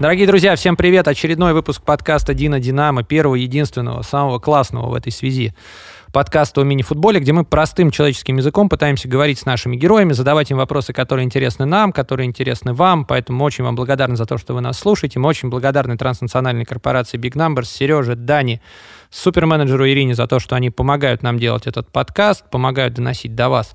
Дорогие 0.00 0.26
друзья, 0.26 0.56
всем 0.56 0.76
привет! 0.76 1.08
Очередной 1.08 1.52
выпуск 1.52 1.82
подкаста 1.82 2.32
«Дина 2.32 2.58
Динамо», 2.58 3.02
первого, 3.02 3.34
единственного, 3.34 4.00
самого 4.00 4.38
классного 4.38 4.88
в 4.88 4.94
этой 4.94 5.12
связи 5.12 5.54
подкаста 6.10 6.62
о 6.62 6.64
мини-футболе, 6.64 7.20
где 7.20 7.32
мы 7.32 7.44
простым 7.44 7.90
человеческим 7.90 8.38
языком 8.38 8.68
пытаемся 8.68 9.08
говорить 9.08 9.38
с 9.38 9.44
нашими 9.44 9.76
героями, 9.76 10.12
задавать 10.12 10.50
им 10.50 10.56
вопросы, 10.56 10.92
которые 10.92 11.24
интересны 11.24 11.66
нам, 11.66 11.92
которые 11.92 12.26
интересны 12.26 12.72
вам. 12.72 13.04
Поэтому 13.04 13.44
очень 13.44 13.62
вам 13.62 13.76
благодарны 13.76 14.16
за 14.16 14.26
то, 14.26 14.38
что 14.38 14.54
вы 14.54 14.60
нас 14.60 14.78
слушаете. 14.78 15.18
Мы 15.18 15.28
очень 15.28 15.50
благодарны 15.50 15.96
транснациональной 15.96 16.64
корпорации 16.64 17.18
Big 17.18 17.34
Numbers, 17.34 17.66
Сереже, 17.66 18.16
Дани, 18.16 18.60
суперменеджеру 19.10 19.86
Ирине 19.88 20.14
за 20.14 20.26
то, 20.26 20.38
что 20.38 20.56
они 20.56 20.70
помогают 20.70 21.22
нам 21.22 21.38
делать 21.38 21.66
этот 21.66 21.90
подкаст, 21.90 22.48
помогают 22.50 22.94
доносить 22.94 23.34
до 23.34 23.48
вас 23.48 23.74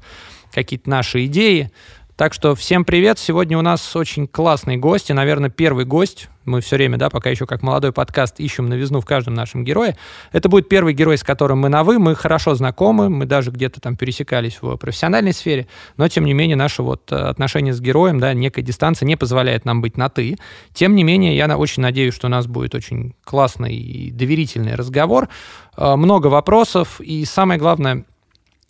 какие-то 0.53 0.89
наши 0.89 1.25
идеи. 1.25 1.71
Так 2.17 2.33
что 2.33 2.55
всем 2.55 2.85
привет. 2.85 3.19
Сегодня 3.19 3.57
у 3.57 3.61
нас 3.61 3.93
очень 3.93 4.25
классный 4.25 4.77
гость, 4.77 5.09
и, 5.09 5.13
наверное, 5.13 5.49
первый 5.49 5.83
гость. 5.83 6.29
Мы 6.45 6.61
все 6.61 6.77
время, 6.77 6.97
да, 6.97 7.09
пока 7.09 7.29
еще 7.29 7.45
как 7.45 7.61
молодой 7.61 7.91
подкаст, 7.91 8.39
ищем 8.39 8.67
новизну 8.67 9.01
в 9.01 9.05
каждом 9.05 9.33
нашем 9.33 9.65
герое. 9.65 9.97
Это 10.31 10.47
будет 10.47 10.69
первый 10.69 10.93
герой, 10.93 11.17
с 11.17 11.23
которым 11.23 11.59
мы 11.59 11.67
на 11.67 11.83
«вы», 11.83 11.99
мы 11.99 12.15
хорошо 12.15 12.55
знакомы, 12.55 13.09
мы 13.09 13.25
даже 13.25 13.51
где-то 13.51 13.81
там 13.81 13.97
пересекались 13.97 14.59
в 14.61 14.77
профессиональной 14.77 15.33
сфере, 15.33 15.67
но, 15.97 16.07
тем 16.07 16.23
не 16.23 16.33
менее, 16.33 16.55
наше 16.55 16.83
вот 16.83 17.11
э, 17.11 17.15
отношение 17.17 17.73
с 17.73 17.81
героем, 17.81 18.21
да, 18.21 18.33
некая 18.33 18.61
дистанция 18.61 19.07
не 19.07 19.17
позволяет 19.17 19.65
нам 19.65 19.81
быть 19.81 19.97
на 19.97 20.07
«ты». 20.07 20.37
Тем 20.73 20.95
не 20.95 21.03
менее, 21.03 21.35
я 21.35 21.57
очень 21.57 21.83
надеюсь, 21.83 22.13
что 22.13 22.27
у 22.27 22.29
нас 22.29 22.47
будет 22.47 22.75
очень 22.75 23.13
классный 23.25 23.75
и 23.75 24.09
доверительный 24.09 24.75
разговор, 24.75 25.27
э, 25.75 25.95
много 25.97 26.27
вопросов, 26.27 27.01
и 27.01 27.25
самое 27.25 27.59
главное– 27.59 28.05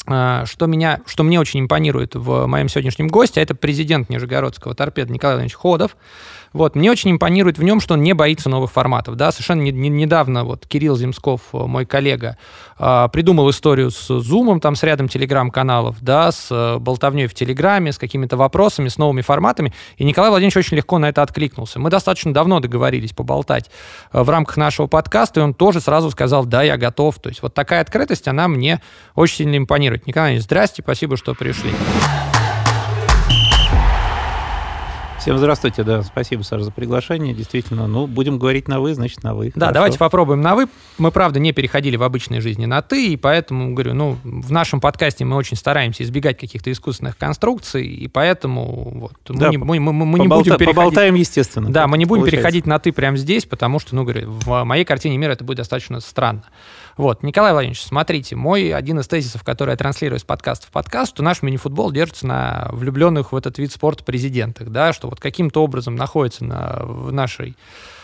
что, 0.05 0.65
меня, 0.67 1.01
что 1.05 1.23
мне 1.23 1.39
очень 1.39 1.61
импонирует 1.61 2.15
в 2.15 2.45
моем 2.47 2.69
сегодняшнем 2.69 3.07
госте, 3.07 3.41
это 3.41 3.55
президент 3.55 4.09
Нижегородского 4.09 4.75
торпеда 4.75 5.11
Николай 5.11 5.35
Иванович 5.35 5.55
Ходов. 5.55 5.97
Вот, 6.55 6.73
мне 6.73 6.89
очень 6.89 7.11
импонирует 7.11 7.57
в 7.57 7.63
нем, 7.63 7.81
что 7.81 7.95
он 7.95 8.01
не 8.01 8.13
боится 8.13 8.47
новых 8.47 8.71
форматов. 8.71 9.17
Да? 9.17 9.33
Совершенно 9.33 9.61
не, 9.61 9.71
не, 9.73 9.89
недавно 9.89 10.45
вот 10.45 10.65
Кирилл 10.65 10.95
Земсков, 10.95 11.41
мой 11.51 11.85
коллега, 11.85 12.37
э, 12.79 13.09
придумал 13.11 13.49
историю 13.49 13.91
с 13.91 14.07
Зумом, 14.21 14.61
там, 14.61 14.75
с 14.75 14.83
рядом 14.83 15.09
телеграм-каналов, 15.09 15.97
да, 15.99 16.31
с 16.31 16.47
э, 16.49 16.79
болтовней 16.79 17.27
в 17.27 17.33
Телеграме, 17.33 17.91
с 17.91 17.97
какими-то 17.97 18.37
вопросами, 18.37 18.87
с 18.87 18.97
новыми 18.97 19.19
форматами. 19.19 19.73
И 19.97 20.05
Николай 20.05 20.29
Владимирович 20.29 20.55
очень 20.55 20.77
легко 20.77 20.97
на 20.97 21.09
это 21.09 21.23
откликнулся. 21.23 21.77
Мы 21.77 21.89
достаточно 21.89 22.33
давно 22.33 22.61
договорились 22.61 23.11
поболтать 23.11 23.69
э, 24.13 24.23
в 24.23 24.29
рамках 24.29 24.55
нашего 24.55 24.87
подкаста, 24.87 25.41
и 25.41 25.43
он 25.43 25.53
тоже 25.53 25.81
сразу 25.81 26.09
сказал, 26.09 26.45
да, 26.45 26.63
я 26.63 26.77
готов. 26.77 27.19
То 27.19 27.27
есть 27.27 27.41
вот 27.41 27.53
такая 27.53 27.81
открытость, 27.81 28.29
она 28.29 28.47
мне 28.47 28.79
очень 29.13 29.35
сильно 29.35 29.57
импонирует. 29.57 30.07
Николай 30.07 30.29
Иванович, 30.29 30.45
здрасте, 30.45 30.83
спасибо, 30.83 31.17
что 31.17 31.33
пришли. 31.33 31.71
Всем 35.25 35.39
здравствуйте, 35.39 35.83
да, 35.83 36.03
спасибо, 36.03 36.43
Саша, 36.43 36.65
за 36.65 36.71
приглашение. 36.71 37.33
Действительно, 37.33 37.87
ну, 37.87 38.05
будем 38.05 38.37
говорить 38.37 38.67
на 38.67 38.79
«вы», 38.79 38.93
значит, 38.93 39.23
на 39.23 39.33
«вы». 39.33 39.51
Да, 39.55 39.61
Хорошо. 39.61 39.73
давайте 39.73 39.97
попробуем 39.97 40.41
на 40.41 40.53
«вы». 40.53 40.67
Мы, 40.99 41.09
правда, 41.09 41.39
не 41.39 41.51
переходили 41.51 41.95
в 41.95 42.03
обычной 42.03 42.41
жизни 42.41 42.67
на 42.67 42.83
«ты», 42.83 43.07
и 43.07 43.17
поэтому, 43.17 43.73
говорю, 43.73 43.95
ну, 43.95 44.17
в 44.23 44.51
нашем 44.51 44.79
подкасте 44.79 45.25
мы 45.25 45.35
очень 45.35 45.57
стараемся 45.57 46.03
избегать 46.03 46.37
каких-то 46.37 46.71
искусственных 46.71 47.17
конструкций, 47.17 47.87
и 47.87 48.07
поэтому 48.07 48.99
вот, 48.99 49.13
да, 49.27 49.51
мы, 49.51 49.79
мы, 49.79 49.93
мы, 49.93 50.05
мы 50.05 50.19
не 50.19 50.27
будем 50.27 50.57
переходить... 50.59 50.75
Поболтаем, 50.75 51.15
естественно. 51.15 51.71
Да, 51.71 51.87
мы 51.87 51.97
не 51.97 52.05
будем 52.05 52.21
получается. 52.21 52.43
переходить 52.43 52.67
на 52.67 52.77
«ты» 52.77 52.91
прямо 52.91 53.17
здесь, 53.17 53.45
потому 53.45 53.79
что, 53.79 53.95
ну, 53.95 54.03
говорю, 54.03 54.29
в 54.29 54.63
моей 54.63 54.85
картине 54.85 55.17
мира 55.17 55.31
это 55.31 55.43
будет 55.43 55.57
достаточно 55.57 56.01
странно. 56.01 56.43
Вот, 56.97 57.23
Николай 57.23 57.51
Владимирович, 57.51 57.83
смотрите, 57.83 58.37
мой 58.37 58.73
один 58.73 58.99
из 58.99 59.07
тезисов, 59.07 59.43
который 59.43 59.71
я 59.71 59.75
транслирую 59.75 60.17
с 60.17 60.23
подкаста 60.23 60.67
в 60.67 60.71
подкаст, 60.71 61.11
что 61.13 61.23
наш 61.23 61.41
мини-футбол 61.41 61.91
держится 61.91 62.25
на 62.25 62.69
влюбленных 62.71 63.33
в 63.33 63.35
этот 63.35 63.57
вид 63.57 63.73
спорта 63.73 64.05
президентах, 64.05 64.69
да, 64.69 64.93
что 64.93 65.09
вот 65.09 65.19
каким-то 65.19 65.61
образом 65.61 65.95
находится 65.95 66.45
на, 66.45 66.79
в 66.83 67.11
нашей 67.11 67.57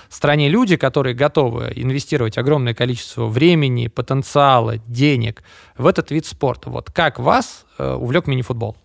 стране 0.09 0.49
люди, 0.49 0.75
которые 0.75 1.16
готовы 1.16 1.71
инвестировать 1.73 2.38
огромное 2.38 2.73
количество 2.73 3.27
времени, 3.27 3.88
потенциала, 3.88 4.77
денег 4.88 5.41
в 5.77 5.87
этот 5.87 6.11
вид 6.11 6.25
спорта. 6.25 6.69
Вот 6.69 6.91
как 6.91 7.17
вас 7.17 7.66
э, 7.77 7.93
увлек 7.93 8.27
мини-футбол? 8.27 8.75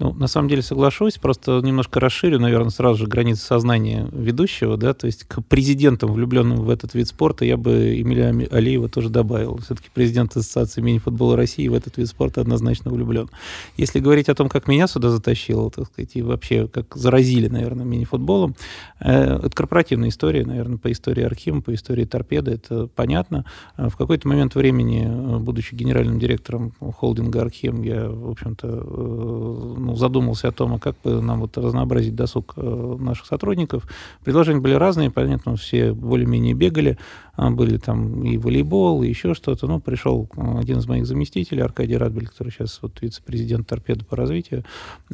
Ну, 0.00 0.14
на 0.14 0.28
самом 0.28 0.48
деле 0.48 0.62
соглашусь, 0.62 1.18
просто 1.18 1.60
немножко 1.62 2.00
расширю, 2.00 2.40
наверное, 2.40 2.70
сразу 2.70 3.00
же 3.00 3.06
границы 3.06 3.42
сознания 3.44 4.08
ведущего, 4.12 4.78
да, 4.78 4.94
то 4.94 5.06
есть 5.06 5.24
к 5.24 5.42
президентам, 5.42 6.14
влюбленным 6.14 6.56
в 6.60 6.70
этот 6.70 6.94
вид 6.94 7.06
спорта, 7.06 7.44
я 7.44 7.58
бы 7.58 8.00
Эмилия 8.00 8.28
Алиева 8.50 8.88
тоже 8.88 9.10
добавил. 9.10 9.58
Все-таки 9.58 9.90
президент 9.92 10.34
Ассоциации 10.34 10.80
мини-футбола 10.80 11.36
России 11.36 11.68
в 11.68 11.74
этот 11.74 11.98
вид 11.98 12.08
спорта 12.08 12.40
однозначно 12.40 12.90
влюблен. 12.90 13.28
Если 13.76 14.00
говорить 14.00 14.30
о 14.30 14.34
том, 14.34 14.48
как 14.48 14.68
меня 14.68 14.86
сюда 14.86 15.10
затащило, 15.10 15.70
так 15.70 15.88
сказать, 15.88 16.12
и 16.14 16.22
вообще 16.22 16.66
как 16.66 16.96
заразили, 16.96 17.48
наверное, 17.48 17.84
мини-футболом, 17.84 18.56
э, 19.00 19.36
это 19.36 19.50
корпоративная 19.50 20.08
история, 20.08 20.46
наверное, 20.46 20.78
по 20.78 20.90
истории 20.90 21.24
Архима, 21.24 21.60
по 21.60 21.74
истории 21.74 22.06
Торпеда, 22.06 22.52
это 22.52 22.86
понятно. 22.86 23.44
В 23.76 23.94
какой-то 23.98 24.26
момент 24.28 24.54
времени, 24.54 25.06
э, 25.06 25.38
будучи 25.40 25.74
генеральным 25.74 26.18
директором 26.18 26.72
холдинга 26.80 27.42
Архим, 27.42 27.82
я, 27.82 28.08
в 28.08 28.30
общем-то, 28.30 28.66
э, 28.66 29.89
ну, 29.90 29.96
задумался 29.96 30.48
о 30.48 30.52
том, 30.52 30.74
а 30.74 30.78
как 30.78 30.96
бы 31.02 31.20
нам 31.20 31.40
вот 31.40 31.56
разнообразить 31.58 32.14
досуг 32.14 32.54
э, 32.56 32.96
наших 33.00 33.26
сотрудников. 33.26 33.86
Предложения 34.24 34.60
были 34.60 34.74
разные, 34.74 35.10
понятно, 35.10 35.56
все 35.56 35.92
более-менее 35.92 36.54
бегали. 36.54 36.98
А, 37.40 37.50
были 37.50 37.78
там 37.78 38.22
и 38.22 38.36
волейбол, 38.36 39.02
и 39.02 39.08
еще 39.08 39.32
что-то. 39.32 39.66
Ну, 39.66 39.80
пришел 39.80 40.28
один 40.36 40.78
из 40.78 40.86
моих 40.86 41.06
заместителей, 41.06 41.62
Аркадий 41.62 41.96
Радбель, 41.96 42.28
который 42.28 42.50
сейчас 42.50 42.80
вот 42.82 43.00
вице-президент 43.00 43.66
торпеды 43.66 44.04
по 44.04 44.14
развитию, 44.14 44.62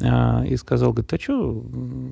а, 0.03 0.43
и 0.45 0.57
сказал, 0.57 0.91
говорит, 0.91 1.13
а 1.13 1.19
что 1.19 1.63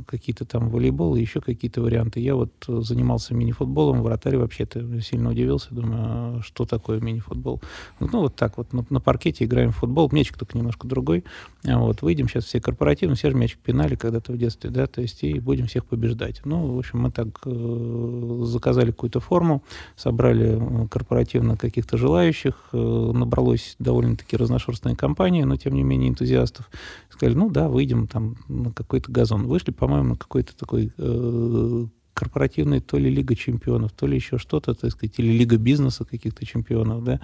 какие-то 0.07 0.45
там 0.45 0.69
волейбол 0.69 1.17
и 1.17 1.21
еще 1.21 1.41
какие-то 1.41 1.81
варианты. 1.81 2.21
Я 2.21 2.35
вот 2.35 2.53
занимался 2.65 3.33
мини-футболом, 3.33 4.03
вратарь 4.03 4.37
вообще-то 4.37 5.01
сильно 5.01 5.31
удивился, 5.31 5.75
думаю, 5.75 5.99
а 5.99 6.39
что 6.41 6.63
такое 6.63 7.01
мини-футбол? 7.01 7.61
Ну, 7.99 8.21
вот 8.21 8.37
так 8.37 8.57
вот, 8.57 8.71
на, 8.71 8.85
на 8.89 9.01
паркете 9.01 9.43
играем 9.43 9.71
в 9.71 9.77
футбол, 9.77 10.07
мячик 10.13 10.37
только 10.37 10.57
немножко 10.57 10.87
другой. 10.87 11.25
Вот, 11.65 12.01
выйдем 12.03 12.29
сейчас 12.29 12.45
все 12.45 12.61
корпоративно, 12.61 13.15
все 13.15 13.31
же 13.31 13.35
мячик 13.35 13.59
пинали 13.59 13.95
когда-то 13.95 14.31
в 14.31 14.37
детстве, 14.37 14.69
да, 14.69 14.87
то 14.87 15.01
есть 15.01 15.23
и 15.23 15.39
будем 15.39 15.67
всех 15.67 15.85
побеждать. 15.85 16.39
Ну, 16.45 16.73
в 16.73 16.79
общем, 16.79 16.99
мы 16.99 17.11
так 17.11 17.41
э, 17.45 18.41
заказали 18.45 18.91
какую-то 18.91 19.19
форму, 19.19 19.61
собрали 20.05 20.59
э, 20.59 20.87
корпоративно 20.87 21.57
каких-то 21.57 21.97
желающих, 21.97 22.69
э, 22.73 22.77
набралось 22.77 23.75
довольно-таки 23.79 24.37
разношерстная 24.37 24.95
компания, 24.95 25.45
но 25.45 25.55
тем 25.57 25.73
не 25.73 25.81
менее 25.81 26.09
энтузиастов. 26.09 26.69
Сказали, 27.09 27.35
ну 27.35 27.49
да, 27.49 27.69
выйдем 27.69 28.05
там 28.05 28.35
на 28.47 28.71
какой-то 28.71 29.11
газон. 29.11 29.47
Вышли, 29.47 29.71
по-моему, 29.71 30.09
на 30.09 30.15
какой-то 30.15 30.55
такой 30.55 30.91
э, 30.95 31.85
корпоративная 32.15 32.79
то 32.79 32.97
ли 32.97 33.09
Лига 33.09 33.35
чемпионов, 33.35 33.91
то 33.91 34.07
ли 34.07 34.15
еще 34.15 34.37
что-то, 34.37 34.73
так 34.73 34.89
сказать, 34.91 35.13
или 35.17 35.37
Лига 35.37 35.57
бизнеса 35.57 36.05
каких-то 36.05 36.45
чемпионов, 36.45 37.03
да, 37.03 37.19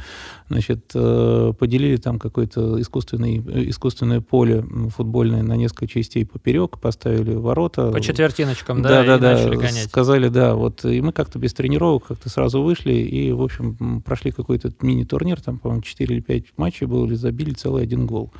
значит, 0.50 0.92
э, 0.94 1.54
поделили 1.58 1.96
там 1.96 2.20
какое-то 2.20 2.80
искусственное, 2.80 3.42
искусственное 3.70 4.20
поле 4.20 4.64
футбольное 4.96 5.44
на 5.44 5.56
несколько 5.56 5.88
частей 5.88 6.26
поперек, 6.26 6.78
поставили 6.78 7.34
ворота. 7.34 7.90
По 7.92 8.02
четвертиночкам, 8.02 8.82
да, 8.82 9.04
да, 9.04 9.18
да, 9.18 9.48
да, 9.48 9.50
гонять. 9.50 9.86
Сказали, 9.86 10.28
да, 10.28 10.56
вот, 10.56 10.84
и 10.84 11.02
мы 11.02 11.14
как-то 11.14 11.40
без 11.40 11.54
тренировок 11.54 12.08
как-то 12.08 12.30
сразу 12.30 12.62
вышли 12.62 12.94
и, 12.94 13.32
в 13.32 13.42
общем, 13.42 14.02
прошли 14.02 14.32
какой-то 14.32 14.74
мини-турнир, 14.82 15.40
там, 15.40 15.58
по-моему, 15.58 15.84
4 15.84 16.14
или 16.14 16.22
5 16.22 16.44
матчей 16.58 16.86
было, 16.86 17.06
или 17.06 17.16
забили 17.16 17.54
целый 17.54 17.84
один 17.84 18.06
гол. 18.06 18.32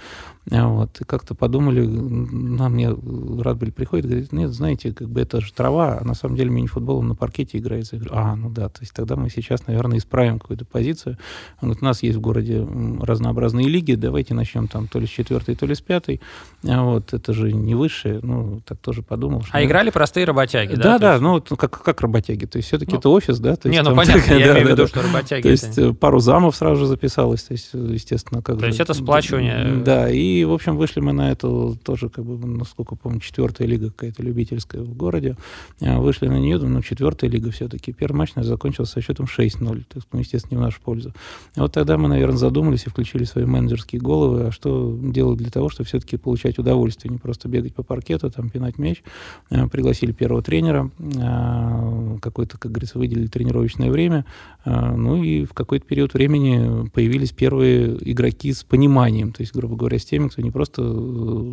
А 0.52 0.68
вот, 0.68 1.00
и 1.00 1.06
как-то 1.06 1.34
подумали, 1.34 1.86
на 1.86 2.68
мне 2.68 2.90
Радбель 2.90 3.72
приходит, 3.72 4.08
говорит, 4.08 4.34
нет, 4.34 4.52
знаете, 4.52 4.92
как 4.92 5.10
бы 5.10 5.22
это 5.22 5.40
же 5.40 5.54
трава, 5.54 6.00
а 6.00 6.04
на 6.04 6.14
самом 6.14 6.36
деле 6.36 6.41
деле 6.42 6.56
мини-футболом 6.56 7.08
на 7.08 7.16
паркете 7.16 7.58
играется. 7.58 7.96
Я 7.96 8.02
говорю, 8.02 8.16
а, 8.18 8.36
ну 8.36 8.50
да, 8.50 8.70
то 8.70 8.82
есть 8.82 8.94
тогда 8.94 9.16
мы 9.16 9.30
сейчас, 9.30 9.68
наверное, 9.68 9.98
исправим 9.98 10.40
какую-то 10.40 10.66
позицию. 10.66 11.18
Он 11.62 11.70
говорит, 11.70 11.82
у 11.82 11.86
нас 11.86 12.04
есть 12.04 12.18
в 12.18 12.22
городе 12.22 12.68
разнообразные 13.02 13.68
лиги, 13.68 13.96
давайте 13.96 14.34
начнем 14.34 14.68
там 14.68 14.88
то 14.88 15.00
ли 15.00 15.08
с 15.08 15.10
четвертой, 15.10 15.56
то 15.56 15.66
ли 15.66 15.76
с 15.76 15.82
пятой. 15.82 16.22
А 16.68 16.84
вот, 16.84 17.14
это 17.14 17.34
же 17.34 17.52
не 17.52 17.76
высшее, 17.76 18.20
ну, 18.22 18.62
так 18.66 18.78
тоже 18.80 19.02
подумал. 19.02 19.42
Что, 19.44 19.58
а 19.58 19.64
играли 19.64 19.90
простые 19.90 20.26
работяги, 20.26 20.76
да? 20.76 20.98
Да, 20.98 21.00
да, 21.00 21.12
есть... 21.14 21.24
ну, 21.24 21.58
как, 21.58 21.82
как 21.82 22.02
работяги, 22.02 22.46
то 22.46 22.58
есть 22.58 22.68
все-таки 22.68 22.94
ну, 22.94 23.00
это 23.00 23.10
офис, 23.10 23.40
да? 23.40 23.56
То 23.56 23.70
есть, 23.70 23.80
не, 23.80 23.88
ну, 23.88 23.96
понятно, 23.96 24.22
так, 24.22 24.40
я 24.40 24.48
да, 24.48 24.54
имею 24.54 24.68
в 24.68 24.72
виду, 24.72 24.88
что 24.88 25.02
работяги. 25.02 25.42
То 25.44 25.50
есть 25.50 25.78
это... 25.78 25.94
пару 25.94 26.20
замов 26.20 26.56
сразу 26.56 26.82
же 26.82 26.88
записалось, 26.88 27.44
то 27.44 27.54
есть, 27.54 27.70
естественно, 27.74 28.42
как 28.42 28.56
То 28.56 28.62
же, 28.62 28.68
есть 28.68 28.80
это 28.80 28.94
сплачивание. 28.94 29.82
Да, 29.84 30.10
и, 30.10 30.44
в 30.44 30.54
общем, 30.54 30.78
вышли 30.78 31.00
мы 31.00 31.14
на 31.14 31.32
эту 31.32 31.78
тоже, 31.84 32.10
как 32.10 32.26
бы, 32.26 32.46
насколько 32.48 32.96
помню, 32.96 33.20
четвертая 33.20 33.68
лига 33.68 33.90
какая-то 33.90 34.24
любительская 34.24 34.82
в 34.82 34.96
городе. 34.96 35.36
А, 35.82 36.00
вышли 36.00 36.28
на 36.32 36.40
нее, 36.40 36.58
ну, 36.58 36.82
четвертая 36.82 37.30
лига 37.30 37.52
все-таки. 37.52 37.94
Первый 37.94 38.18
матч 38.18 38.36
наш 38.36 38.46
закончился 38.46 38.94
со 38.94 39.02
счетом 39.02 39.26
6-0, 39.26 39.60
то 39.60 39.96
есть, 39.96 40.08
ну, 40.12 40.20
естественно, 40.20 40.52
не 40.52 40.58
в 40.58 40.66
нашу 40.66 40.82
пользу. 40.82 41.14
И 41.56 41.60
вот 41.60 41.72
тогда 41.74 41.98
мы, 41.98 42.08
наверное, 42.08 42.38
задумались 42.38 42.86
и 42.86 42.90
включили 42.90 43.24
свои 43.24 43.46
менеджерские 43.46 44.02
головы, 44.02 44.48
а 44.48 44.52
что 44.52 44.98
делать 45.02 45.38
для 45.38 45.52
того, 45.52 45.70
чтобы 45.70 45.88
все-таки 45.88 46.18
получать 46.18 46.60
удовольствие, 46.60 47.12
не 47.12 47.18
просто 47.18 47.48
бегать 47.48 47.76
по 47.76 47.84
паркету, 47.84 48.30
там, 48.32 48.50
пинать 48.50 48.78
мяч. 48.78 49.04
Э, 49.50 49.68
пригласили 49.68 50.12
первого 50.12 50.42
тренера, 50.42 50.90
э, 51.00 52.18
какой-то, 52.22 52.58
как 52.58 52.72
говорится, 52.72 52.98
выделили 52.98 53.28
тренировочное 53.28 53.92
время, 53.92 54.26
э, 54.66 54.96
ну 54.96 55.22
и 55.24 55.46
в 55.46 55.54
какой-то 55.54 55.86
период 55.86 56.14
времени 56.14 56.90
появились 56.90 57.32
первые 57.32 57.98
игроки 58.10 58.54
с 58.54 58.64
пониманием, 58.64 59.32
то 59.32 59.42
есть, 59.42 59.54
грубо 59.54 59.76
говоря, 59.76 60.00
с 60.00 60.06
теми, 60.06 60.28
кто 60.30 60.42
не 60.42 60.52
просто 60.52 60.82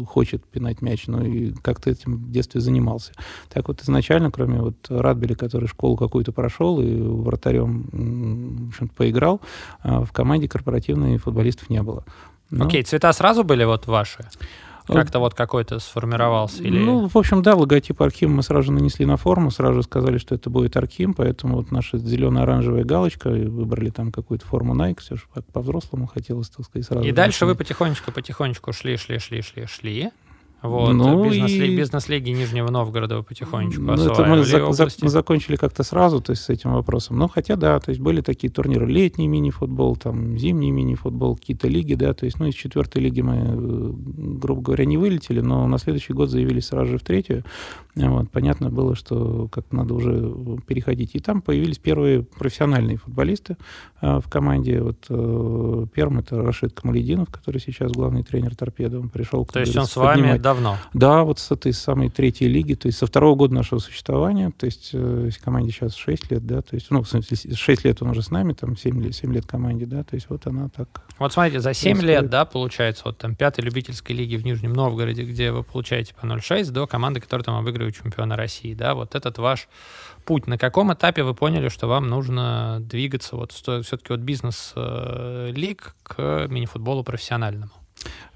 хочет 0.06 0.44
пинать 0.44 0.82
мяч, 0.82 1.06
но 1.06 1.24
и 1.24 1.52
как-то 1.62 1.90
этим 1.90 2.16
в 2.16 2.30
детстве 2.30 2.60
занимался. 2.60 3.12
Так 3.48 3.68
вот, 3.68 3.82
изначально, 3.82 4.30
кроме 4.30 4.60
вот 4.68 4.86
Радбеля, 4.88 5.34
который 5.34 5.68
школу 5.68 5.96
какую-то 5.96 6.32
прошел 6.32 6.80
и 6.80 7.00
вратарем, 7.00 7.88
в 7.92 8.68
общем 8.68 8.88
поиграл, 8.88 9.40
в 9.82 10.12
команде 10.12 10.48
корпоративных 10.48 11.22
футболистов 11.22 11.70
не 11.70 11.82
было. 11.82 12.04
Но... 12.50 12.66
Окей, 12.66 12.82
цвета 12.82 13.12
сразу 13.12 13.44
были 13.44 13.64
вот 13.64 13.86
ваши? 13.86 14.26
Как-то 14.86 15.18
вот 15.18 15.34
какой-то 15.34 15.80
сформировался? 15.80 16.62
Или... 16.62 16.78
Ну, 16.78 17.08
в 17.08 17.16
общем, 17.18 17.42
да, 17.42 17.54
логотип 17.54 18.00
Архим 18.00 18.36
мы 18.36 18.42
сразу 18.42 18.68
же 18.68 18.72
нанесли 18.72 19.04
на 19.04 19.18
форму, 19.18 19.50
сразу 19.50 19.74
же 19.74 19.82
сказали, 19.82 20.16
что 20.16 20.34
это 20.34 20.48
будет 20.48 20.78
Архим, 20.78 21.12
поэтому 21.12 21.56
вот 21.56 21.70
наша 21.70 21.98
зелено-оранжевая 21.98 22.84
галочка, 22.84 23.28
выбрали 23.28 23.90
там 23.90 24.10
какую-то 24.10 24.46
форму 24.46 24.74
Nike, 24.74 25.00
все 25.00 25.16
же 25.16 25.24
по-взрослому 25.52 26.06
хотелось, 26.06 26.48
так 26.48 26.64
сказать, 26.64 26.86
сразу. 26.86 27.06
И 27.06 27.12
дальше 27.12 27.44
вы 27.44 27.54
потихонечку-потихонечку 27.54 28.72
шли, 28.72 28.96
шли, 28.96 29.18
шли, 29.18 29.42
шли, 29.42 29.66
шли, 29.66 30.10
вот, 30.60 30.92
ну, 30.92 31.24
бизнес-лиги, 31.24 31.72
и... 31.72 31.76
бизнес-лиги 31.76 32.30
Нижнего 32.30 32.68
Новгорода 32.70 33.22
потихонечку 33.22 33.80
ну, 33.80 33.92
это 33.92 34.24
мы, 34.24 34.42
за, 34.44 35.08
закончили 35.08 35.54
как-то 35.54 35.84
сразу, 35.84 36.20
то 36.20 36.32
есть 36.32 36.42
с 36.42 36.48
этим 36.48 36.72
вопросом. 36.72 37.16
Но 37.16 37.28
хотя, 37.28 37.54
да, 37.54 37.78
то 37.78 37.90
есть 37.90 38.00
были 38.00 38.22
такие 38.22 38.52
турниры, 38.52 38.86
летний 38.86 39.28
мини-футбол, 39.28 39.96
там, 39.96 40.36
зимний 40.36 40.72
мини-футбол, 40.72 41.36
какие-то 41.36 41.68
лиги, 41.68 41.94
да, 41.94 42.12
то 42.12 42.24
есть, 42.24 42.40
ну, 42.40 42.46
из 42.46 42.54
четвертой 42.54 43.02
лиги 43.02 43.20
мы, 43.20 43.36
э, 43.36 43.92
грубо 44.38 44.62
говоря, 44.62 44.84
не 44.84 44.96
вылетели, 44.96 45.40
но 45.40 45.66
на 45.68 45.78
следующий 45.78 46.12
год 46.12 46.28
заявились 46.28 46.66
сразу 46.66 46.92
же 46.92 46.98
в 46.98 47.02
третью. 47.02 47.44
Вот, 48.06 48.30
понятно 48.30 48.70
было, 48.70 48.94
что 48.94 49.48
как 49.48 49.72
надо 49.72 49.94
уже 49.94 50.32
переходить. 50.66 51.10
И 51.14 51.18
там 51.18 51.42
появились 51.42 51.78
первые 51.78 52.22
профессиональные 52.22 52.96
футболисты 52.96 53.56
э, 54.00 54.20
в 54.20 54.28
команде. 54.28 54.80
Вот 54.80 55.06
э, 55.08 55.86
первым 55.92 56.20
это 56.20 56.42
Рашид 56.42 56.72
Камалединов, 56.74 57.28
который 57.30 57.60
сейчас 57.60 57.92
главный 57.92 58.22
тренер 58.22 58.54
торпеды. 58.54 58.98
Он 58.98 59.08
пришел... 59.08 59.44
То 59.46 59.60
есть 59.60 59.76
он 59.76 59.86
с 59.86 59.96
вами 59.96 60.38
давно? 60.48 60.78
Да, 60.94 61.24
вот 61.24 61.38
с 61.38 61.50
этой 61.50 61.72
самой 61.72 62.08
третьей 62.08 62.48
лиги, 62.48 62.74
то 62.74 62.86
есть 62.88 62.98
со 62.98 63.06
второго 63.06 63.34
года 63.34 63.54
нашего 63.54 63.78
существования, 63.80 64.50
то 64.56 64.66
есть 64.66 64.90
э, 64.94 65.30
команде 65.42 65.72
сейчас 65.72 65.94
6 65.94 66.30
лет, 66.30 66.46
да, 66.46 66.62
то 66.62 66.74
есть, 66.74 66.90
ну, 66.90 67.02
в 67.02 67.08
смысле, 67.08 67.54
6 67.54 67.84
лет 67.84 68.02
он 68.02 68.10
уже 68.10 68.22
с 68.22 68.30
нами, 68.30 68.54
там 68.54 68.76
7 68.76 69.02
лет, 69.02 69.14
7 69.14 69.32
лет 69.32 69.46
команде, 69.46 69.86
да, 69.86 70.04
то 70.04 70.14
есть 70.14 70.26
вот 70.30 70.46
она 70.46 70.68
так... 70.68 70.88
Вот 71.18 71.32
смотрите, 71.32 71.60
за 71.60 71.74
7 71.74 72.00
лет, 72.00 72.30
да, 72.30 72.44
получается, 72.44 73.02
вот 73.06 73.18
там 73.18 73.34
пятой 73.34 73.60
любительской 73.60 74.16
лиги 74.16 74.36
в 74.36 74.44
Нижнем 74.44 74.72
Новгороде, 74.72 75.24
где 75.24 75.52
вы 75.52 75.62
получаете 75.62 76.14
по 76.14 76.24
0,6, 76.24 76.70
до 76.70 76.86
команды, 76.86 77.20
которая 77.20 77.44
там 77.44 77.56
обыгрывает 77.56 77.94
чемпиона 77.96 78.36
России, 78.36 78.74
да, 78.74 78.94
вот 78.94 79.14
этот 79.14 79.38
ваш 79.38 79.68
путь. 80.24 80.46
На 80.46 80.58
каком 80.58 80.92
этапе 80.92 81.22
вы 81.22 81.34
поняли, 81.34 81.68
что 81.68 81.86
вам 81.86 82.08
нужно 82.08 82.78
двигаться 82.80 83.36
вот 83.36 83.52
все-таки 83.52 84.12
от 84.12 84.20
бизнес-лиг 84.20 85.94
э, 86.08 86.46
к 86.46 86.46
мини-футболу 86.48 87.04
профессиональному? 87.04 87.72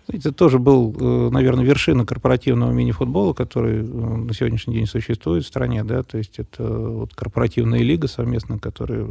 Это 0.09 0.33
тоже 0.33 0.59
был, 0.59 0.97
э, 0.99 1.29
наверное, 1.31 1.65
вершина 1.65 2.05
корпоративного 2.05 2.73
мини-футбола, 2.73 3.35
который 3.35 3.81
э, 3.81 3.83
на 3.83 4.35
сегодняшний 4.35 4.75
день 4.75 4.87
существует 4.87 5.45
в 5.45 5.47
стране, 5.47 5.85
да, 5.85 6.03
то 6.03 6.19
есть 6.19 6.39
это 6.39 6.65
вот 6.65 7.15
корпоративная 7.15 7.79
лига 7.81 8.09
совместно, 8.09 8.59
которая 8.59 9.07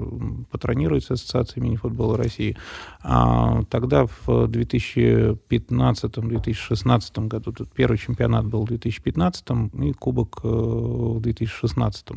патронируется 0.51 1.13
Ассоциацией 1.13 1.63
мини-футбола 1.63 2.17
России. 2.17 2.57
А 3.03 3.63
тогда 3.69 4.05
в 4.05 4.27
2015-2016 4.27 7.27
году, 7.27 7.53
тут 7.53 7.71
первый 7.71 7.97
чемпионат 7.97 8.45
был 8.45 8.65
в 8.65 8.67
2015 8.67 9.45
и 9.81 9.93
кубок 9.93 10.43
в 10.43 11.21
2016 11.21 12.11
а, 12.11 12.15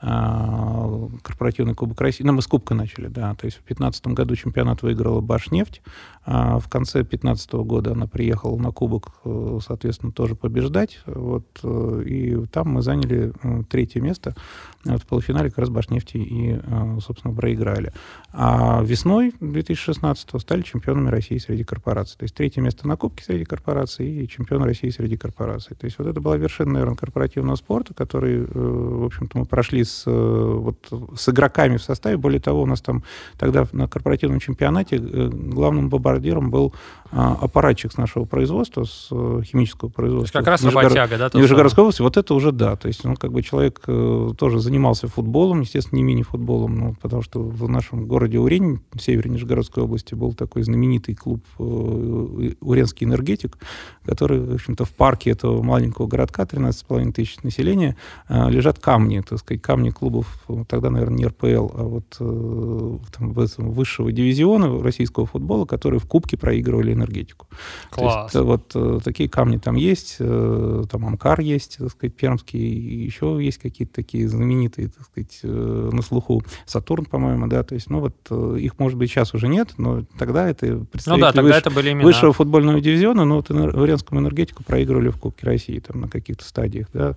корпоративный 0.00 1.74
кубок 1.74 2.00
России. 2.00 2.22
Ну, 2.22 2.32
мы 2.32 2.42
с 2.42 2.46
кубка 2.46 2.74
начали, 2.74 3.08
да. 3.08 3.34
То 3.34 3.46
есть 3.46 3.56
в 3.58 3.66
2015 3.66 4.06
году 4.08 4.36
чемпионат 4.36 4.82
выиграла 4.82 5.20
Башнефть. 5.20 5.82
А 6.26 6.58
в 6.58 6.68
конце 6.68 7.02
2015 7.02 7.52
года 7.52 7.92
она 7.92 8.08
приехала 8.08 8.58
на 8.58 8.72
кубок, 8.72 9.12
э, 9.24 9.58
соответственно, 9.64 10.10
тоже 10.10 10.34
побеждать. 10.34 10.98
Вот, 11.06 11.46
э, 11.62 12.02
и 12.04 12.46
там 12.46 12.70
мы 12.70 12.82
заняли 12.82 13.32
э, 13.42 13.62
третье 13.70 14.00
место. 14.00 14.34
Вот 14.84 15.02
в 15.02 15.06
полуфинале 15.06 15.50
как 15.50 15.58
раз 15.58 15.68
Башнефти 15.68 16.16
и, 16.16 16.60
собственно, 17.00 17.34
проиграли. 17.34 17.92
А 18.32 18.80
весной 18.82 19.34
2016 19.40 20.40
стали 20.40 20.62
чемпионами 20.62 21.08
России 21.08 21.38
среди 21.38 21.64
корпораций. 21.64 22.16
То 22.18 22.22
есть 22.22 22.36
третье 22.36 22.60
место 22.60 22.86
на 22.86 22.96
Кубке 22.96 23.24
среди 23.24 23.44
корпораций 23.44 24.08
и 24.08 24.28
чемпион 24.28 24.62
России 24.62 24.90
среди 24.90 25.16
корпораций. 25.16 25.74
То 25.74 25.86
есть 25.86 25.98
вот 25.98 26.06
это 26.06 26.20
была 26.20 26.36
вершина, 26.36 26.74
наверное, 26.74 26.96
корпоративного 26.96 27.56
спорта, 27.56 27.94
который, 27.94 28.44
в 28.44 29.06
общем-то, 29.06 29.38
мы 29.38 29.44
прошли 29.44 29.82
с, 29.86 30.04
вот, 30.06 30.76
с 31.16 31.28
игроками 31.28 31.78
в 31.78 31.82
составе. 31.82 32.16
Более 32.16 32.40
того, 32.40 32.62
у 32.62 32.66
нас 32.66 32.80
там 32.80 33.02
тогда 33.38 33.66
на 33.72 33.88
корпоративном 33.88 34.40
чемпионате 34.40 34.98
главным 34.98 35.88
бомбардиром 35.88 36.50
был 36.50 36.74
а, 37.12 37.38
аппаратчик 37.40 37.92
с 37.92 37.96
нашего 37.96 38.24
производства, 38.24 38.84
с 38.84 39.08
э, 39.12 39.40
химического 39.44 39.88
производства. 39.88 40.38
как 40.38 40.48
раз 40.48 40.62
Нижегород... 40.62 40.92
работяга, 40.92 41.30
да? 41.30 41.38
Нижегородской 41.38 41.82
области, 41.82 42.02
вот 42.02 42.16
это 42.16 42.34
уже 42.34 42.50
да. 42.50 42.74
То 42.76 42.88
есть, 42.88 43.04
ну, 43.04 43.14
как 43.14 43.32
бы 43.32 43.42
человек 43.42 43.80
э, 43.86 44.30
тоже 44.36 44.58
занимался 44.58 45.06
футболом, 45.06 45.60
естественно, 45.60 45.98
не 45.98 46.02
мини-футболом, 46.02 46.76
ну, 46.76 46.96
потому 47.00 47.22
что 47.22 47.40
в 47.40 47.68
нашем 47.68 48.06
городе 48.06 48.38
Урень, 48.38 48.80
в 48.92 49.00
севере 49.00 49.30
Нижегородской 49.30 49.84
области, 49.84 50.14
был 50.14 50.34
такой 50.34 50.62
знаменитый 50.62 51.14
клуб 51.14 51.44
э, 51.58 51.62
Уренский 52.60 53.06
энергетик, 53.06 53.56
который, 54.04 54.40
в 54.40 54.54
общем-то, 54.54 54.84
в 54.84 54.90
парке 54.90 55.30
этого 55.30 55.62
маленького 55.62 56.08
городка, 56.08 56.42
13,5 56.42 57.12
тысяч 57.12 57.42
населения, 57.42 57.96
лежат 58.28 58.78
камни, 58.78 59.20
так 59.20 59.38
сказать, 59.38 59.62
камни 59.62 59.75
клубов, 59.90 60.46
тогда, 60.68 60.90
наверное, 60.90 61.18
не 61.18 61.26
РПЛ, 61.26 61.70
а 61.74 61.82
вот 61.84 62.06
там, 62.18 63.32
высшего 63.32 64.12
дивизиона 64.12 64.82
российского 64.82 65.26
футбола, 65.26 65.64
которые 65.64 66.00
в 66.00 66.06
Кубке 66.06 66.36
проигрывали 66.36 66.92
энергетику. 66.92 67.46
Класс. 67.90 68.32
То 68.32 68.38
есть, 68.38 68.46
вот 68.46 68.72
э, 68.74 69.00
такие 69.04 69.28
камни 69.28 69.58
там 69.58 69.76
есть, 69.76 70.16
э, 70.18 70.84
там 70.90 71.06
Амкар 71.06 71.40
есть, 71.40 71.78
так 71.78 71.90
сказать, 71.90 72.14
пермский, 72.14 72.58
еще 73.04 73.38
есть 73.40 73.58
какие-то 73.58 73.94
такие 73.94 74.28
знаменитые, 74.28 74.88
так 74.88 75.06
сказать, 75.06 75.40
э, 75.42 75.90
на 75.92 76.02
слуху. 76.02 76.42
Сатурн, 76.64 77.04
по-моему, 77.04 77.46
да, 77.46 77.62
то 77.62 77.74
есть, 77.74 77.90
ну 77.90 78.00
вот 78.00 78.58
их, 78.58 78.78
может 78.78 78.98
быть, 78.98 79.10
сейчас 79.10 79.34
уже 79.34 79.48
нет, 79.48 79.74
но 79.78 80.04
тогда 80.18 80.48
это 80.48 80.78
представители 80.90 81.10
ну 81.10 81.26
да, 81.26 81.32
тогда 81.32 81.42
выше, 81.42 81.58
это 81.58 81.70
были 81.70 81.90
имена. 81.92 82.04
высшего 82.04 82.32
футбольного 82.32 82.80
дивизиона, 82.80 83.24
но 83.24 83.36
вот 83.36 83.50
Уренскому 83.50 84.20
энергетику 84.20 84.64
проигрывали 84.64 85.08
в 85.08 85.18
Кубке 85.18 85.46
России 85.46 85.78
там 85.78 86.00
на 86.00 86.08
каких-то 86.08 86.44
стадиях, 86.44 86.88
да. 86.92 87.14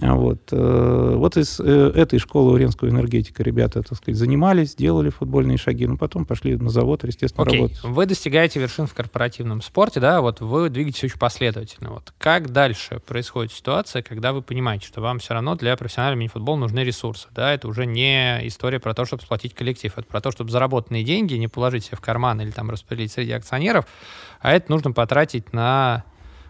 А 0.00 0.14
вот, 0.14 0.50
вот 0.50 1.36
из 1.36 1.60
этой 2.00 2.18
школы 2.18 2.52
Уренского 2.52 2.88
энергетика 2.88 3.42
ребята, 3.42 3.82
так 3.82 3.96
сказать, 3.96 4.16
занимались, 4.16 4.74
делали 4.74 5.10
футбольные 5.10 5.58
шаги, 5.58 5.86
но 5.86 5.96
потом 5.96 6.24
пошли 6.24 6.56
на 6.56 6.70
завод, 6.70 7.04
естественно, 7.04 7.46
Окей. 7.46 7.60
работать. 7.60 7.82
Вы 7.84 8.06
достигаете 8.06 8.58
вершин 8.58 8.86
в 8.86 8.94
корпоративном 8.94 9.62
спорте, 9.62 10.00
да, 10.00 10.20
вот 10.20 10.40
вы 10.40 10.68
двигаетесь 10.68 11.04
очень 11.04 11.18
последовательно. 11.18 11.90
Вот 11.90 12.12
как 12.18 12.50
дальше 12.50 13.00
происходит 13.06 13.52
ситуация, 13.52 14.02
когда 14.02 14.32
вы 14.32 14.42
понимаете, 14.42 14.86
что 14.86 15.00
вам 15.00 15.18
все 15.18 15.34
равно 15.34 15.54
для 15.54 15.76
профессионального 15.76 16.18
мини-футбола 16.20 16.56
нужны 16.56 16.80
ресурсы, 16.80 17.28
да, 17.34 17.52
это 17.52 17.68
уже 17.68 17.86
не 17.86 18.46
история 18.48 18.80
про 18.80 18.94
то, 18.94 19.04
чтобы 19.04 19.22
сплотить 19.22 19.54
коллектив, 19.54 19.92
это 19.96 20.06
про 20.06 20.20
то, 20.20 20.30
чтобы 20.30 20.50
заработанные 20.50 21.04
деньги 21.04 21.34
не 21.34 21.48
положить 21.48 21.84
себе 21.84 21.96
в 21.96 22.00
карман 22.00 22.40
или 22.40 22.50
там 22.50 22.70
распределить 22.70 23.12
среди 23.12 23.32
акционеров, 23.32 23.86
а 24.40 24.52
это 24.52 24.70
нужно 24.70 24.92
потратить 24.92 25.52
на 25.52 26.04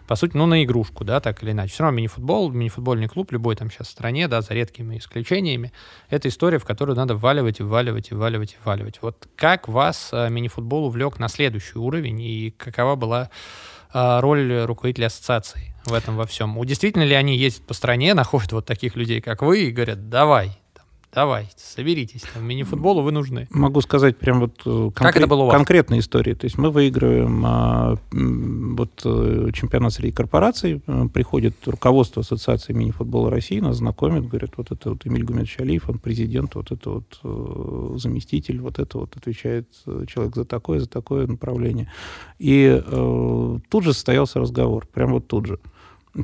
по 0.07 0.15
сути, 0.15 0.35
ну, 0.35 0.45
на 0.45 0.63
игрушку, 0.63 1.03
да, 1.03 1.19
так 1.19 1.43
или 1.43 1.51
иначе. 1.51 1.73
Все 1.73 1.83
равно 1.83 1.97
мини-футбол, 1.97 2.51
мини-футбольный 2.51 3.07
клуб, 3.07 3.31
любой 3.31 3.55
там 3.55 3.71
сейчас 3.71 3.87
в 3.87 3.91
стране, 3.91 4.27
да, 4.27 4.41
за 4.41 4.53
редкими 4.53 4.97
исключениями, 4.97 5.71
это 6.09 6.27
история, 6.27 6.59
в 6.59 6.65
которую 6.65 6.95
надо 6.95 7.15
вваливать 7.15 7.59
и 7.59 7.63
вваливать 7.63 8.11
и 8.11 8.15
вваливать 8.15 8.53
и 8.53 8.57
вваливать. 8.63 8.99
Вот 9.01 9.27
как 9.35 9.67
вас 9.67 10.09
а, 10.11 10.29
мини-футбол 10.29 10.85
увлек 10.85 11.19
на 11.19 11.27
следующий 11.27 11.77
уровень 11.77 12.21
и 12.21 12.51
какова 12.51 12.95
была 12.95 13.29
а, 13.93 14.21
роль 14.21 14.63
руководителя 14.63 15.07
ассоциации 15.07 15.75
в 15.85 15.93
этом 15.93 16.15
во 16.15 16.25
всем? 16.25 16.57
Действительно 16.65 17.03
ли 17.03 17.15
они 17.15 17.37
ездят 17.37 17.65
по 17.65 17.73
стране, 17.73 18.13
находят 18.13 18.51
вот 18.51 18.65
таких 18.65 18.95
людей, 18.95 19.21
как 19.21 19.41
вы, 19.41 19.65
и 19.65 19.71
говорят, 19.71 20.09
давай, 20.09 20.60
давай, 21.13 21.49
соберитесь, 21.57 22.23
там, 22.33 22.45
мини-футболу 22.45 23.01
вы 23.01 23.11
нужны. 23.11 23.47
Могу 23.51 23.81
сказать 23.81 24.17
прям 24.17 24.39
вот 24.39 24.61
конкрет, 24.63 24.93
как 24.93 25.17
это 25.17 25.27
было 25.27 25.49
конкретная 25.49 25.99
история. 25.99 26.35
То 26.35 26.45
есть 26.45 26.57
мы 26.57 26.71
выигрываем 26.71 27.43
а, 27.45 27.97
вот 28.11 29.01
э, 29.03 29.49
чемпионат 29.53 29.93
среди 29.93 30.11
корпораций, 30.11 30.81
э, 30.85 31.05
приходит 31.13 31.55
руководство 31.65 32.21
Ассоциации 32.21 32.73
мини-футбола 32.73 33.29
России, 33.29 33.59
нас 33.59 33.77
знакомит, 33.77 34.27
говорят, 34.27 34.51
вот 34.57 34.71
это 34.71 34.91
вот 34.91 35.05
Эмиль 35.05 35.23
Гумедович 35.23 35.59
Алиев, 35.59 35.89
он 35.89 35.99
президент, 35.99 36.55
вот 36.55 36.71
это 36.71 36.89
вот 36.89 37.19
э, 37.23 37.97
заместитель, 37.97 38.59
вот 38.59 38.79
это 38.79 38.97
вот 38.97 39.15
отвечает 39.15 39.67
человек 40.07 40.35
за 40.35 40.45
такое, 40.45 40.79
за 40.79 40.87
такое 40.87 41.27
направление. 41.27 41.91
И 42.39 42.81
э, 42.83 43.59
тут 43.69 43.83
же 43.83 43.93
состоялся 43.93 44.39
разговор, 44.39 44.87
прям 44.87 45.11
вот 45.11 45.27
тут 45.27 45.45
же. 45.45 45.59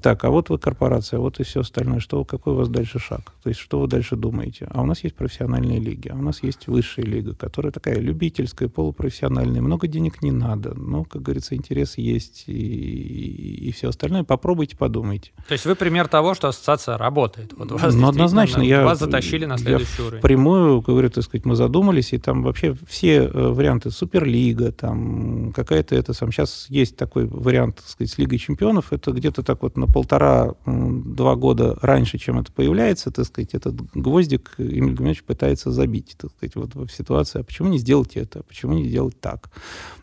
Так, 0.01 0.25
а 0.25 0.29
вот 0.29 0.50
вы 0.50 0.58
корпорация, 0.58 1.20
вот 1.20 1.39
и 1.39 1.44
все 1.44 1.62
остальное. 1.62 2.00
Что, 2.00 2.25
какой 2.25 2.53
у 2.53 2.56
вас 2.58 2.67
дальше 2.67 3.00
шаг? 3.00 3.34
То 3.41 3.50
есть, 3.50 3.62
что 3.62 3.79
вы 3.79 3.88
дальше 3.88 4.17
думаете? 4.17 4.67
А 4.72 4.82
у 4.82 4.86
нас 4.86 5.03
есть 5.03 5.15
профессиональные 5.15 5.79
лиги, 5.79 6.10
а 6.10 6.15
у 6.15 6.22
нас 6.22 6.44
есть 6.44 6.67
высшая 6.67 7.03
лига, 7.03 7.34
которая 7.34 7.72
такая 7.72 8.00
любительская, 8.00 8.67
полупрофессиональная. 8.67 9.62
Много 9.62 9.88
денег 9.88 10.22
не 10.22 10.32
надо, 10.32 10.74
но, 10.74 11.06
как 11.06 11.22
говорится, 11.22 11.56
интерес 11.56 11.98
есть 11.98 12.44
и, 12.48 12.51
и, 12.51 13.70
и 13.70 13.72
все 13.72 13.89
остальное. 13.89 14.25
Попробуйте, 14.25 14.75
подумайте. 14.75 15.32
То 15.48 15.53
есть 15.53 15.65
вы 15.65 15.75
пример 15.75 16.10
того, 16.10 16.34
что 16.34 16.50
ассоциация 16.50 16.98
работает. 16.98 17.53
Вот 17.56 17.72
вас 17.72 17.96
ну, 17.96 18.10
однозначно. 18.10 18.62
Я, 18.62 18.84
вас 18.84 19.00
затащили 19.00 19.46
на 19.46 19.58
следующий 19.58 20.01
я 20.01 20.06
уровень. 20.06 20.22
Прямую, 20.22 20.82
говорю, 20.82 21.10
так 21.10 21.24
сказать, 21.24 21.46
мы 21.46 21.56
задумались, 21.56 22.12
и 22.12 22.17
там 22.17 22.44
вообще 22.44 22.75
все 22.88 23.20
э, 23.20 23.29
варианты. 23.29 23.89
Суперлига, 23.91 24.74
там 24.74 25.53
какая-то 25.53 25.96
это 25.96 26.12
сам. 26.12 26.34
Сейчас 26.34 26.65
есть 26.67 26.98
такой 26.98 27.25
вариант, 27.25 27.77
так 27.77 27.88
сказать, 27.88 28.12
с 28.12 28.17
Лигой 28.17 28.38
чемпионов. 28.38 28.91
Это 28.91 29.12
где-то 29.12 29.44
так 29.44 29.62
вот 29.62 29.76
на 29.77 29.88
полтора-два 29.88 31.36
года 31.36 31.77
раньше, 31.81 32.17
чем 32.17 32.39
это 32.39 32.51
появляется, 32.51 33.12
так 33.12 33.25
сказать, 33.25 33.53
этот 33.53 33.75
гвоздик 33.93 34.55
Эмиль 34.57 34.96
Гумянович 34.96 35.24
пытается 35.24 35.72
забить, 35.72 36.15
так 36.17 36.31
сказать, 36.31 36.55
вот 36.55 36.75
в 36.75 36.89
ситуации, 36.89 37.39
а 37.39 37.43
почему 37.43 37.69
не 37.69 37.77
сделать 37.77 38.17
это, 38.17 38.43
почему 38.43 38.74
не 38.74 38.86
сделать 38.86 39.19
так. 39.19 39.50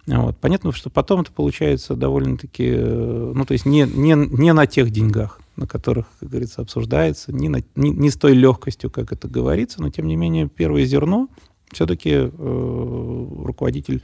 Вот. 0.07 0.37
Понятно, 0.39 0.73
что 0.73 0.91
потом 0.91 1.23
это 1.23 1.33
получается 1.33 1.95
довольно-таки, 1.95 2.67
э, 2.77 3.33
ну, 3.35 3.45
то 3.45 3.53
есть 3.53 3.67
не, 3.67 3.83
не, 3.83 4.15
не 4.15 4.53
на 4.53 4.67
тех 4.67 4.91
деньгах, 4.91 5.41
на 5.57 5.67
которых, 5.67 6.07
как 6.21 6.29
говорится, 6.29 6.63
обсуждается, 6.63 7.33
не, 7.33 7.49
на, 7.49 7.63
не, 7.75 7.91
не 7.91 8.11
с 8.11 8.17
той 8.17 8.35
легкостью, 8.35 8.91
как 8.91 9.13
это 9.13 9.29
говорится, 9.29 9.83
но, 9.83 9.91
тем 9.91 10.07
не 10.07 10.17
менее, 10.17 10.49
первое 10.49 10.85
зерно 10.85 11.29
все-таки 11.73 12.11
э, 12.13 13.27
руководитель 13.45 14.03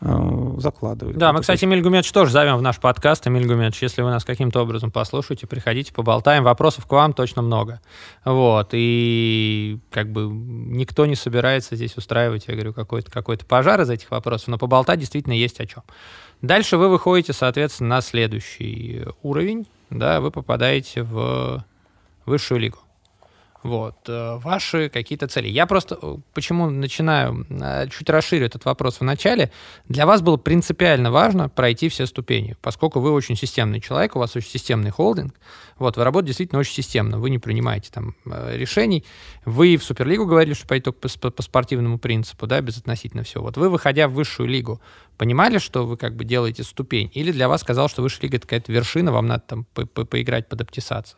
Э, 0.00 0.54
закладывают. 0.58 1.16
Да, 1.16 1.32
мы, 1.32 1.40
кстати, 1.40 1.64
Эмиль 1.64 1.80
Гумяч 1.80 2.10
тоже 2.12 2.30
зовем 2.30 2.58
в 2.58 2.62
наш 2.62 2.78
подкаст. 2.78 3.26
Эмиль 3.26 3.46
Гумяч, 3.46 3.80
если 3.80 4.02
вы 4.02 4.10
нас 4.10 4.24
каким-то 4.24 4.60
образом 4.60 4.90
послушаете, 4.90 5.46
приходите, 5.46 5.92
поболтаем. 5.92 6.44
Вопросов 6.44 6.86
к 6.86 6.92
вам 6.92 7.14
точно 7.14 7.40
много. 7.40 7.80
Вот. 8.24 8.70
И 8.72 9.78
как 9.90 10.10
бы 10.12 10.26
никто 10.26 11.06
не 11.06 11.14
собирается 11.14 11.76
здесь 11.76 11.96
устраивать, 11.96 12.46
я 12.46 12.54
говорю, 12.54 12.74
какой-то 12.74 13.10
какой 13.10 13.38
пожар 13.38 13.80
из 13.80 13.90
этих 13.90 14.10
вопросов, 14.10 14.48
но 14.48 14.58
поболтать 14.58 15.00
действительно 15.00 15.32
есть 15.32 15.60
о 15.60 15.66
чем. 15.66 15.82
Дальше 16.42 16.76
вы 16.76 16.90
выходите, 16.90 17.32
соответственно, 17.32 17.96
на 17.96 18.00
следующий 18.02 19.06
уровень, 19.22 19.66
да, 19.88 20.20
вы 20.20 20.30
попадаете 20.30 21.02
в 21.02 21.64
высшую 22.26 22.60
лигу. 22.60 22.78
Вот. 23.66 23.96
Э, 24.08 24.38
ваши 24.38 24.88
какие-то 24.88 25.26
цели. 25.26 25.48
Я 25.48 25.66
просто 25.66 25.98
э, 26.00 26.16
почему 26.34 26.70
начинаю, 26.70 27.44
э, 27.50 27.88
чуть 27.88 28.08
расширю 28.08 28.46
этот 28.46 28.64
вопрос 28.64 29.00
в 29.00 29.04
начале. 29.04 29.50
Для 29.88 30.06
вас 30.06 30.22
было 30.22 30.36
принципиально 30.36 31.10
важно 31.10 31.48
пройти 31.48 31.88
все 31.88 32.06
ступени, 32.06 32.56
поскольку 32.62 33.00
вы 33.00 33.10
очень 33.10 33.36
системный 33.36 33.80
человек, 33.80 34.14
у 34.14 34.20
вас 34.20 34.36
очень 34.36 34.50
системный 34.50 34.90
холдинг. 34.90 35.34
Вот, 35.78 35.96
вы 35.96 36.04
работаете 36.04 36.28
действительно 36.28 36.60
очень 36.60 36.74
системно, 36.74 37.18
вы 37.18 37.28
не 37.28 37.38
принимаете 37.38 37.90
там 37.92 38.14
решений. 38.24 39.04
Вы 39.44 39.76
в 39.76 39.84
Суперлигу 39.84 40.24
говорили, 40.24 40.54
что 40.54 40.66
пойдете 40.66 40.92
только 40.92 41.18
по, 41.18 41.30
по 41.30 41.42
спортивному 41.42 41.98
принципу, 41.98 42.46
да, 42.46 42.60
безотносительно 42.60 43.24
все. 43.24 43.42
Вот 43.42 43.56
вы, 43.56 43.68
выходя 43.68 44.08
в 44.08 44.12
высшую 44.12 44.48
лигу, 44.48 44.80
понимали, 45.16 45.58
что 45.58 45.86
вы 45.86 45.96
как 45.96 46.14
бы 46.14 46.24
делаете 46.24 46.62
ступень? 46.62 47.10
Или 47.14 47.32
для 47.32 47.48
вас 47.48 47.64
казалось, 47.64 47.92
что 47.92 48.02
высшая 48.02 48.22
лига 48.22 48.36
это 48.36 48.46
какая-то 48.46 48.72
вершина, 48.72 49.12
вам 49.12 49.26
надо 49.26 49.42
там 49.46 49.64
по 49.74 49.82
-по 49.82 50.04
поиграть, 50.04 50.48
подоптисаться? 50.48 51.16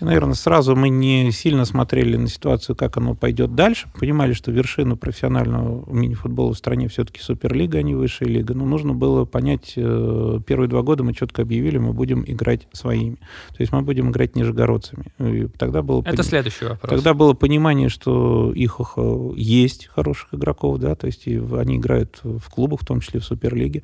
Наверное, 0.00 0.34
сразу 0.34 0.76
мы 0.76 0.88
не 0.88 1.32
сильно 1.32 1.64
смотрели 1.64 1.87
на 1.88 2.28
ситуацию, 2.28 2.76
как 2.76 2.96
оно 2.96 3.14
пойдет 3.14 3.54
дальше. 3.54 3.88
Понимали, 3.98 4.32
что 4.32 4.50
вершину 4.50 4.96
профессионального 4.96 5.84
мини-футбола 5.90 6.54
в 6.54 6.58
стране 6.58 6.88
все-таки 6.88 7.20
Суперлига, 7.20 7.78
а 7.78 7.82
не 7.82 7.94
высшая 7.94 8.26
лига. 8.26 8.54
Но 8.54 8.64
нужно 8.64 8.94
было 8.94 9.24
понять, 9.24 9.74
э, 9.76 10.40
первые 10.46 10.68
два 10.68 10.82
года 10.82 11.04
мы 11.04 11.14
четко 11.14 11.42
объявили, 11.42 11.78
мы 11.78 11.92
будем 11.92 12.24
играть 12.26 12.68
своими. 12.72 13.16
То 13.48 13.60
есть 13.60 13.72
мы 13.72 13.82
будем 13.82 14.10
играть 14.10 14.36
нижегородцами. 14.36 15.06
И 15.18 15.48
тогда 15.58 15.82
было 15.82 16.00
это 16.00 16.16
пон... 16.16 16.24
следующий 16.24 16.66
вопрос. 16.66 16.90
Тогда 16.90 17.14
было 17.14 17.34
понимание, 17.34 17.88
что 17.88 18.52
их 18.54 18.80
э, 18.96 19.30
есть 19.36 19.86
хороших 19.86 20.34
игроков, 20.34 20.78
да, 20.78 20.94
то 20.94 21.06
есть 21.06 21.26
они 21.26 21.76
играют 21.76 22.20
в 22.22 22.50
клубах, 22.50 22.80
в 22.82 22.86
том 22.86 23.00
числе 23.00 23.20
в 23.20 23.24
Суперлиге. 23.24 23.82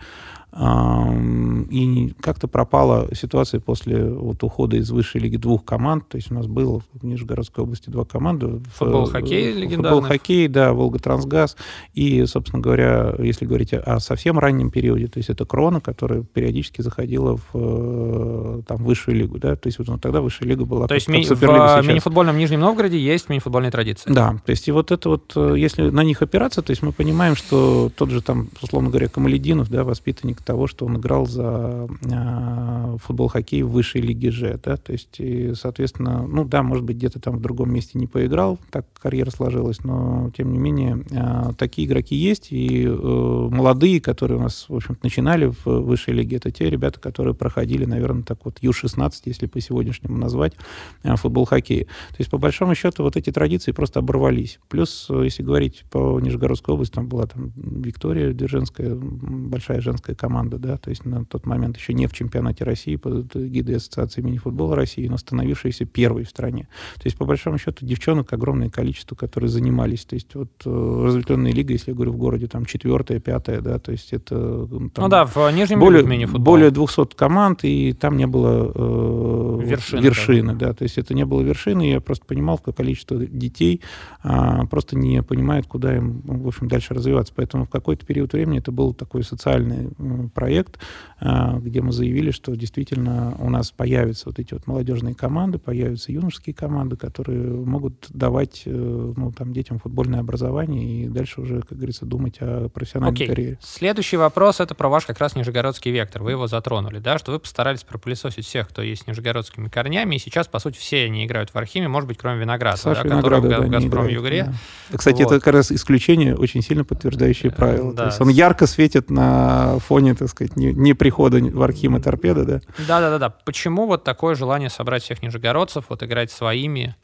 И 0.56 2.14
как-то 2.20 2.46
пропала 2.46 3.08
ситуация 3.12 3.58
после 3.60 4.04
вот 4.04 4.42
ухода 4.44 4.76
из 4.76 4.90
высшей 4.90 5.20
лиги 5.20 5.36
двух 5.36 5.64
команд. 5.64 6.08
То 6.08 6.16
есть 6.16 6.30
у 6.30 6.34
нас 6.34 6.46
было 6.46 6.80
в 6.80 7.02
Нижегородской 7.02 7.64
области 7.64 7.90
два 7.90 8.04
команды. 8.04 8.60
Футбол-хоккей 8.76 9.52
легендарный. 9.52 10.00
Футбол-хоккей, 10.00 10.48
да, 10.48 10.72
Волга-Трансгаз. 10.72 11.56
И, 11.94 12.24
собственно 12.26 12.62
говоря, 12.62 13.14
если 13.18 13.46
говорить 13.46 13.72
о 13.72 13.98
совсем 13.98 14.38
раннем 14.38 14.70
периоде, 14.70 15.08
то 15.08 15.18
есть 15.18 15.28
это 15.30 15.44
Крона, 15.44 15.80
которая 15.80 16.22
периодически 16.22 16.82
заходила 16.82 17.36
в 17.36 17.50
э, 17.54 18.62
там, 18.66 18.84
высшую 18.84 19.16
лигу. 19.16 19.38
Да? 19.38 19.56
То 19.56 19.66
есть 19.66 19.78
вот 19.78 19.88
ну, 19.88 19.98
тогда 19.98 20.20
высшая 20.20 20.46
лига 20.46 20.64
была 20.64 20.86
То 20.86 20.94
есть 20.94 21.08
ми- 21.08 21.24
в 21.24 21.86
мини-футбольном 21.86 22.38
Нижнем 22.38 22.60
Новгороде 22.60 22.98
есть 22.98 23.28
мини-футбольные 23.28 23.72
традиции? 23.72 24.12
Да, 24.12 24.36
то 24.44 24.50
есть 24.50 24.68
и 24.68 24.72
вот 24.72 24.92
это 24.92 25.08
вот, 25.08 25.32
э, 25.34 25.54
если 25.58 25.90
на 25.90 26.04
них 26.04 26.22
опираться, 26.22 26.62
то 26.62 26.70
есть 26.70 26.82
мы 26.82 26.92
понимаем, 26.92 27.34
что 27.34 27.90
тот 27.96 28.10
же 28.10 28.20
там, 28.22 28.48
условно 28.62 28.90
говоря, 28.90 29.08
Камалединов, 29.08 29.68
да, 29.68 29.82
воспитанник 29.82 30.43
того, 30.44 30.66
что 30.66 30.86
он 30.86 30.98
играл 30.98 31.26
за 31.26 31.88
э, 32.02 32.96
футбол-хоккей 33.02 33.62
в 33.62 33.70
высшей 33.70 34.00
лиге 34.00 34.30
Ж, 34.30 34.58
да, 34.62 34.76
то 34.76 34.92
есть, 34.92 35.18
и, 35.18 35.54
соответственно, 35.54 36.26
ну 36.26 36.44
да, 36.44 36.62
может 36.62 36.84
быть, 36.84 36.96
где-то 36.96 37.20
там 37.20 37.36
в 37.38 37.40
другом 37.40 37.72
месте 37.72 37.98
не 37.98 38.06
поиграл, 38.06 38.58
так 38.70 38.86
карьера 39.00 39.30
сложилась, 39.30 39.82
но, 39.84 40.30
тем 40.36 40.52
не 40.52 40.58
менее, 40.58 41.04
э, 41.10 41.52
такие 41.58 41.86
игроки 41.86 42.14
есть, 42.14 42.48
и 42.50 42.86
э, 42.86 42.90
молодые, 42.90 44.00
которые 44.00 44.38
у 44.38 44.42
нас, 44.42 44.66
в 44.68 44.74
общем 44.74 44.96
начинали 45.02 45.46
в 45.46 45.64
высшей 45.66 46.14
лиге, 46.14 46.36
это 46.36 46.50
те 46.50 46.68
ребята, 46.70 47.00
которые 47.00 47.34
проходили, 47.34 47.84
наверное, 47.84 48.22
так 48.22 48.44
вот 48.44 48.58
Ю-16, 48.60 49.12
если 49.26 49.46
по 49.46 49.60
сегодняшнему 49.60 50.16
назвать, 50.16 50.54
э, 51.02 51.16
футбол-хоккей. 51.16 51.84
То 51.84 52.16
есть, 52.18 52.30
по 52.30 52.38
большому 52.38 52.74
счету, 52.74 53.02
вот 53.02 53.16
эти 53.16 53.30
традиции 53.30 53.72
просто 53.72 54.00
оборвались. 54.00 54.58
Плюс, 54.68 55.08
если 55.10 55.42
говорить 55.42 55.84
по 55.90 56.20
Нижегородской 56.20 56.74
области, 56.74 56.94
там 56.94 57.08
была 57.08 57.26
там 57.26 57.52
Виктория 57.56 58.32
Дзержинская, 58.32 58.94
большая 58.94 59.80
женская 59.80 60.14
команда, 60.14 60.33
да, 60.42 60.76
то 60.76 60.90
есть 60.90 61.04
на 61.04 61.24
тот 61.24 61.46
момент 61.46 61.76
еще 61.76 61.94
не 61.94 62.06
в 62.06 62.12
чемпионате 62.12 62.64
России 62.64 62.96
под 62.96 63.34
гидой 63.34 63.76
Ассоциации 63.76 64.20
мини-футбола 64.20 64.74
России, 64.74 65.06
но 65.06 65.16
становившаяся 65.16 65.84
первой 65.84 66.24
в 66.24 66.28
стране. 66.28 66.68
То 66.96 67.02
есть, 67.04 67.16
по 67.16 67.24
большому 67.24 67.58
счету, 67.58 67.86
девчонок 67.86 68.32
огромное 68.32 68.70
количество, 68.70 69.14
которые 69.14 69.48
занимались. 69.48 70.04
То 70.04 70.14
есть, 70.14 70.34
вот 70.34 70.50
э, 70.64 71.02
разветвленная 71.06 71.52
лига, 71.52 71.72
если 71.72 71.90
я 71.90 71.94
говорю 71.94 72.12
в 72.12 72.16
городе, 72.16 72.46
там 72.46 72.64
четвертая, 72.64 73.20
пятая, 73.20 73.60
да, 73.60 73.78
то 73.78 73.92
есть 73.92 74.12
это... 74.12 74.66
Там, 74.66 74.90
ну 74.96 75.08
да, 75.08 75.24
в 75.24 75.50
Нижнем 75.52 75.80
более, 75.80 76.04
мини-футбол. 76.04 76.54
Более 76.54 76.70
200 76.70 77.14
команд, 77.14 77.60
и 77.64 77.92
там 77.92 78.16
не 78.16 78.26
было 78.26 78.72
э, 78.74 79.60
вершины, 79.64 80.00
вершины 80.00 80.52
да. 80.54 80.68
да, 80.68 80.74
то 80.74 80.82
есть 80.82 80.98
это 80.98 81.14
не 81.14 81.24
было 81.24 81.42
вершины, 81.42 81.90
я 81.90 82.00
просто 82.00 82.24
понимал, 82.26 82.58
какое 82.58 82.74
количество 82.74 83.16
детей 83.18 83.80
а, 84.22 84.66
просто 84.66 84.96
не 84.96 85.22
понимают, 85.22 85.66
куда 85.66 85.96
им, 85.96 86.22
в 86.24 86.48
общем, 86.48 86.68
дальше 86.68 86.94
развиваться. 86.94 87.32
Поэтому 87.36 87.64
в 87.66 87.70
какой-то 87.70 88.06
период 88.06 88.32
времени 88.32 88.58
это 88.58 88.72
был 88.72 88.94
такой 88.94 89.22
социальный 89.22 89.90
проект, 90.28 90.78
а, 91.20 91.58
где 91.58 91.80
мы 91.80 91.92
заявили, 91.92 92.30
что 92.30 92.54
действительно 92.54 93.34
у 93.38 93.48
нас 93.48 93.70
появятся 93.70 94.24
вот 94.26 94.38
эти 94.38 94.52
вот 94.52 94.66
молодежные 94.66 95.14
команды, 95.14 95.58
появятся 95.58 96.12
юношеские 96.12 96.54
команды, 96.54 96.96
которые 96.96 97.40
могут 97.40 98.06
давать 98.10 98.62
э, 98.66 98.70
ну, 99.16 99.32
там, 99.32 99.52
детям 99.52 99.78
футбольное 99.78 100.20
образование 100.20 100.84
и 100.84 101.08
дальше 101.08 101.40
уже, 101.40 101.60
как 101.62 101.78
говорится, 101.78 102.04
думать 102.04 102.36
о 102.40 102.68
профессиональной 102.68 103.14
Окей. 103.14 103.26
карьере. 103.26 103.58
Следующий 103.62 104.18
вопрос— 104.18 104.60
это 104.60 104.74
про 104.74 104.88
ваш 104.88 105.06
как 105.06 105.18
раз 105.18 105.34
нижегородский 105.34 105.90
вектор. 105.90 106.22
Вы 106.22 106.32
его 106.32 106.46
затронули, 106.46 106.98
да, 106.98 107.16
что 107.16 107.32
вы 107.32 107.38
постарались 107.38 107.84
пропылесосить 107.84 108.44
всех, 108.44 108.68
кто 108.68 108.82
есть 108.82 109.04
с 109.04 109.06
нижегородскими 109.06 109.68
корнями, 109.68 110.16
и 110.16 110.18
сейчас, 110.18 110.46
по 110.46 110.58
сути, 110.58 110.76
все 110.76 111.04
они 111.04 111.24
играют 111.24 111.54
в 111.54 111.56
Архиме, 111.56 111.88
может 111.88 112.06
быть, 112.06 112.18
кроме 112.18 112.40
Виноградова, 112.40 112.94
да, 112.94 113.02
который 113.02 113.40
в, 113.40 113.48
да, 113.48 113.60
в 113.60 113.70
«Газпром-Югре». 113.70 114.44
Да. 114.90 114.98
Кстати, 114.98 115.22
вот. 115.22 115.32
это 115.32 115.40
как 115.40 115.54
раз 115.54 115.72
исключение, 115.72 116.36
очень 116.36 116.60
сильно 116.60 116.84
подтверждающее 116.84 117.50
э, 117.50 117.54
правило. 117.54 117.94
Да. 117.94 118.02
То 118.02 118.08
есть 118.08 118.20
он 118.20 118.28
ярко 118.28 118.66
светит 118.66 119.08
на 119.08 119.78
фоне, 119.78 120.03
так 120.12 120.28
сказать, 120.28 120.56
не, 120.56 120.74
не 120.74 120.92
прихода 120.92 121.38
в 121.38 121.62
Архима 121.62 122.00
торпеда, 122.00 122.44
да? 122.44 122.60
Да-да-да. 122.86 123.30
Почему 123.30 123.86
вот 123.86 124.04
такое 124.04 124.34
желание 124.34 124.68
собрать 124.68 125.02
всех 125.02 125.22
нижегородцев, 125.22 125.86
вот 125.88 126.02
играть 126.02 126.30
своими, 126.30 126.94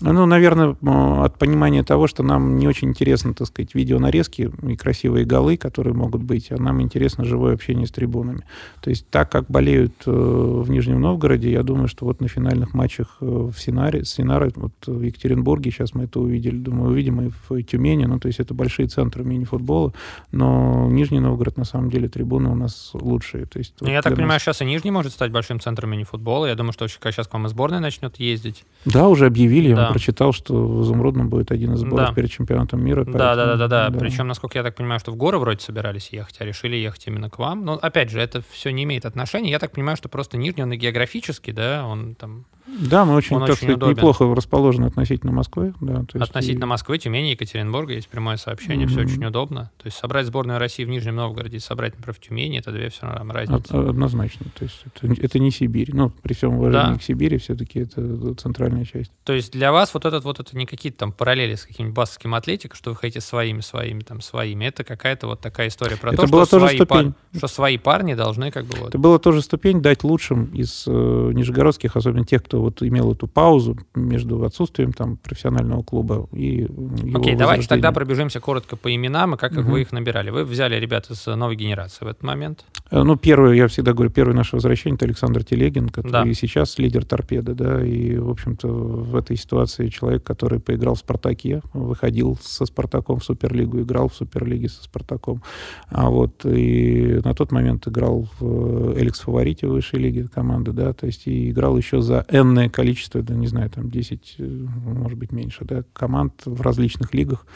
ну, 0.00 0.26
наверное, 0.26 0.76
от 1.22 1.38
понимания 1.38 1.84
того, 1.84 2.08
что 2.08 2.24
нам 2.24 2.56
не 2.56 2.66
очень 2.66 2.88
интересно, 2.88 3.32
так 3.32 3.46
сказать, 3.46 3.76
видеонарезки 3.76 4.50
и 4.62 4.76
красивые 4.76 5.24
голы, 5.24 5.56
которые 5.56 5.94
могут 5.94 6.22
быть, 6.22 6.50
а 6.50 6.60
нам 6.60 6.82
интересно 6.82 7.24
живое 7.24 7.54
общение 7.54 7.86
с 7.86 7.92
трибунами. 7.92 8.42
То 8.80 8.90
есть 8.90 9.08
так, 9.08 9.30
как 9.30 9.46
болеют 9.48 9.92
э, 10.06 10.10
в 10.10 10.68
Нижнем 10.68 11.00
Новгороде, 11.00 11.52
я 11.52 11.62
думаю, 11.62 11.86
что 11.86 12.06
вот 12.06 12.20
на 12.20 12.26
финальных 12.26 12.74
матчах 12.74 13.18
э, 13.20 13.24
в 13.24 13.54
Синаре, 13.56 14.04
Синаре 14.04 14.50
вот 14.56 14.72
в 14.84 15.00
Екатеринбурге, 15.00 15.70
сейчас 15.70 15.94
мы 15.94 16.04
это 16.04 16.18
увидели, 16.18 16.56
думаю, 16.56 16.90
увидим 16.90 17.20
и 17.20 17.30
в 17.48 17.62
Тюмени, 17.62 18.06
ну, 18.06 18.18
то 18.18 18.26
есть 18.26 18.40
это 18.40 18.52
большие 18.52 18.88
центры 18.88 19.22
мини-футбола, 19.22 19.92
но 20.32 20.88
Нижний 20.90 21.20
Новгород, 21.20 21.56
на 21.56 21.64
самом 21.64 21.90
деле, 21.90 22.08
трибуны 22.08 22.50
у 22.50 22.56
нас 22.56 22.90
лучшие. 22.94 23.46
То 23.46 23.60
есть, 23.60 23.74
ну, 23.80 23.86
вот 23.86 23.92
я 23.92 24.02
так 24.02 24.16
понимаю, 24.16 24.40
сейчас 24.40 24.60
и 24.60 24.64
Нижний 24.64 24.90
может 24.90 25.12
стать 25.12 25.30
большим 25.30 25.60
центром 25.60 25.90
мини-футбола. 25.90 26.46
Я 26.46 26.56
думаю, 26.56 26.72
что 26.72 26.88
сейчас 26.88 27.28
к 27.28 27.32
вам 27.32 27.46
и 27.46 27.48
сборная 27.48 27.78
начнет 27.78 28.18
ездить. 28.18 28.64
Да, 28.84 29.06
уже 29.08 29.26
объявили, 29.26 29.72
да 29.72 29.83
да. 29.86 29.92
прочитал, 29.92 30.32
что 30.32 30.54
в 30.54 30.82
Изумрудном 30.82 31.28
будет 31.28 31.50
один 31.50 31.74
из 31.74 31.80
сборов 31.80 32.08
да. 32.08 32.14
перед 32.14 32.30
чемпионатом 32.30 32.84
мира. 32.84 33.04
Поэтому, 33.04 33.18
да, 33.18 33.36
да, 33.36 33.56
да, 33.56 33.68
да, 33.68 33.90
да. 33.90 33.98
Причем, 33.98 34.26
насколько 34.26 34.58
я 34.58 34.62
так 34.62 34.74
понимаю, 34.74 35.00
что 35.00 35.12
в 35.12 35.16
горы 35.16 35.38
вроде 35.38 35.60
собирались 35.60 36.08
ехать, 36.10 36.36
а 36.40 36.44
решили 36.44 36.76
ехать 36.76 37.06
именно 37.06 37.30
к 37.30 37.38
вам. 37.38 37.64
Но 37.64 37.74
опять 37.74 38.10
же, 38.10 38.20
это 38.20 38.42
все 38.50 38.70
не 38.70 38.84
имеет 38.84 39.04
отношения. 39.04 39.50
Я 39.50 39.58
так 39.58 39.72
понимаю, 39.72 39.96
что 39.96 40.08
просто 40.08 40.36
Нижний, 40.36 40.62
он 40.62 40.72
и 40.72 40.76
географически, 40.76 41.50
да, 41.50 41.86
он 41.86 42.14
там 42.14 42.46
да, 42.66 43.04
мы 43.04 43.14
очень, 43.14 43.36
он 43.36 43.42
так 43.42 43.56
очень 43.56 43.74
сказать, 43.74 43.96
неплохо 43.96 44.34
расположены 44.34 44.86
относительно 44.86 45.32
Москвы. 45.32 45.74
Да, 45.80 46.04
то 46.04 46.18
есть 46.18 46.30
относительно 46.30 46.64
и... 46.64 46.68
Москвы, 46.68 46.98
Тюмени, 46.98 47.30
Екатеринбурга 47.30 47.92
есть 47.92 48.08
прямое 48.08 48.36
сообщение, 48.36 48.86
mm-hmm. 48.86 48.90
все 48.90 49.00
очень 49.00 49.24
удобно. 49.24 49.70
То 49.78 49.86
есть 49.86 49.96
собрать 49.98 50.26
сборную 50.26 50.58
России 50.58 50.84
в 50.84 50.88
Нижнем 50.88 51.16
Новгороде 51.16 51.58
и 51.58 51.60
собрать, 51.60 51.94
например, 51.96 52.14
в 52.14 52.20
Тюмени, 52.20 52.58
это 52.58 52.72
две 52.72 52.88
все 52.88 53.06
равно 53.06 53.32
разницы. 53.32 53.70
Однозначно. 53.72 54.46
То 54.58 54.64
есть 54.64 54.82
это, 54.86 55.12
это 55.20 55.38
не 55.38 55.50
Сибирь. 55.50 55.90
Ну, 55.92 56.10
при 56.22 56.34
всем 56.34 56.54
уважении 56.54 56.94
да. 56.94 56.98
к 56.98 57.02
Сибири, 57.02 57.38
все-таки 57.38 57.80
это 57.80 58.34
центральная 58.34 58.84
часть. 58.84 59.12
То 59.24 59.32
есть 59.32 59.52
для 59.52 59.70
вас 59.70 59.92
вот 59.94 60.04
этот 60.04 60.24
вот 60.24 60.40
это 60.40 60.56
не 60.56 60.66
какие-то 60.66 60.98
там 60.98 61.12
параллели 61.12 61.54
с 61.54 61.64
каким-нибудь 61.66 61.94
басовским 61.94 62.34
атлетиком, 62.34 62.76
что 62.76 62.90
вы 62.90 62.96
хотите 62.96 63.20
своими, 63.20 63.60
своими, 63.60 64.00
там, 64.00 64.20
своими. 64.20 64.64
Это 64.64 64.84
какая-то 64.84 65.26
вот 65.26 65.40
такая 65.40 65.68
история 65.68 65.96
про 65.96 66.12
это 66.12 66.22
то, 66.22 66.28
была 66.28 66.44
что, 66.44 66.58
тоже 66.58 66.66
свои 66.68 66.76
ступень. 66.76 67.12
Пар... 67.12 67.38
что 67.38 67.46
свои 67.46 67.78
парни 67.78 68.14
должны 68.14 68.50
как 68.50 68.64
бы 68.64 68.78
вот... 68.78 68.88
Это 68.88 68.98
была 68.98 69.18
тоже 69.18 69.42
ступень 69.42 69.82
дать 69.82 70.02
лучшим 70.04 70.46
из 70.46 70.84
э, 70.86 70.90
нижегородских, 70.90 71.96
особенно 71.96 72.24
тех, 72.24 72.42
кто 72.42 72.53
вот 72.58 72.82
имел 72.82 73.12
эту 73.12 73.26
паузу 73.26 73.76
между 73.94 74.44
отсутствием 74.44 74.92
там 74.92 75.16
профессионального 75.16 75.82
клуба 75.82 76.28
и 76.32 76.62
его 76.62 77.20
Окей, 77.20 77.34
давайте 77.36 77.68
тогда 77.68 77.92
пробежимся 77.92 78.40
коротко 78.40 78.76
по 78.76 78.94
именам 78.94 79.34
и 79.34 79.36
как, 79.36 79.52
угу. 79.52 79.62
вы 79.62 79.82
их 79.82 79.92
набирали. 79.92 80.30
Вы 80.30 80.44
взяли 80.44 80.76
ребят 80.76 81.10
из 81.10 81.26
новой 81.26 81.56
генерации 81.56 82.04
в 82.04 82.08
этот 82.08 82.22
момент? 82.22 82.64
Э, 82.90 83.02
ну, 83.02 83.16
первый, 83.16 83.56
я 83.56 83.68
всегда 83.68 83.92
говорю, 83.92 84.10
первое 84.10 84.34
наше 84.34 84.56
возвращение 84.56 84.96
это 84.96 85.06
Александр 85.06 85.44
Телегин, 85.44 85.88
который 85.88 86.12
да. 86.12 86.22
и 86.24 86.34
сейчас 86.34 86.78
лидер 86.78 87.04
торпеды, 87.04 87.54
да, 87.54 87.84
и, 87.84 88.16
в 88.16 88.30
общем-то, 88.30 88.68
в 88.68 89.16
этой 89.16 89.36
ситуации 89.36 89.88
человек, 89.88 90.22
который 90.22 90.60
поиграл 90.60 90.94
в 90.94 90.98
«Спартаке», 90.98 91.62
выходил 91.72 92.38
со 92.42 92.66
«Спартаком» 92.66 93.18
в 93.18 93.24
Суперлигу, 93.24 93.80
играл 93.80 94.08
в 94.08 94.14
Суперлиге 94.14 94.68
со 94.68 94.82
«Спартаком», 94.82 95.42
а 95.88 96.10
вот 96.10 96.44
и 96.44 97.20
на 97.24 97.34
тот 97.34 97.52
момент 97.52 97.86
играл 97.88 98.28
в 98.38 98.98
«Эликс 98.98 99.20
Фаворите» 99.20 99.66
высшей 99.66 100.00
лиги 100.00 100.28
команды, 100.32 100.72
да, 100.72 100.92
то 100.92 101.06
есть 101.06 101.26
и 101.26 101.50
играл 101.50 101.76
еще 101.76 102.00
за 102.00 102.24
энное 102.44 102.68
количество 102.68 103.22
да, 103.22 103.34
не 103.34 103.46
знаю, 103.46 103.70
там 103.70 103.90
10, 103.90 104.36
э, 104.38 104.66
может 104.84 105.18
быть, 105.18 105.32
меньше, 105.32 105.64
да, 105.64 105.84
команд 105.92 106.42
в 106.44 106.60
различных 106.60 107.14
лигах 107.14 107.46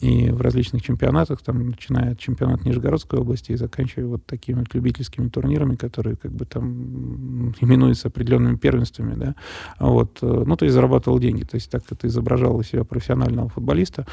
и 0.00 0.30
в 0.30 0.40
различных 0.40 0.82
чемпионатах, 0.82 1.42
там, 1.42 1.68
начиная 1.68 2.12
от 2.12 2.18
чемпионата 2.18 2.66
Нижегородской 2.66 3.18
области 3.18 3.52
и 3.52 3.56
заканчивая 3.56 4.06
вот 4.06 4.26
такими 4.26 4.60
вот 4.60 4.74
любительскими 4.74 5.28
турнирами, 5.28 5.76
которые 5.76 6.16
как 6.16 6.32
бы 6.32 6.44
там 6.44 7.52
именуются 7.60 8.08
определенными 8.08 8.56
первенствами, 8.56 9.14
да, 9.14 9.34
вот, 9.78 10.18
э, 10.22 10.44
ну, 10.46 10.56
то 10.56 10.64
есть 10.64 10.74
зарабатывал 10.74 11.18
деньги, 11.18 11.44
то 11.44 11.56
есть 11.56 11.70
так 11.70 11.82
это 11.90 12.06
изображал 12.06 12.60
из 12.60 12.68
себя 12.68 12.84
профессионального 12.84 13.48
футболиста, 13.48 14.06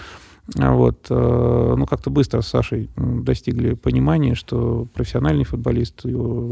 вот, 0.56 1.08
э, 1.10 1.76
ну, 1.78 1.86
как-то 1.86 2.10
быстро 2.10 2.42
с 2.42 2.48
Сашей 2.48 2.90
достигли 2.96 3.74
понимания, 3.76 4.36
что 4.36 4.88
профессиональный 4.94 5.44
футболист, 5.44 6.06
его 6.06 6.48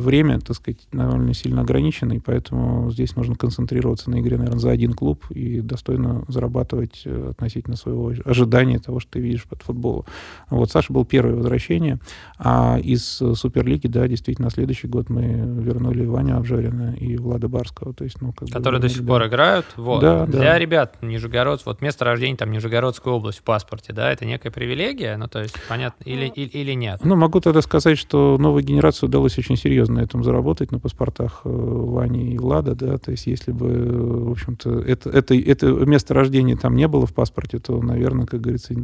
время, 0.00 0.40
так 0.40 0.56
сказать, 0.56 0.86
довольно 0.92 1.32
сильно 1.34 1.62
ограничено, 1.62 2.12
и 2.12 2.18
поэтому 2.18 2.90
здесь 2.90 3.16
нужно 3.16 3.34
концентрироваться 3.36 4.10
на 4.10 4.20
игре, 4.20 4.36
наверное, 4.36 4.58
за 4.58 4.70
один 4.70 4.92
клуб 4.92 5.24
и 5.30 5.60
достойно 5.60 6.24
зарабатывать 6.28 7.02
э, 7.04 7.30
относительно 7.30 7.76
своего 7.76 8.12
ожидания 8.24 8.78
того, 8.78 9.00
что 9.00 9.12
ты 9.12 9.20
видишь 9.20 9.44
под 9.44 9.62
футбола. 9.62 10.04
Вот, 10.50 10.70
Саша 10.70 10.92
был 10.92 11.04
первое 11.04 11.36
возвращение, 11.36 11.98
а 12.38 12.78
из 12.82 13.02
Суперлиги, 13.34 13.86
да, 13.86 14.06
действительно, 14.08 14.46
на 14.46 14.50
следующий 14.50 14.88
год 14.88 15.08
мы 15.08 15.22
вернули 15.22 16.04
Ваню 16.04 16.36
Обжарина 16.36 16.94
и 16.94 17.16
Влада 17.16 17.48
Барского. 17.48 17.94
То 17.94 18.04
есть, 18.04 18.20
ну, 18.20 18.32
как 18.32 18.48
Которые 18.48 18.80
бы, 18.80 18.88
до 18.88 18.92
сих 18.92 19.02
да. 19.02 19.08
пор 19.08 19.26
играют. 19.26 19.66
Вот. 19.76 20.00
Да, 20.00 20.26
Для 20.26 20.40
да. 20.40 20.58
ребят 20.58 20.96
Нижегород, 21.02 21.62
вот 21.64 21.80
место 21.80 22.04
рождения 22.04 22.36
там 22.36 22.50
Нижегород 22.50 22.89
Нижегородскую 22.90 23.14
область 23.14 23.38
в 23.38 23.42
паспорте, 23.42 23.92
да, 23.92 24.10
это 24.10 24.24
некая 24.24 24.50
привилегия, 24.50 25.16
ну, 25.16 25.28
то 25.28 25.40
есть, 25.40 25.54
понятно, 25.68 26.02
или, 26.04 26.26
или, 26.26 26.48
или 26.48 26.72
нет? 26.72 27.00
Ну, 27.04 27.16
могу 27.16 27.40
тогда 27.40 27.62
сказать, 27.62 27.98
что 27.98 28.36
новой 28.38 28.62
генерации 28.62 29.06
удалось 29.06 29.38
очень 29.38 29.56
серьезно 29.56 29.96
на 29.96 30.00
этом 30.00 30.24
заработать, 30.24 30.72
на 30.72 30.78
паспортах 30.78 31.42
э, 31.44 31.48
Вани 31.48 32.34
и 32.34 32.38
Влада, 32.38 32.74
да, 32.74 32.98
то 32.98 33.10
есть, 33.10 33.26
если 33.26 33.52
бы, 33.52 34.28
в 34.28 34.32
общем-то, 34.32 34.80
это, 34.80 35.10
это, 35.10 35.34
это 35.34 35.66
место 35.66 36.14
рождения 36.14 36.56
там 36.56 36.74
не 36.74 36.88
было 36.88 37.06
в 37.06 37.14
паспорте, 37.14 37.58
то, 37.58 37.80
наверное, 37.80 38.26
как 38.26 38.40
говорится, 38.40 38.74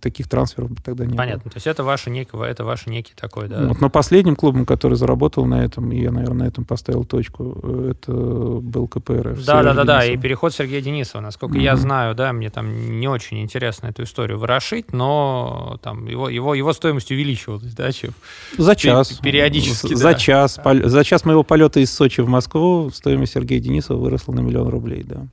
таких 0.00 0.28
трансферов 0.28 0.70
бы 0.70 0.82
тогда 0.82 1.04
не 1.04 1.14
Понятно, 1.14 1.16
было. 1.16 1.24
Понятно, 1.24 1.50
то 1.50 1.56
есть, 1.56 1.66
это 1.66 1.84
ваше 1.84 2.10
некого, 2.10 2.44
это 2.44 2.64
ваш 2.64 2.86
некий 2.86 3.14
такой, 3.14 3.48
да? 3.48 3.66
Вот, 3.66 3.80
но 3.80 3.90
последним 3.90 4.36
клубом, 4.36 4.66
который 4.66 4.94
заработал 4.94 5.46
на 5.46 5.64
этом, 5.64 5.90
и 5.92 6.00
я, 6.00 6.10
наверное, 6.10 6.44
на 6.44 6.48
этом 6.48 6.64
поставил 6.64 7.04
точку, 7.04 7.60
это 7.90 8.12
был 8.12 8.88
КПРФ. 8.88 9.44
Да, 9.44 9.62
да, 9.62 9.74
да, 9.74 9.84
да, 9.84 10.04
и 10.04 10.16
переход 10.16 10.52
Сергея 10.52 10.82
Денисова, 10.82 11.22
насколько 11.22 11.56
mm-hmm. 11.56 11.62
я 11.62 11.76
знаю, 11.76 12.14
да, 12.14 12.32
мне 12.32 12.50
там 12.50 13.00
не 13.00 13.08
очень 13.08 13.40
интересно 13.40 13.53
интересно 13.54 13.86
эту 13.86 14.02
историю 14.02 14.38
ворошить, 14.38 14.92
но 14.92 15.78
там 15.82 16.06
его, 16.06 16.28
его, 16.28 16.54
его 16.54 16.72
стоимость 16.72 17.12
увеличивалась, 17.12 17.72
да, 17.74 17.92
чем 17.92 18.12
за 18.58 18.74
час. 18.74 19.12
Периодически, 19.22 19.94
За 19.94 20.12
да. 20.12 20.14
час. 20.14 20.58
За 20.64 21.04
час 21.04 21.24
моего 21.24 21.44
полета 21.44 21.78
из 21.78 21.92
Сочи 21.92 22.20
в 22.20 22.28
Москву 22.28 22.90
стоимость 22.92 23.34
Сергея 23.34 23.60
Денисова 23.60 23.98
выросла 23.98 24.32
на 24.32 24.40
миллион 24.40 24.68
рублей, 24.68 25.04
да. 25.04 25.26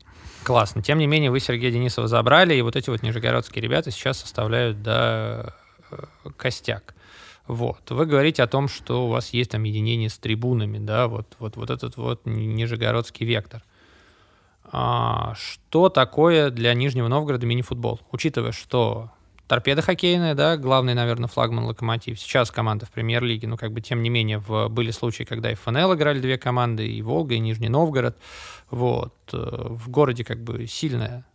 Классно. 0.44 0.84
Тем 0.84 1.00
не 1.00 1.08
менее, 1.08 1.32
вы 1.32 1.40
Сергея 1.40 1.72
Денисова 1.72 2.08
забрали, 2.08 2.54
и 2.54 2.62
вот 2.62 2.76
эти 2.76 2.90
вот 2.92 3.02
нижегородские 3.02 3.64
ребята 3.64 3.90
сейчас 3.90 4.20
составляют, 4.20 4.84
да, 4.84 5.54
э, 5.92 5.98
костяк. 6.38 6.94
Вот. 7.48 7.90
Вы 7.90 8.06
говорите 8.06 8.44
о 8.44 8.48
том, 8.48 8.68
что 8.68 9.08
у 9.08 9.10
вас 9.10 9.32
есть 9.32 9.52
там 9.52 9.64
единение 9.64 10.10
с 10.10 10.18
трибунами, 10.18 10.78
да, 10.78 11.08
вот, 11.08 11.36
вот, 11.40 11.58
вот 11.58 11.70
этот 11.72 11.98
вот 11.98 12.22
нижегородский 12.26 13.26
вектор. 13.26 13.64
А, 14.72 15.36
что 15.36 15.90
такое 15.90 16.50
для 16.50 16.74
Нижнего 16.74 17.08
Новгорода 17.08 17.46
мини-футбол? 17.46 18.00
Учитывая, 18.12 18.54
что 18.54 19.12
торпеда 19.48 19.82
хоккейная, 19.82 20.34
да, 20.34 20.56
главный, 20.56 20.94
наверное, 20.94 21.28
флагман 21.28 21.66
Локомотив. 21.66 22.18
Сейчас 22.18 22.52
команда 22.52 22.86
в 22.86 22.92
премьер-лиге, 22.92 23.50
но 23.50 23.58
как 23.58 23.74
бы 23.74 23.82
тем 23.82 24.02
не 24.02 24.10
менее 24.10 24.38
в, 24.38 24.70
были 24.70 24.92
случаи, 24.92 25.24
когда 25.24 25.52
и 25.52 25.56
ФНЛ 25.56 25.94
играли 25.96 26.22
две 26.22 26.38
команды, 26.38 26.88
и 26.88 27.02
Волга, 27.02 27.36
и 27.36 27.40
Нижний 27.40 27.68
Новгород. 27.68 28.18
Вот. 28.70 29.14
Э, 29.34 29.68
в 29.70 29.90
городе 29.90 30.24
как 30.24 30.42
бы 30.42 30.68
сильная 30.68 31.26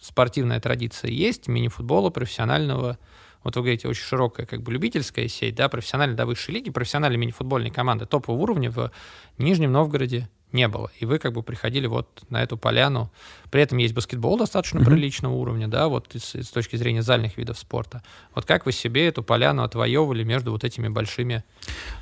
спортивная 0.00 0.58
традиция 0.60 1.12
есть, 1.12 1.46
мини-футбола 1.46 2.10
профессионального. 2.10 2.98
Вот 3.44 3.54
вы 3.54 3.62
говорите, 3.62 3.86
очень 3.86 4.02
широкая 4.02 4.46
как 4.46 4.62
бы 4.62 4.72
любительская 4.72 5.28
сеть, 5.28 5.54
да, 5.54 5.68
профессиональная 5.68 6.16
до 6.16 6.26
высшей 6.26 6.54
лиги, 6.54 6.70
профессиональные 6.70 7.18
мини-футбольные 7.18 7.70
команды 7.70 8.04
топового 8.06 8.42
уровня 8.42 8.72
в 8.72 8.90
Нижнем 9.38 9.70
Новгороде 9.70 10.28
не 10.54 10.68
было. 10.68 10.90
И 11.00 11.04
вы 11.04 11.18
как 11.18 11.32
бы 11.32 11.42
приходили 11.42 11.86
вот 11.86 12.22
на 12.30 12.42
эту 12.42 12.56
поляну. 12.56 13.10
При 13.50 13.60
этом 13.60 13.78
есть 13.78 13.92
баскетбол 13.92 14.38
достаточно 14.38 14.78
mm-hmm. 14.78 14.84
приличного 14.86 15.34
уровня, 15.34 15.68
да, 15.68 15.88
вот 15.88 16.14
с, 16.14 16.34
с 16.34 16.48
точки 16.48 16.76
зрения 16.76 17.02
зальных 17.02 17.36
видов 17.36 17.58
спорта. 17.58 18.02
Вот 18.34 18.46
как 18.46 18.64
вы 18.64 18.72
себе 18.72 19.06
эту 19.06 19.22
поляну 19.22 19.64
отвоевывали 19.64 20.24
между 20.24 20.52
вот 20.52 20.64
этими 20.64 20.88
большими... 20.88 21.44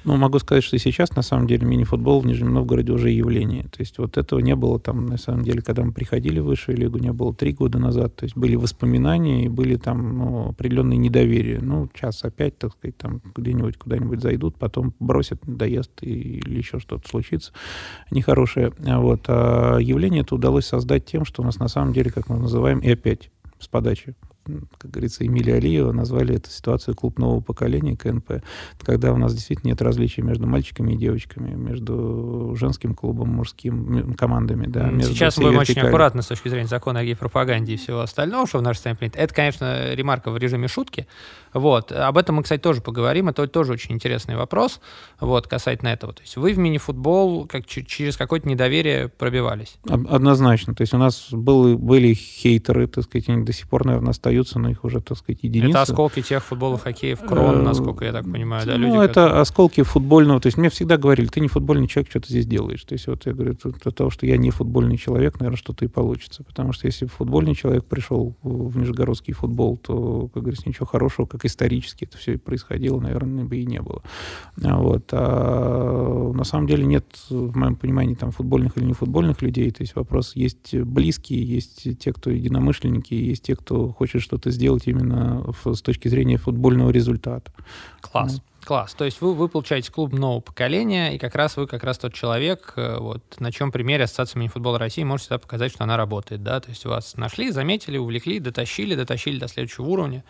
Ну, 0.04 0.16
могу 0.16 0.38
сказать, 0.38 0.62
что 0.62 0.76
и 0.76 0.78
сейчас, 0.78 1.16
на 1.16 1.22
самом 1.22 1.46
деле, 1.46 1.66
мини-футбол 1.66 2.20
в 2.20 2.26
Нижнем 2.26 2.52
Новгороде 2.52 2.92
уже 2.92 3.10
явление. 3.10 3.64
То 3.64 3.80
есть 3.80 3.98
вот 3.98 4.18
этого 4.18 4.40
не 4.40 4.54
было 4.54 4.78
там, 4.78 5.06
на 5.06 5.16
самом 5.16 5.44
деле, 5.44 5.62
когда 5.62 5.82
мы 5.82 5.92
приходили 5.92 6.38
в 6.38 6.44
высшую 6.44 6.76
лигу, 6.78 6.98
не 6.98 7.12
было 7.12 7.34
три 7.34 7.52
года 7.52 7.78
назад. 7.78 8.16
То 8.16 8.24
есть 8.24 8.36
были 8.36 8.54
воспоминания 8.56 9.46
и 9.46 9.48
были 9.48 9.76
там 9.76 10.18
ну, 10.18 10.48
определенные 10.50 10.98
недоверия. 10.98 11.60
Ну, 11.60 11.88
час 11.94 12.22
опять, 12.24 12.58
так 12.58 12.72
сказать, 12.72 12.98
там 12.98 13.22
где-нибудь 13.34 13.78
куда-нибудь 13.78 14.20
зайдут, 14.20 14.56
потом 14.56 14.94
бросят, 15.00 15.40
доест 15.46 15.90
или 16.02 16.58
еще 16.58 16.78
что-то 16.78 17.08
случится 17.08 17.52
нехорошее 18.10 18.41
хорошее. 18.42 18.72
Вот. 18.78 19.24
А 19.28 19.78
явление 19.78 20.22
это 20.22 20.34
удалось 20.34 20.66
создать 20.66 21.04
тем, 21.04 21.24
что 21.24 21.42
у 21.42 21.44
нас 21.44 21.58
на 21.58 21.68
самом 21.68 21.92
деле, 21.92 22.10
как 22.10 22.28
мы 22.28 22.38
называем, 22.38 22.80
и 22.80 22.90
опять 22.92 23.30
с 23.58 23.68
подачи 23.68 24.14
как 24.78 24.90
говорится, 24.90 25.24
Эмилия 25.24 25.54
Алиева 25.54 25.92
назвали 25.92 26.36
эту 26.36 26.50
ситуацию 26.50 26.94
клуб 26.94 27.18
нового 27.18 27.40
поколения, 27.40 27.96
КНП. 27.96 28.42
Когда 28.82 29.12
у 29.12 29.16
нас 29.16 29.34
действительно 29.34 29.70
нет 29.70 29.82
различий 29.82 30.22
между 30.22 30.46
мальчиками 30.46 30.92
и 30.92 30.96
девочками, 30.96 31.54
между 31.54 32.54
женским 32.56 32.94
клубом, 32.94 33.30
мужским 33.30 34.14
командами. 34.14 34.66
Да, 34.66 34.90
Сейчас 35.02 35.36
мы 35.38 35.48
будем 35.48 35.58
очень 35.60 35.80
аккуратны 35.80 36.22
с 36.22 36.26
точки 36.26 36.48
зрения 36.48 36.68
закона 36.68 37.00
о 37.00 37.04
гей-пропаганде 37.04 37.74
и 37.74 37.76
всего 37.76 38.00
остального, 38.00 38.46
что 38.46 38.58
в 38.58 38.62
нашей 38.62 38.78
стране 38.78 38.96
принято. 38.96 39.18
Это, 39.18 39.34
конечно, 39.34 39.94
ремарка 39.94 40.30
в 40.30 40.36
режиме 40.36 40.68
шутки. 40.68 41.06
Вот. 41.52 41.92
Об 41.92 42.18
этом 42.18 42.36
мы, 42.36 42.42
кстати, 42.42 42.60
тоже 42.60 42.80
поговорим. 42.80 43.28
Это 43.28 43.46
тоже 43.46 43.72
очень 43.72 43.94
интересный 43.94 44.36
вопрос 44.36 44.80
вот, 45.20 45.46
касательно 45.46 45.88
этого. 45.90 46.12
То 46.12 46.22
есть 46.22 46.36
вы 46.36 46.52
в 46.52 46.58
мини-футбол 46.58 47.46
как 47.46 47.66
через 47.66 48.16
какое-то 48.16 48.48
недоверие 48.48 49.08
пробивались? 49.08 49.78
Однозначно. 49.88 50.74
То 50.74 50.82
есть 50.82 50.94
у 50.94 50.98
нас 50.98 51.28
был, 51.30 51.78
были 51.78 52.14
хейтеры, 52.14 52.86
так 52.86 53.04
сказать, 53.04 53.28
они 53.28 53.44
до 53.44 53.52
сих 53.52 53.68
пор, 53.68 53.86
наверное, 53.86 54.10
остаются 54.10 54.31
остаются, 54.32 54.58
на 54.58 54.68
их 54.68 54.84
уже, 54.84 55.00
так 55.00 55.18
сказать, 55.18 55.42
единицы. 55.42 55.70
Это 55.70 55.82
осколки 55.82 56.22
тех 56.22 56.42
футболов, 56.42 56.82
хоккеев, 56.82 57.20
крон, 57.20 57.60
э, 57.60 57.62
насколько 57.62 58.04
я 58.04 58.12
так 58.12 58.24
понимаю, 58.24 58.66
да, 58.66 58.76
люди? 58.76 58.92
Ну, 58.92 59.02
это 59.02 59.40
осколки 59.40 59.82
футбольного, 59.82 60.40
то 60.40 60.46
есть 60.46 60.58
мне 60.58 60.70
всегда 60.70 60.96
говорили, 60.96 61.26
ты 61.26 61.40
не 61.40 61.48
футбольный 61.48 61.86
человек, 61.86 62.10
что 62.10 62.20
ты 62.20 62.28
здесь 62.28 62.46
делаешь? 62.46 62.82
То 62.84 62.94
есть 62.94 63.06
вот 63.06 63.26
я 63.26 63.32
говорю, 63.32 63.56
от 63.62 63.94
того, 63.94 64.10
что 64.10 64.26
я 64.26 64.36
не 64.36 64.50
футбольный 64.50 64.96
человек, 64.96 65.38
наверное, 65.40 65.58
что-то 65.58 65.84
и 65.84 65.88
получится, 65.88 66.42
потому 66.44 66.72
что 66.72 66.86
если 66.86 67.06
футбольный 67.06 67.54
человек 67.54 67.84
пришел 67.84 68.34
в 68.42 68.78
нижегородский 68.78 69.34
футбол, 69.34 69.76
то, 69.76 70.28
как 70.32 70.42
говорится, 70.42 70.68
ничего 70.68 70.86
хорошего, 70.86 71.26
как 71.26 71.44
исторически 71.44 72.04
это 72.04 72.16
все 72.16 72.38
происходило, 72.38 73.00
наверное, 73.00 73.44
бы 73.44 73.56
и 73.56 73.66
не 73.66 73.80
было. 73.80 74.02
Вот. 74.56 75.08
А 75.12 76.32
на 76.32 76.44
самом 76.44 76.66
деле 76.66 76.84
нет, 76.84 77.04
в 77.28 77.56
моем 77.56 77.76
понимании, 77.76 78.14
там, 78.14 78.30
футбольных 78.30 78.76
или 78.76 78.84
не 78.84 78.92
футбольных 78.94 79.42
людей, 79.42 79.70
то 79.70 79.82
есть 79.82 79.94
вопрос, 79.94 80.36
есть 80.36 80.74
близкие, 80.74 81.42
есть 81.44 81.98
те, 81.98 82.12
кто 82.12 82.30
единомышленники, 82.30 83.14
есть 83.14 83.42
те, 83.42 83.56
кто 83.56 83.92
хочет 83.92 84.21
что-то 84.22 84.50
сделать 84.50 84.84
именно 84.86 85.44
с 85.64 85.82
точки 85.82 86.08
зрения 86.08 86.38
футбольного 86.38 86.90
результата. 86.90 87.52
Класс. 88.00 88.40
Класс. 88.64 88.94
То 88.94 89.04
есть 89.04 89.20
вы, 89.20 89.34
вы 89.34 89.48
получаете 89.48 89.90
клуб 89.90 90.12
нового 90.12 90.40
поколения, 90.40 91.14
и 91.14 91.18
как 91.18 91.34
раз 91.34 91.56
вы 91.56 91.66
как 91.66 91.82
раз 91.82 91.98
тот 91.98 92.14
человек, 92.14 92.74
э, 92.76 92.96
вот, 92.98 93.22
на 93.40 93.50
чем 93.50 93.72
примере 93.72 94.04
Ассоциации 94.04 94.38
мини-футбола 94.38 94.78
России 94.78 95.02
можете 95.02 95.24
всегда 95.24 95.38
показать, 95.38 95.72
что 95.72 95.82
она 95.82 95.96
работает. 95.96 96.44
Да? 96.44 96.60
То 96.60 96.70
есть 96.70 96.84
вас 96.84 97.16
нашли, 97.16 97.50
заметили, 97.50 97.98
увлекли, 97.98 98.38
дотащили, 98.38 98.94
дотащили 98.94 99.38
до 99.38 99.48
следующего 99.48 99.86
уровня 99.86 100.22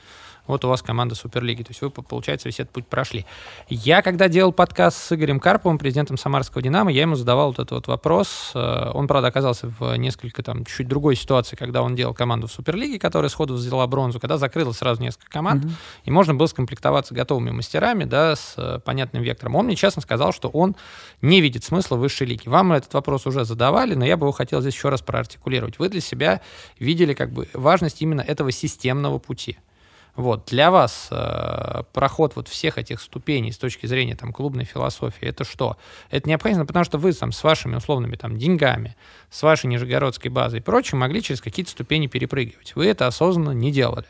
вот 0.47 0.65
у 0.65 0.69
вас 0.69 0.83
команда 0.83 1.15
Суперлиги. 1.15 1.63
То 1.63 1.71
есть 1.71 1.83
вы, 1.83 1.91
получается, 1.91 2.49
весь 2.49 2.61
этот 2.61 2.73
путь 2.73 2.87
прошли. 2.87 3.25
Я, 3.69 4.03
когда 4.03 4.29
делал 4.29 4.53
подкаст 4.53 4.97
с 4.99 5.13
Игорем 5.13 5.41
Карповым, 5.41 5.79
президентом 5.79 6.19
Самарского 6.19 6.63
«Динамо», 6.63 6.91
я 6.91 7.03
ему 7.03 7.15
задавал 7.15 7.49
вот 7.49 7.59
этот 7.59 7.71
вот 7.71 7.87
вопрос. 7.87 8.53
Э, 8.55 8.91
он, 8.93 9.07
правда, 9.07 9.29
оказался 9.29 9.73
в 9.79 9.95
несколько, 9.97 10.43
там, 10.43 10.65
чуть 10.65 10.89
другой 10.89 11.17
ситуации, 11.17 11.57
когда 11.57 11.83
он 11.83 11.95
делал 11.95 12.15
команду 12.15 12.49
в 12.49 12.53
Суперлиге, 12.53 12.99
которая 12.99 13.29
сходу 13.29 13.55
взяла 13.55 13.87
бронзу, 13.87 14.19
когда 14.21 14.39
закрылось 14.39 14.79
сразу 14.79 15.01
несколько 15.01 15.31
команд, 15.31 15.65
mm-hmm. 15.65 15.73
и 16.05 16.11
можно 16.11 16.35
было 16.35 16.47
скомплектоваться 16.47 17.15
готовыми 17.15 17.51
мастерами, 17.51 18.05
да, 18.05 18.35
с 18.35 18.55
э, 18.57 18.81
понятным 18.85 19.23
вектором. 19.23 19.55
Он 19.55 19.67
мне 19.67 19.77
честно 19.77 20.03
сказал, 20.03 20.33
что 20.33 20.49
он 20.49 20.75
не 21.21 21.41
видит 21.41 21.65
смысла 21.65 21.97
в 21.97 22.01
высшей 22.01 22.27
лиге. 22.27 22.51
Вам 22.51 22.73
этот 22.73 22.93
вопрос 22.95 23.27
уже 23.27 23.45
задавали, 23.45 23.95
но 23.95 24.05
я 24.05 24.17
бы 24.17 24.25
его 24.25 24.33
хотел 24.33 24.61
здесь 24.61 24.75
еще 24.75 24.89
раз 24.89 25.03
проартикулировать. 25.03 25.79
Вы 25.79 25.89
для 25.89 26.01
себя 26.01 26.41
видели 26.79 27.15
как 27.15 27.31
бы 27.31 27.49
важность 27.55 28.03
именно 28.03 28.21
этого 28.21 28.51
системного 28.51 29.19
пути. 29.19 29.59
Вот, 30.15 30.45
для 30.47 30.71
вас 30.71 31.09
э, 31.11 31.85
проход 31.95 32.37
вот 32.37 32.49
всех 32.49 32.77
этих 32.77 33.01
ступеней 33.01 33.51
с 33.51 33.57
точки 33.57 33.87
зрения 33.87 34.15
там 34.15 34.33
клубной 34.33 34.65
философии, 34.65 35.27
это 35.27 35.45
что? 35.45 35.79
Это 36.11 36.29
необходимо, 36.29 36.67
потому 36.67 36.85
что 36.85 36.99
вы 36.99 37.13
там 37.13 37.33
с 37.33 37.43
вашими 37.43 37.77
условными 37.77 38.17
там 38.17 38.37
деньгами, 38.37 38.95
с 39.31 39.43
вашей 39.43 39.67
нижегородской 39.67 40.31
базой 40.31 40.59
и 40.61 40.63
прочим 40.63 40.99
могли 40.99 41.23
через 41.23 41.41
какие-то 41.41 41.71
ступени 41.71 42.09
перепрыгивать. 42.09 42.77
Вы 42.77 42.89
это 42.89 43.07
осознанно 43.07 43.53
не 43.53 43.73
делали. 43.73 44.07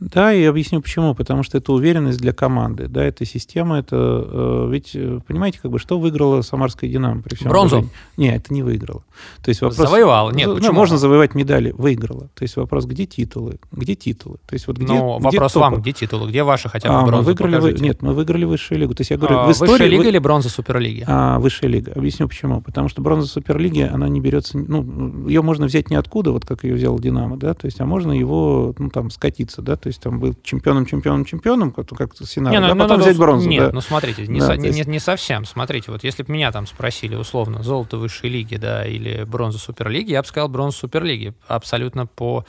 Да, 0.00 0.32
и 0.32 0.44
объясню 0.44 0.80
почему. 0.80 1.14
Потому 1.14 1.42
что 1.42 1.58
это 1.58 1.72
уверенность 1.72 2.18
для 2.18 2.32
команды. 2.32 2.88
Да, 2.88 3.02
эта 3.02 3.24
система, 3.24 3.78
это... 3.78 3.96
Э, 3.96 4.68
ведь, 4.70 4.90
э, 4.94 5.20
понимаете, 5.26 5.60
как 5.62 5.70
бы, 5.70 5.78
что 5.78 5.98
выиграла 5.98 6.42
Самарская 6.42 6.90
«Динамо»? 6.90 7.22
При 7.22 7.36
всем 7.36 7.48
Бронзу? 7.48 7.76
Уважении? 7.76 7.96
Нет, 8.16 8.42
это 8.42 8.54
не 8.54 8.62
выиграла. 8.62 9.04
То 9.42 9.48
есть 9.50 9.60
вопрос... 9.60 9.76
Завоевала. 9.76 10.30
Нет, 10.32 10.48
ну, 10.48 10.56
почему? 10.56 10.72
можно 10.72 10.98
завоевать 10.98 11.34
медали. 11.34 11.70
Выиграла. 11.70 12.28
То 12.34 12.42
есть 12.42 12.56
вопрос, 12.56 12.86
где 12.86 13.06
титулы? 13.06 13.58
Где 13.72 13.94
титулы? 13.94 14.38
То 14.46 14.54
есть 14.54 14.66
вот 14.66 14.76
где, 14.76 14.92
ну, 14.92 15.18
где 15.18 15.24
вопрос 15.24 15.52
топы? 15.52 15.62
вам, 15.62 15.80
где 15.80 15.92
титулы? 15.92 16.28
Где 16.28 16.42
ваши 16.42 16.68
хотя 16.68 16.88
бы 16.88 16.94
а, 16.96 17.02
бронзы? 17.02 17.16
Мы 17.16 17.24
выиграли, 17.24 17.56
вы... 17.60 17.72
Нет, 17.74 18.02
мы 18.02 18.14
выиграли 18.14 18.44
высшую 18.44 18.80
лигу. 18.80 18.94
То 18.94 19.02
есть 19.02 19.10
я 19.10 19.16
говорю, 19.16 19.38
а, 19.38 19.46
в 19.46 19.52
истории... 19.52 19.70
Высшая 19.70 19.88
лига 19.88 20.02
вы... 20.02 20.08
или 20.08 20.18
бронза 20.18 20.48
Суперлиги? 20.48 21.04
А, 21.06 21.38
высшая 21.38 21.68
лига. 21.68 21.92
Объясню 21.92 22.28
почему. 22.28 22.60
Потому 22.60 22.88
что 22.88 23.00
бронза 23.00 23.28
Суперлиги, 23.28 23.82
она 23.82 24.08
не 24.08 24.20
берется... 24.20 24.58
Ну, 24.58 25.28
ее 25.28 25.42
можно 25.42 25.66
взять 25.66 25.90
ниоткуда, 25.90 26.32
вот 26.32 26.44
как 26.44 26.64
ее 26.64 26.74
взял 26.74 26.98
«Динамо», 26.98 27.36
да, 27.36 27.54
то 27.54 27.66
есть, 27.66 27.80
а 27.80 27.86
можно 27.86 28.12
его, 28.12 28.74
ну, 28.78 28.90
там, 28.90 29.10
скатиться, 29.10 29.62
да, 29.62 29.76
то 29.84 29.88
есть 29.88 30.00
там 30.00 30.18
был 30.18 30.34
чемпион 30.42 30.86
чемпионом, 30.86 30.86
чемпионом, 30.86 31.24
чемпионом, 31.26 31.70
как, 31.70 31.86
как 31.90 32.16
Синара, 32.26 32.54
не, 32.54 32.58
ну, 32.58 32.68
да, 32.68 32.74
ну, 32.74 32.80
потом 32.84 32.96
ну, 32.96 33.04
взять 33.04 33.18
бронзу. 33.18 33.46
Нет, 33.50 33.66
да. 33.66 33.72
ну 33.74 33.82
смотрите, 33.82 34.26
не, 34.26 34.40
да, 34.40 34.46
со, 34.46 34.54
есть... 34.54 34.86
не, 34.86 34.92
не 34.92 34.98
совсем. 34.98 35.44
Смотрите, 35.44 35.92
вот 35.92 36.02
если 36.04 36.22
бы 36.22 36.32
меня 36.32 36.50
там 36.52 36.66
спросили 36.66 37.16
условно 37.16 37.62
золото 37.62 37.98
высшей 37.98 38.30
лиги, 38.30 38.56
да, 38.56 38.86
или 38.86 39.24
бронза 39.24 39.58
суперлиги, 39.58 40.12
я 40.12 40.22
бы 40.22 40.26
сказал 40.26 40.48
бронзу 40.48 40.78
суперлиги. 40.78 41.34
Абсолютно 41.48 42.06
по 42.06 42.46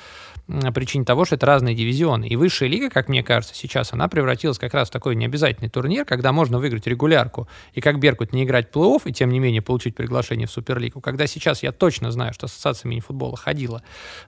причине 0.47 1.05
того, 1.05 1.25
что 1.25 1.35
это 1.35 1.45
разные 1.45 1.75
дивизионы. 1.75 2.27
И 2.27 2.35
высшая 2.35 2.67
лига, 2.67 2.89
как 2.89 3.09
мне 3.09 3.23
кажется, 3.23 3.55
сейчас 3.55 3.93
она 3.93 4.07
превратилась 4.07 4.59
как 4.59 4.73
раз 4.73 4.89
в 4.89 4.91
такой 4.91 5.15
необязательный 5.15 5.69
турнир, 5.69 6.05
когда 6.05 6.31
можно 6.31 6.59
выиграть 6.59 6.85
регулярку 6.87 7.47
и 7.73 7.81
как 7.81 7.99
Беркут 7.99 8.33
не 8.33 8.43
играть 8.43 8.71
плей-офф 8.71 9.01
и 9.05 9.13
тем 9.13 9.29
не 9.29 9.39
менее 9.39 9.61
получить 9.61 9.95
приглашение 9.95 10.47
в 10.47 10.51
Суперлигу. 10.51 11.01
Когда 11.01 11.27
сейчас 11.27 11.63
я 11.63 11.71
точно 11.71 12.11
знаю, 12.11 12.33
что 12.33 12.45
ассоциация 12.45 12.89
мини-футбола 12.89 13.37
ходила 13.37 13.81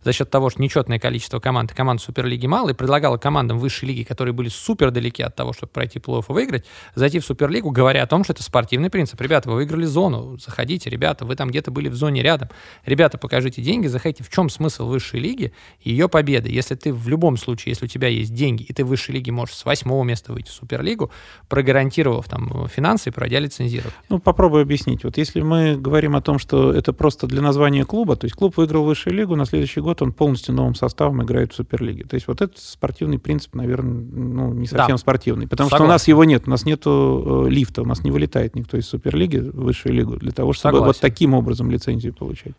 за 0.03 0.13
счет 0.13 0.29
того, 0.29 0.49
что 0.49 0.61
нечетное 0.61 0.99
количество 0.99 1.39
команд, 1.39 1.73
команд 1.73 2.01
Суперлиги 2.01 2.47
мало, 2.47 2.69
и 2.69 2.73
предлагала 2.73 3.17
командам 3.17 3.59
высшей 3.59 3.89
лиги, 3.89 4.03
которые 4.03 4.33
были 4.33 4.49
супер 4.49 4.91
далеки 4.91 5.21
от 5.21 5.35
того, 5.35 5.53
чтобы 5.53 5.71
пройти 5.71 5.99
плей-офф 5.99 6.25
и 6.29 6.33
выиграть, 6.33 6.65
зайти 6.95 7.19
в 7.19 7.25
Суперлигу, 7.25 7.71
говоря 7.71 8.03
о 8.03 8.07
том, 8.07 8.23
что 8.23 8.33
это 8.33 8.43
спортивный 8.43 8.89
принцип. 8.89 9.21
Ребята, 9.21 9.49
вы 9.49 9.55
выиграли 9.55 9.85
зону, 9.85 10.37
заходите, 10.39 10.89
ребята, 10.89 11.25
вы 11.25 11.35
там 11.35 11.49
где-то 11.49 11.71
были 11.71 11.89
в 11.89 11.95
зоне 11.95 12.23
рядом. 12.23 12.49
Ребята, 12.85 13.17
покажите 13.17 13.61
деньги, 13.61 13.87
заходите. 13.87 14.23
В 14.23 14.29
чем 14.29 14.49
смысл 14.49 14.87
высшей 14.87 15.19
лиги 15.19 15.53
и 15.81 16.06
ее 16.07 16.09
победы? 16.09 16.49
Если 16.49 16.75
ты 16.75 16.93
в 16.93 17.07
любом 17.07 17.37
случае, 17.37 17.71
если 17.71 17.85
у 17.85 17.87
тебя 17.87 18.07
есть 18.07 18.33
деньги, 18.33 18.63
и 18.63 18.73
ты 18.73 18.83
в 18.83 18.87
высшей 18.87 19.15
лиге 19.15 19.31
можешь 19.31 19.55
с 19.55 19.65
восьмого 19.65 20.03
места 20.03 20.33
выйти 20.33 20.49
в 20.49 20.53
Суперлигу, 20.53 21.11
прогарантировав 21.49 22.27
там 22.27 22.67
финансы 22.67 23.09
и 23.09 23.11
пройдя 23.11 23.39
лицензирование. 23.39 23.93
Ну, 24.09 24.19
попробуй 24.19 24.61
объяснить. 24.61 25.03
Вот 25.03 25.17
если 25.17 25.41
мы 25.41 25.77
говорим 25.77 26.15
о 26.15 26.21
том, 26.21 26.39
что 26.39 26.71
это 26.73 26.93
просто 26.93 27.27
для 27.27 27.41
названия 27.41 27.85
клуба, 27.85 28.15
то 28.15 28.25
есть 28.25 28.35
клуб 28.35 28.57
выиграл 28.57 28.83
высшую 28.83 29.15
лигу, 29.15 29.35
на 29.35 29.45
следующий 29.45 29.81
год 29.81 30.01
он 30.01 30.13
полностью 30.13 30.55
новым 30.55 30.75
составом 30.75 31.23
играет 31.23 31.53
в 31.53 31.55
Суперлиге. 31.55 32.05
То 32.05 32.15
есть 32.15 32.27
вот 32.27 32.41
этот 32.41 32.57
спортивный 32.57 33.19
принцип, 33.19 33.55
наверное, 33.55 33.93
ну, 33.93 34.53
не 34.53 34.67
совсем 34.67 34.95
да. 34.95 34.97
спортивный. 34.97 35.47
Потому 35.47 35.69
Согласен. 35.69 35.83
что 35.83 35.89
у 35.89 35.93
нас 35.93 36.07
его 36.07 36.23
нет, 36.23 36.43
у 36.47 36.49
нас 36.49 36.65
нет 36.65 36.81
э, 36.85 37.45
лифта, 37.49 37.81
у 37.81 37.85
нас 37.85 38.03
не 38.03 38.11
вылетает 38.11 38.55
никто 38.55 38.77
из 38.77 38.87
Суперлиги 38.87 39.37
в 39.37 39.63
высшую 39.63 39.93
лигу 39.93 40.17
для 40.17 40.31
того, 40.31 40.53
чтобы 40.53 40.77
Согласен. 40.77 40.87
вот 40.87 40.99
таким 40.99 41.33
образом 41.33 41.69
лицензию 41.69 42.13
получать. 42.13 42.53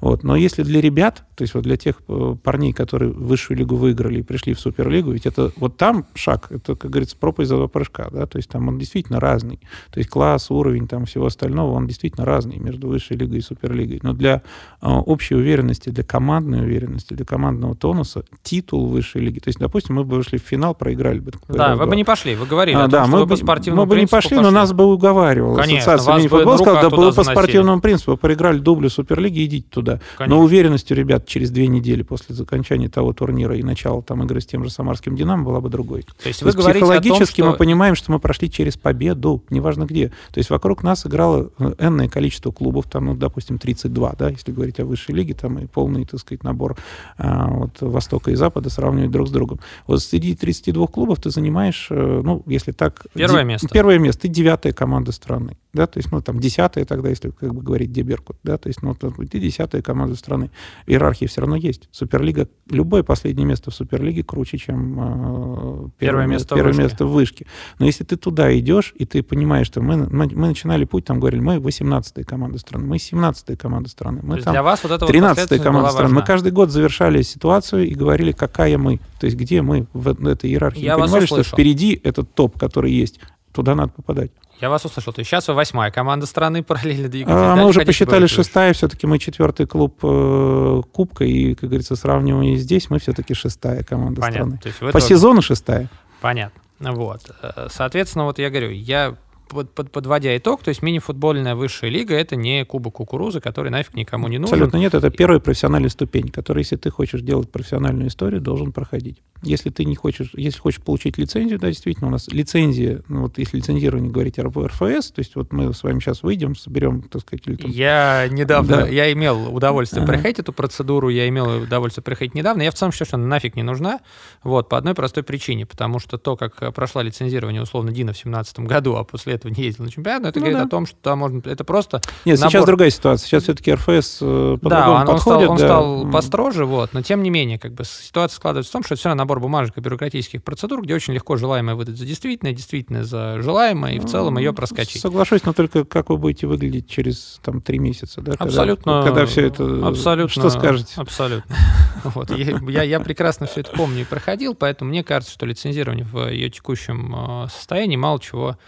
Вот. 0.00 0.22
Но 0.22 0.36
если 0.36 0.62
для 0.62 0.80
ребят, 0.80 1.24
то 1.34 1.42
есть 1.42 1.54
вот 1.54 1.64
для 1.64 1.76
тех 1.76 2.00
э, 2.08 2.36
парней, 2.42 2.72
которые 2.72 2.93
высшую 3.02 3.58
лигу 3.58 3.76
выиграли 3.76 4.20
и 4.20 4.22
пришли 4.22 4.54
в 4.54 4.60
Суперлигу, 4.60 5.12
ведь 5.12 5.26
это 5.26 5.52
вот 5.56 5.76
там 5.76 6.06
шаг, 6.14 6.48
это, 6.50 6.74
как 6.74 6.90
говорится, 6.90 7.16
проповедь 7.16 7.48
за 7.48 7.56
два 7.56 7.68
прыжка, 7.68 8.08
да, 8.10 8.26
то 8.26 8.38
есть 8.38 8.48
там 8.48 8.68
он 8.68 8.78
действительно 8.78 9.20
разный. 9.20 9.60
То 9.90 9.98
есть 9.98 10.10
класс, 10.10 10.50
уровень 10.50 10.88
там 10.88 11.06
всего 11.06 11.26
остального, 11.26 11.72
он 11.72 11.86
действительно 11.86 12.24
разный 12.24 12.58
между 12.58 12.88
высшей 12.88 13.16
лигой 13.16 13.38
и 13.38 13.40
Суперлигой. 13.40 14.00
Но 14.02 14.12
для 14.12 14.42
э, 14.80 14.86
общей 14.86 15.34
уверенности, 15.34 15.90
для 15.90 16.04
командной 16.04 16.60
уверенности, 16.60 17.14
для 17.14 17.24
командного 17.24 17.74
тонуса 17.74 18.24
титул 18.42 18.86
высшей 18.86 19.22
лиги. 19.22 19.38
То 19.38 19.48
есть, 19.48 19.58
допустим, 19.58 19.96
мы 19.96 20.04
бы 20.04 20.16
вышли 20.16 20.38
в 20.38 20.42
финал, 20.42 20.74
проиграли 20.74 21.18
бы. 21.18 21.32
Да, 21.48 21.76
вы 21.76 21.86
бы 21.86 21.96
не 21.96 22.04
пошли, 22.04 22.34
вы 22.34 22.46
говорили 22.46 22.76
а, 22.76 22.82
том, 22.82 22.90
да, 22.90 23.02
что 23.02 23.12
мы 23.12 23.18
вы 23.20 23.26
бы, 23.26 23.30
по 23.30 23.36
спортивному 23.36 23.82
Мы 23.82 23.88
бы 23.88 24.00
не 24.00 24.06
пошли, 24.06 24.36
пошли, 24.36 24.42
но 24.42 24.50
нас 24.50 24.72
бы 24.72 24.84
уговаривала 24.84 25.56
Конечно, 25.56 25.94
Ассоциация 25.94 26.16
мини-футбола, 26.16 26.56
сказала, 26.56 26.90
да, 26.90 26.96
было 26.96 27.12
по 27.12 27.24
спортивному 27.24 27.80
принципу, 27.80 28.16
проиграли 28.16 28.58
дублю 28.58 28.90
Суперлиги, 28.90 29.44
идите 29.44 29.66
туда. 29.68 30.00
Конечно. 30.16 30.36
Но 30.36 30.42
уверенностью 30.42 30.96
ребят 30.96 31.26
через 31.26 31.50
две 31.50 31.66
недели 31.66 32.02
после 32.02 32.34
окончания 32.40 32.83
того 32.88 33.12
турнира 33.12 33.56
и 33.56 33.62
начала 33.62 34.02
там 34.02 34.22
игры 34.22 34.40
с 34.40 34.46
тем 34.46 34.64
же 34.64 34.70
самарским 34.70 35.16
«Динамо» 35.16 35.44
была 35.44 35.60
бы 35.60 35.68
другой. 35.68 36.02
То 36.02 36.28
есть, 36.28 36.40
То 36.40 36.46
вы 36.46 36.52
есть 36.52 36.58
психологически 36.58 37.40
том, 37.40 37.46
что... 37.46 37.52
мы 37.52 37.56
понимаем, 37.56 37.94
что 37.94 38.12
мы 38.12 38.18
прошли 38.18 38.50
через 38.50 38.76
победу, 38.76 39.42
неважно 39.50 39.84
где. 39.84 40.08
То 40.08 40.38
есть 40.38 40.50
вокруг 40.50 40.82
нас 40.82 41.06
играло 41.06 41.50
э, 41.58 41.74
энное 41.78 42.08
количество 42.08 42.50
клубов, 42.50 42.86
там, 42.90 43.06
ну, 43.06 43.14
допустим, 43.14 43.58
32, 43.58 44.14
да, 44.18 44.28
если 44.30 44.52
говорить 44.52 44.80
о 44.80 44.84
высшей 44.84 45.14
лиге, 45.14 45.34
там 45.34 45.58
и 45.58 45.66
полный, 45.66 46.04
так 46.04 46.20
сказать, 46.20 46.42
набор 46.42 46.76
а, 47.18 47.48
вот, 47.48 47.80
Востока 47.80 48.30
и 48.30 48.34
Запада 48.34 48.70
сравнивать 48.70 49.10
друг 49.10 49.28
с 49.28 49.30
другом. 49.30 49.60
Вот 49.86 50.02
среди 50.02 50.34
32 50.34 50.86
клубов 50.86 51.20
ты 51.20 51.30
занимаешь, 51.30 51.88
э, 51.90 52.20
ну, 52.24 52.42
если 52.46 52.72
так... 52.72 53.06
Первое 53.14 53.42
де... 53.42 53.48
место. 53.48 53.68
Первое 53.68 53.98
место. 53.98 54.22
Ты 54.22 54.28
девятая 54.28 54.72
команда 54.72 55.12
страны. 55.12 55.56
Да, 55.72 55.88
то 55.88 55.98
есть, 55.98 56.12
ну, 56.12 56.22
там, 56.22 56.38
десятая 56.38 56.84
тогда, 56.84 57.08
если 57.08 57.30
как 57.30 57.52
бы 57.52 57.60
говорить, 57.60 57.90
где 57.90 58.02
Беркут, 58.02 58.36
да, 58.44 58.56
то 58.58 58.68
есть, 58.68 58.82
ну, 58.82 58.94
ты 58.94 59.40
десятая 59.40 59.82
команда 59.82 60.14
страны. 60.14 60.50
Иерархия 60.86 61.26
все 61.26 61.40
равно 61.40 61.56
есть. 61.56 61.88
Суперлига, 61.90 62.48
любое 62.74 63.02
последнее 63.02 63.46
место 63.46 63.70
в 63.70 63.74
Суперлиге 63.74 64.22
круче, 64.22 64.58
чем 64.58 64.94
э, 64.94 65.02
первое, 65.02 65.90
первое, 65.98 66.26
место, 66.26 66.54
первое 66.54 66.72
в 66.72 66.78
место 66.78 67.06
в 67.06 67.12
вышке. 67.12 67.46
Но 67.78 67.86
если 67.86 68.04
ты 68.04 68.16
туда 68.16 68.56
идешь, 68.58 68.92
и 68.96 69.06
ты 69.06 69.22
понимаешь, 69.22 69.66
что 69.66 69.80
мы, 69.80 69.96
мы, 69.96 70.28
мы 70.28 70.48
начинали 70.48 70.84
путь, 70.84 71.04
там 71.04 71.20
говорили, 71.20 71.40
мы 71.40 71.56
18-я 71.56 72.24
команда 72.24 72.58
страны, 72.58 72.86
мы 72.86 72.96
17-я 72.96 73.56
команда 73.56 73.88
страны, 73.88 74.20
мы 74.22 74.40
там 74.40 74.52
для 74.52 74.62
вас 74.62 74.82
вот 74.82 74.92
это 74.92 75.06
13-я 75.06 75.58
команда 75.58 75.90
страны. 75.90 76.14
Мы 76.14 76.22
каждый 76.22 76.52
год 76.52 76.70
завершали 76.70 77.22
ситуацию 77.22 77.86
и 77.86 77.94
говорили, 77.94 78.32
какая 78.32 78.76
мы, 78.78 78.98
то 79.18 79.26
есть 79.26 79.36
где 79.36 79.62
мы 79.62 79.86
в 79.92 80.26
этой 80.26 80.50
иерархии. 80.50 80.84
Я 80.84 80.98
понимали, 80.98 81.26
что 81.26 81.42
впереди 81.42 82.00
этот 82.02 82.34
топ, 82.34 82.58
который 82.58 82.92
есть, 82.92 83.20
туда 83.52 83.74
надо 83.74 83.92
попадать. 83.92 84.30
Я 84.60 84.70
вас 84.70 84.84
услышал. 84.84 85.12
То 85.12 85.20
есть 85.20 85.30
сейчас 85.30 85.48
вы 85.48 85.54
восьмая 85.54 85.90
команда 85.90 86.26
страны 86.26 86.62
параллельно 86.64 87.08
двигаетесь. 87.08 87.42
А, 87.42 87.56
мы 87.56 87.66
уже 87.66 87.84
посчитали 87.84 88.26
шестая, 88.26 88.72
все-таки 88.72 89.06
мы 89.06 89.18
четвертый 89.18 89.66
клуб 89.66 89.98
э, 90.02 90.82
Кубка, 90.92 91.24
и, 91.24 91.54
как 91.54 91.68
говорится, 91.70 91.96
сравнивая 91.96 92.56
здесь, 92.56 92.90
мы 92.90 92.98
все-таки 92.98 93.34
шестая 93.34 93.82
команда 93.82 94.20
Понятно. 94.20 94.56
страны. 94.56 94.58
То 94.62 94.68
есть 94.68 94.78
По 94.80 94.92
тоже... 94.92 95.06
сезону 95.06 95.42
шестая. 95.42 95.88
Понятно. 96.20 96.60
Вот. 96.80 97.20
Э, 97.42 97.68
соответственно, 97.70 98.24
вот 98.24 98.38
я 98.38 98.50
говорю, 98.50 98.70
я 98.70 99.16
под, 99.48 99.72
под, 99.72 99.90
подводя 99.90 100.36
итог, 100.36 100.62
то 100.62 100.68
есть 100.70 100.82
мини-футбольная 100.82 101.54
высшая 101.54 101.90
лига 101.90 102.14
это 102.14 102.36
не 102.36 102.64
кубок 102.64 102.94
кукурузы, 102.94 103.40
который 103.40 103.70
нафиг 103.70 103.94
никому 103.94 104.28
не 104.28 104.38
нужен. 104.38 104.54
Абсолютно 104.54 104.78
нет, 104.78 104.94
это 104.94 105.10
первая 105.10 105.40
профессиональная 105.40 105.90
ступень, 105.90 106.28
которая, 106.28 106.62
если 106.62 106.76
ты 106.76 106.90
хочешь 106.90 107.20
делать 107.20 107.50
профессиональную 107.50 108.08
историю, 108.08 108.40
должен 108.40 108.72
проходить. 108.72 109.22
Если 109.42 109.70
ты 109.70 109.84
не 109.84 109.94
хочешь, 109.94 110.30
если 110.34 110.58
хочешь 110.58 110.80
получить 110.80 111.18
лицензию, 111.18 111.58
да, 111.58 111.68
действительно, 111.68 112.08
у 112.08 112.10
нас 112.10 112.28
лицензия, 112.28 113.02
ну 113.08 113.22
вот 113.22 113.38
если 113.38 113.58
лицензирование 113.58 114.10
говорить 114.10 114.38
о 114.38 114.44
РФС, 114.44 115.10
то 115.10 115.18
есть 115.18 115.36
вот 115.36 115.52
мы 115.52 115.74
с 115.74 115.82
вами 115.82 116.00
сейчас 116.00 116.22
выйдем, 116.22 116.56
соберем, 116.56 117.02
так 117.02 117.22
сказать, 117.22 117.46
или 117.46 117.56
там... 117.56 117.70
Я 117.70 118.26
недавно, 118.30 118.78
да. 118.78 118.86
я 118.86 119.12
имел 119.12 119.54
удовольствие 119.54 120.02
ага. 120.02 120.12
проходить 120.12 120.38
эту 120.38 120.52
процедуру, 120.52 121.10
я 121.10 121.28
имел 121.28 121.62
удовольствие 121.62 122.02
проходить 122.02 122.34
недавно, 122.34 122.62
я 122.62 122.70
в 122.70 122.74
целом 122.74 122.92
считаю, 122.92 123.06
что 123.06 123.16
она 123.16 123.26
нафиг 123.26 123.56
не 123.56 123.62
нужна, 123.62 124.00
вот, 124.42 124.68
по 124.68 124.78
одной 124.78 124.94
простой 124.94 125.22
причине, 125.22 125.66
потому 125.66 125.98
что 125.98 126.16
то, 126.16 126.36
как 126.36 126.74
прошла 126.74 127.02
лицензирование 127.02 127.60
условно 127.60 127.92
Дина 127.92 128.12
в 128.12 128.16
2017 128.16 128.60
году, 128.60 128.96
а 128.96 129.04
после 129.04 129.33
этого 129.34 129.52
не 129.52 129.64
ездил 129.64 129.84
на 129.84 129.90
чемпионат, 129.90 130.22
но 130.22 130.28
это 130.28 130.38
ну, 130.38 130.44
говорит 130.44 130.58
да. 130.58 130.64
о 130.64 130.68
том, 130.68 130.86
что 130.86 130.96
там 131.00 131.18
можно... 131.18 131.42
Это 131.44 131.64
просто 131.64 132.00
Нет, 132.24 132.38
набор... 132.38 132.50
сейчас 132.50 132.66
другая 132.66 132.90
ситуация. 132.90 133.26
Сейчас 133.26 133.42
все-таки 133.44 133.74
РФС 133.74 134.18
э, 134.20 134.58
Да, 134.62 134.90
он, 134.90 135.08
он 135.08 135.18
стал, 135.18 135.50
он 135.50 135.56
да. 135.56 135.66
стал 135.66 136.10
построже, 136.10 136.64
вот, 136.64 136.92
но 136.92 137.02
тем 137.02 137.22
не 137.22 137.30
менее, 137.30 137.58
как 137.58 137.72
бы 137.74 137.84
ситуация 137.84 138.36
складывается 138.36 138.70
в 138.70 138.72
том, 138.72 138.82
что 138.84 138.94
это 138.94 139.00
все 139.00 139.08
равно 139.08 139.22
набор 139.22 139.40
бумажек 139.40 139.76
и 139.76 139.80
бюрократических 139.80 140.42
процедур, 140.42 140.82
где 140.82 140.94
очень 140.94 141.14
легко 141.14 141.36
желаемое 141.36 141.74
выдать 141.74 141.96
за 141.96 142.06
действительное, 142.06 142.52
действительное 142.52 143.04
за 143.04 143.40
желаемое, 143.42 143.94
и 143.94 143.98
в 143.98 144.06
целом 144.06 144.38
ее 144.38 144.52
проскочить. 144.52 145.00
Соглашусь, 145.00 145.44
но 145.44 145.52
только 145.52 145.84
как 145.84 146.10
вы 146.10 146.16
будете 146.16 146.46
выглядеть 146.46 146.88
через 146.88 147.40
там 147.42 147.60
три 147.60 147.78
месяца, 147.78 148.20
да? 148.20 148.32
Абсолютно. 148.38 149.02
Когда, 149.02 149.08
когда 149.10 149.26
все 149.26 149.46
это... 149.46 149.88
Абсолютно. 149.88 150.30
Что 150.30 150.50
скажете? 150.50 150.94
Абсолютно. 150.96 151.56
Вот. 152.04 152.30
Я, 152.30 152.58
я, 152.68 152.82
я 152.82 153.00
прекрасно 153.00 153.46
все 153.46 153.60
это 153.60 153.70
помню 153.70 154.02
и 154.02 154.04
проходил, 154.04 154.54
поэтому 154.54 154.90
мне 154.90 155.02
кажется, 155.02 155.32
что 155.32 155.46
лицензирование 155.46 156.04
в 156.04 156.28
ее 156.28 156.50
текущем 156.50 157.14
э, 157.14 157.48
состоянии 157.48 157.96
мало 157.96 158.20
чего 158.20 158.58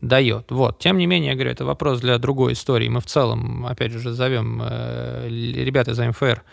дает. 0.00 0.50
Вот. 0.50 0.78
Тем 0.78 0.98
не 0.98 1.06
менее, 1.06 1.30
я 1.30 1.34
говорю, 1.34 1.50
это 1.50 1.64
вопрос 1.64 2.00
для 2.00 2.18
другой 2.18 2.52
истории. 2.52 2.88
Мы 2.88 3.00
в 3.00 3.06
целом, 3.06 3.66
опять 3.66 3.92
же, 3.92 4.12
зовем 4.12 4.60
э, 4.62 5.28
ребят 5.28 5.88
из 5.88 5.98
АМФР 5.98 6.44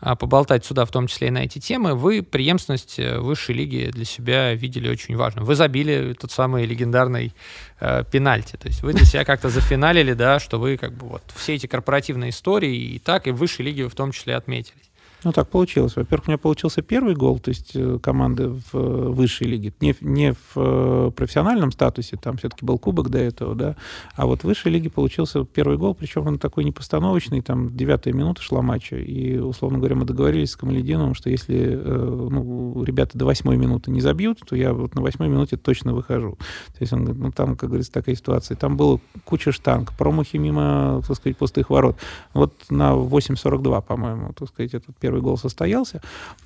э, 0.00 0.16
поболтать 0.16 0.64
сюда, 0.64 0.84
в 0.84 0.90
том 0.90 1.08
числе 1.08 1.28
и 1.28 1.30
на 1.30 1.38
эти 1.38 1.58
темы. 1.58 1.94
Вы 1.94 2.22
преемственность 2.22 2.98
э, 2.98 3.18
высшей 3.18 3.56
лиги 3.56 3.90
для 3.92 4.04
себя 4.04 4.54
видели 4.54 4.88
очень 4.88 5.16
важно. 5.16 5.42
Вы 5.42 5.56
забили 5.56 6.14
тот 6.14 6.30
самый 6.30 6.64
легендарный 6.64 7.34
э, 7.80 8.04
пенальти. 8.10 8.56
То 8.56 8.68
есть 8.68 8.82
вы 8.82 8.92
для 8.92 9.04
себя 9.04 9.24
как-то 9.24 9.48
зафиналили, 9.48 10.12
да, 10.12 10.38
что 10.38 10.60
вы 10.60 10.76
как 10.76 10.94
бы 10.94 11.08
вот 11.08 11.22
все 11.34 11.54
эти 11.54 11.66
корпоративные 11.66 12.30
истории 12.30 12.76
и 12.76 12.98
так, 13.00 13.26
и 13.26 13.32
в 13.32 13.36
высшей 13.36 13.64
лиге 13.64 13.84
вы 13.84 13.90
в 13.90 13.96
том 13.96 14.12
числе 14.12 14.36
отметились. 14.36 14.91
Ну, 15.24 15.32
так 15.32 15.48
получилось. 15.48 15.94
Во-первых, 15.96 16.28
у 16.28 16.30
меня 16.30 16.38
получился 16.38 16.82
первый 16.82 17.14
гол, 17.14 17.38
то 17.38 17.50
есть 17.50 17.72
э, 17.74 17.98
команды 18.02 18.48
в 18.48 18.74
э, 18.74 19.08
высшей 19.10 19.46
лиге. 19.46 19.72
Не, 19.80 19.94
не 20.00 20.32
в 20.32 20.56
э, 20.56 21.10
профессиональном 21.14 21.70
статусе, 21.70 22.16
там 22.16 22.36
все-таки 22.38 22.64
был 22.64 22.78
кубок 22.78 23.08
до 23.08 23.18
этого, 23.18 23.54
да, 23.54 23.76
а 24.16 24.26
вот 24.26 24.40
в 24.40 24.44
высшей 24.44 24.72
лиге 24.72 24.90
получился 24.90 25.44
первый 25.44 25.78
гол, 25.78 25.94
причем 25.94 26.26
он 26.26 26.38
такой 26.38 26.64
непостановочный, 26.64 27.40
там 27.40 27.76
девятая 27.76 28.12
минута 28.14 28.42
шла 28.42 28.62
матча, 28.62 28.96
и, 28.96 29.38
условно 29.38 29.78
говоря, 29.78 29.94
мы 29.94 30.04
договорились 30.04 30.50
с 30.50 30.56
Камалединовым, 30.56 31.14
что 31.14 31.30
если 31.30 31.74
ну, 31.74 32.82
ребята 32.84 33.16
до 33.16 33.24
восьмой 33.24 33.56
минуты 33.56 33.90
не 33.90 34.00
забьют, 34.00 34.40
то 34.46 34.56
я 34.56 34.72
вот 34.72 34.94
на 34.94 35.02
восьмой 35.02 35.28
минуте 35.28 35.56
точно 35.56 35.94
выхожу. 35.94 36.36
То 36.68 36.78
есть 36.80 36.92
он 36.92 37.04
говорит, 37.04 37.22
ну, 37.22 37.30
там, 37.30 37.56
как 37.56 37.68
говорится, 37.68 37.92
такая 37.92 38.14
ситуация. 38.14 38.56
Там 38.56 38.76
было 38.76 39.00
куча 39.24 39.52
штанг, 39.52 39.92
промахи 39.96 40.36
мимо, 40.36 41.02
так 41.06 41.16
сказать, 41.16 41.36
пустых 41.36 41.70
ворот. 41.70 41.96
Вот 42.34 42.54
на 42.70 42.92
8.42, 42.92 43.82
по-моему, 43.82 44.32
так 44.32 44.48
сказать, 44.48 44.74
этот 44.74 44.96
первый 44.96 45.11
первый 45.12 45.20
гол 45.20 45.36
состоялся. 45.36 46.00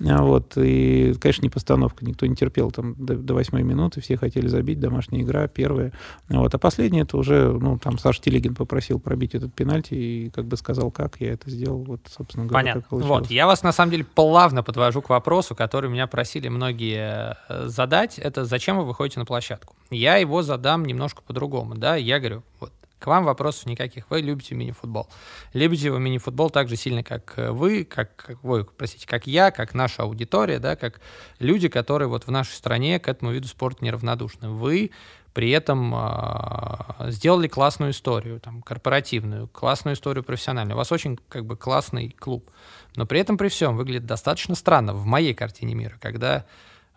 А 0.04 0.22
вот, 0.22 0.54
и, 0.56 1.14
конечно, 1.20 1.42
не 1.42 1.50
постановка. 1.50 2.04
Никто 2.04 2.26
не 2.26 2.34
терпел 2.34 2.72
там 2.72 2.94
до, 2.98 3.14
до 3.14 3.34
8 3.34 3.62
минуты. 3.62 4.00
Все 4.00 4.16
хотели 4.16 4.48
забить. 4.48 4.80
Домашняя 4.80 5.22
игра 5.22 5.46
первая. 5.46 5.92
Вот. 6.28 6.52
А 6.52 6.58
последняя 6.58 7.02
это 7.02 7.16
уже, 7.16 7.52
ну, 7.52 7.78
там 7.78 7.98
Саш 7.98 8.18
Телегин 8.18 8.56
попросил 8.56 8.98
пробить 8.98 9.36
этот 9.36 9.54
пенальти 9.54 9.94
и 9.94 10.30
как 10.30 10.46
бы 10.46 10.56
сказал, 10.56 10.90
как 10.90 11.20
я 11.20 11.32
это 11.32 11.48
сделал. 11.48 11.84
Вот, 11.84 12.00
собственно 12.10 12.46
говоря, 12.46 12.74
Понятно. 12.74 12.98
Вот, 12.98 13.30
я 13.30 13.46
вас 13.46 13.62
на 13.62 13.72
самом 13.72 13.92
деле 13.92 14.04
плавно 14.04 14.64
подвожу 14.64 15.00
к 15.00 15.10
вопросу, 15.10 15.54
который 15.54 15.88
меня 15.88 16.08
просили 16.08 16.48
многие 16.48 17.36
э, 17.48 17.68
задать. 17.68 18.18
Это 18.18 18.44
зачем 18.44 18.78
вы 18.78 18.84
выходите 18.84 19.20
на 19.20 19.26
площадку? 19.26 19.76
Я 19.90 20.16
его 20.16 20.42
задам 20.42 20.84
немножко 20.84 21.22
по-другому. 21.22 21.76
Да? 21.76 21.94
Я 21.94 22.18
говорю, 22.18 22.42
вот 22.58 22.72
к 22.98 23.06
вам 23.06 23.24
вопросов 23.24 23.66
никаких. 23.66 24.08
Вы 24.10 24.20
любите 24.20 24.54
мини-футбол. 24.54 25.08
Любите 25.52 25.90
вы 25.90 26.00
мини-футбол 26.00 26.50
так 26.50 26.68
же 26.68 26.76
сильно, 26.76 27.02
как 27.02 27.34
э, 27.36 27.50
вы, 27.50 27.84
как, 27.84 28.16
как 28.16 28.42
вы, 28.42 28.64
простите, 28.64 29.06
как 29.06 29.26
я, 29.26 29.50
как 29.50 29.74
наша 29.74 30.02
аудитория, 30.02 30.58
да, 30.58 30.76
как 30.76 31.00
люди, 31.38 31.68
которые 31.68 32.08
вот 32.08 32.26
в 32.26 32.30
нашей 32.30 32.52
стране 32.52 32.98
к 32.98 33.08
этому 33.08 33.32
виду 33.32 33.48
спорта 33.48 33.84
неравнодушны. 33.84 34.48
Вы 34.48 34.92
при 35.34 35.50
этом 35.50 35.94
э, 35.94 37.10
сделали 37.10 37.48
классную 37.48 37.92
историю, 37.92 38.40
там, 38.40 38.62
корпоративную, 38.62 39.48
классную 39.48 39.94
историю 39.94 40.24
профессиональную. 40.24 40.74
У 40.74 40.78
вас 40.78 40.90
очень 40.90 41.18
как 41.28 41.44
бы 41.44 41.56
классный 41.56 42.08
клуб. 42.08 42.50
Но 42.94 43.04
при 43.04 43.20
этом 43.20 43.36
при 43.36 43.48
всем 43.48 43.76
выглядит 43.76 44.06
достаточно 44.06 44.54
странно 44.54 44.94
в 44.94 45.04
моей 45.04 45.34
картине 45.34 45.74
мира, 45.74 45.98
когда 46.00 46.46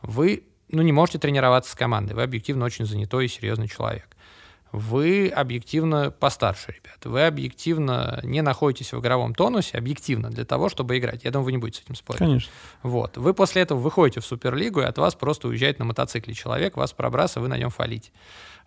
вы 0.02 0.44
ну, 0.70 0.82
не 0.82 0.94
можете 0.94 1.20
тренироваться 1.20 1.72
с 1.74 1.76
командой. 1.76 2.14
Вы 2.14 2.24
объективно 2.24 2.64
очень 2.64 2.86
занятой 2.86 3.26
и 3.26 3.28
серьезный 3.28 3.68
человек 3.68 4.08
вы 4.72 5.30
объективно 5.30 6.12
постарше, 6.12 6.68
ребят. 6.72 7.04
Вы 7.04 7.26
объективно 7.26 8.20
не 8.24 8.42
находитесь 8.42 8.94
в 8.94 9.00
игровом 9.00 9.34
тонусе, 9.34 9.78
объективно, 9.78 10.30
для 10.30 10.46
того, 10.46 10.70
чтобы 10.70 10.98
играть. 10.98 11.24
Я 11.24 11.32
думаю, 11.32 11.46
вы 11.46 11.52
не 11.54 11.58
будете 11.58 11.80
с 11.80 11.84
этим 11.84 11.96
спорить. 11.96 12.20
Конечно. 12.20 12.52
Вот. 12.84 13.18
Вы 13.18 13.34
после 13.34 13.64
этого 13.64 13.80
выходите 13.80 14.20
в 14.20 14.26
Суперлигу, 14.26 14.82
и 14.82 14.86
от 14.86 14.98
вас 14.98 15.16
просто 15.16 15.48
уезжает 15.48 15.80
на 15.80 15.86
мотоцикле 15.86 16.34
человек, 16.34 16.78
вас 16.78 16.94
пробрасывает, 16.94 17.50
вы 17.50 17.56
на 17.56 17.58
нем 17.58 17.70
фалите. 17.70 18.12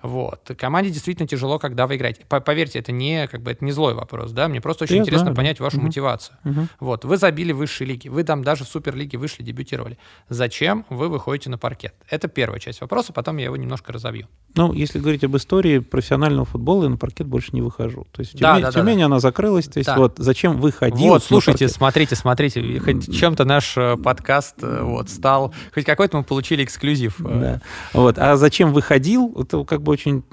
Вот. 0.02 0.50
Команде 0.58 0.90
действительно 0.90 1.28
тяжело, 1.28 1.58
когда 1.58 1.86
вы 1.86 1.96
играете. 1.96 2.22
Поверьте, 2.28 2.78
это 2.78 2.92
не, 2.92 3.26
как 3.28 3.42
бы, 3.42 3.52
это 3.52 3.64
не 3.64 3.72
злой 3.72 3.94
вопрос, 3.94 4.32
да, 4.32 4.48
мне 4.48 4.60
просто 4.60 4.84
очень 4.84 4.96
Я 4.96 5.02
интересно 5.02 5.26
знаю, 5.26 5.36
понять 5.36 5.58
да. 5.58 5.64
вашу 5.64 5.78
угу. 5.78 5.86
мотивацию. 5.86 6.36
Угу. 6.44 6.68
Вот, 6.80 7.04
вы 7.04 7.16
забили 7.16 7.52
в 7.52 7.58
высшей 7.58 7.86
лиге, 7.86 8.10
вы 8.10 8.24
там 8.24 8.42
даже 8.42 8.64
в 8.64 8.68
Суперлиге 8.68 9.18
вышли, 9.18 9.42
дебютировали. 9.42 9.98
Зачем 10.28 10.84
вы 10.88 11.08
выходите 11.08 11.50
на 11.50 11.58
паркет? 11.58 11.94
Это 12.08 12.28
первая 12.28 12.58
часть 12.58 12.80
вопроса, 12.80 13.12
потом 13.12 13.36
я 13.36 13.44
его 13.44 13.56
немножко 13.56 13.92
разобью. 13.92 14.26
Ну, 14.54 14.72
если 14.72 14.98
говорить 14.98 15.24
об 15.24 15.36
истории 15.36 15.78
профессионального 15.78 16.44
футбола, 16.44 16.84
я 16.84 16.90
на 16.90 16.96
паркет 16.96 17.26
больше 17.26 17.50
не 17.52 17.62
выхожу. 17.62 18.06
То 18.12 18.20
есть 18.20 18.34
в 18.34 18.38
Тюмени, 18.38 18.62
да, 18.62 18.70
да, 18.70 18.72
Тюмени 18.72 19.00
да, 19.00 19.06
она 19.06 19.20
закрылась, 19.20 19.66
то 19.66 19.78
есть 19.78 19.86
да. 19.86 19.96
вот 19.96 20.14
зачем 20.18 20.60
выходить? 20.60 21.00
Вот, 21.00 21.22
слушайте, 21.22 21.68
смотрите, 21.68 22.16
смотрите, 22.16 22.80
хоть 22.80 23.14
чем-то 23.14 23.44
наш 23.44 23.76
э, 23.76 23.96
подкаст 23.96 24.56
э, 24.62 24.82
вот 24.82 25.08
стал, 25.08 25.54
хоть 25.72 25.84
какой-то 25.84 26.18
мы 26.18 26.24
получили 26.24 26.64
эксклюзив. 26.64 27.20
Э. 27.20 27.40
Да. 27.40 27.62
Вот, 27.92 28.18
а 28.18 28.36
зачем 28.36 28.72
выходил, 28.72 29.34
это 29.40 29.64
как 29.64 29.82
бы 29.82 29.91
очень 29.92 30.24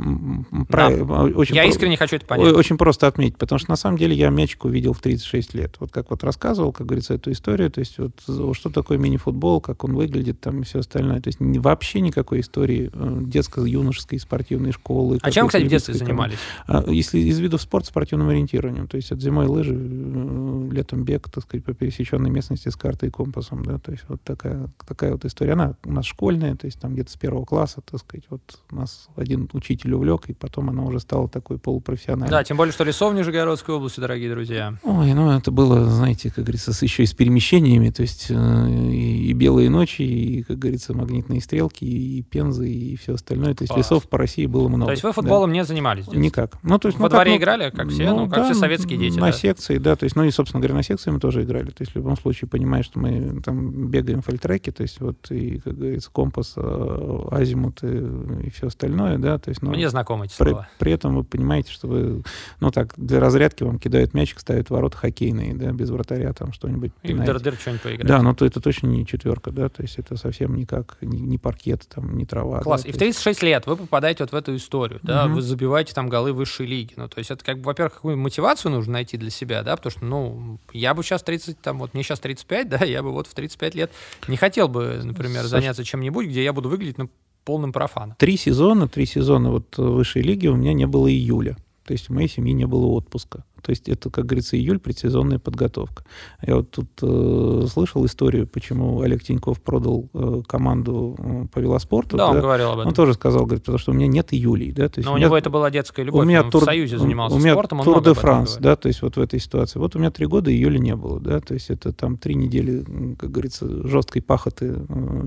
да. 0.69 0.87
очень 0.87 1.55
я 1.55 1.63
про... 1.63 1.69
искренне 1.69 1.97
хочу 1.97 2.15
это 2.15 2.25
понять. 2.25 2.53
Очень 2.53 2.77
просто 2.77 3.07
отметить, 3.07 3.37
потому 3.37 3.59
что 3.59 3.69
на 3.69 3.75
самом 3.75 3.97
деле 3.97 4.15
я 4.15 4.29
мячик 4.29 4.65
увидел 4.65 4.93
в 4.93 5.01
36 5.01 5.53
лет. 5.53 5.75
Вот 5.79 5.91
как 5.91 6.09
вот 6.09 6.23
рассказывал, 6.23 6.71
как 6.71 6.87
говорится, 6.87 7.13
эту 7.13 7.31
историю, 7.31 7.69
то 7.69 7.79
есть 7.79 7.97
вот 7.97 8.13
что 8.55 8.69
такое 8.69 8.97
мини-футбол, 8.97 9.61
как 9.61 9.83
он 9.83 9.95
выглядит 9.95 10.39
там 10.39 10.61
и 10.61 10.63
все 10.63 10.79
остальное. 10.79 11.21
То 11.21 11.27
есть 11.27 11.39
вообще 11.39 12.01
никакой 12.01 12.41
истории 12.41 12.89
э, 12.93 13.19
детско-юношеской 13.23 14.19
спортивной 14.19 14.71
школы. 14.71 15.19
А 15.21 15.31
чем, 15.31 15.47
кстати, 15.47 15.63
в 15.63 15.67
детстве 15.67 15.93
занимались? 15.93 16.37
А, 16.67 16.83
если 16.87 17.19
из 17.19 17.39
видов 17.39 17.61
спорта 17.61 17.87
спортивным 17.87 18.29
ориентированием, 18.29 18.87
то 18.87 18.97
есть 18.97 19.11
от 19.11 19.21
зимой 19.21 19.47
лыжи, 19.47 19.75
э, 19.75 20.69
летом 20.71 21.03
бег, 21.03 21.29
так 21.29 21.43
сказать, 21.43 21.65
по 21.65 21.73
пересеченной 21.73 22.29
местности 22.29 22.69
с 22.69 22.75
картой 22.75 23.09
и 23.09 23.11
компасом, 23.11 23.63
да, 23.63 23.77
то 23.77 23.91
есть 23.91 24.03
вот 24.07 24.21
такая, 24.23 24.69
такая 24.87 25.11
вот 25.11 25.25
история. 25.25 25.53
Она 25.53 25.75
у 25.83 25.91
нас 25.91 26.05
школьная, 26.05 26.55
то 26.55 26.65
есть 26.65 26.79
там 26.79 26.93
где-то 26.93 27.11
с 27.11 27.15
первого 27.15 27.45
класса, 27.45 27.81
так 27.81 27.99
сказать, 27.99 28.25
вот 28.29 28.41
у 28.71 28.75
нас 28.75 29.07
один 29.15 29.48
учитель 29.53 29.93
увлек, 29.93 30.29
и 30.29 30.33
потом 30.33 30.69
она 30.69 30.83
уже 30.83 30.99
стала 30.99 31.27
такой 31.29 31.57
полупрофессиональной. 31.57 32.29
Да, 32.29 32.43
тем 32.43 32.57
более, 32.57 32.73
что 32.73 32.83
лесов 32.83 33.13
в 33.13 33.15
Нижегородской 33.15 33.75
области, 33.75 33.99
дорогие 33.99 34.29
друзья. 34.29 34.75
Ой, 34.83 35.13
ну 35.13 35.31
это 35.31 35.51
было, 35.51 35.85
знаете, 35.85 36.29
как 36.29 36.45
говорится, 36.45 36.71
еще 36.81 37.03
и 37.03 37.05
с 37.05 37.13
перемещениями, 37.13 37.89
то 37.89 38.01
есть 38.01 38.27
э, 38.29 38.69
и, 38.69 39.29
и 39.29 39.33
белые 39.33 39.69
ночи, 39.69 40.01
и, 40.01 40.43
как 40.43 40.59
говорится, 40.59 40.93
магнитные 40.93 41.41
стрелки, 41.41 41.85
и 41.85 42.21
пензы, 42.23 42.69
и 42.69 42.95
все 42.95 43.13
остальное. 43.15 43.53
То 43.53 43.63
есть 43.63 43.73
Класс. 43.73 43.85
лесов 43.85 44.07
по 44.07 44.17
России 44.17 44.45
было 44.45 44.67
много. 44.67 44.85
То 44.85 44.91
есть 44.91 45.03
вы 45.03 45.11
футболом 45.13 45.49
да. 45.49 45.55
не 45.55 45.63
занимались? 45.63 46.07
Никак. 46.07 46.57
Ну, 46.63 46.77
то 46.77 46.87
есть, 46.87 46.97
Во 46.97 47.05
ну, 47.05 47.09
дворе 47.09 47.31
как, 47.31 47.39
ну, 47.39 47.43
играли, 47.43 47.69
как 47.71 47.89
все, 47.89 48.09
ну, 48.09 48.25
ну 48.25 48.29
как 48.29 48.39
да, 48.39 48.45
все 48.45 48.53
советские 48.53 48.99
дети? 48.99 49.17
На 49.17 49.27
да? 49.27 49.31
секции, 49.31 49.77
да, 49.77 49.95
то 49.95 50.03
есть, 50.03 50.15
ну 50.15 50.23
и, 50.23 50.31
собственно 50.31 50.61
говоря, 50.61 50.75
на 50.75 50.83
секции 50.83 51.11
мы 51.11 51.19
тоже 51.19 51.43
играли. 51.43 51.69
То 51.69 51.81
есть 51.81 51.93
в 51.93 51.95
любом 51.95 52.17
случае 52.17 52.47
понимаешь, 52.47 52.85
что 52.85 52.99
мы 52.99 53.41
там 53.41 53.87
бегаем 53.89 54.21
фальтреки, 54.21 54.71
то 54.71 54.83
есть 54.83 54.99
вот 54.99 55.31
и, 55.31 55.59
как 55.59 55.77
говорится, 55.77 56.09
компас, 56.11 56.53
э, 56.55 57.27
азимут 57.31 57.83
и, 57.83 58.47
и 58.47 58.49
все 58.51 58.67
остальное, 58.67 59.17
да, 59.17 59.37
то 59.39 59.49
есть, 59.49 59.61
ну, 59.61 59.71
Мне 59.71 59.89
знакомы 59.89 60.25
эти 60.25 60.33
слова. 60.33 60.67
При, 60.77 60.85
при 60.85 60.93
этом 60.93 61.15
вы 61.15 61.23
понимаете, 61.23 61.71
что 61.71 61.87
вы, 61.87 62.23
ну 62.59 62.71
так, 62.71 62.93
для 62.97 63.19
разрядки 63.19 63.63
вам 63.63 63.79
кидают 63.79 64.13
мячик, 64.13 64.39
ставят 64.39 64.69
ворота 64.69 64.97
хоккейные, 64.97 65.53
да, 65.55 65.71
без 65.71 65.89
вратаря 65.89 66.33
там 66.33 66.53
что-нибудь. 66.53 66.91
И 67.03 67.13
в 67.13 67.23
дыр 67.23 67.55
что-нибудь 67.55 67.81
поиграть. 67.81 68.07
Да, 68.07 68.21
но 68.21 68.33
то 68.33 68.45
это 68.45 68.61
точно 68.61 68.87
не 68.87 69.05
четверка, 69.05 69.51
да, 69.51 69.69
то 69.69 69.81
есть 69.81 69.97
это 69.97 70.15
совсем 70.17 70.55
никак, 70.55 70.97
не, 71.01 71.19
не 71.19 71.37
паркет, 71.37 71.87
там, 71.87 72.17
не 72.17 72.25
трава. 72.25 72.61
Класс. 72.61 72.83
Да, 72.83 72.89
и 72.89 72.91
в 72.91 72.97
36 72.97 73.43
лет 73.43 73.67
вы 73.67 73.77
попадаете 73.77 74.23
вот 74.23 74.31
в 74.31 74.35
эту 74.35 74.55
историю, 74.55 74.99
да, 75.03 75.25
угу. 75.25 75.35
вы 75.35 75.41
забиваете 75.41 75.93
там 75.93 76.09
голы 76.09 76.33
высшей 76.33 76.65
лиги. 76.65 76.93
Ну, 76.95 77.07
то 77.07 77.19
есть 77.19 77.31
это 77.31 77.43
как 77.43 77.57
бы, 77.57 77.63
во-первых, 77.63 77.95
какую 77.95 78.17
мотивацию 78.17 78.71
нужно 78.71 78.93
найти 78.93 79.17
для 79.17 79.29
себя, 79.29 79.63
да, 79.63 79.75
потому 79.75 79.91
что, 79.91 80.05
ну, 80.05 80.59
я 80.73 80.93
бы 80.93 81.03
сейчас 81.03 81.23
30, 81.23 81.59
там, 81.61 81.79
вот 81.79 81.93
мне 81.93 82.03
сейчас 82.03 82.19
35, 82.19 82.69
да, 82.69 82.77
я 82.85 83.03
бы 83.03 83.11
вот 83.11 83.27
в 83.27 83.33
35 83.33 83.75
лет 83.75 83.91
не 84.27 84.37
хотел 84.37 84.67
бы, 84.67 85.01
например, 85.03 85.45
заняться 85.45 85.83
чем-нибудь, 85.83 86.27
где 86.27 86.43
я 86.43 86.53
буду 86.53 86.69
выглядеть, 86.69 86.97
ну, 86.97 87.09
полным 87.43 87.71
профаном. 87.71 88.15
Три 88.17 88.37
сезона, 88.37 88.87
три 88.87 89.05
сезона 89.05 89.51
вот 89.51 89.77
высшей 89.77 90.21
лиги 90.21 90.47
у 90.47 90.55
меня 90.55 90.73
не 90.73 90.87
было 90.87 91.11
июля. 91.11 91.57
То 91.85 91.93
есть 91.93 92.09
у 92.09 92.13
моей 92.13 92.27
семьи 92.27 92.53
не 92.53 92.65
было 92.65 92.85
отпуска. 92.85 93.43
То 93.61 93.71
есть 93.71 93.89
это, 93.89 94.09
как 94.09 94.25
говорится, 94.25 94.57
июль, 94.57 94.79
предсезонная 94.79 95.39
подготовка. 95.39 96.03
Я 96.45 96.57
вот 96.57 96.71
тут 96.71 96.89
э, 97.01 97.67
слышал 97.71 98.05
историю, 98.05 98.47
почему 98.47 99.01
Олег 99.01 99.23
Тиньков 99.23 99.61
продал 99.61 100.09
э, 100.13 100.41
команду 100.47 101.15
э, 101.17 101.45
по 101.51 101.59
велоспорту. 101.59 102.17
Да, 102.17 102.27
да, 102.27 102.31
он 102.31 102.41
говорил 102.41 102.69
об 102.71 102.79
этом. 102.79 102.87
Он 102.89 102.93
тоже 102.93 103.13
сказал, 103.13 103.45
говорит, 103.45 103.63
потому 103.63 103.77
что 103.77 103.91
у 103.91 103.93
меня 103.93 104.07
нет 104.07 104.33
июлей. 104.33 104.71
Да? 104.71 104.89
То 104.89 104.99
есть 104.99 105.05
Но 105.05 105.13
у, 105.13 105.17
меня, 105.17 105.27
него 105.27 105.37
это 105.37 105.49
была 105.49 105.69
детская 105.71 106.03
любовь, 106.03 106.23
у 106.23 106.27
меня 106.27 106.43
он 106.43 106.51
тур, 106.51 106.61
в 106.61 106.65
Союзе 106.65 106.97
занимался 106.97 107.35
у 107.35 107.39
меня 107.39 107.53
спортом. 107.53 107.83
Тур 107.83 108.03
де 108.03 108.13
Франс, 108.13 108.57
да, 108.59 108.75
то 108.75 108.87
есть 108.87 109.01
вот 109.01 109.17
в 109.17 109.21
этой 109.21 109.39
ситуации. 109.39 109.79
Вот 109.79 109.95
у 109.95 109.99
меня 109.99 110.11
три 110.11 110.25
года 110.25 110.51
июля 110.51 110.77
не 110.77 110.95
было, 110.95 111.19
да, 111.19 111.39
то 111.39 111.53
есть 111.53 111.69
это 111.69 111.91
там 111.93 112.17
три 112.17 112.35
недели, 112.35 112.83
как 113.17 113.31
говорится, 113.31 113.87
жесткой 113.87 114.21
пахоты 114.21 114.75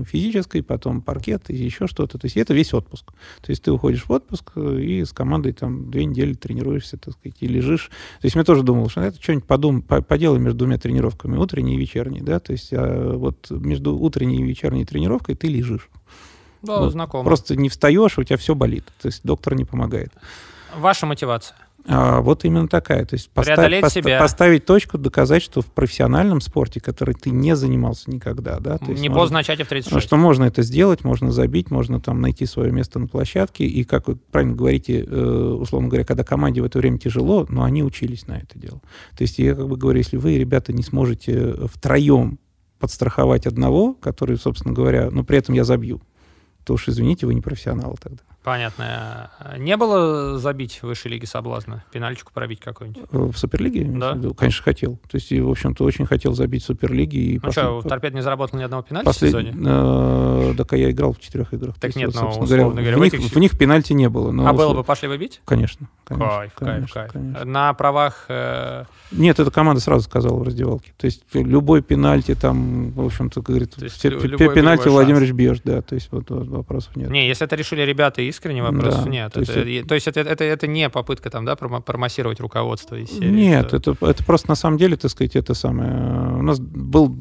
физической, 0.05 0.63
потом 0.63 1.01
паркет 1.01 1.49
и 1.49 1.55
еще 1.55 1.87
что-то. 1.87 2.17
То 2.17 2.25
есть 2.25 2.37
это 2.37 2.53
весь 2.53 2.73
отпуск. 2.73 3.11
То 3.41 3.51
есть 3.51 3.63
ты 3.63 3.71
уходишь 3.71 4.05
в 4.05 4.11
отпуск 4.11 4.51
э, 4.55 4.79
и 4.79 5.05
с 5.05 5.11
командой 5.11 5.53
там 5.53 5.89
две 5.89 6.05
недели 6.05 6.33
тренируешься, 6.33 6.97
так 6.97 7.13
сказать, 7.13 7.37
и 7.39 7.47
лежишь. 7.47 7.91
То 8.23 8.27
есть 8.27 8.37
я 8.37 8.45
тоже 8.45 8.63
думал, 8.63 8.87
что 8.87 9.01
это 9.01 9.21
что-нибудь 9.21 9.45
подум, 9.45 9.81
по- 9.81 10.01
поделай 10.01 10.39
между 10.39 10.59
двумя 10.59 10.77
тренировками, 10.77 11.35
утренней 11.35 11.75
и 11.75 11.77
вечерней, 11.77 12.21
да, 12.21 12.39
то 12.39 12.53
есть 12.53 12.69
а 12.71 13.17
вот 13.17 13.47
между 13.51 13.97
утренней 13.97 14.37
и 14.39 14.43
вечерней 14.43 14.85
тренировкой 14.85 15.35
ты 15.35 15.47
лежишь. 15.49 15.89
Да, 16.61 16.79
Вот 16.79 16.93
знакомо. 16.93 17.25
Просто 17.25 17.57
не 17.57 17.67
встаешь, 17.67 18.17
у 18.17 18.23
тебя 18.23 18.37
все 18.37 18.55
болит. 18.55 18.85
То 19.01 19.07
есть 19.09 19.19
доктор 19.25 19.55
не 19.55 19.65
помогает. 19.65 20.13
Ваша 20.77 21.05
мотивация. 21.05 21.57
А, 21.85 22.21
вот 22.21 22.45
именно 22.45 22.67
такая. 22.69 23.05
То 23.05 23.15
есть 23.15 23.29
поста- 23.29 23.55
Преодолеть 23.55 23.81
поста- 23.81 24.01
себя. 24.01 24.19
поставить 24.19 24.65
точку, 24.65 24.97
доказать, 24.97 25.43
что 25.43 25.61
в 25.61 25.65
профессиональном 25.65 26.39
спорте, 26.39 26.79
который 26.79 27.13
ты 27.13 27.29
не 27.29 27.55
занимался 27.57 28.09
никогда, 28.09 28.59
да, 28.59 28.77
то 28.77 28.91
есть 28.91 29.01
Не 29.01 29.09
можно- 29.09 29.21
поздно 29.21 29.37
начать 29.39 29.59
в 29.61 29.67
36. 29.67 30.01
что 30.07 30.15
можно 30.15 30.45
это 30.45 30.61
сделать, 30.61 31.03
можно 31.03 31.31
забить, 31.31 31.71
можно 31.71 31.99
там 31.99 32.21
найти 32.21 32.45
свое 32.45 32.71
место 32.71 32.99
на 32.99 33.07
площадке. 33.07 33.65
И, 33.65 33.83
как 33.83 34.07
вы 34.07 34.15
правильно 34.15 34.55
говорите, 34.55 35.03
э, 35.05 35.57
условно 35.59 35.89
говоря, 35.89 36.05
когда 36.05 36.23
команде 36.23 36.61
в 36.61 36.65
это 36.65 36.79
время 36.79 36.97
тяжело, 36.99 37.45
но 37.49 37.63
они 37.63 37.83
учились 37.83 38.27
на 38.27 38.37
это 38.37 38.57
дело. 38.57 38.79
То 39.17 39.23
есть 39.23 39.37
я 39.39 39.53
как 39.53 39.67
бы 39.67 39.75
говорю, 39.75 39.97
если 39.97 40.15
вы, 40.15 40.37
ребята, 40.37 40.71
не 40.71 40.83
сможете 40.83 41.53
втроем 41.67 42.39
подстраховать 42.79 43.45
одного, 43.45 43.93
который, 43.93 44.37
собственно 44.37 44.73
говоря, 44.73 45.09
но 45.11 45.23
при 45.23 45.37
этом 45.37 45.53
я 45.55 45.63
забью, 45.65 46.01
то 46.65 46.73
уж 46.75 46.87
извините, 46.87 47.25
вы 47.25 47.33
не 47.33 47.41
профессионал 47.41 47.97
тогда. 48.01 48.21
Понятно. 48.43 49.31
Не 49.57 49.77
было 49.77 50.37
забить 50.37 50.79
в 50.81 50.83
высшей 50.83 51.11
лиге 51.11 51.27
соблазна? 51.27 51.83
Пенальчику 51.91 52.31
пробить 52.33 52.59
какой-нибудь? 52.59 53.03
Э, 53.11 53.17
В 53.31 53.37
Суперлиге? 53.37 53.85
Да. 53.85 54.17
Конечно, 54.37 54.63
хотел. 54.63 54.97
То 55.09 55.15
есть, 55.15 55.31
и, 55.31 55.39
в 55.39 55.49
общем-то, 55.49 55.83
очень 55.83 56.05
хотел 56.05 56.33
забить 56.33 56.63
в 56.63 56.65
Суперлиге. 56.65 57.19
И 57.19 57.39
Ну 57.41 57.51
что, 57.51 57.81
торпед 57.81 58.13
не 58.13 58.21
заработал 58.21 58.59
ни 58.59 58.63
одного 58.63 58.83
пенальти 58.83 59.07
послед- 59.07 59.13
в 59.15 59.27
сезоне? 59.27 59.53
э, 59.65 60.53
так 60.57 60.73
а 60.73 60.77
я 60.77 60.91
играл 60.91 61.13
в 61.13 61.19
четырех 61.19 61.53
играх. 61.53 61.75
Так 61.75 61.89
есть, 61.89 61.97
нет, 61.97 62.13
вот, 62.13 62.21
но, 62.21 62.29
условно 62.43 62.81
говоря, 62.81 62.97
в, 62.97 62.99
в 62.99 63.03
них, 63.03 63.13
в 63.13 63.39
них 63.39 63.57
пенальти 63.57 63.93
не 63.93 64.09
было. 64.09 64.31
но 64.31 64.47
а 64.47 64.53
было 64.53 64.71
услов- 64.71 64.75
бы, 64.77 64.83
пошли 64.83 65.07
бы 65.07 65.17
бить? 65.17 65.41
Конечно. 65.45 65.87
конечно 66.03 66.27
Кайф, 66.29 66.53
кайф, 66.53 66.73
конечно, 66.73 66.93
кайф. 66.93 67.11
конечно. 67.13 67.45
На 67.45 67.73
правах... 67.73 68.25
э, 68.27 68.83
Нет, 69.11 69.39
эта 69.39 69.51
команда 69.51 69.81
сразу 69.81 70.03
сказала 70.03 70.37
в 70.37 70.43
раздевалке. 70.43 70.93
То 70.97 71.05
есть 71.05 71.23
любой 71.33 71.81
пенальти 71.81 72.35
там, 72.35 72.91
в 72.91 73.05
общем-то, 73.05 73.41
говорит, 73.41 73.75
То 73.75 73.83
есть 73.85 73.97
все 73.97 74.09
любой 74.09 74.53
пенальти 74.53 74.83
болевой 74.83 75.05
Владимир 75.05 75.33
бьешь, 75.33 75.59
да, 75.63 75.81
то 75.81 75.95
есть 75.95 76.09
вот, 76.11 76.29
вот 76.29 76.47
вопросов 76.47 76.95
нет. 76.95 77.09
Не, 77.09 77.27
если 77.27 77.45
это 77.45 77.55
решили 77.55 77.81
ребята 77.81 78.21
искренне, 78.33 78.61
вопросов 78.63 79.05
Да, 79.05 79.09
нет. 79.09 79.33
то 79.33 79.39
есть 79.39 79.51
Это- 79.51 79.61
это- 79.69 79.87
То 79.87 79.95
есть 79.95 80.07
это, 80.07 80.19
это, 80.21 80.43
это 80.43 80.67
не 80.67 80.89
попытка 80.89 81.29
там, 81.29 81.45
да, 81.45 81.55
промассировать 81.55 82.39
руководство 82.39 82.95
из 82.95 83.09
серии, 83.11 83.29
Нет, 83.29 83.67
что- 83.67 83.77
это, 83.77 83.95
это 84.05 84.23
просто 84.25 84.49
на 84.49 84.55
самом 84.55 84.77
деле, 84.77 84.95
так 84.97 85.11
сказать, 85.11 85.35
это 85.35 85.53
самое. 85.53 85.91
У 86.43 86.45
нас 86.45 86.59
был 86.59 87.15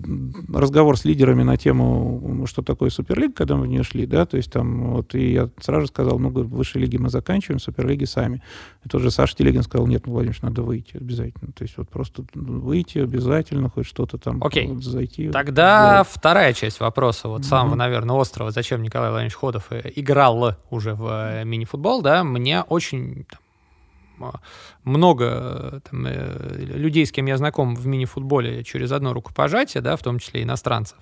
разговор 0.52 0.98
с 0.98 1.04
лидерами 1.04 1.44
на 1.44 1.56
тему, 1.56 2.44
что 2.46 2.62
такое 2.62 2.90
Суперлига, 2.90 3.32
когда 3.32 3.54
мы 3.54 3.62
в 3.62 3.66
нее 3.68 3.84
шли, 3.84 4.04
да, 4.04 4.26
то 4.26 4.36
есть 4.36 4.50
там 4.50 4.94
вот, 4.94 5.14
и 5.14 5.30
я 5.34 5.48
сразу 5.60 5.86
сказал, 5.86 6.18
ну, 6.18 6.30
говорю, 6.30 6.48
высшей 6.48 6.80
лиги 6.82 6.96
мы 6.96 7.08
заканчиваем, 7.08 7.60
Суперлиги 7.60 8.04
сами. 8.04 8.42
И 8.84 8.88
тот 8.88 9.00
же 9.00 9.12
Саша 9.12 9.36
Телегин 9.36 9.62
сказал, 9.62 9.86
нет, 9.86 10.08
ну, 10.08 10.14
Владимир, 10.14 10.36
надо 10.42 10.62
выйти 10.62 10.96
обязательно. 10.96 11.52
То 11.52 11.62
есть 11.62 11.76
вот 11.76 11.88
просто 11.88 12.24
выйти 12.34 12.98
обязательно, 12.98 13.68
хоть 13.70 13.86
что-то 13.86 14.18
там 14.18 14.42
Окей. 14.42 14.66
вот 14.66 14.82
зайти. 14.82 15.28
Тогда 15.28 16.02
сделать. 16.02 16.08
вторая 16.08 16.52
часть 16.52 16.80
вопроса, 16.80 17.28
вот 17.28 17.44
самого, 17.44 17.68
Мгм. 17.68 17.78
наверное, 17.78 18.16
острова, 18.16 18.50
зачем 18.50 18.82
Николай 18.82 19.10
Владимирович 19.10 19.36
Ходов 19.36 19.66
э, 19.70 19.82
играл 19.94 20.56
уже 20.68 20.94
в 20.94 21.06
э, 21.06 21.44
мини-футбол, 21.44 22.02
да, 22.02 22.24
мне 22.24 22.62
очень 22.62 23.24
там, 23.30 23.38
много 24.84 25.24
э, 25.24 25.80
там, 25.90 26.06
э, 26.06 26.56
людей, 26.58 27.06
с 27.06 27.12
кем 27.12 27.26
я 27.26 27.36
знаком 27.36 27.74
в 27.74 27.86
мини-футболе 27.86 28.64
через 28.64 28.92
одно 28.92 29.12
рукопожатие, 29.12 29.80
да, 29.80 29.96
в 29.96 30.02
том 30.02 30.18
числе 30.18 30.42
иностранцев, 30.42 30.98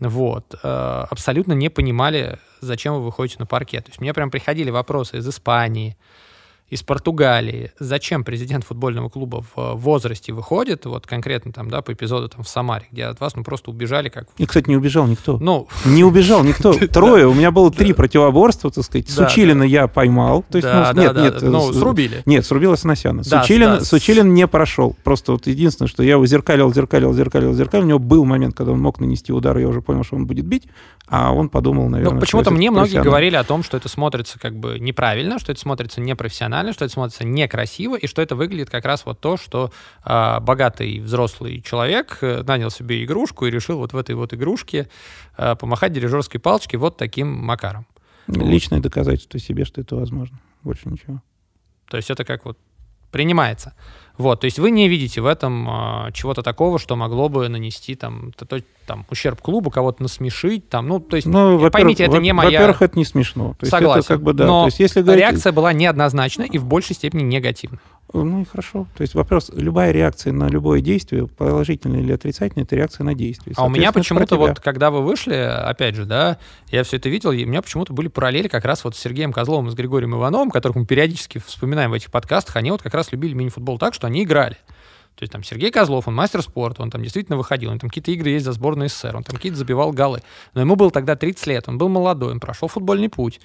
вот, 0.00 0.54
э, 0.62 1.06
абсолютно 1.10 1.52
не 1.52 1.68
понимали, 1.68 2.38
зачем 2.60 2.94
вы 2.94 3.04
выходите 3.04 3.36
на 3.38 3.46
паркет. 3.46 3.84
То 3.84 3.90
есть 3.90 4.00
мне 4.00 4.12
прям 4.12 4.30
приходили 4.30 4.70
вопросы 4.70 5.18
из 5.18 5.28
Испании, 5.28 5.96
из 6.72 6.82
Португалии, 6.82 7.70
зачем 7.78 8.24
президент 8.24 8.64
футбольного 8.64 9.10
клуба 9.10 9.42
в 9.42 9.60
э, 9.60 9.74
возрасте 9.74 10.32
выходит, 10.32 10.86
вот 10.86 11.06
конкретно 11.06 11.52
там, 11.52 11.68
да, 11.68 11.82
по 11.82 11.92
эпизоду 11.92 12.30
там 12.30 12.44
в 12.44 12.48
Самаре, 12.48 12.86
где 12.90 13.04
от 13.04 13.20
вас, 13.20 13.36
ну, 13.36 13.44
просто 13.44 13.70
убежали 13.70 14.08
как... 14.08 14.26
И, 14.38 14.46
кстати, 14.46 14.70
не 14.70 14.76
убежал 14.76 15.06
никто. 15.06 15.36
Ну, 15.38 15.68
Не 15.84 16.02
убежал 16.02 16.42
никто. 16.44 16.72
Трое. 16.72 17.28
У 17.28 17.34
меня 17.34 17.50
было 17.50 17.70
три 17.70 17.92
противоборства, 17.92 18.70
так 18.70 18.84
сказать. 18.84 19.10
Сучилина 19.10 19.64
я 19.64 19.86
поймал. 19.86 20.46
То 20.48 20.56
есть, 20.56 20.68
ну, 20.94 21.02
нет, 21.02 21.14
нет. 21.14 21.42
ну, 21.42 21.70
э, 21.70 21.74
срубили. 21.74 22.22
Нет, 22.24 22.46
срубил 22.46 22.72
Асанасяна. 22.72 23.22
Да, 23.22 23.42
Сучилин, 23.82 24.32
не 24.32 24.46
прошел. 24.46 24.96
Просто 25.04 25.32
вот 25.32 25.46
единственное, 25.48 25.88
что 25.90 26.02
я 26.02 26.12
его 26.12 26.24
зеркалил, 26.24 26.72
зеркалил, 26.72 27.12
зеркалил, 27.12 27.52
зеркалил. 27.52 27.84
У 27.84 27.88
него 27.88 27.98
был 27.98 28.24
момент, 28.24 28.56
когда 28.56 28.72
он 28.72 28.80
мог 28.80 28.98
нанести 28.98 29.30
удар, 29.30 29.58
я 29.58 29.68
уже 29.68 29.82
понял, 29.82 30.04
что 30.04 30.16
он 30.16 30.26
будет 30.26 30.46
бить, 30.46 30.64
а 31.08 31.32
он 31.32 31.50
подумал, 31.50 31.90
наверное, 31.90 32.14
Ну, 32.14 32.20
почему-то 32.20 32.50
мне 32.50 32.70
многие 32.70 33.02
говорили 33.02 33.36
о 33.36 33.44
том, 33.44 33.62
что 33.62 33.76
это 33.76 33.90
смотрится 33.90 34.38
как 34.38 34.56
бы 34.56 34.78
неправильно, 34.78 35.38
что 35.38 35.52
это 35.52 35.60
смотрится 35.60 36.00
непрофессионально, 36.00 36.61
что 36.70 36.84
это 36.84 36.94
смотрится 36.94 37.24
некрасиво, 37.24 37.96
и 37.96 38.06
что 38.06 38.22
это 38.22 38.36
выглядит 38.36 38.70
как 38.70 38.84
раз 38.84 39.04
вот 39.04 39.18
то, 39.20 39.36
что 39.36 39.72
а, 40.04 40.38
богатый 40.38 41.00
взрослый 41.00 41.60
человек 41.62 42.18
э, 42.20 42.44
нанял 42.44 42.70
себе 42.70 43.04
игрушку 43.04 43.46
и 43.46 43.50
решил 43.50 43.78
вот 43.78 43.92
в 43.92 43.96
этой 43.96 44.14
вот 44.14 44.32
игрушке 44.32 44.88
а, 45.36 45.56
помахать 45.56 45.92
дирижерской 45.92 46.38
палочкой 46.38 46.78
вот 46.78 46.96
таким 46.96 47.28
макаром. 47.28 47.86
Личное 48.28 48.78
доказательство 48.78 49.40
себе, 49.40 49.64
что 49.64 49.80
это 49.80 49.96
возможно. 49.96 50.38
Больше 50.62 50.88
ничего. 50.88 51.20
То 51.88 51.96
есть 51.96 52.10
это 52.10 52.24
как 52.24 52.44
вот 52.44 52.56
принимается. 53.10 53.74
Вот, 54.18 54.40
то 54.40 54.44
есть 54.44 54.58
вы 54.58 54.70
не 54.70 54.88
видите 54.88 55.20
в 55.20 55.26
этом 55.26 55.66
а, 55.68 56.10
чего-то 56.12 56.42
такого, 56.42 56.78
что 56.78 56.96
могло 56.96 57.28
бы 57.28 57.48
нанести 57.48 57.94
там, 57.94 58.32
то- 58.36 58.44
то- 58.44 58.60
там 58.86 59.06
ущерб 59.10 59.40
клубу, 59.40 59.70
кого-то 59.70 60.02
насмешить, 60.02 60.68
там, 60.68 60.88
ну, 60.88 61.00
то 61.00 61.16
есть 61.16 61.26
Ну, 61.26 61.70
поймите, 61.70 62.04
это 62.04 62.18
не 62.18 62.32
моя- 62.32 62.50
Во-первых, 62.50 62.82
это 62.82 62.98
не 62.98 63.04
смешно. 63.04 63.50
То 63.50 63.58
есть 63.62 63.70
Согласен. 63.70 64.00
это 64.00 64.08
как 64.08 64.22
бы, 64.22 64.32
да. 64.34 64.44
Но 64.46 64.60
То 64.62 64.66
есть 64.66 64.80
если 64.80 65.00
говорить... 65.02 65.20
реакция 65.22 65.52
была 65.52 65.72
неоднозначна 65.72 66.42
и 66.42 66.58
в 66.58 66.64
большей 66.66 66.94
степени 66.94 67.22
негативна. 67.22 67.78
Ну 68.12 68.42
и 68.42 68.44
хорошо. 68.44 68.86
То 68.96 69.02
есть 69.02 69.14
вопрос, 69.14 69.50
любая 69.54 69.90
реакция 69.90 70.32
на 70.32 70.48
любое 70.48 70.80
действие, 70.80 71.26
положительное 71.26 72.00
или 72.00 72.12
отрицательное, 72.12 72.64
это 72.64 72.76
реакция 72.76 73.04
на 73.04 73.14
действие. 73.14 73.54
А 73.56 73.64
у 73.64 73.70
меня 73.70 73.92
почему-то 73.92 74.36
вот, 74.36 74.60
когда 74.60 74.90
вы 74.90 75.02
вышли, 75.02 75.34
опять 75.34 75.94
же, 75.94 76.04
да, 76.04 76.38
я 76.70 76.84
все 76.84 76.98
это 76.98 77.08
видел, 77.08 77.32
и 77.32 77.44
у 77.44 77.48
меня 77.48 77.62
почему-то 77.62 77.92
были 77.92 78.08
параллели 78.08 78.48
как 78.48 78.64
раз 78.64 78.84
вот 78.84 78.96
с 78.96 78.98
Сергеем 78.98 79.32
Козловым 79.32 79.68
и 79.68 79.70
с 79.70 79.74
Григорием 79.74 80.14
Ивановым, 80.14 80.50
которых 80.50 80.76
мы 80.76 80.86
периодически 80.86 81.38
вспоминаем 81.38 81.90
в 81.90 81.94
этих 81.94 82.10
подкастах, 82.10 82.56
они 82.56 82.70
вот 82.70 82.82
как 82.82 82.94
раз 82.94 83.12
любили 83.12 83.34
мини-футбол 83.34 83.78
так, 83.78 83.94
что 83.94 84.06
они 84.06 84.24
играли. 84.24 84.56
То 85.14 85.24
есть 85.24 85.32
там 85.32 85.44
Сергей 85.44 85.70
Козлов, 85.70 86.08
он 86.08 86.14
мастер 86.14 86.42
спорта, 86.42 86.82
он 86.82 86.90
там 86.90 87.02
действительно 87.02 87.36
выходил, 87.36 87.70
он 87.70 87.78
там 87.78 87.90
какие-то 87.90 88.10
игры 88.10 88.30
есть 88.30 88.44
за 88.44 88.52
сборную 88.52 88.88
СССР, 88.88 89.16
он 89.16 89.22
там 89.22 89.36
какие-то 89.36 89.58
забивал 89.58 89.92
голы. 89.92 90.20
Но 90.54 90.62
ему 90.62 90.74
было 90.74 90.90
тогда 90.90 91.16
30 91.16 91.46
лет, 91.46 91.68
он 91.68 91.78
был 91.78 91.88
молодой, 91.88 92.32
он 92.32 92.40
прошел 92.40 92.68
футбольный 92.68 93.08
путь, 93.08 93.40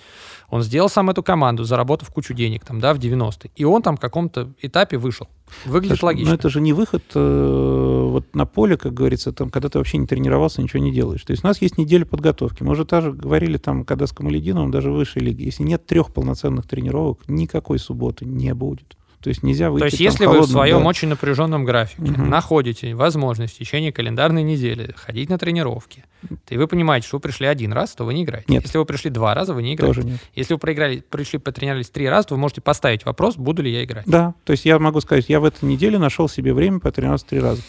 он 0.50 0.64
сделал 0.64 0.90
сам 0.90 1.10
эту 1.10 1.24
команду, 1.24 1.66
заработав 1.66 2.10
кучу 2.10 2.34
денег 2.34 2.66
там, 2.66 2.80
да, 2.80 2.94
в 2.94 3.00
90-е. 3.00 3.52
И 3.56 3.66
он 3.66 3.82
там 3.82 3.98
в 3.98 4.00
каком-то 4.00 4.54
этапе 4.62 4.98
вышел. 4.98 5.28
Выглядит 5.66 6.00
Слушай, 6.00 6.06
логично. 6.06 6.30
Но 6.30 6.36
это 6.36 6.50
же 6.50 6.62
не 6.62 6.74
выход 6.74 7.04
э, 7.14 8.08
вот 8.12 8.34
на 8.36 8.46
поле, 8.46 8.78
как 8.78 8.94
говорится, 8.94 9.34
там, 9.34 9.50
когда 9.50 9.70
ты 9.70 9.78
вообще 9.78 9.98
не 9.98 10.08
тренировался, 10.08 10.62
ничего 10.62 10.82
не 10.82 10.92
делаешь. 10.92 11.24
То 11.24 11.32
есть 11.32 11.44
у 11.44 11.48
нас 11.48 11.62
есть 11.62 11.78
неделя 11.78 12.06
подготовки. 12.06 12.64
Мы 12.64 12.72
уже 12.72 12.86
даже 12.86 13.12
говорили 13.12 13.58
там, 13.58 13.84
когда 13.84 14.08
с 14.08 14.12
Камалединовым, 14.12 14.72
даже 14.72 14.92
высшей 14.92 15.22
лиге. 15.22 15.46
Если 15.46 15.64
нет 15.64 15.86
трех 15.86 16.14
полноценных 16.14 16.66
тренировок, 16.68 17.20
никакой 17.28 17.80
субботы 17.80 18.26
не 18.26 18.54
будет. 18.54 18.98
То 19.22 19.30
есть 19.30 19.42
нельзя 19.42 19.72
выйти 19.72 19.82
То 19.82 19.86
есть, 19.86 20.00
если 20.00 20.26
вы 20.26 20.34
в 20.34 20.36
холодным, 20.36 20.54
своем 20.54 20.80
да. 20.80 20.86
очень 20.90 21.08
напряженном 21.08 21.66
графике 21.66 22.02
Мгм. 22.04 22.30
находите 22.30 22.94
возможность 22.94 23.56
в 23.56 23.58
течение 23.58 23.92
календарной 23.92 24.44
недели 24.44 24.94
ходить 24.96 25.30
на 25.30 25.38
тренировки, 25.38 26.06
и 26.50 26.58
вы 26.58 26.68
понимаете, 26.68 27.08
что 27.08 27.18
вы 27.18 27.22
пришли 27.22 27.48
один 27.48 27.74
раз, 27.74 27.94
то 27.94 28.04
вы 28.04 28.14
не 28.14 28.24
играете. 28.24 28.46
Нет. 28.48 28.64
Если 28.64 28.78
вы 28.78 28.86
пришли 28.86 29.10
два 29.10 29.34
раза, 29.34 29.54
вы 29.54 29.64
не 29.64 29.74
играете. 29.74 29.96
Тоже 30.02 30.08
нет. 30.08 30.20
Если 30.36 30.54
вы 30.54 30.60
проиграли, 30.60 31.04
пришли, 31.10 31.40
потренировались 31.40 31.90
три 31.90 32.08
раза, 32.08 32.30
то 32.30 32.36
вы 32.36 32.42
можете 32.42 32.62
поставить 32.62 33.06
вопрос, 33.06 33.38
буду 33.38 33.64
ли 33.64 33.72
я 33.72 33.84
играть. 33.84 34.06
Да, 34.06 34.36
то 34.44 34.52
есть 34.52 34.66
я 34.66 34.78
могу 34.78 35.02
сказать, 35.02 35.26
я 35.30 35.40
в 35.40 35.46
этой 35.46 35.66
неделе 35.66 35.98
нашел 35.98 36.30
себе 36.30 36.54
время 36.54 36.80
потренироваться 36.80 37.28
три 37.28 37.40
раза. 37.40 37.62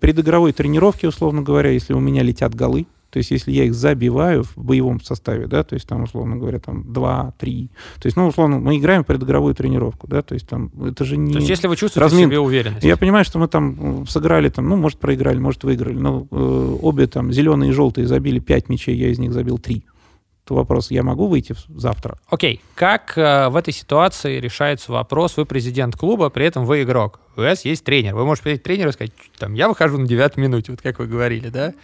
Предыгровой 0.00 0.52
тренировке, 0.52 1.08
условно 1.08 1.42
говоря, 1.42 1.70
если 1.70 1.94
у 1.94 2.00
меня 2.00 2.22
летят 2.22 2.54
голы, 2.54 2.86
то 3.12 3.18
есть 3.18 3.30
если 3.30 3.52
я 3.52 3.64
их 3.64 3.74
забиваю 3.74 4.42
в 4.42 4.56
боевом 4.56 4.98
составе, 5.02 5.46
да, 5.46 5.62
то 5.64 5.74
есть 5.74 5.86
там, 5.86 6.04
условно 6.04 6.36
говоря, 6.36 6.58
там 6.58 6.94
два, 6.94 7.34
три, 7.38 7.68
то 8.00 8.06
есть, 8.06 8.16
ну, 8.16 8.26
условно, 8.26 8.58
мы 8.58 8.78
играем 8.78 9.04
в 9.04 9.06
предыгровую 9.06 9.54
тренировку, 9.54 10.06
да, 10.08 10.22
то 10.22 10.32
есть 10.32 10.48
там, 10.48 10.72
это 10.82 11.04
же 11.04 11.18
не... 11.18 11.34
То 11.34 11.38
есть, 11.40 11.50
если 11.50 11.66
вы 11.66 11.76
чувствуете 11.76 12.00
в 12.00 12.10
разминка. 12.10 12.30
себе 12.30 12.40
уверенность. 12.40 12.84
Я 12.84 12.96
понимаю, 12.96 13.26
что 13.26 13.38
мы 13.38 13.48
там 13.48 14.06
сыграли, 14.06 14.48
там, 14.48 14.66
ну, 14.66 14.76
может, 14.76 14.98
проиграли, 14.98 15.38
может, 15.38 15.62
выиграли, 15.62 15.98
но 15.98 16.26
э, 16.30 16.76
обе 16.80 17.06
там, 17.06 17.30
зеленые 17.32 17.68
и 17.68 17.72
желтые, 17.74 18.06
забили 18.06 18.38
пять 18.38 18.70
мячей, 18.70 18.96
я 18.96 19.08
из 19.08 19.18
них 19.18 19.34
забил 19.34 19.58
три. 19.58 19.84
что 20.46 20.54
вопрос, 20.54 20.90
я 20.90 21.02
могу 21.02 21.26
выйти 21.26 21.54
завтра? 21.68 22.16
Окей, 22.30 22.62
как 22.74 23.18
э, 23.18 23.50
в 23.50 23.56
этой 23.56 23.74
ситуации 23.74 24.40
решается 24.40 24.90
вопрос, 24.90 25.36
вы 25.36 25.44
президент 25.44 25.96
клуба, 25.96 26.30
при 26.30 26.46
этом 26.46 26.64
вы 26.64 26.82
игрок, 26.82 27.20
у 27.36 27.42
вас 27.42 27.66
есть 27.66 27.84
тренер, 27.84 28.14
вы 28.14 28.24
можете 28.24 28.44
прийти 28.44 28.60
к 28.60 28.62
тренеру 28.62 28.88
и 28.88 28.92
сказать, 28.94 29.12
там, 29.38 29.52
я 29.52 29.68
выхожу 29.68 29.98
на 29.98 30.06
девятой 30.06 30.42
минуте, 30.42 30.72
вот 30.72 30.80
как 30.80 30.98
вы 30.98 31.06
говорили, 31.06 31.50
да? 31.50 31.74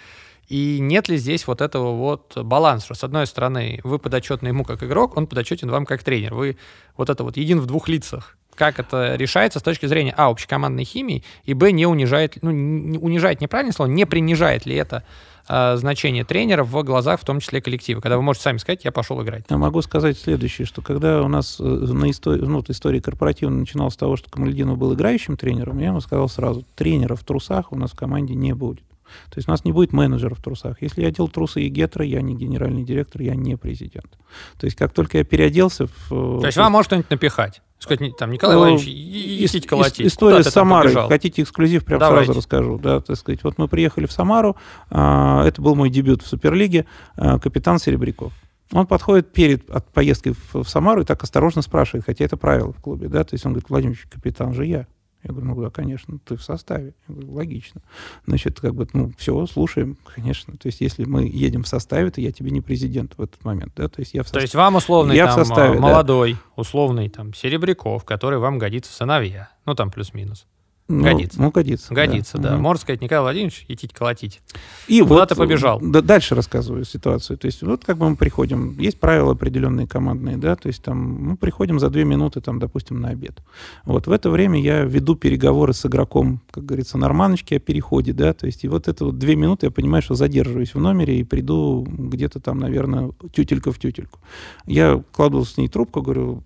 И 0.48 0.78
нет 0.80 1.08
ли 1.08 1.18
здесь 1.18 1.46
вот 1.46 1.60
этого 1.60 1.94
вот 1.94 2.36
баланса, 2.36 2.94
с 2.94 3.04
одной 3.04 3.26
стороны 3.26 3.80
вы 3.84 3.98
подотчетны 3.98 4.48
ему 4.48 4.64
как 4.64 4.82
игрок, 4.82 5.16
он 5.16 5.26
подотчетен 5.26 5.70
вам 5.70 5.84
как 5.84 6.02
тренер, 6.02 6.34
вы 6.34 6.56
вот 6.96 7.10
это 7.10 7.22
вот 7.22 7.36
един 7.36 7.60
в 7.60 7.66
двух 7.66 7.88
лицах, 7.88 8.36
как 8.54 8.78
это 8.78 9.14
решается 9.14 9.60
с 9.60 9.62
точки 9.62 9.86
зрения, 9.86 10.14
а, 10.16 10.28
общекомандной 10.28 10.84
химии, 10.84 11.22
и, 11.44 11.52
б, 11.52 11.70
не 11.70 11.86
унижает, 11.86 12.38
ну, 12.42 12.50
не 12.50 12.98
унижает 12.98 13.40
неправильное 13.42 13.74
слово, 13.74 13.90
не 13.90 14.06
принижает 14.06 14.64
ли 14.64 14.74
это 14.74 15.04
э, 15.48 15.76
значение 15.76 16.24
тренера 16.24 16.64
в 16.64 16.82
глазах, 16.82 17.20
в 17.20 17.24
том 17.24 17.40
числе 17.40 17.60
коллектива, 17.60 18.00
когда 18.00 18.16
вы 18.16 18.22
можете 18.22 18.44
сами 18.44 18.56
сказать, 18.56 18.84
я 18.84 18.90
пошел 18.90 19.22
играть. 19.22 19.44
Я 19.50 19.58
могу 19.58 19.82
сказать 19.82 20.18
следующее, 20.18 20.66
что 20.66 20.80
когда 20.80 21.22
у 21.22 21.28
нас 21.28 21.60
э, 21.60 21.62
на 21.62 22.10
истории, 22.10 22.40
ну, 22.40 22.64
история 22.66 23.02
корпоративно 23.02 23.58
начиналась 23.58 23.94
с 23.94 23.98
того, 23.98 24.16
что 24.16 24.30
Камальдинов 24.30 24.78
был 24.78 24.94
играющим 24.94 25.36
тренером, 25.36 25.78
я 25.78 25.88
ему 25.88 26.00
сказал 26.00 26.28
сразу, 26.28 26.64
тренера 26.74 27.16
в 27.16 27.24
трусах 27.24 27.70
у 27.70 27.76
нас 27.76 27.92
в 27.92 27.96
команде 27.96 28.34
не 28.34 28.54
будет. 28.54 28.82
То 29.30 29.38
есть 29.38 29.48
у 29.48 29.50
нас 29.50 29.64
не 29.64 29.72
будет 29.72 29.92
менеджера 29.92 30.34
в 30.34 30.42
трусах. 30.42 30.80
Если 30.82 31.02
я 31.02 31.10
делал 31.10 31.28
трусы 31.28 31.62
и 31.62 31.68
гетро, 31.68 32.04
я 32.04 32.20
не 32.22 32.34
генеральный 32.34 32.84
директор, 32.84 33.22
я 33.22 33.34
не 33.34 33.56
президент. 33.56 34.18
То 34.58 34.66
есть 34.66 34.76
как 34.76 34.92
только 34.92 35.18
я 35.18 35.24
переоделся... 35.24 35.86
В, 36.08 36.40
То 36.40 36.46
есть 36.46 36.58
вам 36.58 36.72
может 36.72 36.88
что-нибудь 36.88 37.10
напихать? 37.10 37.62
Сказать, 37.78 38.16
там, 38.16 38.32
Николай 38.32 38.56
ну, 38.56 38.62
Иванович, 38.62 38.88
идите 38.88 39.68
колотить. 39.68 40.06
История 40.06 40.42
с 40.42 40.50
Самарой. 40.50 40.94
Хотите 41.08 41.42
эксклюзив, 41.42 41.84
прямо 41.84 42.00
Давайте. 42.00 42.26
сразу 42.26 42.40
расскажу. 42.40 42.78
Да, 42.78 43.00
так 43.00 43.16
сказать. 43.16 43.44
Вот 43.44 43.56
мы 43.56 43.68
приехали 43.68 44.06
в 44.06 44.12
Самару, 44.12 44.56
а, 44.90 45.44
это 45.46 45.62
был 45.62 45.76
мой 45.76 45.88
дебют 45.88 46.22
в 46.22 46.26
Суперлиге, 46.26 46.86
а, 47.16 47.38
капитан 47.38 47.78
Серебряков. 47.78 48.32
Он 48.72 48.86
подходит 48.86 49.32
перед 49.32 49.70
от 49.70 49.88
поездкой 49.92 50.32
в, 50.32 50.64
в 50.64 50.68
Самару 50.68 51.02
и 51.02 51.04
так 51.04 51.22
осторожно 51.22 51.62
спрашивает, 51.62 52.04
хотя 52.04 52.24
это 52.24 52.36
правило 52.36 52.72
в 52.72 52.80
клубе, 52.80 53.08
да, 53.08 53.24
то 53.24 53.34
есть 53.34 53.46
он 53.46 53.52
говорит, 53.52 53.70
Владимир 53.70 53.96
капитан 54.10 54.52
же 54.54 54.66
я. 54.66 54.86
Я 55.28 55.34
говорю, 55.34 55.54
ну 55.54 55.62
да, 55.62 55.70
конечно, 55.70 56.18
ты 56.24 56.36
в 56.36 56.42
составе. 56.42 56.94
Я 57.08 57.14
говорю, 57.14 57.32
логично. 57.32 57.82
Значит, 58.26 58.60
как 58.60 58.74
бы, 58.74 58.88
ну, 58.92 59.12
все, 59.18 59.46
слушаем, 59.46 59.98
конечно. 60.14 60.56
То 60.56 60.66
есть, 60.68 60.80
если 60.80 61.04
мы 61.04 61.24
едем 61.24 61.62
в 61.62 61.68
составе, 61.68 62.10
то 62.10 62.20
я 62.20 62.32
тебе 62.32 62.50
не 62.50 62.60
президент 62.60 63.16
в 63.16 63.22
этот 63.22 63.44
момент, 63.44 63.72
да, 63.76 63.88
то 63.88 64.00
есть 64.00 64.14
я 64.14 64.22
в 64.22 64.26
составе. 64.26 64.40
То 64.40 64.44
есть 64.44 64.54
вам 64.54 64.76
условный 64.76 65.16
я 65.16 65.26
там 65.26 65.34
в 65.34 65.46
составе, 65.46 65.78
молодой, 65.78 66.32
да. 66.32 66.38
условный 66.56 67.08
там 67.08 67.34
Серебряков, 67.34 68.04
который 68.04 68.38
вам 68.38 68.58
годится 68.58 68.90
в 68.90 68.94
сыновья, 68.94 69.50
ну 69.66 69.74
там 69.74 69.90
плюс-минус. 69.90 70.46
Ну, 70.88 71.02
годится. 71.02 71.40
Ну, 71.40 71.50
годится. 71.50 71.92
Годится, 71.92 72.38
да. 72.38 72.48
да. 72.48 72.54
Угу. 72.54 72.62
Можно 72.62 72.80
сказать, 72.80 73.02
Николай 73.02 73.22
Владимирович, 73.22 73.66
идите 73.68 73.94
колотить. 73.94 74.40
И 74.86 75.02
Куда 75.02 75.26
вот, 75.26 75.36
побежал? 75.36 75.80
Да, 75.82 76.00
дальше 76.00 76.34
рассказываю 76.34 76.86
ситуацию. 76.86 77.36
То 77.36 77.46
есть 77.46 77.62
вот 77.62 77.84
как 77.84 77.98
бы 77.98 78.08
мы 78.08 78.16
приходим, 78.16 78.78
есть 78.78 78.98
правила 78.98 79.32
определенные 79.32 79.86
командные, 79.86 80.38
да, 80.38 80.56
то 80.56 80.68
есть 80.68 80.82
там 80.82 80.98
мы 80.98 81.36
приходим 81.36 81.78
за 81.78 81.90
две 81.90 82.04
минуты, 82.04 82.40
там, 82.40 82.58
допустим, 82.58 83.02
на 83.02 83.10
обед. 83.10 83.42
Вот 83.84 84.06
в 84.06 84.12
это 84.12 84.30
время 84.30 84.60
я 84.62 84.84
веду 84.84 85.14
переговоры 85.14 85.74
с 85.74 85.84
игроком, 85.84 86.40
как 86.50 86.64
говорится, 86.64 86.96
норманочки 86.96 87.54
о 87.54 87.58
переходе, 87.58 88.14
да, 88.14 88.32
то 88.32 88.46
есть 88.46 88.64
и 88.64 88.68
вот 88.68 88.88
это 88.88 89.04
вот 89.04 89.18
две 89.18 89.36
минуты 89.36 89.66
я 89.66 89.70
понимаю, 89.70 90.00
что 90.00 90.14
задерживаюсь 90.14 90.74
в 90.74 90.80
номере 90.80 91.20
и 91.20 91.24
приду 91.24 91.86
где-то 91.86 92.40
там, 92.40 92.60
наверное, 92.60 93.10
тютелька 93.32 93.72
в 93.72 93.78
тютельку. 93.78 94.20
Я 94.64 95.02
кладу 95.12 95.44
с 95.44 95.58
ней 95.58 95.68
трубку, 95.68 96.00
говорю, 96.00 96.44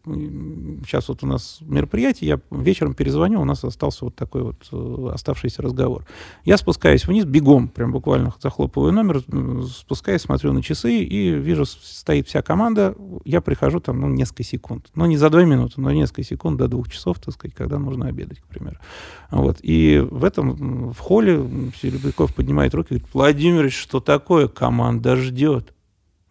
сейчас 0.84 1.08
вот 1.08 1.22
у 1.22 1.28
нас 1.28 1.58
мероприятие, 1.60 2.28
я 2.28 2.40
вечером 2.50 2.94
перезвоню, 2.94 3.40
у 3.40 3.44
нас 3.44 3.62
остался 3.62 4.04
вот 4.04 4.16
такой 4.16 4.31
такой 4.32 4.42
вот 4.42 4.68
э, 4.72 5.10
оставшийся 5.12 5.60
разговор. 5.62 6.04
Я 6.44 6.56
спускаюсь 6.56 7.06
вниз, 7.06 7.26
бегом, 7.26 7.68
прям 7.68 7.92
буквально 7.92 8.32
захлопываю 8.40 8.92
номер, 8.92 9.22
спускаюсь, 9.70 10.22
смотрю 10.22 10.52
на 10.52 10.62
часы 10.62 11.02
и 11.02 11.30
вижу, 11.32 11.66
стоит 11.66 12.28
вся 12.28 12.40
команда. 12.40 12.94
Я 13.24 13.42
прихожу 13.42 13.80
там, 13.80 14.00
ну, 14.00 14.08
несколько 14.08 14.42
секунд. 14.42 14.88
Ну, 14.94 15.04
не 15.04 15.18
за 15.18 15.28
две 15.28 15.44
минуты, 15.44 15.74
но 15.80 15.92
несколько 15.92 16.22
секунд 16.22 16.58
до 16.58 16.68
двух 16.68 16.88
часов, 16.88 17.18
так 17.18 17.34
сказать, 17.34 17.54
когда 17.54 17.78
нужно 17.78 18.06
обедать, 18.06 18.38
к 18.40 18.46
примеру. 18.46 18.78
Вот. 19.30 19.58
И 19.60 19.98
в 19.98 20.24
этом, 20.24 20.92
в 20.92 20.98
холле 20.98 21.44
Серебряков 21.80 22.34
поднимает 22.34 22.74
руки 22.74 22.94
и 22.94 22.96
говорит, 22.96 23.14
Владимирович, 23.14 23.76
что 23.76 24.00
такое? 24.00 24.48
Команда 24.48 25.16
ждет. 25.16 25.74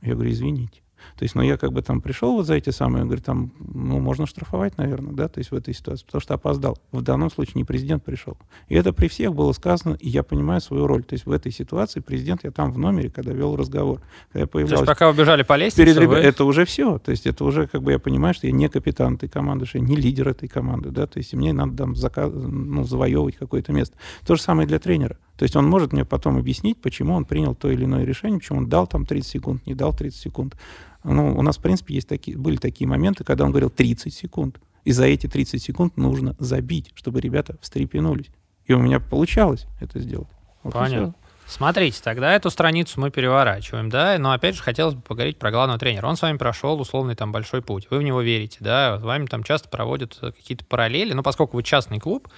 Я 0.02 0.16
говорю, 0.16 0.32
извините. 0.32 0.81
То 1.22 1.26
есть, 1.26 1.36
ну, 1.36 1.44
я 1.44 1.56
как 1.56 1.72
бы 1.72 1.84
там 1.84 2.02
пришел 2.02 2.34
вот 2.34 2.48
за 2.48 2.56
эти 2.56 2.72
самые, 2.72 3.06
говорю, 3.06 3.22
там, 3.22 3.52
ну, 3.60 4.00
можно 4.00 4.26
штрафовать, 4.26 4.80
наверное, 4.80 5.14
да, 5.14 5.28
то 5.28 5.38
есть 5.38 5.52
в 5.52 5.56
этой 5.56 5.72
ситуации, 5.72 6.04
потому 6.04 6.20
что 6.20 6.34
опоздал. 6.34 6.80
В 6.92 7.04
данном 7.04 7.30
случае 7.30 7.54
не 7.58 7.64
президент 7.64 8.04
пришел. 8.04 8.40
И 8.70 8.74
это 8.74 8.92
при 8.92 9.08
всех 9.08 9.36
было 9.36 9.52
сказано, 9.52 9.94
и 10.00 10.10
я 10.10 10.24
понимаю 10.24 10.62
свою 10.62 10.88
роль. 10.88 11.04
То 11.04 11.14
есть 11.14 11.28
в 11.28 11.32
этой 11.32 11.52
ситуации 11.52 12.00
президент, 12.00 12.44
я 12.44 12.50
там 12.50 12.72
в 12.72 12.80
номере, 12.80 13.12
когда 13.12 13.34
вел 13.34 13.56
разговор. 13.56 14.02
Когда 14.30 14.40
я 14.40 14.48
появлялся, 14.48 14.84
то 14.84 14.90
есть 14.90 15.00
пока 15.00 15.12
убежали 15.12 15.44
по 15.44 15.56
лестнице, 15.58 15.94
перед, 15.94 16.10
вы... 16.10 16.16
Это 16.16 16.44
уже 16.44 16.66
все. 16.66 16.98
То 16.98 17.12
есть 17.12 17.28
это 17.28 17.46
уже, 17.46 17.68
как 17.68 17.84
бы, 17.84 17.92
я 17.92 18.00
понимаю, 18.00 18.34
что 18.34 18.48
я 18.48 18.54
не 18.54 18.68
капитан 18.68 19.14
этой 19.14 19.30
команды, 19.30 19.68
что 19.68 19.78
я 19.78 19.84
не 19.84 19.96
лидер 19.96 20.28
этой 20.28 20.50
команды, 20.50 20.90
да, 20.90 21.06
то 21.06 21.20
есть 21.20 21.36
мне 21.36 21.54
надо 21.54 21.78
там 21.78 21.96
заказ, 21.96 22.32
ну, 22.34 22.84
завоевывать 22.84 23.36
какое-то 23.36 23.74
место. 23.74 23.96
То 24.26 24.34
же 24.34 24.42
самое 24.42 24.68
для 24.68 24.80
тренера. 24.80 25.18
То 25.38 25.44
есть 25.44 25.56
он 25.56 25.68
может 25.68 25.92
мне 25.92 26.06
потом 26.06 26.38
объяснить, 26.38 26.80
почему 26.80 27.16
он 27.16 27.26
принял 27.26 27.56
то 27.56 27.70
или 27.70 27.86
иное 27.86 28.06
решение, 28.06 28.40
почему 28.40 28.60
он 28.60 28.70
дал 28.70 28.86
там 28.86 29.06
30 29.06 29.28
секунд, 29.28 29.66
не 29.66 29.74
дал 29.74 29.92
30 29.92 30.20
секунд. 30.20 30.56
Ну, 31.04 31.38
у 31.38 31.42
нас, 31.42 31.58
в 31.58 31.62
принципе, 31.62 31.96
есть 31.96 32.08
такие, 32.08 32.38
были 32.38 32.58
такие 32.58 32.88
моменты, 32.88 33.24
когда 33.24 33.46
он 33.46 33.52
говорил 33.52 33.70
30 33.70 34.14
секунд. 34.14 34.60
И 34.84 34.92
за 34.92 35.06
эти 35.06 35.28
30 35.28 35.62
секунд 35.62 35.98
нужно 35.98 36.36
забить, 36.40 36.92
чтобы 36.96 37.22
ребята 37.22 37.58
встрепенулись. 37.62 38.30
И 38.66 38.74
у 38.74 38.80
меня 38.80 39.00
получалось 39.00 39.68
это 39.80 40.00
сделать. 40.00 40.30
Вот 40.64 40.74
Понятно. 40.74 41.16
Смотрите, 41.52 42.00
тогда 42.02 42.34
эту 42.34 42.50
страницу 42.50 42.98
мы 43.02 43.12
переворачиваем, 43.12 43.90
да, 43.90 44.18
но 44.18 44.32
опять 44.32 44.56
же 44.56 44.64
хотелось 44.64 44.94
бы 44.94 45.02
поговорить 45.02 45.38
про 45.38 45.52
главного 45.52 45.78
тренера. 45.78 46.08
Он 46.08 46.16
с 46.16 46.22
вами 46.22 46.38
прошел 46.38 46.80
условный 46.80 47.14
там 47.16 47.34
большой 47.34 47.62
путь, 47.62 47.88
вы 47.90 47.98
в 47.98 48.04
него 48.04 48.22
верите, 48.22 48.60
да, 48.62 48.98
с 48.98 49.02
вами 49.02 49.26
там 49.26 49.44
часто 49.44 49.68
проводят 49.68 50.18
какие-то 50.18 50.64
параллели, 50.64 51.12
но 51.12 51.24
поскольку 51.24 51.58
вы 51.58 51.64
частный 51.64 52.00
клуб, 52.00 52.30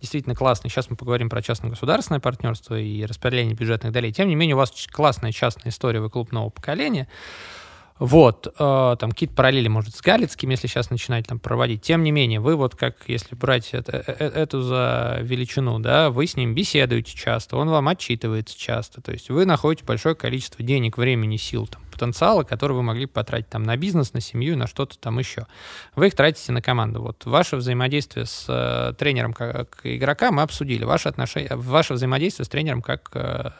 действительно 0.00 0.36
классный, 0.36 0.70
сейчас 0.70 0.88
мы 0.88 0.94
поговорим 0.94 1.28
про 1.28 1.42
частно-государственное 1.42 2.20
партнерство 2.20 2.78
и 2.78 3.04
распределение 3.04 3.56
бюджетных 3.56 3.92
долей, 3.92 4.12
тем 4.12 4.28
не 4.28 4.36
менее 4.36 4.54
у 4.54 4.58
вас 4.58 4.72
классная 4.92 5.32
частная 5.32 5.72
история, 5.72 5.98
вы 5.98 6.08
клуб 6.08 6.30
нового 6.30 6.50
поколения, 6.50 7.08
вот, 8.00 8.46
э, 8.46 8.96
там 8.98 9.10
какие-то 9.10 9.34
параллели, 9.34 9.68
может, 9.68 9.94
с 9.94 10.00
Галицким, 10.00 10.48
если 10.48 10.66
сейчас 10.66 10.88
начинать 10.88 11.26
там 11.26 11.38
проводить. 11.38 11.82
Тем 11.82 12.02
не 12.02 12.12
менее, 12.12 12.40
вы 12.40 12.56
вот 12.56 12.74
как, 12.74 12.96
если 13.08 13.34
брать 13.34 13.68
это, 13.72 13.98
э, 13.98 14.16
э, 14.18 14.26
эту 14.28 14.62
за 14.62 15.18
величину, 15.20 15.78
да, 15.80 16.08
вы 16.08 16.26
с 16.26 16.34
ним 16.34 16.54
беседуете 16.54 17.14
часто, 17.14 17.58
он 17.58 17.68
вам 17.68 17.88
отчитывается 17.88 18.58
часто, 18.58 19.02
то 19.02 19.12
есть 19.12 19.28
вы 19.28 19.44
находите 19.44 19.84
большое 19.84 20.14
количество 20.14 20.64
денег, 20.64 20.96
времени, 20.96 21.36
сил, 21.36 21.66
там, 21.66 21.82
потенциала, 21.92 22.42
который 22.42 22.72
вы 22.72 22.82
могли 22.82 23.04
потратить 23.04 23.50
там 23.50 23.64
на 23.64 23.76
бизнес, 23.76 24.14
на 24.14 24.22
семью, 24.22 24.56
на 24.56 24.66
что-то 24.66 24.98
там 24.98 25.18
еще. 25.18 25.46
Вы 25.94 26.06
их 26.06 26.14
тратите 26.14 26.52
на 26.52 26.62
команду. 26.62 27.02
Вот 27.02 27.26
ваше 27.26 27.56
взаимодействие 27.56 28.24
с 28.24 28.46
э, 28.48 28.94
тренером 28.98 29.34
как 29.34 29.80
игрока 29.84 30.32
мы 30.32 30.40
обсудили. 30.40 30.84
Ваше, 30.84 31.10
отношение, 31.10 31.50
ваше 31.54 31.92
взаимодействие 31.92 32.46
с 32.46 32.48
тренером 32.48 32.80
как 32.80 33.10
э, 33.12 33.50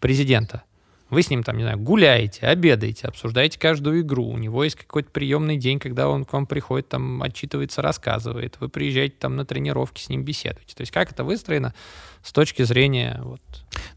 президента. 0.00 0.64
Вы 1.10 1.22
с 1.22 1.30
ним 1.30 1.42
там, 1.42 1.56
не 1.56 1.64
знаю, 1.64 1.78
гуляете, 1.78 2.46
обедаете, 2.46 3.08
обсуждаете 3.08 3.58
каждую 3.58 4.00
игру. 4.00 4.28
У 4.28 4.38
него 4.38 4.62
есть 4.62 4.76
какой-то 4.76 5.10
приемный 5.10 5.56
день, 5.56 5.78
когда 5.78 6.08
он 6.08 6.24
к 6.24 6.32
вам 6.32 6.46
приходит, 6.46 6.88
там, 6.88 7.22
отчитывается, 7.22 7.82
рассказывает. 7.82 8.56
Вы 8.60 8.68
приезжаете 8.68 9.16
там 9.18 9.36
на 9.36 9.44
тренировки, 9.44 10.00
с 10.00 10.08
ним 10.08 10.24
беседуете. 10.24 10.74
То 10.74 10.82
есть 10.82 10.92
как 10.92 11.10
это 11.10 11.24
выстроено 11.24 11.74
с 12.22 12.32
точки 12.32 12.62
зрения 12.62 13.20
вот, 13.22 13.40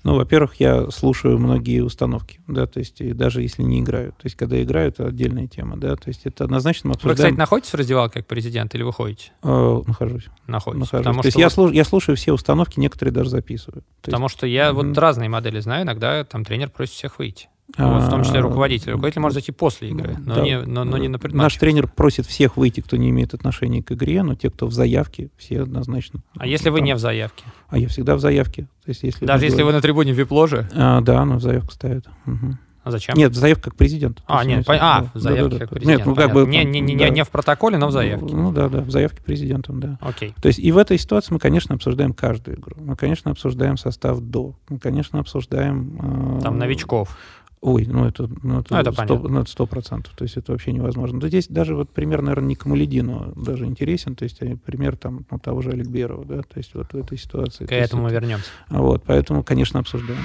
ну, 0.03 0.15
во-первых, 0.15 0.55
я 0.55 0.89
слушаю 0.91 1.37
многие 1.39 1.81
установки, 1.81 2.39
да, 2.47 2.65
то 2.65 2.79
есть 2.79 3.15
даже 3.15 3.41
если 3.41 3.63
не 3.63 3.81
играю. 3.81 4.11
То 4.11 4.25
есть 4.25 4.35
когда 4.35 4.61
играю, 4.61 4.89
это 4.89 5.07
отдельная 5.07 5.47
тема, 5.47 5.77
да, 5.77 5.95
то 5.95 6.07
есть 6.07 6.21
это 6.25 6.43
однозначно 6.43 6.89
мы 6.89 6.95
обсуждаем... 6.95 7.17
Вы, 7.17 7.23
кстати, 7.23 7.33
находитесь 7.39 7.71
в 7.71 7.75
раздевалке 7.75 8.19
как 8.19 8.27
президент 8.27 8.75
или 8.75 8.83
выходите? 8.83 9.31
Э, 9.43 9.81
нахожусь. 9.85 10.27
Находитесь. 10.47 10.91
Нахожусь. 10.91 11.21
то 11.21 11.25
есть 11.25 11.35
вот... 11.35 11.41
я, 11.41 11.49
слуш... 11.49 11.71
я 11.71 11.83
слушаю 11.85 12.15
все 12.15 12.33
установки, 12.33 12.79
некоторые 12.79 13.13
даже 13.13 13.29
записываю. 13.29 13.83
Потому 14.01 14.25
есть... 14.25 14.37
что 14.37 14.47
я 14.47 14.69
mm-hmm. 14.69 14.73
вот 14.73 14.97
разные 14.97 15.29
модели 15.29 15.59
знаю, 15.59 15.83
иногда 15.83 16.23
там 16.23 16.43
тренер 16.43 16.69
просит 16.69 16.93
всех 16.93 17.19
выйти. 17.19 17.47
Вот, 17.77 18.03
в 18.03 18.09
том 18.09 18.23
числе 18.23 18.39
а, 18.39 18.43
руководитель. 18.43 18.91
Руководитель 18.91 19.21
может 19.21 19.33
зайти 19.33 19.51
после 19.51 19.89
игры, 19.89 20.15
но, 20.23 20.35
да. 20.35 20.41
не, 20.41 20.61
но, 20.61 20.83
но 20.83 20.97
не 20.97 21.07
на 21.07 21.17
предматче. 21.17 21.43
Наш 21.43 21.57
тренер 21.57 21.87
просит 21.87 22.27
всех 22.27 22.55
выйти, 22.55 22.81
кто 22.81 22.97
не 22.97 23.09
имеет 23.09 23.33
отношения 23.33 23.81
к 23.81 23.91
игре, 23.91 24.21
но 24.21 24.35
те, 24.35 24.49
кто 24.51 24.67
в 24.67 24.73
заявке, 24.73 25.29
все 25.37 25.61
однозначно. 25.61 26.21
А 26.37 26.45
если 26.45 26.69
вы 26.69 26.81
не 26.81 26.93
в 26.93 26.99
заявке? 26.99 27.45
А 27.69 27.77
я 27.77 27.87
всегда 27.87 28.15
в 28.15 28.19
заявке. 28.19 28.67
То 28.85 28.89
есть, 28.89 29.03
если 29.03 29.25
Даже 29.25 29.45
если 29.45 29.57
говорим... 29.57 29.67
вы 29.67 29.73
на 29.73 29.81
трибуне 29.81 30.13
в 30.13 30.17
вип-ложе? 30.17 30.69
А, 30.73 31.01
да, 31.01 31.25
но 31.25 31.37
в 31.37 31.41
заявку 31.41 31.71
ставят. 31.71 32.05
Угу. 32.27 32.57
А 32.83 32.91
зачем? 32.91 33.15
Нет, 33.15 33.31
в 33.31 33.35
заявку 33.35 33.63
как 33.69 33.75
президент. 33.75 34.21
А, 34.27 34.43
нет, 34.43 34.65
по... 34.65 34.75
а, 34.75 35.05
в 35.13 35.17
заявке 35.17 35.43
да, 35.43 35.49
да, 35.49 35.59
как 35.59 35.69
президент. 35.69 35.99
Нет, 35.99 36.05
ну 36.05 36.15
как 36.15 36.33
бы... 36.33 36.45
Не, 36.45 36.65
не, 36.65 36.81
не, 36.81 36.97
да. 36.97 37.09
не 37.09 37.23
в 37.23 37.29
протоколе, 37.29 37.77
но 37.77 37.87
в 37.87 37.91
заявке. 37.91 38.35
Ну 38.35 38.51
да, 38.51 38.67
да, 38.67 38.81
в 38.81 38.91
заявке 38.91 39.21
президентом, 39.23 39.79
да. 39.79 39.97
Окей. 40.01 40.35
То 40.41 40.47
есть 40.47 40.59
и 40.59 40.69
в 40.71 40.77
этой 40.77 40.97
ситуации 40.97 41.33
мы, 41.33 41.39
конечно, 41.39 41.75
обсуждаем 41.75 42.13
каждую 42.13 42.57
игру. 42.59 42.75
Мы, 42.77 42.97
конечно, 42.97 43.31
обсуждаем 43.31 43.77
состав 43.77 44.19
до. 44.19 44.55
Мы, 44.67 44.79
конечно, 44.79 45.19
обсуждаем... 45.19 46.39
Э... 46.39 46.41
Там 46.43 46.59
новичков. 46.59 47.17
Ой, 47.63 47.85
ну 47.85 48.03
это, 48.05 48.29
ну, 48.41 48.59
это, 48.59 48.73
ну, 48.73 48.79
это 48.81 48.91
100, 48.91 49.19
ну, 49.19 49.39
это 49.39 49.49
100%, 49.49 50.07
то 50.13 50.23
есть 50.23 50.35
это 50.35 50.51
вообще 50.51 50.73
невозможно. 50.73 51.17
Но 51.21 51.27
здесь 51.29 51.47
даже 51.47 51.75
вот 51.75 51.89
пример, 51.89 52.21
наверное, 52.21 52.49
не 52.49 52.55
Камаледину 52.55 53.31
даже 53.37 53.63
интересен, 53.63 54.15
то 54.15 54.23
есть 54.23 54.41
э, 54.41 54.57
пример 54.57 54.97
там 54.97 55.25
ну, 55.31 55.39
того 55.39 55.61
же 55.61 55.69
Аликберова, 55.69 56.25
да, 56.25 56.41
то 56.41 56.57
есть 56.57 56.75
вот 56.75 56.91
в 56.91 56.97
этой 56.97 57.17
ситуации. 57.17 57.65
К 57.65 57.71
этому 57.71 58.03
мы 58.03 58.09
это, 58.09 58.19
вернемся. 58.19 58.49
Вот, 58.69 59.03
поэтому, 59.05 59.43
конечно, 59.43 59.79
обсуждаем. 59.79 60.19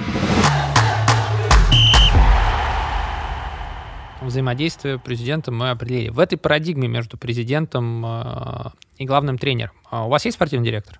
взаимодействие 4.21 4.99
президента 4.99 5.49
мы 5.49 5.69
определили. 5.69 6.09
В 6.09 6.19
этой 6.19 6.37
парадигме 6.37 6.89
между 6.89 7.17
президентом 7.17 8.05
э, 8.05 8.71
и 8.97 9.05
главным 9.05 9.37
тренером 9.37 9.73
а 9.89 10.05
у 10.05 10.09
вас 10.09 10.25
есть 10.25 10.35
спортивный 10.35 10.65
директор? 10.65 10.99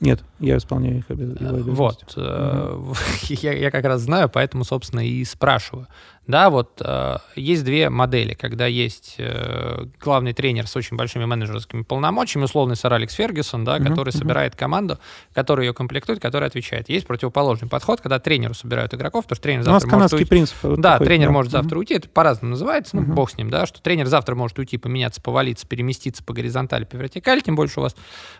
Нет, 0.00 0.24
я 0.40 0.56
исполняю 0.56 0.98
их 0.98 1.10
обязанности. 1.10 1.70
Вот. 1.70 2.16
Угу. 2.16 2.94
Я, 3.42 3.52
я 3.52 3.70
как 3.70 3.84
раз 3.84 4.02
знаю, 4.02 4.28
поэтому, 4.28 4.64
собственно, 4.64 5.06
и 5.06 5.24
спрашиваю. 5.24 5.86
Да, 6.26 6.48
вот 6.48 6.80
э, 6.82 7.16
есть 7.36 7.64
две 7.64 7.90
модели, 7.90 8.32
когда 8.32 8.66
есть 8.66 9.16
э, 9.18 9.84
главный 10.00 10.32
тренер 10.32 10.66
с 10.66 10.74
очень 10.74 10.96
большими 10.96 11.26
менеджерскими 11.26 11.82
полномочиями, 11.82 12.44
условный 12.44 12.76
сэр 12.76 12.94
Алекс 12.94 13.12
Фергюсон, 13.14 13.64
да, 13.64 13.76
uh-huh, 13.76 13.88
который 13.88 14.08
uh-huh. 14.08 14.18
собирает 14.18 14.56
команду, 14.56 14.98
который 15.34 15.66
ее 15.66 15.74
комплектует, 15.74 16.20
который 16.20 16.48
отвечает. 16.48 16.88
Есть 16.88 17.06
противоположный 17.06 17.68
подход, 17.68 18.00
когда 18.00 18.18
тренеру 18.18 18.54
собирают 18.54 18.94
игроков, 18.94 19.24
потому 19.24 19.36
что 19.36 19.42
тренер 19.42 19.62
завтра 19.64 19.96
может 19.96 20.12
уйти. 20.14 20.24
принцип. 20.24 20.56
Вот 20.62 20.80
да, 20.80 20.92
такой, 20.92 21.08
тренер 21.08 21.26
да. 21.26 21.32
может 21.32 21.52
завтра 21.52 21.76
uh-huh. 21.76 21.80
уйти, 21.80 21.94
это 21.94 22.08
по-разному 22.08 22.52
называется, 22.52 22.96
ну, 22.96 23.02
uh-huh. 23.02 23.14
бог 23.14 23.30
с 23.30 23.36
ним, 23.36 23.50
да, 23.50 23.66
что 23.66 23.82
тренер 23.82 24.06
завтра 24.06 24.34
может 24.34 24.58
уйти, 24.58 24.78
поменяться, 24.78 25.20
повалиться, 25.20 25.66
переместиться 25.66 26.24
по 26.24 26.32
горизонтали, 26.32 26.84
по 26.84 26.96
вертикали, 26.96 27.40
тем 27.40 27.54
больше 27.54 27.80
у 27.80 27.82
вас 27.82 27.94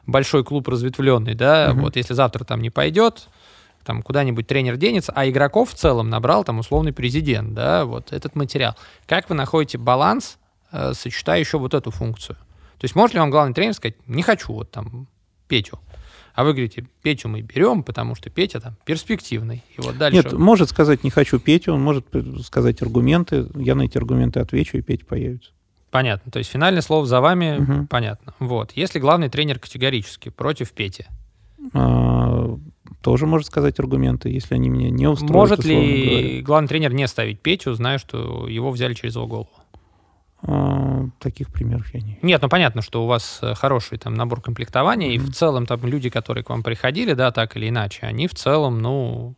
большой 0.06 0.42
клуб 0.42 0.68
разветвленный, 0.68 1.34
да, 1.34 1.68
uh-huh. 1.68 1.80
вот 1.80 1.96
если 1.96 2.14
завтра 2.14 2.44
там 2.44 2.62
не 2.62 2.70
пойдет, 2.70 3.28
там 3.84 4.02
куда-нибудь 4.02 4.46
тренер 4.46 4.76
денется, 4.76 5.12
а 5.14 5.28
игроков 5.28 5.70
в 5.70 5.74
целом 5.74 6.10
набрал 6.10 6.44
там 6.44 6.58
условный 6.58 6.92
президент, 6.92 7.54
да, 7.54 7.84
вот 7.84 8.12
этот 8.12 8.34
материал. 8.34 8.76
Как 9.06 9.28
вы 9.28 9.34
находите 9.34 9.78
баланс, 9.78 10.38
э, 10.72 10.92
сочетая 10.94 11.40
еще 11.40 11.58
вот 11.58 11.74
эту 11.74 11.90
функцию? 11.90 12.36
То 12.78 12.84
есть 12.84 12.94
может 12.94 13.14
ли 13.14 13.20
вам 13.20 13.30
главный 13.30 13.54
тренер 13.54 13.74
сказать, 13.74 13.96
не 14.06 14.22
хочу 14.22 14.52
вот 14.52 14.70
там 14.70 15.06
Петю, 15.48 15.78
а 16.34 16.42
вы 16.42 16.52
говорите, 16.52 16.84
Петю 17.02 17.28
мы 17.28 17.42
берем, 17.42 17.84
потому 17.84 18.16
что 18.16 18.28
Петя 18.28 18.60
там 18.60 18.76
перспективный. 18.84 19.62
И 19.76 19.80
вот 19.80 19.96
дальше... 19.96 20.16
Нет, 20.16 20.32
может 20.32 20.68
сказать, 20.68 21.04
не 21.04 21.10
хочу 21.10 21.38
Петю, 21.38 21.74
он 21.74 21.82
может 21.82 22.06
сказать 22.44 22.82
аргументы, 22.82 23.46
я 23.54 23.76
на 23.76 23.82
эти 23.82 23.96
аргументы 23.96 24.40
отвечу, 24.40 24.76
и 24.76 24.82
Петя 24.82 25.06
появится. 25.06 25.52
Понятно. 25.92 26.32
То 26.32 26.40
есть 26.40 26.50
финальное 26.50 26.82
слово 26.82 27.06
за 27.06 27.20
вами, 27.20 27.58
угу. 27.58 27.86
понятно. 27.86 28.34
Вот. 28.40 28.72
Если 28.72 28.98
главный 28.98 29.28
тренер 29.28 29.60
категорически 29.60 30.28
против 30.28 30.72
Пети, 30.72 31.06
а, 31.72 32.58
тоже 33.04 33.26
может 33.26 33.46
сказать 33.48 33.78
аргументы, 33.78 34.30
если 34.30 34.54
они 34.54 34.70
меня 34.70 34.88
не 34.88 35.06
устроят. 35.06 35.34
Может 35.34 35.64
ли 35.66 35.76
говоря. 35.76 36.42
главный 36.42 36.68
тренер 36.68 36.94
не 36.94 37.06
ставить 37.06 37.38
Петю, 37.38 37.74
зная, 37.74 37.98
что 37.98 38.48
его 38.48 38.70
взяли 38.70 38.94
через 38.94 39.16
его 39.16 39.26
голову? 39.26 39.50
А, 40.40 41.04
таких 41.20 41.52
примеров 41.52 41.92
я 41.92 42.00
не 42.00 42.18
Нет, 42.22 42.40
ну 42.40 42.48
понятно, 42.48 42.80
что 42.80 43.04
у 43.04 43.06
вас 43.06 43.40
э, 43.42 43.54
хороший 43.54 43.98
там 43.98 44.14
набор 44.14 44.40
комплектования, 44.40 45.10
mm-hmm. 45.10 45.16
и 45.16 45.18
в 45.18 45.34
целом 45.34 45.66
там 45.66 45.84
люди, 45.84 46.08
которые 46.08 46.44
к 46.44 46.48
вам 46.48 46.62
приходили, 46.62 47.12
да, 47.12 47.30
так 47.30 47.56
или 47.58 47.68
иначе, 47.68 48.06
они 48.06 48.26
в 48.26 48.34
целом, 48.34 48.80
ну, 48.80 49.34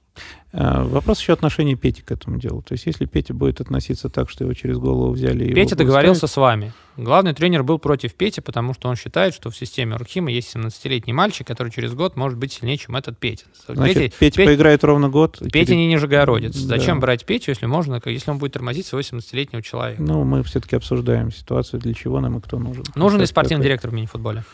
вопрос 0.52 1.20
еще 1.20 1.32
отношения 1.32 1.76
Пети 1.76 2.02
к 2.02 2.10
этому 2.10 2.38
делу. 2.38 2.62
То 2.62 2.72
есть, 2.72 2.86
если 2.86 3.04
Петя 3.04 3.34
будет 3.34 3.60
относиться 3.60 4.08
так, 4.08 4.30
что 4.30 4.44
его 4.44 4.54
через 4.54 4.78
голову 4.78 5.12
взяли... 5.12 5.52
Петя 5.52 5.76
договорился 5.76 6.26
с 6.26 6.36
вами. 6.36 6.72
Главный 6.96 7.34
тренер 7.34 7.62
был 7.62 7.78
против 7.78 8.14
Пети, 8.14 8.40
потому 8.40 8.72
что 8.72 8.88
он 8.88 8.96
считает, 8.96 9.34
что 9.34 9.50
в 9.50 9.56
системе 9.56 9.96
Рухима 9.96 10.30
есть 10.30 10.56
17-летний 10.56 11.12
мальчик, 11.12 11.46
который 11.46 11.70
через 11.70 11.92
год 11.92 12.16
может 12.16 12.38
быть 12.38 12.54
сильнее, 12.54 12.78
чем 12.78 12.96
этот 12.96 13.18
Петя. 13.18 13.44
Значит, 13.68 13.96
Петя, 13.96 14.16
Петя, 14.18 14.36
Петя 14.36 14.50
поиграет 14.50 14.82
ровно 14.82 15.10
год. 15.10 15.38
Петя 15.38 15.50
через... 15.50 15.70
не 15.70 15.86
нижегородец. 15.88 16.56
Да. 16.62 16.78
Зачем 16.78 17.00
брать 17.00 17.26
Петю, 17.26 17.50
если 17.50 17.66
можно, 17.66 18.00
если 18.06 18.30
он 18.30 18.38
будет 18.38 18.54
тормозить 18.54 18.86
своего 18.86 19.02
17-летнего 19.02 19.60
человека? 19.62 20.02
Ну, 20.02 20.24
мы 20.24 20.42
все-таки 20.42 20.74
обсуждаем 20.74 21.30
ситуацию, 21.32 21.80
для 21.80 21.92
чего 21.92 22.20
нам 22.20 22.38
и 22.38 22.40
кто 22.40 22.58
нужен. 22.58 22.84
Нужен 22.94 23.20
ли 23.20 23.26
спортивный 23.26 23.64
директор 23.64 23.90
в 23.90 23.92
мини-футболе? 23.94 24.44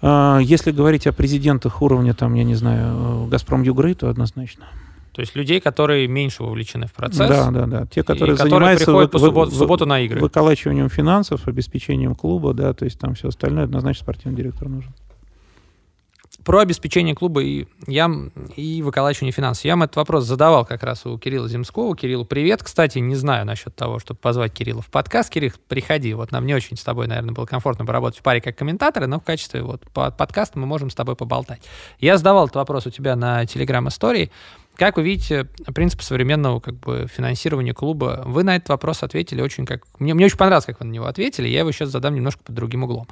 А, 0.00 0.38
если 0.38 0.70
говорить 0.70 1.06
о 1.06 1.12
президентах 1.12 1.82
уровня, 1.82 2.14
там, 2.14 2.34
я 2.34 2.44
не 2.44 2.54
знаю, 2.54 3.26
«Газпром 3.26 3.62
Югры», 3.62 3.94
то 3.94 4.08
однозначно. 4.08 4.66
То 5.12 5.22
есть 5.22 5.34
людей, 5.34 5.60
которые 5.60 6.06
меньше 6.06 6.44
вовлечены 6.44 6.86
в 6.86 6.92
процесс. 6.92 7.28
Да, 7.28 7.50
да, 7.50 7.66
да. 7.66 7.86
Те, 7.86 8.04
которые, 8.04 8.36
которые 8.36 8.36
занимаются 8.36 8.84
приходят 8.84 9.10
по 9.10 9.18
суббот, 9.18 9.48
в 9.48 9.56
субботу 9.56 9.84
на 9.84 9.98
игры. 10.00 10.20
Выколачиванием 10.20 10.88
финансов, 10.88 11.48
обеспечением 11.48 12.14
клуба, 12.14 12.54
да, 12.54 12.72
то 12.72 12.84
есть 12.84 13.00
там 13.00 13.14
все 13.14 13.26
остальное, 13.26 13.64
однозначно 13.64 14.04
спортивный 14.04 14.36
директор 14.36 14.68
нужен. 14.68 14.92
Про 16.48 16.60
обеспечение 16.60 17.14
клуба 17.14 17.42
и, 17.42 17.66
я, 17.86 18.10
и 18.56 18.80
выколачивание 18.80 19.32
финансов. 19.32 19.66
Я 19.66 19.72
вам 19.72 19.82
этот 19.82 19.96
вопрос 19.96 20.24
задавал 20.24 20.64
как 20.64 20.82
раз 20.82 21.04
у 21.04 21.18
Кирилла 21.18 21.46
Земского. 21.46 21.94
Кириллу 21.94 22.24
привет. 22.24 22.62
Кстати, 22.62 23.00
не 23.00 23.16
знаю 23.16 23.44
насчет 23.44 23.76
того, 23.76 23.98
чтобы 23.98 24.18
позвать 24.18 24.54
Кирилла 24.54 24.80
в 24.80 24.86
подкаст. 24.86 25.28
Кирилл, 25.28 25.52
приходи. 25.68 26.14
Вот 26.14 26.32
нам 26.32 26.46
не 26.46 26.54
очень 26.54 26.78
с 26.78 26.82
тобой, 26.82 27.06
наверное, 27.06 27.34
было 27.34 27.44
комфортно 27.44 27.84
поработать 27.84 28.20
в 28.20 28.22
паре 28.22 28.40
как 28.40 28.56
комментаторы, 28.56 29.06
но 29.06 29.20
в 29.20 29.24
качестве 29.24 29.60
вот 29.60 29.82
подкаста 29.92 30.58
мы 30.58 30.64
можем 30.64 30.88
с 30.88 30.94
тобой 30.94 31.16
поболтать. 31.16 31.60
Я 32.00 32.16
задавал 32.16 32.46
этот 32.46 32.56
вопрос 32.56 32.86
у 32.86 32.90
тебя 32.90 33.14
на 33.14 33.44
Телеграм-истории. 33.44 34.30
Как 34.74 34.96
вы 34.96 35.02
видите 35.02 35.44
принцип 35.74 36.00
современного 36.00 36.60
как 36.60 36.76
бы, 36.76 37.08
финансирования 37.14 37.74
клуба? 37.74 38.22
Вы 38.24 38.42
на 38.44 38.56
этот 38.56 38.70
вопрос 38.70 39.02
ответили 39.02 39.42
очень 39.42 39.66
как... 39.66 39.82
Мне, 39.98 40.14
мне 40.14 40.24
очень 40.24 40.38
понравилось, 40.38 40.64
как 40.64 40.80
вы 40.80 40.86
на 40.86 40.92
него 40.92 41.04
ответили. 41.04 41.46
Я 41.46 41.58
его 41.58 41.72
сейчас 41.72 41.90
задам 41.90 42.14
немножко 42.14 42.42
под 42.42 42.54
другим 42.54 42.84
углом. 42.84 43.06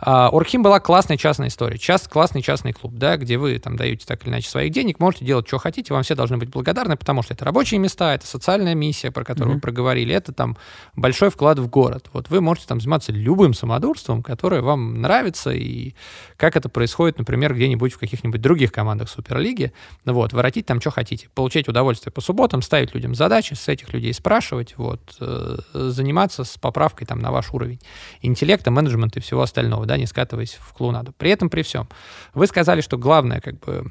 А, 0.00 0.28
Орхим 0.28 0.62
была 0.62 0.78
классная 0.78 1.16
частная 1.16 1.48
история, 1.48 1.76
час, 1.76 2.06
классный 2.06 2.40
частный 2.40 2.72
клуб, 2.72 2.94
да, 2.94 3.16
где 3.16 3.36
вы 3.36 3.58
там 3.58 3.76
даете 3.76 4.06
так 4.06 4.22
или 4.22 4.30
иначе 4.30 4.48
своих 4.48 4.72
денег, 4.72 5.00
можете 5.00 5.24
делать, 5.24 5.48
что 5.48 5.58
хотите, 5.58 5.92
вам 5.92 6.04
все 6.04 6.14
должны 6.14 6.36
быть 6.36 6.50
благодарны, 6.50 6.96
потому 6.96 7.22
что 7.22 7.34
это 7.34 7.44
рабочие 7.44 7.80
места, 7.80 8.14
это 8.14 8.24
социальная 8.24 8.76
миссия, 8.76 9.10
про 9.10 9.24
которую 9.24 9.54
mm-hmm. 9.54 9.56
вы 9.56 9.60
проговорили, 9.60 10.14
это 10.14 10.32
там 10.32 10.56
большой 10.94 11.30
вклад 11.30 11.58
в 11.58 11.68
город. 11.68 12.10
Вот 12.12 12.30
вы 12.30 12.40
можете 12.40 12.68
там 12.68 12.80
заниматься 12.80 13.10
любым 13.10 13.54
самодурством, 13.54 14.22
которое 14.22 14.62
вам 14.62 15.02
нравится, 15.02 15.50
и 15.50 15.94
как 16.36 16.56
это 16.56 16.68
происходит, 16.68 17.18
например, 17.18 17.54
где-нибудь 17.54 17.92
в 17.92 17.98
каких-нибудь 17.98 18.40
других 18.40 18.70
командах 18.70 19.08
Суперлиги, 19.08 19.72
вот, 20.04 20.32
воротить 20.32 20.66
там, 20.66 20.80
что 20.80 20.92
хотите, 20.92 21.28
получать 21.34 21.66
удовольствие 21.66 22.12
по 22.12 22.20
субботам, 22.20 22.62
ставить 22.62 22.94
людям 22.94 23.16
задачи, 23.16 23.54
с 23.54 23.66
этих 23.66 23.92
людей 23.92 24.14
спрашивать, 24.14 24.74
вот, 24.76 25.00
э, 25.20 25.58
заниматься 25.72 26.44
с 26.44 26.56
поправкой 26.56 27.08
там 27.08 27.18
на 27.18 27.32
ваш 27.32 27.52
уровень 27.52 27.80
интеллекта, 28.22 28.70
менеджмента 28.70 29.18
и 29.18 29.22
всего 29.22 29.42
остального 29.42 29.87
да, 29.88 29.96
не 29.96 30.06
скатываясь 30.06 30.56
в 30.60 30.72
клоунаду. 30.72 31.12
При 31.18 31.30
этом, 31.30 31.50
при 31.50 31.62
всем, 31.62 31.88
вы 32.34 32.46
сказали, 32.46 32.80
что 32.80 32.96
главное, 32.96 33.40
как 33.40 33.58
бы, 33.58 33.90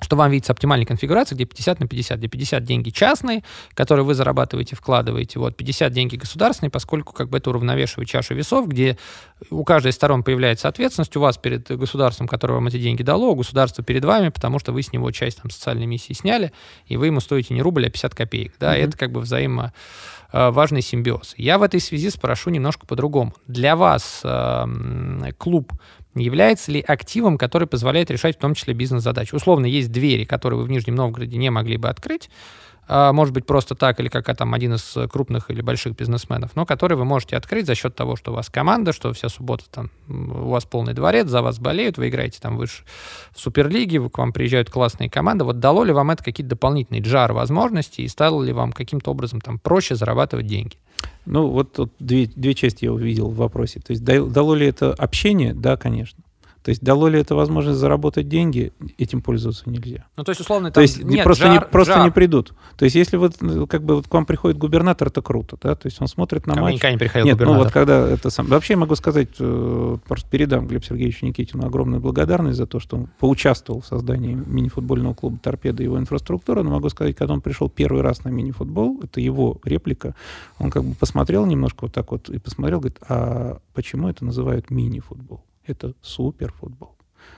что 0.00 0.16
вам 0.16 0.30
видится 0.30 0.52
оптимальная 0.52 0.86
конфигурация, 0.86 1.36
где 1.36 1.44
50 1.44 1.80
на 1.80 1.88
50, 1.88 2.18
где 2.18 2.28
50 2.28 2.64
деньги 2.64 2.90
частные, 2.90 3.42
которые 3.74 4.04
вы 4.04 4.14
зарабатываете, 4.14 4.76
вкладываете, 4.76 5.38
вот 5.38 5.56
50 5.56 5.92
деньги 5.92 6.16
государственные, 6.16 6.70
поскольку 6.70 7.12
как 7.12 7.28
бы 7.28 7.38
это 7.38 7.50
уравновешивает 7.50 8.08
чашу 8.08 8.34
весов, 8.34 8.68
где 8.68 8.98
у 9.50 9.64
каждой 9.64 9.88
из 9.88 9.94
сторон 9.94 10.22
появляется 10.22 10.68
ответственность 10.68 11.16
у 11.16 11.20
вас 11.20 11.38
перед 11.38 11.68
государством, 11.76 12.28
которое 12.28 12.54
вам 12.54 12.66
эти 12.66 12.78
деньги 12.78 13.02
дало, 13.02 13.30
у 13.30 13.34
государства 13.34 13.82
перед 13.82 14.04
вами, 14.04 14.28
потому 14.28 14.58
что 14.58 14.72
вы 14.72 14.82
с 14.82 14.92
него 14.92 15.10
часть 15.10 15.42
там 15.42 15.50
социальной 15.50 15.86
миссии 15.86 16.12
сняли, 16.12 16.52
и 16.86 16.96
вы 16.96 17.06
ему 17.06 17.20
стоите 17.20 17.54
не 17.54 17.62
рубль, 17.62 17.86
а 17.86 17.90
50 17.90 18.14
копеек, 18.14 18.54
да, 18.60 18.76
mm-hmm. 18.76 18.82
это 18.82 18.98
как 18.98 19.12
бы 19.12 19.20
взаимо 19.20 19.72
важный 20.50 20.82
симбиоз. 20.82 21.34
Я 21.36 21.58
в 21.58 21.62
этой 21.62 21.80
связи 21.80 22.10
спрошу 22.10 22.50
немножко 22.50 22.86
по-другому. 22.86 23.34
Для 23.46 23.76
вас 23.76 24.20
э, 24.24 25.32
клуб 25.38 25.72
является 26.14 26.72
ли 26.72 26.80
активом, 26.80 27.38
который 27.38 27.68
позволяет 27.68 28.10
решать 28.10 28.36
в 28.36 28.40
том 28.40 28.54
числе 28.54 28.74
бизнес-задачи? 28.74 29.34
Условно, 29.34 29.66
есть 29.66 29.92
двери, 29.92 30.24
которые 30.24 30.58
вы 30.58 30.66
в 30.66 30.70
Нижнем 30.70 30.94
Новгороде 30.94 31.36
не 31.36 31.50
могли 31.50 31.76
бы 31.76 31.88
открыть, 31.88 32.30
может 32.88 33.34
быть, 33.34 33.46
просто 33.46 33.74
так, 33.74 33.98
или 34.00 34.08
как 34.08 34.34
там 34.36 34.54
один 34.54 34.74
из 34.74 34.96
крупных 35.10 35.50
или 35.50 35.60
больших 35.60 35.96
бизнесменов, 35.96 36.52
но 36.54 36.66
который 36.66 36.96
вы 36.96 37.04
можете 37.04 37.36
открыть 37.36 37.66
за 37.66 37.74
счет 37.74 37.94
того, 37.94 38.16
что 38.16 38.32
у 38.32 38.34
вас 38.34 38.48
команда, 38.48 38.92
что 38.92 39.12
вся 39.12 39.28
суббота 39.28 39.64
там, 39.70 39.90
у 40.08 40.48
вас 40.48 40.64
полный 40.64 40.94
дворец, 40.94 41.28
за 41.28 41.42
вас 41.42 41.58
болеют, 41.58 41.98
вы 41.98 42.08
играете 42.08 42.38
там 42.40 42.56
выше 42.56 42.84
в 43.32 43.40
Суперлиге, 43.40 44.08
к 44.08 44.18
вам 44.18 44.32
приезжают 44.32 44.70
классные 44.70 45.10
команды. 45.10 45.44
Вот 45.44 45.58
дало 45.58 45.84
ли 45.84 45.92
вам 45.92 46.10
это 46.10 46.22
какие-то 46.22 46.50
дополнительные 46.50 47.02
джар 47.02 47.32
возможности 47.32 48.02
и 48.02 48.08
стало 48.08 48.42
ли 48.42 48.52
вам 48.52 48.72
каким-то 48.72 49.10
образом 49.10 49.40
там 49.40 49.58
проще 49.58 49.94
зарабатывать 49.96 50.46
деньги? 50.46 50.76
Ну, 51.24 51.48
вот 51.48 51.72
тут 51.72 51.92
две, 51.98 52.26
две 52.26 52.54
части 52.54 52.84
я 52.84 52.92
увидел 52.92 53.28
в 53.30 53.36
вопросе. 53.36 53.80
То 53.80 53.92
есть 53.92 54.04
дало 54.04 54.54
ли 54.54 54.66
это 54.66 54.92
общение? 54.92 55.54
Да, 55.54 55.76
конечно. 55.76 56.22
То 56.66 56.70
есть 56.70 56.82
дало 56.82 57.06
ли 57.06 57.20
это 57.20 57.36
возможность 57.36 57.78
заработать 57.78 58.28
деньги, 58.28 58.72
этим 58.98 59.22
пользоваться 59.22 59.70
нельзя. 59.70 60.06
Ну, 60.16 60.24
то 60.24 60.30
есть, 60.30 60.40
условно, 60.40 60.72
там 60.72 60.74
то 60.74 60.80
есть 60.80 61.00
нет, 61.00 61.22
просто, 61.22 61.44
жар, 61.44 61.52
не, 61.52 61.60
просто 61.60 61.94
жар. 61.94 62.04
не 62.04 62.10
придут. 62.10 62.54
То 62.76 62.84
есть, 62.84 62.96
если 62.96 63.16
вот 63.16 63.36
как 63.70 63.84
бы 63.84 63.94
вот 63.94 64.08
к 64.08 64.12
вам 64.12 64.26
приходит 64.26 64.58
губернатор, 64.58 65.06
это 65.06 65.22
круто, 65.22 65.56
да, 65.62 65.76
то 65.76 65.86
есть 65.86 66.02
он 66.02 66.08
смотрит 66.08 66.44
на 66.48 66.54
Ко 66.54 66.62
матч. 66.62 66.74
никогда 66.74 66.90
не 66.90 66.98
приходил 66.98 67.24
нет, 67.24 67.36
губернатор. 67.36 67.58
ну 67.58 67.64
вот 67.64 67.72
когда 67.72 68.08
это 68.08 68.30
сам... 68.30 68.46
Вообще 68.46 68.72
я 68.72 68.78
могу 68.78 68.96
сказать, 68.96 69.28
э, 69.38 69.96
просто 70.08 70.28
передам 70.28 70.66
Глебу 70.66 70.84
Сергеевичу 70.84 71.24
Никитину 71.26 71.64
огромную 71.64 72.00
благодарность 72.00 72.56
за 72.58 72.66
то, 72.66 72.80
что 72.80 72.96
он 72.96 73.10
поучаствовал 73.20 73.82
в 73.82 73.86
создании 73.86 74.34
мини-футбольного 74.34 75.14
клуба 75.14 75.38
«Торпеда» 75.40 75.84
и 75.84 75.86
его 75.86 76.00
инфраструктуры, 76.00 76.64
но 76.64 76.70
могу 76.70 76.88
сказать, 76.88 77.14
когда 77.14 77.32
он 77.34 77.42
пришел 77.42 77.70
первый 77.70 78.02
раз 78.02 78.24
на 78.24 78.30
мини-футбол, 78.30 79.02
это 79.04 79.20
его 79.20 79.60
реплика, 79.62 80.16
он 80.58 80.72
как 80.72 80.82
бы 80.82 80.96
посмотрел 80.96 81.46
немножко 81.46 81.82
вот 81.82 81.92
так 81.92 82.10
вот 82.10 82.28
и 82.28 82.40
посмотрел, 82.40 82.80
говорит, 82.80 82.98
а 83.08 83.60
почему 83.72 84.08
это 84.08 84.24
называют 84.24 84.72
мини-футбол? 84.72 85.44
Это 85.66 85.94
суперфутбол. 86.02 86.96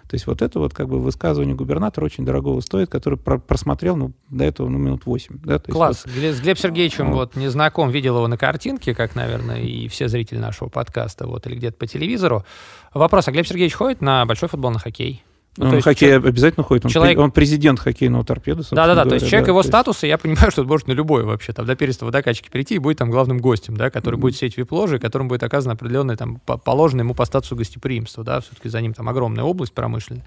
То 0.09 0.14
есть 0.14 0.26
вот 0.26 0.41
это 0.41 0.59
вот 0.59 0.72
как 0.72 0.89
бы 0.89 1.01
высказывание 1.01 1.55
губернатора 1.55 2.07
очень 2.07 2.24
дорогого 2.24 2.61
стоит, 2.61 2.89
который 2.89 3.18
про 3.18 3.39
просмотрел 3.39 3.97
ну, 3.97 4.12
до 4.31 4.45
этого 4.45 4.68
ну, 4.68 4.79
минут 4.79 5.05
8. 5.05 5.39
Да? 5.45 5.59
То 5.59 5.70
Класс. 5.70 6.05
Вот, 6.07 6.14
с 6.14 6.41
Глеб 6.41 6.59
Сергеевичем 6.59 7.12
вот 7.12 7.37
не 7.37 7.49
знаком, 7.49 7.91
видел 7.91 8.16
его 8.16 8.26
на 8.26 8.39
картинке, 8.39 8.95
как, 8.95 9.14
наверное, 9.14 9.61
и 9.61 9.87
все 9.89 10.09
зрители 10.09 10.39
нашего 10.39 10.68
подкаста, 10.68 11.26
вот, 11.26 11.47
или 11.47 11.57
где-то 11.57 11.76
по 11.76 11.87
телевизору. 11.87 12.45
Вопрос, 12.95 13.29
а 13.29 13.33
Глеб 13.33 13.47
Сергеевич 13.47 13.74
ходит 13.74 14.01
на 14.01 14.24
большой 14.24 14.49
футбол, 14.49 14.70
на 14.70 14.79
хоккей? 14.79 15.22
Ну, 15.59 15.73
ну, 15.73 15.81
хоккей 15.81 16.09
человек, 16.09 16.27
обязательно 16.27 16.65
ходит. 16.65 16.85
Он, 16.85 16.91
человек... 16.91 17.19
он 17.19 17.31
президент 17.31 17.81
хоккейного 17.81 18.25
торпеда. 18.25 18.63
Да-да-да, 18.71 19.05
то 19.05 19.15
есть 19.15 19.29
человек 19.29 19.47
да, 19.47 19.51
его 19.51 19.61
есть... 19.61 19.69
статуса, 19.69 20.07
я 20.07 20.19
понимаю, 20.19 20.51
что 20.51 20.63
он 20.63 20.69
может 20.69 20.87
на 20.87 20.93
любой 20.93 21.25
вообще, 21.25 21.53
там, 21.53 21.67
до 21.67 21.75
первенства 21.77 22.07
водокачки 22.07 22.49
прийти 22.49 22.77
и 22.77 22.79
будет 22.79 22.99
там 22.99 23.11
главным 23.11 23.39
гостем, 23.39 23.77
да, 23.77 23.91
который 23.91 24.17
mm-hmm. 24.17 24.21
будет 24.21 24.37
сеть 24.37 24.57
вип-ложи, 24.57 24.99
которому 24.99 25.29
будет 25.29 25.43
оказано 25.43 25.75
определенное 25.75 26.17
там 26.17 26.41
положенное 26.41 27.05
ему 27.05 27.15
по 27.15 27.25
статусу 27.25 27.57
гостеприимство, 27.57 28.25
да, 28.25 28.41
все-таки 28.41 28.69
за 28.69 28.81
ним 28.81 28.95
там 28.95 29.09
огромная 29.09 29.45
область 29.45 29.73
промышленная 29.73 30.25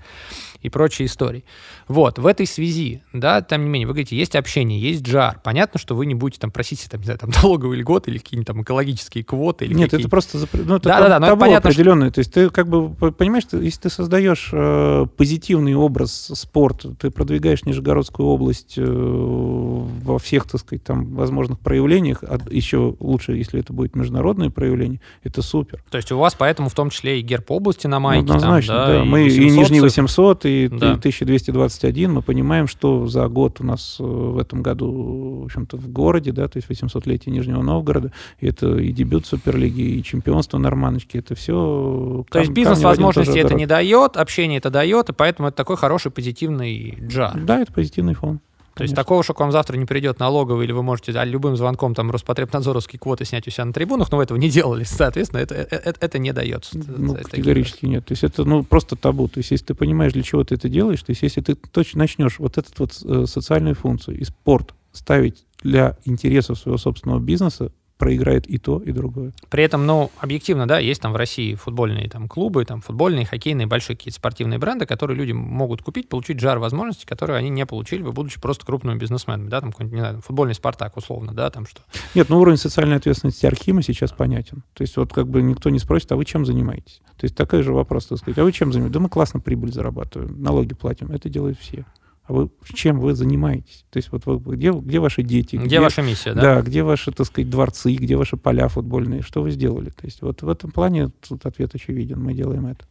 и 0.61 0.69
прочие 0.69 1.07
истории. 1.07 1.43
Вот, 1.87 2.19
в 2.19 2.27
этой 2.27 2.45
связи, 2.45 3.03
да, 3.13 3.41
тем 3.41 3.63
не 3.63 3.69
менее, 3.69 3.87
вы 3.87 3.93
говорите, 3.93 4.15
есть 4.15 4.35
общение, 4.35 4.79
есть 4.79 5.03
джар. 5.03 5.39
Понятно, 5.43 5.79
что 5.79 5.95
вы 5.95 6.05
не 6.05 6.15
будете 6.15 6.39
там 6.39 6.51
просить, 6.51 6.87
там, 6.89 7.01
не 7.01 7.05
знаю, 7.05 7.19
там, 7.19 7.31
налоговый 7.41 7.77
льгот 7.77 8.07
или 8.07 8.17
какие-нибудь 8.17 8.47
там 8.47 8.61
экологические 8.61 9.23
квоты. 9.23 9.65
Или 9.65 9.73
Нет, 9.73 9.93
это 9.93 10.07
просто 10.09 10.37
ну, 10.53 10.75
это 10.75 10.89
да, 10.89 10.99
да, 10.99 11.19
да, 11.19 11.19
но 11.19 11.37
понятно, 11.37 11.69
определенное. 11.69 12.07
Что... 12.07 12.15
То 12.15 12.19
есть 12.19 12.33
ты 12.33 12.49
как 12.49 12.67
бы 12.67 12.89
понимаешь, 13.11 13.43
если 13.51 13.81
ты 13.81 13.89
создаешь 13.89 14.49
э, 14.51 15.05
позитивный 15.21 15.75
образ 15.75 16.31
спорта, 16.33 16.95
ты 16.95 17.11
продвигаешь 17.11 17.63
Нижегородскую 17.63 18.27
область 18.27 18.73
э, 18.77 18.83
во 18.83 20.17
всех, 20.17 20.49
так 20.49 20.61
сказать, 20.61 20.83
там 20.83 21.13
возможных 21.13 21.59
проявлениях, 21.59 22.23
а 22.23 22.39
еще 22.49 22.95
лучше, 22.99 23.33
если 23.33 23.59
это 23.59 23.71
будет 23.71 23.95
международное 23.95 24.49
проявление, 24.49 24.99
это 25.23 25.43
супер. 25.43 25.83
То 25.91 25.97
есть 25.97 26.11
у 26.11 26.17
вас 26.17 26.33
поэтому 26.33 26.69
в 26.69 26.73
том 26.73 26.89
числе 26.89 27.19
и 27.19 27.21
герб 27.21 27.51
области 27.51 27.85
на 27.85 27.99
майке, 27.99 28.25
ну, 28.25 28.33
однозначно, 28.33 28.73
там, 28.73 28.87
да, 28.87 28.93
да. 28.93 29.03
И 29.03 29.07
Мы 29.07 29.27
и 29.27 29.51
Нижний 29.51 29.79
800, 29.79 30.45
и, 30.47 30.67
да. 30.69 30.93
и 30.93 30.93
1221, 30.93 32.13
мы 32.13 32.23
понимаем, 32.23 32.65
что 32.65 33.05
за 33.05 33.27
год 33.27 33.61
у 33.61 33.63
нас 33.63 33.97
э, 33.99 34.03
в 34.03 34.39
этом 34.39 34.63
году, 34.63 35.41
в 35.41 35.45
общем-то, 35.45 35.77
в 35.77 35.87
городе, 35.87 36.31
да, 36.31 36.47
то 36.47 36.57
есть 36.57 36.67
800-летие 36.67 37.29
Нижнего 37.29 37.61
Новгорода, 37.61 38.11
и 38.39 38.47
это 38.47 38.75
и 38.75 38.91
дебют 38.91 39.27
Суперлиги, 39.27 39.81
и 39.81 40.03
чемпионство 40.03 40.57
Норманочки, 40.57 41.17
это 41.17 41.35
все... 41.35 42.25
То 42.31 42.39
есть 42.39 42.51
бизнес-возможности 42.51 43.37
это 43.37 43.53
не 43.53 43.67
дает, 43.67 44.17
общение 44.17 44.57
это 44.57 44.71
дает, 44.71 45.00
и 45.09 45.13
поэтому 45.13 45.47
это 45.47 45.57
такой 45.57 45.77
хороший 45.77 46.11
позитивный 46.11 46.97
джар. 47.01 47.39
Да, 47.39 47.59
это 47.59 47.71
позитивный 47.71 48.13
фон. 48.13 48.39
То 48.73 48.83
есть 48.83 48.95
такого, 48.95 49.21
что 49.21 49.33
к 49.33 49.39
вам 49.39 49.51
завтра 49.51 49.75
не 49.77 49.85
придет 49.85 50.19
налоговый, 50.19 50.65
или 50.65 50.71
вы 50.71 50.81
можете 50.81 51.11
а, 51.11 51.25
любым 51.25 51.57
звонком 51.57 51.93
там 51.93 52.09
Роспотребнадзоровские 52.09 52.99
квоты 52.99 53.25
снять 53.25 53.47
у 53.47 53.51
себя 53.51 53.65
на 53.65 53.73
трибунах, 53.73 54.11
но 54.11 54.17
вы 54.17 54.23
этого 54.23 54.37
не 54.37 54.49
делали, 54.49 54.83
соответственно, 54.85 55.41
это, 55.41 55.55
это, 55.55 55.75
э, 55.75 55.93
это 55.99 56.19
не 56.19 56.31
дается. 56.31 56.77
Ну, 56.77 57.15
это 57.15 57.29
категорически 57.29 57.85
нет. 57.85 58.05
То 58.05 58.13
есть 58.13 58.23
это 58.23 58.45
ну, 58.45 58.63
просто 58.63 58.95
табу. 58.95 59.27
То 59.27 59.39
есть 59.39 59.51
если 59.51 59.65
ты 59.65 59.73
понимаешь, 59.75 60.13
для 60.13 60.23
чего 60.23 60.43
ты 60.43 60.55
это 60.55 60.69
делаешь, 60.69 61.03
то 61.03 61.11
есть 61.11 61.21
если 61.21 61.41
ты 61.41 61.55
точно 61.55 61.99
начнешь 61.99 62.39
вот 62.39 62.57
эту 62.57 62.69
вот 62.77 62.97
э, 63.03 63.25
социальную 63.25 63.75
функцию 63.75 64.17
и 64.17 64.23
спорт 64.23 64.73
ставить 64.93 65.45
для 65.61 65.97
интересов 66.05 66.57
своего 66.57 66.77
собственного 66.77 67.19
бизнеса, 67.19 67.71
проиграет 68.01 68.47
и 68.47 68.57
то, 68.57 68.79
и 68.79 68.91
другое. 68.91 69.31
При 69.51 69.63
этом, 69.63 69.85
ну, 69.85 70.09
объективно, 70.17 70.67
да, 70.67 70.79
есть 70.79 70.99
там 70.99 71.13
в 71.13 71.15
России 71.15 71.53
футбольные 71.53 72.09
там 72.09 72.27
клубы, 72.27 72.65
там 72.65 72.81
футбольные, 72.81 73.27
хоккейные, 73.27 73.67
большие 73.67 73.95
какие-то 73.95 74.17
спортивные 74.17 74.57
бренды, 74.57 74.87
которые 74.87 75.15
люди 75.15 75.33
могут 75.33 75.83
купить, 75.83 76.09
получить 76.09 76.39
жар 76.39 76.57
возможностей, 76.57 77.05
которые 77.05 77.37
они 77.37 77.51
не 77.51 77.63
получили 77.63 78.01
бы, 78.01 78.11
будучи 78.11 78.41
просто 78.41 78.65
крупными 78.65 78.97
бизнесменами, 78.97 79.49
да, 79.49 79.61
там 79.61 79.71
какой-нибудь, 79.71 79.93
не 79.93 79.99
знаю, 79.99 80.21
футбольный 80.25 80.55
«Спартак», 80.55 80.97
условно, 80.97 81.31
да, 81.31 81.51
там 81.51 81.67
что. 81.67 81.83
Нет, 82.15 82.27
ну, 82.29 82.39
уровень 82.39 82.57
социальной 82.57 82.95
ответственности 82.95 83.45
Архима 83.45 83.83
сейчас 83.83 84.11
понятен. 84.11 84.63
То 84.73 84.81
есть 84.81 84.97
вот 84.97 85.13
как 85.13 85.27
бы 85.27 85.43
никто 85.43 85.69
не 85.69 85.77
спросит, 85.77 86.11
а 86.11 86.15
вы 86.15 86.25
чем 86.25 86.43
занимаетесь? 86.43 87.01
То 87.17 87.25
есть 87.25 87.35
такой 87.35 87.61
же 87.61 87.71
вопрос, 87.71 88.07
так 88.07 88.17
сказать, 88.17 88.39
а 88.39 88.43
вы 88.43 88.51
чем 88.51 88.73
занимаетесь? 88.73 88.93
Да 88.95 88.99
мы 88.99 89.09
классно 89.09 89.39
прибыль 89.39 89.71
зарабатываем, 89.71 90.41
налоги 90.41 90.73
платим, 90.73 91.11
это 91.11 91.29
делают 91.29 91.59
все 91.59 91.85
а 92.31 92.33
вы 92.33 92.49
чем 92.73 93.01
вы 93.01 93.13
занимаетесь? 93.13 93.83
То 93.89 93.97
есть 93.97 94.09
вот 94.09 94.25
вы, 94.25 94.55
где, 94.55 94.71
где 94.71 94.99
ваши 94.99 95.21
дети? 95.21 95.57
Где, 95.57 95.65
где 95.65 95.79
ваша 95.81 96.01
миссия, 96.01 96.33
да? 96.33 96.41
Да, 96.41 96.61
где 96.61 96.81
ваши, 96.81 97.11
так 97.11 97.27
сказать, 97.27 97.49
дворцы, 97.49 97.93
где 97.93 98.15
ваши 98.15 98.37
поля 98.37 98.69
футбольные? 98.69 99.21
Что 99.21 99.41
вы 99.41 99.51
сделали? 99.51 99.89
То 99.89 100.05
есть 100.05 100.21
вот 100.21 100.41
в 100.41 100.47
этом 100.47 100.71
плане 100.71 101.09
тут 101.27 101.45
ответ 101.45 101.75
очевиден, 101.75 102.23
мы 102.23 102.33
делаем 102.33 102.67
это. 102.67 102.85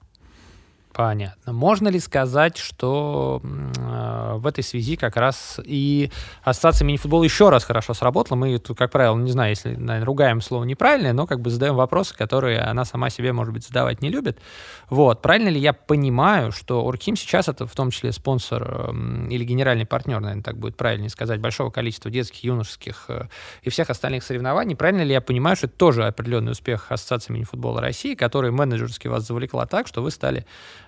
Понятно. 0.92 1.52
Можно 1.52 1.88
ли 1.88 2.00
сказать, 2.00 2.56
что 2.56 3.40
э, 3.42 4.34
в 4.36 4.46
этой 4.46 4.64
связи 4.64 4.96
как 4.96 5.16
раз 5.16 5.60
и 5.64 6.10
ассоциация 6.42 6.84
мини-футбола 6.84 7.22
еще 7.22 7.48
раз 7.48 7.64
хорошо 7.64 7.94
сработала? 7.94 8.36
Мы 8.36 8.58
тут, 8.58 8.76
как 8.76 8.90
правило, 8.90 9.16
не 9.16 9.30
знаю, 9.30 9.50
если, 9.50 9.76
наверное, 9.76 10.04
ругаем 10.04 10.40
слово 10.40 10.64
неправильное, 10.64 11.12
но 11.12 11.26
как 11.28 11.40
бы 11.40 11.50
задаем 11.50 11.76
вопросы, 11.76 12.16
которые 12.16 12.60
она 12.60 12.84
сама 12.84 13.08
себе, 13.08 13.32
может 13.32 13.54
быть, 13.54 13.64
задавать 13.64 14.02
не 14.02 14.10
любит. 14.10 14.40
Вот. 14.88 15.22
Правильно 15.22 15.48
ли 15.48 15.60
я 15.60 15.72
понимаю, 15.72 16.50
что 16.50 16.84
Урким 16.84 17.14
сейчас 17.14 17.48
это 17.48 17.66
в 17.66 17.74
том 17.74 17.92
числе 17.92 18.10
спонсор 18.10 18.90
э, 18.90 19.28
или 19.30 19.44
генеральный 19.44 19.86
партнер, 19.86 20.18
наверное, 20.18 20.42
так 20.42 20.58
будет 20.58 20.76
правильнее 20.76 21.10
сказать, 21.10 21.40
большого 21.40 21.70
количества 21.70 22.10
детских, 22.10 22.42
юношеских 22.42 23.04
э, 23.08 23.28
и 23.62 23.70
всех 23.70 23.90
остальных 23.90 24.24
соревнований? 24.24 24.74
Правильно 24.74 25.02
ли 25.02 25.12
я 25.12 25.20
понимаю, 25.20 25.54
что 25.54 25.68
это 25.68 25.76
тоже 25.76 26.06
определенный 26.06 26.52
успех 26.52 26.90
Ассоциации 26.90 27.32
мини-футбола 27.32 27.80
России, 27.80 28.16
которая 28.16 28.50
менеджерски 28.50 29.06
вас 29.06 29.24
завлекла 29.24 29.66
так, 29.66 29.86
что 29.86 30.02
вы 30.02 30.10
стали 30.10 30.44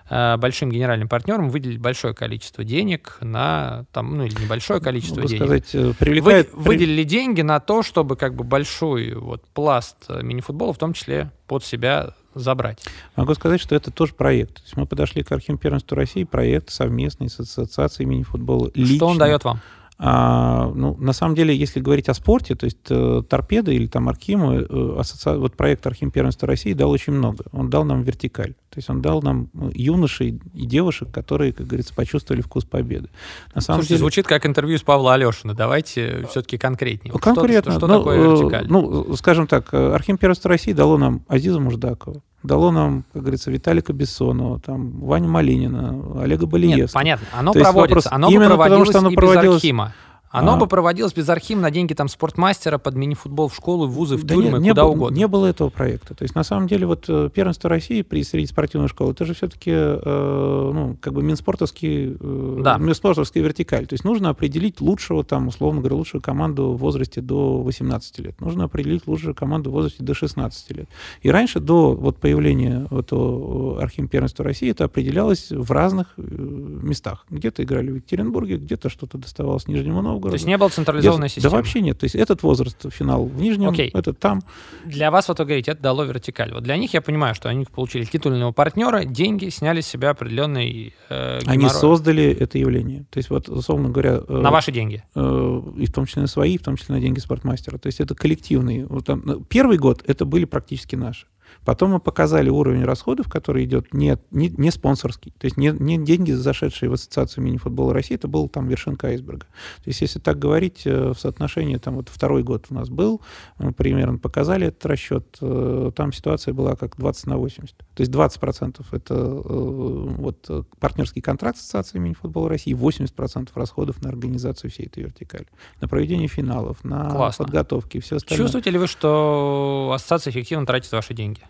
большим 0.09 0.69
генеральным 0.69 1.07
партнерам 1.07 1.49
выделить 1.49 1.79
большое 1.79 2.13
количество 2.13 2.63
денег 2.63 3.17
на, 3.21 3.85
там, 3.91 4.17
ну 4.17 4.25
или 4.25 4.33
небольшое 4.41 4.79
количество 4.79 5.21
Могу 5.21 5.27
денег. 5.27 5.43
Сказать, 5.43 5.75
э, 5.75 5.93
привлекает... 5.97 6.53
Вы, 6.53 6.63
выделили 6.63 7.03
деньги 7.03 7.41
на 7.41 7.59
то, 7.59 7.83
чтобы 7.83 8.15
как 8.15 8.35
бы 8.35 8.43
большой 8.43 9.13
вот 9.13 9.43
пласт 9.53 9.97
э, 10.09 10.21
мини-футбола 10.21 10.73
в 10.73 10.77
том 10.77 10.93
числе 10.93 11.31
под 11.47 11.63
себя 11.63 12.13
забрать. 12.35 12.83
Могу 13.15 13.33
сказать, 13.33 13.61
что 13.61 13.75
это 13.75 13.91
тоже 13.91 14.13
проект. 14.13 14.55
То 14.55 14.61
есть 14.63 14.77
мы 14.77 14.85
подошли 14.85 15.23
к 15.23 15.31
Архим 15.31 15.57
первенству 15.57 15.95
России, 15.95 16.23
проект 16.23 16.69
совместный 16.69 17.29
с 17.29 17.39
Ассоциацией 17.39 18.07
мини-футбола. 18.09 18.71
Что 18.75 19.07
он 19.07 19.17
дает 19.17 19.43
вам? 19.43 19.61
А, 19.99 20.71
ну, 20.73 20.97
на 20.99 21.13
самом 21.13 21.35
деле, 21.35 21.55
если 21.55 21.79
говорить 21.79 22.09
о 22.09 22.13
спорте, 22.13 22.55
то 22.55 22.65
есть 22.65 22.79
э, 22.89 23.21
торпеда 23.29 23.71
или 23.71 23.85
там 23.85 24.09
Архима, 24.09 24.55
э, 24.55 24.95
ассоци... 24.99 25.37
вот 25.37 25.55
проект 25.55 25.85
Архим 25.85 26.09
первенства 26.09 26.47
России 26.47 26.73
дал 26.73 26.89
очень 26.89 27.13
много. 27.13 27.45
Он 27.51 27.69
дал 27.69 27.85
нам 27.85 28.01
вертикаль. 28.01 28.53
То 28.69 28.77
есть 28.77 28.89
он 28.89 29.01
дал 29.01 29.21
нам 29.21 29.49
э, 29.53 29.69
юношей 29.75 30.41
и 30.53 30.65
девушек, 30.65 31.11
которые, 31.11 31.53
как 31.53 31.67
говорится, 31.67 31.93
почувствовали 31.93 32.41
вкус 32.41 32.65
победы. 32.65 33.09
На 33.53 33.61
самом 33.61 33.77
Слушайте, 33.77 33.89
деле... 33.89 33.99
звучит 33.99 34.27
как 34.27 34.45
интервью 34.47 34.79
с 34.79 34.81
Павла 34.81 35.13
Алешина. 35.13 35.53
Давайте 35.53 36.25
все-таки 36.29 36.57
конкретнее. 36.57 37.13
Конкретно. 37.13 37.71
Что, 37.71 37.79
что, 37.79 37.87
что 37.87 37.87
ну, 37.87 37.97
такое 37.99 38.17
вертикаль? 38.17 38.65
Ну, 38.67 39.15
скажем 39.15 39.45
так, 39.45 39.73
Архим 39.73 40.17
первенства 40.17 40.49
России 40.49 40.73
дало 40.73 40.97
нам 40.97 41.23
Азиза 41.27 41.59
Муждакова, 41.59 42.21
дало 42.43 42.71
нам, 42.71 43.05
как 43.13 43.21
говорится, 43.21 43.49
Виталика 43.51 43.93
Бессонова, 43.93 44.59
там, 44.59 44.99
Ваню 44.99 45.29
Малинина, 45.29 46.21
Олега 46.21 46.45
Балиевского. 46.45 47.01
Нет, 47.03 47.19
понятно. 47.19 47.27
Оно 47.31 47.53
То 47.53 47.59
проводится. 47.61 47.95
Вопрос, 47.95 48.07
оно 48.11 48.29
именно 48.29 48.57
потому, 48.57 48.85
что 48.85 48.99
оно 48.99 49.11
проводилось... 49.11 49.57
Архима. 49.57 49.93
Оно 50.33 50.55
а. 50.55 50.57
бы 50.57 50.65
проводилось 50.65 51.13
без 51.13 51.29
архива 51.29 51.59
на 51.59 51.69
деньги 51.69 51.93
там 51.93 52.07
спортмастера 52.07 52.79
под 52.79 52.95
мини-футбол 52.95 53.49
в 53.49 53.55
школу, 53.55 53.85
в 53.85 53.91
вузы, 53.91 54.17
в 54.17 54.23
да 54.23 54.33
тюрьмы, 54.33 54.57
не, 54.57 54.63
не 54.63 54.69
куда 54.71 54.83
было, 54.85 54.91
угодно. 54.91 55.15
Не 55.15 55.27
было 55.27 55.45
этого 55.45 55.69
проекта. 55.69 56.15
То 56.15 56.23
есть, 56.23 56.33
на 56.33 56.43
самом 56.43 56.67
деле, 56.67 56.87
вот 56.87 57.05
э, 57.07 57.29
первенство 57.31 57.69
России 57.69 58.01
при 58.01 58.23
среди 58.23 58.47
спортивной 58.47 58.87
школы, 58.87 59.11
это 59.11 59.25
же 59.25 59.35
все-таки, 59.35 59.69
э, 59.71 60.71
ну, 60.73 60.97
как 60.99 61.13
бы 61.13 61.21
Минспортовский, 61.21 62.17
э, 62.19 62.57
да. 62.61 62.79
Минспортовский 62.79 63.41
вертикаль. 63.41 63.85
То 63.85 63.93
есть, 63.93 64.03
нужно 64.05 64.29
определить 64.29 64.81
лучшего, 64.81 65.23
там, 65.23 65.49
условно 65.49 65.81
говоря, 65.81 65.97
лучшую 65.97 66.23
команду 66.23 66.71
в 66.71 66.77
возрасте 66.77 67.21
до 67.21 67.61
18 67.61 68.17
лет. 68.17 68.41
Нужно 68.41 68.63
определить 68.63 69.05
лучшую 69.05 69.35
команду 69.35 69.69
в 69.69 69.73
возрасте 69.73 70.01
до 70.03 70.15
16 70.15 70.71
лет. 70.71 70.89
И 71.21 71.29
раньше, 71.29 71.59
до 71.59 71.93
вот 71.93 72.17
появления 72.17 72.87
этого 72.89 73.77
э, 73.77 73.83
архива 73.83 74.07
первенства 74.07 74.43
России, 74.43 74.71
это 74.71 74.85
определялось 74.85 75.51
в 75.51 75.71
разных 75.71 76.07
э, 76.17 76.21
местах. 76.23 77.27
Где-то 77.29 77.61
играли 77.61 77.91
в 77.91 77.95
Екатеринбурге, 77.97 78.57
где-то 78.57 78.89
что-то 78.89 79.19
доставалось 79.19 79.67
Нижнему 79.67 80.01
Новгороду. 80.01 80.22
То 80.29 80.33
есть, 80.33 80.45
не 80.45 80.57
было 80.57 80.69
централизованной 80.69 80.93
централизованная 80.93 81.29
система? 81.29 81.51
Да 81.51 81.57
вообще 81.57 81.81
нет. 81.81 81.99
То 81.99 82.05
есть 82.05 82.15
этот 82.15 82.43
возраст, 82.43 82.77
финал 82.91 83.25
в 83.25 83.35
нижнем, 83.35 83.69
okay. 83.69 83.89
этот 83.93 84.19
там. 84.19 84.41
Для 84.85 85.11
вас, 85.11 85.27
вот 85.27 85.39
вы 85.39 85.45
говорите, 85.45 85.71
это 85.71 85.81
дало 85.81 86.03
вертикаль. 86.03 86.53
Вот 86.53 86.63
для 86.63 86.77
них 86.77 86.93
я 86.93 87.01
понимаю, 87.01 87.35
что 87.35 87.49
они 87.49 87.65
получили 87.65 88.05
титульного 88.05 88.51
партнера, 88.51 89.03
деньги, 89.05 89.49
сняли 89.49 89.81
с 89.81 89.87
себя 89.87 90.11
определенный 90.11 90.93
э, 91.09 91.39
Они 91.45 91.69
создали 91.69 92.25
это 92.25 92.57
явление. 92.57 93.05
То 93.09 93.17
есть 93.17 93.29
вот, 93.29 93.49
условно 93.49 93.89
говоря... 93.89 94.21
Э, 94.27 94.37
на 94.37 94.51
ваши 94.51 94.71
деньги? 94.71 95.03
Э, 95.15 95.61
и 95.77 95.85
в 95.85 95.91
том 95.91 96.05
числе 96.05 96.21
на 96.21 96.27
свои, 96.27 96.57
в 96.57 96.63
том 96.63 96.77
числе 96.77 96.95
на 96.95 97.01
деньги 97.01 97.19
спортмастера. 97.19 97.77
То 97.77 97.87
есть 97.87 97.99
это 97.99 98.15
коллективные. 98.15 98.85
Вот 98.85 99.05
там, 99.05 99.43
первый 99.45 99.77
год 99.77 100.03
это 100.05 100.25
были 100.25 100.45
практически 100.45 100.95
наши. 100.95 101.25
Потом 101.65 101.91
мы 101.91 101.99
показали 101.99 102.49
уровень 102.49 102.83
расходов, 102.83 103.29
который 103.29 103.63
идет 103.65 103.93
не, 103.93 104.17
не, 104.31 104.49
не 104.49 104.71
спонсорский. 104.71 105.33
То 105.37 105.45
есть 105.45 105.57
не, 105.57 105.69
не 105.71 106.03
деньги, 106.03 106.31
зашедшие 106.31 106.89
в 106.89 106.93
Ассоциацию 106.93 107.43
мини-футбола 107.43 107.93
России, 107.93 108.15
это 108.15 108.27
был 108.27 108.49
там 108.49 108.67
вершинка 108.67 109.07
айсберга. 109.07 109.45
То 109.83 109.87
есть 109.87 110.01
если 110.01 110.19
так 110.19 110.39
говорить 110.39 110.83
э, 110.85 111.13
в 111.13 111.19
соотношении, 111.19 111.77
там 111.77 111.95
вот 111.95 112.09
второй 112.09 112.43
год 112.43 112.67
у 112.69 112.73
нас 112.73 112.89
был, 112.89 113.21
мы 113.57 113.71
примерно 113.71 114.17
показали 114.17 114.67
этот 114.67 114.85
расчет, 114.85 115.37
э, 115.41 115.91
там 115.95 116.11
ситуация 116.11 116.53
была 116.53 116.75
как 116.75 116.97
20 116.97 117.27
на 117.27 117.37
80. 117.37 117.75
То 117.77 117.85
есть 117.97 118.11
20% 118.11 118.85
это 118.91 119.13
э, 119.13 119.39
вот 119.45 120.49
партнерский 120.79 121.21
контракт 121.21 121.57
с 121.57 121.61
Ассоциацией 121.61 122.01
мини-футбола 122.03 122.49
России, 122.49 122.75
80% 122.75 123.49
расходов 123.55 124.01
на 124.01 124.09
организацию 124.09 124.69
всей 124.69 124.87
этой 124.87 125.03
вертикали, 125.03 125.47
на 125.81 125.87
проведение 125.87 126.27
финалов, 126.27 126.83
на 126.83 127.09
Классно. 127.09 127.45
подготовки 127.45 127.97
и 127.97 127.99
все 127.99 128.17
остальное. 128.17 128.43
Чувствуете 128.45 128.69
ли 128.71 128.77
вы, 128.77 128.87
что 128.87 129.91
ассоциация 129.93 130.31
эффективно 130.31 130.65
тратит 130.65 130.91
ваши 130.91 131.13
деньги? 131.13 131.41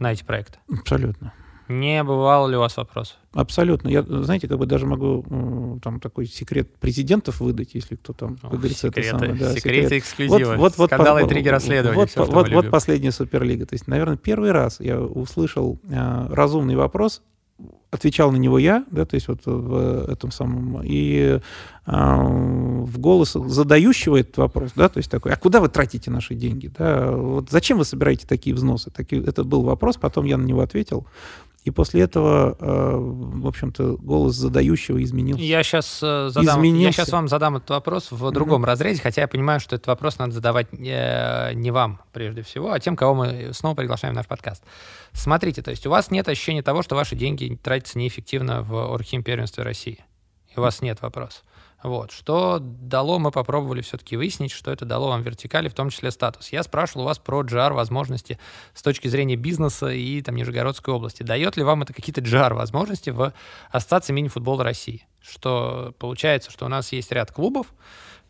На 0.00 0.12
эти 0.12 0.24
проекты? 0.24 0.58
Абсолютно. 0.68 1.32
Не 1.68 2.02
бывало 2.02 2.48
ли 2.48 2.56
у 2.56 2.58
вас 2.60 2.76
вопросов? 2.76 3.16
Абсолютно. 3.32 3.88
Я, 3.88 4.02
знаете, 4.02 4.48
как 4.48 4.58
бы 4.58 4.66
даже 4.66 4.86
могу 4.86 5.78
там 5.84 6.00
такой 6.00 6.26
секрет 6.26 6.74
президентов 6.78 7.38
выдать, 7.38 7.74
если 7.74 7.94
кто 7.94 8.12
там, 8.12 8.38
как 8.38 8.50
говорится, 8.50 8.88
это 8.88 9.00
самое. 9.04 9.34
Да, 9.34 9.54
секреты 9.54 9.82
секрет. 9.84 10.02
эксклюзивы. 10.02 10.56
Вот, 10.56 10.76
вот, 10.76 10.88
Скандалы, 10.88 11.20
вот, 11.20 11.26
интриги, 11.28 11.46
расследования. 11.46 11.96
Вот, 11.96 12.10
все, 12.10 12.24
вот, 12.24 12.48
вот 12.48 12.70
последняя 12.70 13.12
Суперлига. 13.12 13.66
То 13.66 13.74
есть, 13.74 13.86
наверное, 13.86 14.16
первый 14.16 14.50
раз 14.50 14.80
я 14.80 15.00
услышал 15.00 15.78
э, 15.88 16.26
разумный 16.30 16.74
вопрос 16.74 17.22
отвечал 17.90 18.30
на 18.30 18.36
него 18.36 18.58
я, 18.58 18.84
да, 18.90 19.04
то 19.04 19.14
есть 19.14 19.28
вот 19.28 19.40
в 19.44 20.10
этом 20.10 20.30
самом, 20.30 20.80
и 20.82 21.40
э, 21.86 21.90
в 21.90 22.98
голос 22.98 23.32
задающего 23.32 24.16
этот 24.16 24.38
вопрос, 24.38 24.72
да, 24.76 24.88
то 24.88 24.98
есть 24.98 25.10
такой, 25.10 25.32
а 25.32 25.36
куда 25.36 25.60
вы 25.60 25.68
тратите 25.68 26.10
наши 26.10 26.34
деньги, 26.34 26.72
да, 26.78 27.10
вот 27.10 27.50
зачем 27.50 27.78
вы 27.78 27.84
собираете 27.84 28.26
такие 28.26 28.54
взносы? 28.54 28.90
Такие, 28.90 29.24
это 29.24 29.42
был 29.44 29.62
вопрос, 29.62 29.96
потом 29.96 30.24
я 30.24 30.36
на 30.36 30.44
него 30.44 30.60
ответил, 30.60 31.06
и 31.64 31.70
после 31.70 32.02
этого, 32.02 32.56
э, 32.58 32.96
в 32.96 33.46
общем-то, 33.46 33.96
голос 33.98 34.34
задающего 34.34 35.02
изменился. 35.02 35.42
Я 35.42 35.62
сейчас, 35.62 36.00
э, 36.02 36.30
задам, 36.30 36.62
я 36.62 36.90
сейчас 36.90 37.10
вам 37.10 37.28
задам 37.28 37.56
этот 37.56 37.70
вопрос 37.70 38.10
в 38.10 38.30
другом 38.30 38.62
mm-hmm. 38.62 38.66
разрезе, 38.66 39.02
хотя 39.02 39.22
я 39.22 39.28
понимаю, 39.28 39.60
что 39.60 39.76
этот 39.76 39.88
вопрос 39.88 40.18
надо 40.18 40.32
задавать 40.32 40.68
э, 40.72 41.52
не 41.54 41.70
вам 41.70 42.00
прежде 42.12 42.42
всего, 42.42 42.72
а 42.72 42.80
тем, 42.80 42.96
кого 42.96 43.14
мы 43.14 43.50
снова 43.52 43.74
приглашаем 43.74 44.14
в 44.14 44.16
наш 44.16 44.26
подкаст. 44.26 44.62
Смотрите, 45.12 45.62
то 45.62 45.70
есть 45.70 45.86
у 45.86 45.90
вас 45.90 46.10
нет 46.10 46.28
ощущения 46.28 46.62
того, 46.62 46.82
что 46.82 46.94
ваши 46.94 47.16
деньги 47.16 47.58
тратятся 47.62 47.98
неэффективно 47.98 48.62
в 48.62 48.94
Орхим 48.94 49.22
первенстве 49.22 49.64
России. 49.64 50.04
И 50.48 50.58
у 50.58 50.62
вас 50.62 50.82
нет 50.82 51.02
вопроса. 51.02 51.40
Вот. 51.82 52.12
Что 52.12 52.58
дало, 52.60 53.18
мы 53.18 53.30
попробовали 53.30 53.80
все-таки 53.80 54.16
выяснить, 54.16 54.52
что 54.52 54.70
это 54.70 54.84
дало 54.84 55.08
вам 55.08 55.22
вертикали, 55.22 55.68
в 55.68 55.74
том 55.74 55.88
числе 55.88 56.10
статус. 56.10 56.50
Я 56.50 56.62
спрашивал 56.62 57.02
у 57.02 57.04
вас 57.06 57.18
про 57.18 57.42
GR 57.42 57.72
возможности 57.72 58.38
с 58.74 58.82
точки 58.82 59.08
зрения 59.08 59.36
бизнеса 59.36 59.88
и 59.88 60.20
там 60.20 60.36
Нижегородской 60.36 60.92
области. 60.92 61.22
Дает 61.22 61.56
ли 61.56 61.62
вам 61.62 61.82
это 61.82 61.94
какие-то 61.94 62.20
GR 62.20 62.52
возможности 62.52 63.10
в 63.10 63.32
Ассоциации 63.70 64.12
мини-футбола 64.12 64.62
России? 64.62 65.06
Что 65.22 65.94
получается, 65.98 66.50
что 66.50 66.66
у 66.66 66.68
нас 66.68 66.92
есть 66.92 67.12
ряд 67.12 67.32
клубов, 67.32 67.68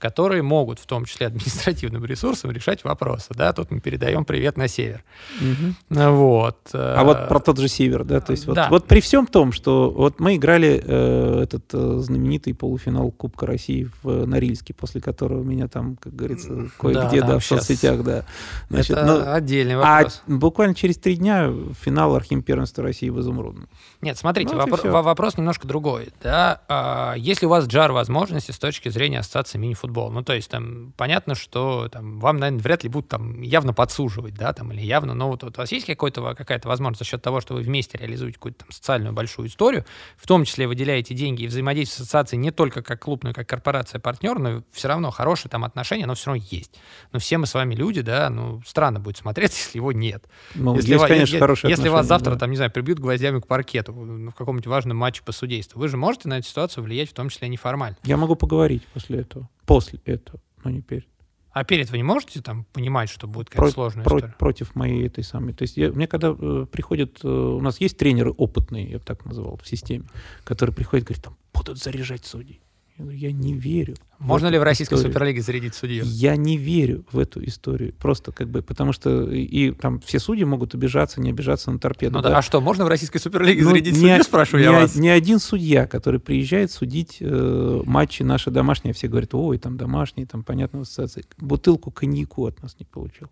которые 0.01 0.43
могут, 0.43 0.81
в 0.81 0.87
том 0.87 1.05
числе 1.05 1.27
административным 1.29 2.05
ресурсом, 2.05 2.51
решать 2.51 2.83
вопросы. 2.83 3.29
Да? 3.35 3.53
Тут 3.53 3.71
мы 3.71 3.81
передаем 3.81 4.25
привет 4.25 4.57
на 4.57 4.67
север. 4.67 5.05
Угу. 5.41 6.01
Вот. 6.11 6.59
А 6.73 7.05
вот 7.05 7.29
про 7.29 7.39
тот 7.39 7.59
же 7.59 7.69
север, 7.69 8.05
да? 8.05 8.21
То 8.21 8.33
есть 8.33 8.47
вот, 8.47 8.55
да. 8.55 8.69
вот 8.71 8.87
при 8.87 9.01
всем 9.01 9.27
том, 9.27 9.53
что 9.53 9.91
вот 9.91 10.19
мы 10.19 10.37
играли 10.37 10.83
э, 10.85 11.43
этот 11.43 11.65
э, 11.73 11.99
знаменитый 11.99 12.55
полуфинал 12.55 13.11
Кубка 13.11 13.47
России 13.47 13.89
в 14.03 14.27
Норильске, 14.27 14.73
после 14.73 15.01
которого 15.01 15.43
меня 15.43 15.69
там, 15.69 15.97
как 15.97 16.17
говорится, 16.17 16.71
кое-где, 16.79 17.21
да, 17.21 17.27
да 17.27 17.39
в 17.39 17.45
соцсетях, 17.45 18.03
да. 18.03 18.25
Значит, 18.71 18.93
Это 18.93 19.05
ну, 19.05 19.33
отдельный 19.33 19.75
а 19.75 19.79
вопрос. 19.99 20.23
А 20.27 20.31
буквально 20.33 20.75
через 20.75 20.97
три 20.97 21.17
дня 21.17 21.53
финал 21.81 22.15
Архим 22.17 22.43
первенства 22.43 22.83
России 22.83 23.11
в 23.11 23.21
Изумрудном. 23.21 23.69
Нет, 24.01 24.17
смотрите, 24.17 24.55
ну, 24.55 24.63
вопро- 24.65 25.03
вопрос 25.03 25.37
немножко 25.37 25.69
другой. 25.69 26.09
Да? 26.23 26.63
А, 26.69 27.15
если 27.17 27.47
у 27.47 27.51
вас 27.51 27.67
джар 27.67 27.93
возможности 27.93 28.51
с 28.51 28.59
точки 28.59 28.89
зрения 28.89 29.19
ассоциации 29.19 29.59
мини-футбола, 29.59 29.89
ну, 29.95 30.22
то 30.22 30.32
есть 30.32 30.51
там 30.51 30.93
понятно, 30.97 31.34
что 31.34 31.88
там, 31.88 32.18
вам, 32.20 32.38
наверное, 32.38 32.62
вряд 32.62 32.82
ли 32.82 32.88
будут 32.88 33.09
там 33.09 33.41
явно 33.43 33.72
подсуживать, 33.72 34.34
да, 34.34 34.53
там, 34.53 34.72
или 34.72 34.80
явно, 34.80 35.14
но 35.14 35.28
вот, 35.28 35.43
вот 35.43 35.57
у 35.57 35.61
вас 35.61 35.72
есть 35.72 35.86
какой-то, 35.86 36.34
какая-то 36.34 36.68
возможность 36.68 37.01
за 37.01 37.05
счет 37.05 37.22
того, 37.22 37.41
что 37.41 37.55
вы 37.55 37.62
вместе 37.62 37.99
реализуете 37.99 38.34
какую-то 38.34 38.61
там 38.61 38.72
социальную 38.72 39.12
большую 39.12 39.49
историю, 39.49 39.84
в 40.16 40.26
том 40.26 40.45
числе 40.45 40.66
выделяете 40.66 41.14
деньги 41.14 41.43
и 41.43 41.47
взаимодействуете 41.47 41.99
с 41.99 42.01
ассоциацией 42.03 42.41
не 42.41 42.51
только 42.51 42.82
как 42.82 43.01
клуб, 43.01 43.24
но 43.24 43.30
и 43.30 43.32
как 43.32 43.49
корпорация-партнер, 43.49 44.38
но 44.38 44.62
все 44.72 44.88
равно 44.88 45.11
хорошие 45.11 45.51
там 45.51 45.64
отношения, 45.64 46.07
но 46.07 46.14
все 46.14 46.30
равно 46.30 46.45
есть. 46.51 46.78
Но 47.12 47.18
все 47.18 47.38
мы 47.38 47.47
с 47.47 47.55
вами 47.55 47.74
люди, 47.74 48.03
да, 48.03 48.30
ну, 48.30 48.62
странно 48.66 49.01
будет 49.01 49.16
смотреться, 49.16 49.59
если 49.64 49.78
его 49.78 49.93
нет. 49.93 50.24
Ну, 50.55 50.76
если, 50.76 50.93
есть, 50.93 51.07
конечно, 51.07 51.38
хорошие 51.38 51.70
Если 51.70 51.88
вас 51.88 52.07
завтра, 52.07 52.32
да. 52.32 52.38
там, 52.38 52.51
не 52.51 52.57
знаю, 52.57 52.70
прибьют 52.70 52.99
гвоздями 52.99 53.41
к 53.41 53.47
паркету, 53.47 53.93
в 53.93 54.32
каком-нибудь 54.32 54.66
важном 54.66 54.97
матче 54.97 55.22
по 55.24 55.32
судейству. 55.32 55.80
Вы 55.80 55.88
же 55.88 55.97
можете 55.97 56.28
на 56.28 56.38
эту 56.38 56.47
ситуацию 56.49 56.84
влиять, 56.84 57.11
в 57.11 57.14
том 57.14 57.28
числе 57.28 57.49
неформально. 57.49 57.97
Я 58.05 58.16
могу 58.16 58.36
поговорить 58.36 58.82
после 58.93 59.20
этого. 59.20 59.49
После 59.71 60.01
этого, 60.05 60.41
но 60.64 60.71
не 60.71 60.81
перед. 60.83 61.07
А 61.53 61.62
перед 61.62 61.91
вы 61.91 61.99
не 61.99 62.03
можете 62.03 62.43
там 62.43 62.64
понимать, 62.73 63.09
что 63.09 63.29
будет 63.29 63.51
какая-то 63.51 63.73
про- 63.73 63.73
сложная 63.75 64.05
про- 64.05 64.16
история? 64.18 64.35
Против 64.37 64.75
моей 64.75 65.07
этой 65.07 65.23
самой. 65.23 65.53
То 65.53 65.62
есть 65.62 65.77
я, 65.77 65.93
мне 65.93 66.09
когда 66.09 66.35
э, 66.37 66.66
приходят, 66.71 67.21
э, 67.23 67.29
у 67.29 67.61
нас 67.61 67.81
есть 67.81 67.97
тренеры 67.97 68.33
опытные, 68.33 68.91
я 68.91 68.99
бы 68.99 69.05
так 69.05 69.25
называл, 69.25 69.57
в 69.62 69.66
системе, 69.68 70.07
которые 70.43 70.75
приходят 70.75 71.05
и 71.05 71.07
говорят, 71.07 71.25
там, 71.25 71.37
будут 71.55 71.79
заряжать 71.79 72.25
судей. 72.25 72.61
Я 73.01 73.05
говорю, 73.05 73.19
я 73.19 73.33
не 73.33 73.55
верю. 73.55 73.95
Можно 74.19 74.49
ли 74.49 74.59
в 74.59 74.63
российской 74.63 74.95
историю. 74.95 75.15
суперлиге 75.15 75.41
зарядить 75.41 75.75
судью? 75.75 76.05
Я 76.05 76.37
не 76.37 76.59
верю 76.59 77.05
в 77.11 77.19
эту 77.19 77.43
историю. 77.45 77.95
Просто 77.95 78.33
как 78.33 78.51
бы, 78.51 78.61
потому 78.61 78.93
что 78.93 79.31
и, 79.31 79.43
и 79.43 79.71
там 79.71 80.01
все 80.01 80.19
судьи 80.19 80.45
могут 80.45 80.75
обижаться, 80.75 81.23
не 81.23 81.31
обижаться 81.31 81.71
на 81.71 81.79
торпеду. 81.79 82.17
Ну 82.17 82.23
да, 82.23 82.31
да. 82.31 82.39
а 82.39 82.43
что, 82.43 82.61
можно 82.61 82.85
в 82.85 82.89
российской 82.89 83.19
суперлиге 83.19 83.63
ну, 83.63 83.71
зарядить 83.71 83.95
судью, 83.95 84.23
спрашиваю 84.23 84.61
не, 84.61 84.73
я 84.73 84.81
вас? 84.81 84.95
Ни 84.95 85.09
один 85.09 85.39
судья, 85.39 85.87
который 85.87 86.21
приезжает 86.21 86.71
судить 86.71 87.17
э, 87.21 87.83
матчи 87.87 88.23
наши 88.23 88.51
домашние, 88.51 88.93
все 88.93 89.09
говорят, 89.09 89.35
ой, 89.35 89.57
там 89.57 89.79
домашние, 89.79 90.27
там, 90.27 90.43
понятно, 90.43 90.83
ассоциации. 90.83 91.25
Бутылку 91.39 91.91
коньяку 91.91 92.47
от 92.47 92.63
нас 92.63 92.77
не 92.79 92.85
получил. 92.85 93.29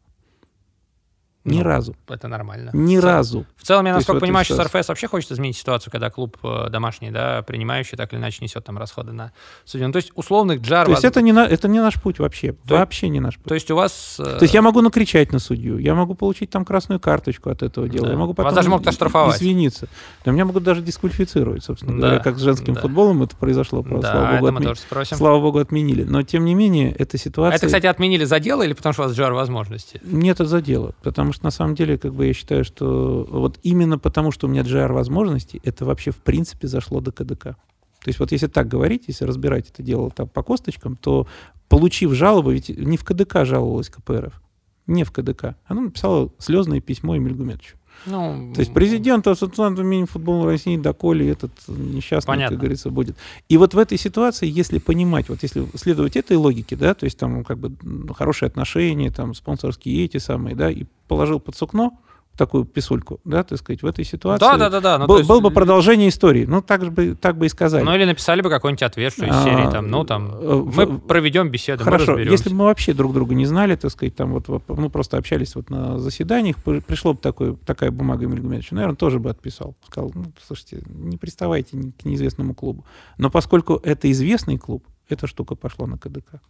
Ни 1.48 1.58
ну, 1.58 1.64
разу. 1.64 1.96
Это 2.08 2.28
нормально. 2.28 2.70
Ни 2.72 2.96
в 2.96 3.04
разу. 3.04 3.46
В 3.56 3.64
целом, 3.64 3.86
я 3.86 3.94
насколько 3.94 4.20
понимаю, 4.20 4.44
что 4.44 4.62
РФС 4.62 4.88
вообще 4.88 5.08
хочет 5.08 5.32
изменить 5.32 5.56
ситуацию, 5.56 5.90
когда 5.90 6.10
клуб 6.10 6.36
э, 6.42 6.68
домашний, 6.70 7.10
да, 7.10 7.42
принимающий, 7.42 7.96
так 7.96 8.12
или 8.12 8.20
иначе 8.20 8.38
несет 8.42 8.64
там 8.64 8.78
расходы 8.78 9.12
на 9.12 9.32
судью. 9.64 9.86
Ну, 9.88 9.92
то 9.92 9.98
есть 9.98 10.12
условных 10.14 10.60
джар... 10.60 10.86
То 10.86 10.92
есть 10.92 11.04
это 11.04 11.22
не, 11.22 11.32
на, 11.32 11.46
это 11.46 11.68
не 11.68 11.80
наш 11.80 12.00
путь 12.00 12.18
вообще. 12.18 12.54
То, 12.66 12.76
вообще 12.76 13.08
не 13.08 13.20
наш 13.20 13.36
путь. 13.36 13.46
То 13.46 13.54
есть 13.54 13.70
у 13.70 13.76
вас... 13.76 14.16
Э, 14.18 14.24
то 14.38 14.42
есть 14.42 14.54
я 14.54 14.62
могу 14.62 14.80
накричать 14.80 15.32
на 15.32 15.38
судью, 15.38 15.78
я 15.78 15.94
могу 15.94 16.14
получить 16.14 16.50
там 16.50 16.64
красную 16.64 17.00
карточку 17.00 17.50
от 17.50 17.62
этого 17.62 17.88
дела, 17.88 18.06
да. 18.06 18.12
я 18.12 18.18
могу 18.18 18.34
потом 18.34 18.46
вас 18.46 18.54
даже 18.54 18.68
могут 18.68 18.86
оштрафовать. 18.86 19.36
извиниться. 19.36 19.88
Да, 20.24 20.32
меня 20.32 20.44
могут 20.44 20.62
даже 20.62 20.82
дисквалифицировать, 20.82 21.64
собственно 21.64 22.00
да. 22.00 22.06
говоря, 22.06 22.22
как 22.22 22.38
с 22.38 22.42
женским 22.42 22.74
да. 22.74 22.80
футболом 22.80 23.22
это 23.22 23.36
произошло. 23.36 23.82
Да, 23.82 24.12
слава, 24.12 24.38
богу, 24.38 24.56
отме... 24.56 24.74
слава 25.04 25.40
богу, 25.40 25.58
отменили. 25.58 26.04
Но, 26.04 26.22
тем 26.22 26.44
не 26.44 26.54
менее, 26.54 26.92
эта 26.92 27.18
ситуация... 27.18 27.56
Это, 27.56 27.66
кстати, 27.66 27.86
отменили 27.86 28.24
за 28.24 28.40
дело 28.40 28.62
или 28.62 28.72
потому 28.72 28.92
что 28.92 29.02
у 29.02 29.06
вас 29.06 29.16
джар 29.16 29.32
возможности? 29.32 30.00
Нет, 30.04 30.40
это 30.40 30.48
за 30.48 30.60
дело. 30.60 30.94
Потому 31.02 31.32
что, 31.32 31.37
на 31.42 31.50
самом 31.50 31.74
деле, 31.74 31.98
как 31.98 32.14
бы 32.14 32.26
я 32.26 32.32
считаю, 32.32 32.64
что 32.64 33.26
вот 33.30 33.58
именно 33.62 33.98
потому, 33.98 34.30
что 34.30 34.46
у 34.46 34.50
меня 34.50 34.62
GR 34.62 34.92
возможности, 34.92 35.60
это 35.64 35.84
вообще 35.84 36.10
в 36.10 36.18
принципе 36.18 36.68
зашло 36.68 37.00
до 37.00 37.12
КДК. 37.12 37.56
То 38.00 38.08
есть 38.08 38.20
вот 38.20 38.32
если 38.32 38.46
так 38.46 38.68
говорить, 38.68 39.04
если 39.08 39.24
разбирать 39.24 39.68
это 39.70 39.82
дело 39.82 40.10
там 40.10 40.28
по 40.28 40.42
косточкам, 40.42 40.96
то 40.96 41.26
получив 41.68 42.12
жалобу, 42.12 42.50
ведь 42.50 42.68
не 42.68 42.96
в 42.96 43.04
КДК 43.04 43.44
жаловалась 43.44 43.90
КПРФ, 43.90 44.40
не 44.86 45.04
в 45.04 45.12
КДК. 45.12 45.56
Она 45.66 45.82
написала 45.82 46.32
слезное 46.38 46.80
письмо 46.80 47.16
Эмиль 47.16 47.34
Гуметовичу. 47.34 47.76
Ну, 48.06 48.52
То 48.54 48.60
есть 48.60 48.72
президент 48.72 49.26
Ассоциации 49.26 49.82
мини-футбола 49.82 50.46
России 50.46 50.76
доколе 50.76 51.30
этот 51.30 51.52
несчастный, 51.68 52.26
понятно. 52.26 52.56
как 52.56 52.60
говорится, 52.60 52.90
будет. 52.90 53.16
И 53.48 53.56
вот 53.56 53.74
в 53.74 53.78
этой 53.78 53.98
ситуации, 53.98 54.48
если 54.48 54.78
понимать, 54.78 55.28
вот 55.28 55.42
если 55.42 55.66
следовать 55.74 56.16
этой 56.16 56.36
логике, 56.36 56.76
да, 56.76 56.94
то 56.94 57.04
есть 57.04 57.18
там 57.18 57.44
как 57.44 57.58
бы 57.58 58.14
хорошие 58.14 58.46
отношения, 58.46 59.10
там 59.10 59.34
спонсорские 59.34 60.04
эти 60.04 60.18
самые, 60.18 60.54
да, 60.54 60.70
и 60.70 60.84
положил 61.06 61.40
под 61.40 61.56
сукно, 61.56 61.98
такую 62.38 62.64
писульку, 62.64 63.20
да, 63.24 63.42
так 63.42 63.58
сказать, 63.58 63.82
в 63.82 63.86
этой 63.86 64.04
ситуации. 64.04 64.40
Да, 64.40 64.56
да, 64.56 64.70
да, 64.70 64.80
да. 64.80 64.98
Ну, 64.98 65.06
был, 65.06 65.18
есть... 65.18 65.28
был 65.28 65.40
бы 65.40 65.50
продолжение 65.50 66.08
истории. 66.08 66.46
Ну, 66.46 66.62
так 66.62 66.84
же 66.84 66.90
бы, 66.90 67.14
так 67.14 67.36
бы 67.36 67.46
и 67.46 67.48
сказали. 67.48 67.82
Ну, 67.82 67.94
или 67.94 68.04
написали 68.04 68.40
бы 68.40 68.48
какой-нибудь 68.48 68.82
ответ, 68.82 69.12
что 69.12 69.26
из 69.26 69.34
а, 69.34 69.44
серии 69.44 69.70
там, 69.70 69.90
ну, 69.90 70.04
там, 70.04 70.30
э, 70.32 70.64
мы 70.74 70.98
проведем 71.00 71.50
беседу, 71.50 71.84
Хорошо, 71.84 72.18
если 72.18 72.48
бы 72.50 72.56
мы 72.56 72.64
вообще 72.66 72.94
друг 72.94 73.12
друга 73.12 73.34
не 73.34 73.44
знали, 73.44 73.74
так 73.74 73.90
сказать, 73.90 74.14
там 74.14 74.32
вот, 74.32 74.48
ну, 74.68 74.88
просто 74.88 75.18
общались 75.18 75.54
вот 75.56 75.68
на 75.68 75.98
заседаниях, 75.98 76.56
пришло 76.62 77.12
бы 77.12 77.20
такое, 77.20 77.54
такая 77.66 77.90
бумага 77.90 78.24
Эмиль 78.24 78.40
Гумятович, 78.40 78.70
наверное, 78.70 78.96
тоже 78.96 79.18
бы 79.18 79.30
отписал. 79.30 79.74
Сказал, 79.86 80.12
ну, 80.14 80.32
слушайте, 80.46 80.82
не 80.86 81.16
приставайте 81.16 81.92
к 82.00 82.04
неизвестному 82.04 82.54
клубу. 82.54 82.84
Но 83.18 83.30
поскольку 83.30 83.80
это 83.82 84.10
известный 84.12 84.58
клуб, 84.58 84.84
эта 85.08 85.26
штука 85.26 85.56
пошла 85.56 85.86
на 85.86 85.98
КДК. 85.98 86.40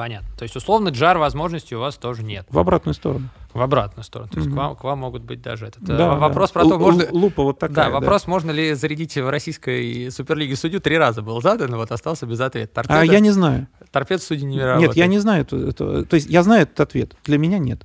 Понятно. 0.00 0.28
То 0.34 0.44
есть, 0.44 0.56
условно, 0.56 0.88
джар 0.88 1.18
возможностей 1.18 1.76
у 1.76 1.80
вас 1.80 1.96
тоже 1.96 2.22
нет. 2.22 2.46
В 2.48 2.58
обратную 2.58 2.94
сторону. 2.94 3.28
В 3.52 3.60
обратную 3.60 4.02
сторону. 4.02 4.30
То 4.30 4.38
есть, 4.38 4.48
mm-hmm. 4.48 4.54
к, 4.54 4.56
вам, 4.56 4.76
к 4.76 4.82
вам 4.82 4.98
могут 5.00 5.24
быть 5.24 5.42
даже 5.42 5.66
этот. 5.66 5.82
Э, 5.82 5.94
да, 5.94 6.14
вопрос 6.14 6.52
да. 6.52 6.60
про 6.60 6.68
то, 6.70 6.78
можно... 6.78 7.04
Лупа 7.10 7.42
вот 7.42 7.58
такая. 7.58 7.74
Да, 7.74 7.90
вопрос, 7.90 8.24
да. 8.24 8.30
можно 8.30 8.50
ли 8.50 8.72
зарядить 8.72 9.14
в 9.18 9.28
российской 9.28 10.10
суперлиге 10.10 10.56
судью, 10.56 10.80
три 10.80 10.96
раза 10.96 11.20
был 11.20 11.42
задан, 11.42 11.76
вот 11.76 11.92
остался 11.92 12.24
без 12.24 12.40
ответа. 12.40 12.76
Торпеда... 12.76 13.00
А 13.00 13.04
я 13.04 13.20
не 13.20 13.30
знаю. 13.30 13.66
Торпед 13.92 14.22
судьи 14.22 14.46
не 14.46 14.56
Нет, 14.56 14.96
я 14.96 15.06
не 15.06 15.18
знаю. 15.18 15.42
Это, 15.42 15.56
это, 15.58 16.04
то 16.06 16.14
есть, 16.14 16.30
я 16.30 16.42
знаю 16.44 16.62
этот 16.62 16.80
ответ. 16.80 17.14
Для 17.24 17.36
меня 17.36 17.58
нет. 17.58 17.82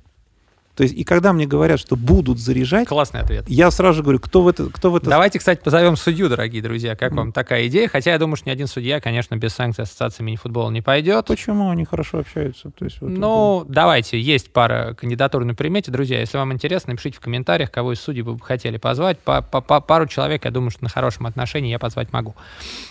То 0.76 0.82
есть, 0.82 0.94
и 0.94 1.04
когда 1.04 1.32
мне 1.32 1.46
говорят, 1.46 1.80
что 1.80 1.96
будут 1.96 2.38
заряжать... 2.38 2.86
Классный 2.86 3.20
ответ. 3.20 3.46
Я 3.48 3.70
сразу 3.70 4.02
говорю, 4.02 4.20
кто 4.20 4.42
в 4.42 4.48
это... 4.48 4.68
Кто 4.68 4.90
в 4.90 4.96
это... 4.96 5.08
Давайте, 5.08 5.38
кстати, 5.38 5.62
позовем 5.62 5.96
судью, 5.96 6.28
дорогие 6.28 6.62
друзья. 6.62 6.94
Как 6.94 7.12
mm. 7.12 7.16
вам 7.16 7.32
такая 7.32 7.66
идея? 7.68 7.88
Хотя 7.88 8.12
я 8.12 8.18
думаю, 8.18 8.36
что 8.36 8.50
ни 8.50 8.52
один 8.52 8.66
судья, 8.66 9.00
конечно, 9.00 9.36
без 9.36 9.54
санкций 9.54 9.84
Ассоциации 9.84 10.22
мини-футбола 10.22 10.70
не 10.70 10.82
пойдет. 10.82 11.26
Почему? 11.26 11.70
Они 11.70 11.86
хорошо 11.86 12.18
общаются. 12.18 12.70
То 12.70 12.84
есть, 12.84 13.00
вот 13.00 13.10
ну, 13.10 13.62
это... 13.62 13.72
давайте. 13.72 14.20
Есть 14.20 14.52
пара 14.52 14.92
кандидатур 14.92 15.44
на 15.46 15.54
примете. 15.54 15.90
Друзья, 15.90 16.20
если 16.20 16.36
вам 16.36 16.52
интересно, 16.52 16.92
напишите 16.92 17.16
в 17.16 17.20
комментариях, 17.20 17.70
кого 17.70 17.94
из 17.94 18.00
судей 18.00 18.20
вы 18.20 18.34
бы 18.34 18.44
хотели 18.44 18.76
позвать. 18.76 19.18
По, 19.20 19.40
по, 19.40 19.62
по 19.62 19.80
пару 19.80 20.06
человек, 20.06 20.44
я 20.44 20.50
думаю, 20.50 20.70
что 20.70 20.84
на 20.84 20.90
хорошем 20.90 21.24
отношении 21.24 21.70
я 21.70 21.78
позвать 21.78 22.12
могу. 22.12 22.34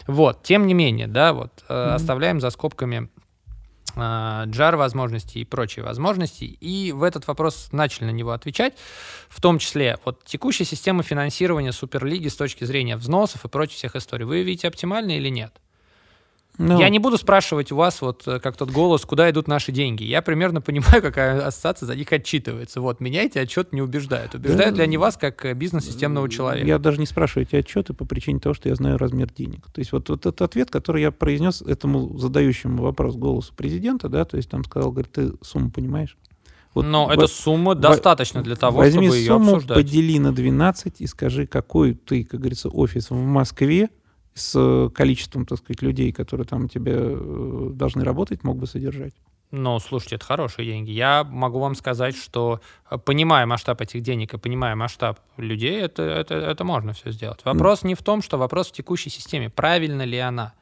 Вот. 0.07 0.41
Тем 0.41 0.65
не 0.65 0.73
менее, 0.73 1.05
да, 1.05 1.33
вот, 1.33 1.51
mm-hmm. 1.69 1.93
оставляем 1.93 2.41
за 2.41 2.49
скобками 2.49 3.09
джар 3.95 4.75
возможностей 4.75 5.41
и 5.41 5.45
прочие 5.45 5.83
возможности. 5.85 6.43
И 6.45 6.91
в 6.91 7.03
этот 7.03 7.27
вопрос 7.27 7.69
начали 7.71 8.05
на 8.05 8.11
него 8.11 8.31
отвечать, 8.31 8.73
в 9.29 9.41
том 9.41 9.59
числе 9.59 9.97
вот 10.05 10.23
текущая 10.25 10.65
система 10.65 11.03
финансирования 11.03 11.71
Суперлиги 11.71 12.27
с 12.27 12.35
точки 12.35 12.63
зрения 12.63 12.97
взносов 12.97 13.45
и 13.45 13.47
прочих 13.47 13.77
всех 13.77 13.95
историй. 13.95 14.25
Вы 14.25 14.43
видите 14.43 14.67
оптимальной 14.67 15.17
или 15.17 15.29
нет? 15.29 15.53
Ну, 16.57 16.79
я 16.79 16.89
не 16.89 16.99
буду 16.99 17.17
спрашивать 17.17 17.71
у 17.71 17.75
вас, 17.75 18.01
вот 18.01 18.27
э, 18.27 18.39
как 18.39 18.57
тот 18.57 18.71
голос, 18.71 19.05
куда 19.05 19.29
идут 19.29 19.47
наши 19.47 19.71
деньги. 19.71 20.03
Я 20.03 20.21
примерно 20.21 20.61
понимаю, 20.61 21.01
какая 21.01 21.45
ассоциация 21.45 21.87
за 21.87 21.95
них 21.95 22.11
отчитывается. 22.11 22.81
Вот, 22.81 22.99
меня 22.99 23.23
эти 23.23 23.37
отчеты 23.37 23.75
не 23.75 23.81
убеждают. 23.81 24.35
Убеждают 24.35 24.75
да, 24.75 24.77
ли 24.79 24.83
они 24.83 24.97
вас 24.97 25.17
как 25.17 25.45
э, 25.45 25.53
бизнес-системного 25.53 26.29
человека? 26.29 26.67
Я 26.67 26.79
даже 26.79 26.99
не 26.99 27.05
спрашиваю 27.05 27.45
эти 27.47 27.55
отчеты 27.55 27.93
по 27.93 28.05
причине 28.05 28.39
того, 28.39 28.53
что 28.53 28.69
я 28.69 28.75
знаю 28.75 28.97
размер 28.97 29.31
денег. 29.31 29.65
То 29.73 29.79
есть 29.79 29.91
вот, 29.91 30.09
вот 30.09 30.25
этот 30.25 30.41
ответ, 30.41 30.71
который 30.71 31.01
я 31.01 31.11
произнес 31.11 31.61
этому 31.61 32.17
задающему 32.17 32.81
вопрос 32.81 33.15
голосу 33.15 33.53
президента, 33.53 34.09
да, 34.09 34.25
то 34.25 34.37
есть 34.37 34.49
там 34.49 34.63
сказал, 34.63 34.91
говорит, 34.91 35.11
ты 35.11 35.33
сумму 35.41 35.71
понимаешь? 35.71 36.17
Вот 36.75 36.85
Но 36.85 37.07
в... 37.07 37.09
эта 37.09 37.27
сумма 37.27 37.73
в... 37.73 37.79
достаточно 37.79 38.43
для 38.43 38.55
того, 38.55 38.79
Возьми 38.79 39.07
чтобы 39.07 39.17
ее 39.17 39.27
сумму, 39.27 39.55
обсуждать. 39.55 39.77
подели 39.77 40.19
на 40.19 40.33
12 40.33 40.99
и 40.99 41.07
скажи, 41.07 41.47
какой 41.47 41.93
ты, 41.93 42.25
как 42.25 42.41
говорится, 42.41 42.69
офис 42.69 43.09
в 43.09 43.15
Москве, 43.15 43.89
с 44.35 44.89
количеством, 44.93 45.45
так 45.45 45.59
сказать, 45.59 45.81
людей, 45.81 46.11
которые 46.11 46.45
там 46.45 46.67
тебе 46.67 46.93
э, 46.95 47.69
должны 47.71 48.03
работать, 48.03 48.43
мог 48.43 48.57
бы 48.57 48.67
содержать. 48.67 49.13
Ну, 49.51 49.79
слушайте, 49.79 50.17
это 50.17 50.25
хорошие 50.25 50.65
деньги. 50.65 50.91
Я 50.91 51.23
могу 51.23 51.59
вам 51.59 51.75
сказать, 51.75 52.17
что 52.17 52.59
э, 52.91 52.97
понимая 52.97 53.45
масштаб 53.45 53.79
этих 53.79 54.01
денег 54.01 54.33
и 54.33 54.37
понимая 54.37 54.75
масштаб 54.75 55.19
людей, 55.37 55.79
это, 55.79 56.03
это, 56.03 56.35
это 56.35 56.63
можно 56.65 56.91
все 56.91 57.11
сделать. 57.11 57.39
Вопрос 57.45 57.83
mm. 57.83 57.87
не 57.87 57.95
в 57.95 58.03
том, 58.03 58.21
что 58.21 58.37
вопрос 58.37 58.67
в 58.67 58.71
текущей 58.73 59.09
системе, 59.09 59.49
правильно 59.49 60.01
ли 60.01 60.17
она. 60.17 60.53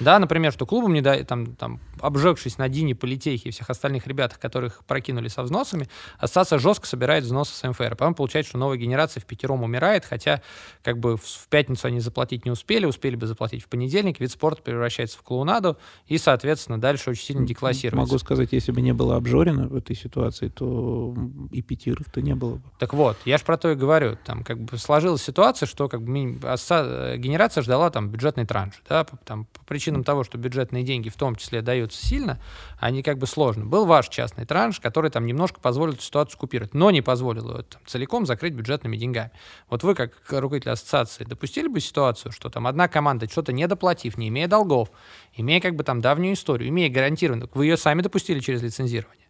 Да, 0.00 0.18
например, 0.18 0.52
что 0.52 0.66
клубам 0.66 0.92
не 0.92 1.00
дают, 1.00 1.26
там, 1.28 1.54
там, 1.56 1.80
обжегшись 2.00 2.58
на 2.58 2.68
Дине, 2.68 2.94
Политехе 2.94 3.48
и 3.48 3.52
всех 3.52 3.70
остальных 3.70 4.06
ребятах, 4.06 4.38
которых 4.38 4.84
прокинули 4.84 5.28
со 5.28 5.42
взносами, 5.42 5.88
ассоциация 6.18 6.58
жестко 6.58 6.86
собирает 6.86 7.24
взносы 7.24 7.54
с 7.54 7.68
МФР. 7.68 7.96
Потом 7.96 8.14
получается, 8.14 8.50
что 8.50 8.58
новая 8.58 8.76
генерация 8.76 9.20
в 9.20 9.26
пятером 9.26 9.62
умирает, 9.62 10.04
хотя 10.04 10.42
как 10.82 10.98
бы 10.98 11.16
в 11.16 11.48
пятницу 11.48 11.86
они 11.86 12.00
заплатить 12.00 12.44
не 12.44 12.50
успели, 12.50 12.86
успели 12.86 13.16
бы 13.16 13.26
заплатить 13.26 13.62
в 13.62 13.68
понедельник, 13.68 14.20
вид 14.20 14.30
спорта 14.30 14.62
превращается 14.62 15.18
в 15.18 15.22
клоунаду 15.22 15.78
и, 16.06 16.18
соответственно, 16.18 16.80
дальше 16.80 17.10
очень 17.10 17.24
сильно 17.24 17.46
деклассируется. 17.46 17.96
Могу 17.96 18.18
сказать, 18.18 18.52
если 18.52 18.72
бы 18.72 18.80
не 18.80 18.92
было 18.92 19.16
обжорено 19.16 19.68
в 19.68 19.74
этой 19.74 19.96
ситуации, 19.96 20.48
то 20.48 21.14
и 21.50 21.62
пятерых-то 21.62 22.20
не 22.22 22.34
было 22.34 22.56
бы. 22.56 22.62
Так 22.78 22.94
вот, 22.94 23.16
я 23.24 23.38
же 23.38 23.44
про 23.44 23.56
то 23.56 23.70
и 23.70 23.74
говорю. 23.74 24.16
Там 24.24 24.44
как 24.44 24.60
бы 24.60 24.78
сложилась 24.78 25.22
ситуация, 25.22 25.66
что 25.66 25.88
как 25.88 26.02
бы 26.02 26.12
генерация 26.12 27.62
ждала 27.62 27.90
там 27.90 28.10
бюджетный 28.10 28.46
транш, 28.46 28.82
да, 28.88 29.04
там, 29.04 29.46
по 29.46 29.64
причинам 29.88 30.04
того, 30.04 30.22
что 30.22 30.38
бюджетные 30.38 30.84
деньги 30.84 31.08
в 31.08 31.16
том 31.16 31.34
числе 31.34 31.60
дают 31.60 31.88
двигаются 31.88 32.06
сильно, 32.06 32.38
они 32.78 33.02
как 33.02 33.18
бы 33.18 33.26
сложно. 33.26 33.64
Был 33.64 33.86
ваш 33.86 34.08
частный 34.08 34.44
транш, 34.44 34.80
который 34.80 35.10
там 35.10 35.26
немножко 35.26 35.60
позволил 35.60 35.94
эту 35.94 36.02
ситуацию 36.02 36.38
купировать, 36.38 36.74
но 36.74 36.90
не 36.90 37.02
позволил 37.02 37.56
ее 37.56 37.62
там, 37.64 37.82
целиком 37.86 38.26
закрыть 38.26 38.54
бюджетными 38.54 38.96
деньгами. 38.96 39.30
Вот 39.70 39.82
вы, 39.82 39.94
как 39.94 40.12
руководитель 40.28 40.70
ассоциации, 40.70 41.24
допустили 41.24 41.68
бы 41.68 41.80
ситуацию, 41.80 42.32
что 42.32 42.50
там 42.50 42.66
одна 42.66 42.88
команда, 42.88 43.28
что-то 43.28 43.52
не 43.52 43.66
доплатив, 43.66 44.18
не 44.18 44.28
имея 44.28 44.48
долгов, 44.48 44.90
имея 45.34 45.60
как 45.60 45.74
бы 45.74 45.84
там 45.84 46.00
давнюю 46.00 46.34
историю, 46.34 46.68
имея 46.68 46.90
гарантированно, 46.90 47.48
вы 47.54 47.66
ее 47.66 47.76
сами 47.76 48.02
допустили 48.02 48.40
через 48.40 48.62
лицензирование, 48.62 49.26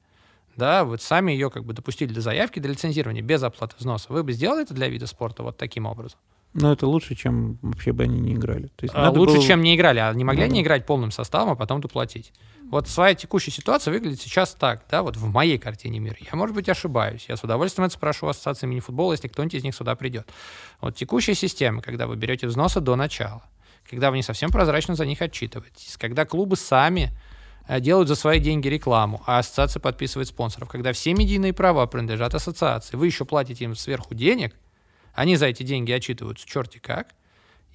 да, 0.57 0.85
вот 0.85 1.03
сами 1.03 1.33
ее 1.33 1.51
как 1.51 1.65
бы 1.65 1.73
допустили 1.73 2.13
до 2.13 2.21
заявки, 2.21 2.59
до 2.59 2.69
лицензирования, 2.69 3.23
без 3.23 3.43
оплаты 3.43 3.77
взноса. 3.79 4.13
Вы 4.13 4.25
бы 4.25 4.33
сделали 4.33 4.63
это 4.63 4.75
для 4.75 4.89
вида 4.89 5.07
спорта 5.07 5.43
вот 5.43 5.57
таким 5.57 5.87
образом? 5.87 6.19
Но 6.55 6.73
это 6.73 6.87
лучше, 6.87 7.15
чем 7.15 7.59
вообще 7.63 7.93
бы 7.93 8.05
они 8.05 8.19
не 8.19 8.33
играли. 8.33 8.69
То 8.69 8.85
есть 8.85 8.95
а, 8.97 9.11
лучше, 9.11 9.37
было... 9.37 9.47
чем 9.47 9.61
не 9.61 9.77
играли. 9.77 9.99
А 9.99 10.13
не 10.15 10.25
могли 10.25 10.45
ну, 10.45 10.51
они 10.51 10.63
играть 10.63 10.87
полным 10.87 11.11
составом, 11.11 11.51
а 11.51 11.57
потом 11.57 11.81
доплатить. 11.81 12.33
Вот 12.71 12.89
своя 12.89 13.15
текущая 13.15 13.51
ситуация 13.51 13.93
выглядит 13.93 14.21
сейчас 14.21 14.55
так, 14.55 14.85
да, 14.91 15.03
вот 15.03 15.17
в 15.17 15.27
моей 15.27 15.59
картине 15.59 16.01
мира. 16.01 16.17
Я, 16.21 16.37
может 16.37 16.55
быть, 16.55 16.69
ошибаюсь. 16.69 17.27
Я 17.29 17.37
с 17.37 17.45
удовольствием 17.45 17.87
это 17.87 17.95
спрошу 17.95 18.27
у 18.27 18.29
Ассоциации 18.31 18.67
мини-футбола, 18.67 19.13
если 19.13 19.29
кто-нибудь 19.29 19.55
из 19.55 19.65
них 19.65 19.75
сюда 19.75 19.95
придет. 19.95 20.29
Вот 20.81 20.97
текущая 20.97 21.35
система, 21.35 21.81
когда 21.83 22.07
вы 22.07 22.17
берете 22.17 22.47
взносы 22.47 22.81
до 22.81 22.97
начала, 22.97 23.43
когда 23.89 24.11
вы 24.11 24.17
не 24.17 24.23
совсем 24.23 24.51
прозрачно 24.51 24.95
за 24.95 25.07
них 25.07 25.23
отчитываетесь, 25.23 25.97
когда 25.97 26.27
клубы 26.27 26.57
сами 26.57 27.11
э, 27.69 27.81
делают 27.81 28.09
за 28.09 28.17
свои 28.17 28.39
деньги 28.39 28.69
рекламу, 28.69 29.23
а 29.27 29.39
ассоциация 29.39 29.81
подписывает 29.81 30.29
спонсоров, 30.29 30.69
когда 30.69 30.93
все 30.93 31.15
медийные 31.15 31.55
права 31.55 31.87
принадлежат 31.87 32.35
ассоциации, 32.35 32.97
вы 32.97 33.07
еще 33.07 33.25
платите 33.25 33.65
им 33.65 33.77
сверху 33.77 34.15
денег– 34.15 34.55
они 35.19 35.35
за 35.35 35.47
эти 35.47 35.65
деньги 35.65 35.91
отчитываются 35.91 36.49
черти 36.49 36.79
как. 36.79 37.17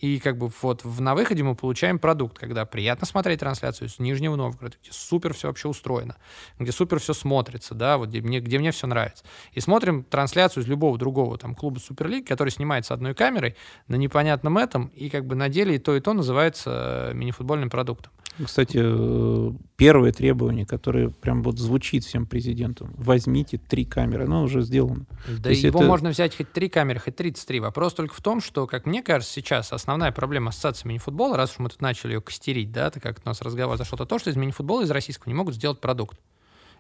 И 0.03 0.19
как 0.19 0.37
бы 0.37 0.51
вот 0.61 0.83
на 0.99 1.15
выходе 1.15 1.43
мы 1.43 1.55
получаем 1.55 1.97
продукт, 1.97 2.37
когда 2.37 2.65
приятно 2.65 3.07
смотреть 3.07 3.39
трансляцию 3.39 3.87
с 3.87 3.99
Нижнего 3.99 4.35
Новгорода, 4.35 4.75
где 4.81 4.91
супер 4.91 5.33
все 5.33 5.47
вообще 5.47 5.69
устроено, 5.69 6.17
где 6.59 6.73
супер 6.73 6.99
все 6.99 7.13
смотрится, 7.13 7.73
да, 7.73 7.97
вот 7.97 8.09
где 8.09 8.19
мне, 8.19 8.41
где 8.41 8.59
мне 8.59 8.73
все 8.73 8.85
нравится. 8.85 9.23
И 9.53 9.61
смотрим 9.61 10.03
трансляцию 10.03 10.65
из 10.65 10.67
любого 10.67 10.97
другого 10.97 11.37
там 11.37 11.55
клуба 11.55 11.79
Суперлиг, 11.79 12.27
который 12.27 12.49
снимается 12.49 12.93
одной 12.93 13.15
камерой 13.15 13.55
на 13.87 13.95
непонятном 13.95 14.57
этом, 14.57 14.87
и 14.87 15.09
как 15.09 15.25
бы 15.25 15.35
на 15.35 15.47
деле 15.47 15.75
и 15.75 15.79
то, 15.79 15.95
и 15.95 16.01
то 16.01 16.11
называется 16.11 17.11
э, 17.11 17.13
мини-футбольным 17.13 17.69
продуктом. 17.69 18.11
Кстати, 18.43 18.79
э, 18.81 19.51
первое 19.77 20.11
требование, 20.11 20.65
которое 20.65 21.09
прям 21.09 21.43
вот 21.43 21.59
звучит 21.59 22.03
всем 22.03 22.25
президентам, 22.25 22.91
возьмите 22.97 23.57
три 23.57 23.85
камеры, 23.85 24.23
оно 24.23 24.43
уже 24.43 24.61
сделано. 24.61 25.05
Да 25.27 25.51
его 25.51 25.79
это... 25.79 25.87
можно 25.87 26.09
взять 26.09 26.35
хоть 26.35 26.51
три 26.51 26.67
камеры, 26.67 26.99
хоть 26.99 27.15
33. 27.15 27.59
Вопрос 27.59 27.93
только 27.93 28.15
в 28.15 28.21
том, 28.21 28.41
что, 28.41 28.65
как 28.65 28.85
мне 28.85 29.03
кажется, 29.03 29.31
сейчас 29.31 29.71
основная 29.93 30.11
проблема 30.11 30.49
ассоциации 30.49 30.87
мини-футбола, 30.87 31.37
раз 31.37 31.51
уж 31.51 31.59
мы 31.59 31.69
тут 31.69 31.81
начали 31.81 32.13
ее 32.13 32.21
костерить, 32.21 32.71
да, 32.71 32.89
так 32.89 33.03
как 33.03 33.19
у 33.23 33.29
нас 33.29 33.41
разговор 33.43 33.77
зашел, 33.77 33.95
то 33.95 34.05
то, 34.05 34.17
что 34.17 34.31
из 34.31 34.35
мини-футбола 34.35 34.81
из 34.81 34.89
российского 34.89 35.29
не 35.29 35.35
могут 35.35 35.53
сделать 35.53 35.79
продукт. 35.79 36.19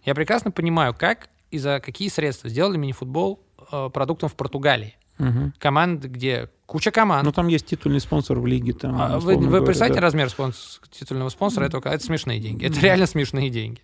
Я 0.03 0.15
прекрасно 0.15 0.49
понимаю, 0.49 0.95
как 0.97 1.29
и 1.51 1.59
за 1.59 1.79
какие 1.79 2.09
средства 2.09 2.49
сделали 2.49 2.77
мини-футбол 2.77 3.39
э, 3.71 3.89
продуктом 3.93 4.29
в 4.29 4.35
Португалии. 4.35 4.95
Угу. 5.19 5.53
Команд, 5.59 6.05
где 6.05 6.49
куча 6.65 6.89
команд. 6.89 7.23
Ну, 7.23 7.31
там 7.31 7.47
есть 7.47 7.67
титульный 7.67 7.99
спонсор 7.99 8.39
в 8.39 8.47
лиге. 8.47 8.73
Там, 8.73 8.99
а, 8.99 9.19
вы 9.19 9.35
вы 9.37 9.45
говоря, 9.45 9.65
представляете 9.65 9.99
да. 9.99 10.07
размер 10.07 10.27
спонс- 10.27 10.81
титульного 10.89 11.29
спонсора? 11.29 11.65
Это, 11.65 11.77
это 11.77 12.03
смешные 12.03 12.39
деньги. 12.39 12.65
Это 12.65 12.79
реально 12.79 13.05
смешные 13.05 13.51
деньги. 13.51 13.79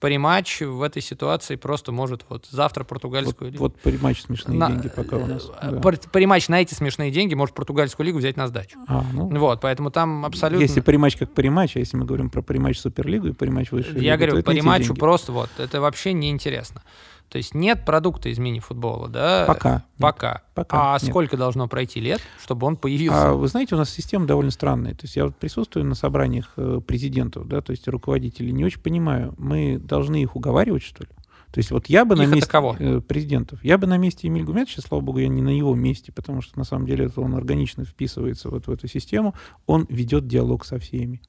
Париматч 0.00 0.60
в 0.60 0.82
этой 0.82 1.00
ситуации 1.00 1.56
просто 1.56 1.92
может 1.92 2.24
вот 2.28 2.46
завтра 2.50 2.84
португальскую 2.84 3.48
вот, 3.48 3.52
лигу... 3.52 3.62
Вот 3.64 3.80
Париматч 3.80 4.22
смешные 4.22 4.58
на, 4.58 4.68
деньги 4.68 4.88
пока 4.88 5.16
у 5.16 5.26
нас. 5.26 5.50
Э, 5.60 5.70
да. 5.70 5.80
Париматч 6.12 6.48
на 6.48 6.60
эти 6.60 6.74
смешные 6.74 7.10
деньги 7.10 7.34
может 7.34 7.54
португальскую 7.54 8.06
лигу 8.06 8.18
взять 8.18 8.36
на 8.36 8.46
сдачу. 8.48 8.78
А, 8.86 9.04
ну, 9.12 9.38
вот, 9.38 9.60
поэтому 9.60 9.90
там 9.90 10.24
абсолютно... 10.24 10.62
Если 10.62 10.80
Париматч 10.80 11.16
как 11.16 11.32
Париматч, 11.32 11.76
а 11.76 11.78
если 11.78 11.96
мы 11.96 12.04
говорим 12.04 12.30
про 12.30 12.42
Париматч 12.42 12.78
Суперлигу 12.78 13.28
и 13.28 13.32
Париматч 13.32 13.70
высшую 13.70 14.00
Я 14.02 14.16
лигу, 14.16 14.26
говорю, 14.26 14.42
Париматчу 14.44 14.94
просто 14.94 15.32
вот, 15.32 15.50
это 15.58 15.80
вообще 15.80 16.12
неинтересно. 16.12 16.82
То 17.28 17.38
есть 17.38 17.54
нет 17.54 17.84
продукта 17.84 18.28
из 18.28 18.38
мини-футбола, 18.38 19.08
да? 19.08 19.44
Пока. 19.46 19.84
Пока. 19.98 20.42
Пока. 20.54 20.94
А 20.94 20.98
нет. 21.00 21.10
сколько 21.10 21.36
должно 21.36 21.66
пройти 21.66 22.00
лет, 22.00 22.20
чтобы 22.40 22.66
он 22.66 22.76
появился? 22.76 23.30
А 23.30 23.34
вы 23.34 23.48
знаете, 23.48 23.74
у 23.74 23.78
нас 23.78 23.90
система 23.90 24.26
довольно 24.26 24.52
странная. 24.52 24.92
То 24.92 25.02
есть 25.02 25.16
я 25.16 25.24
вот 25.24 25.36
присутствую 25.36 25.84
на 25.84 25.94
собраниях 25.94 26.52
э, 26.56 26.80
президентов, 26.86 27.48
да, 27.48 27.60
то 27.60 27.72
есть 27.72 27.88
руководителей, 27.88 28.52
не 28.52 28.64
очень 28.64 28.80
понимаю, 28.80 29.34
мы 29.36 29.78
должны 29.78 30.22
их 30.22 30.36
уговаривать, 30.36 30.82
что 30.82 31.02
ли? 31.02 31.10
То 31.54 31.58
есть 31.58 31.70
вот 31.70 31.86
я 31.86 32.04
бы 32.04 32.16
их 32.16 32.20
на 32.20 32.34
месте 32.34 32.50
кого? 32.50 32.76
Э, 32.80 33.00
президентов, 33.00 33.62
я 33.62 33.78
бы 33.78 33.86
на 33.86 33.96
месте 33.96 34.26
Эмиль 34.26 34.42
Гуметовича, 34.42 34.82
слава 34.82 35.02
богу, 35.02 35.20
я 35.20 35.28
не 35.28 35.40
на 35.40 35.56
его 35.56 35.72
месте, 35.76 36.10
потому 36.10 36.42
что 36.42 36.58
на 36.58 36.64
самом 36.64 36.84
деле 36.84 37.06
это 37.06 37.20
он 37.20 37.32
органично 37.36 37.84
вписывается 37.84 38.48
вот 38.48 38.66
в 38.66 38.70
эту 38.72 38.88
систему, 38.88 39.36
он 39.66 39.86
ведет 39.88 40.26
диалог 40.26 40.64
со 40.64 40.80
всеми. 40.80 41.22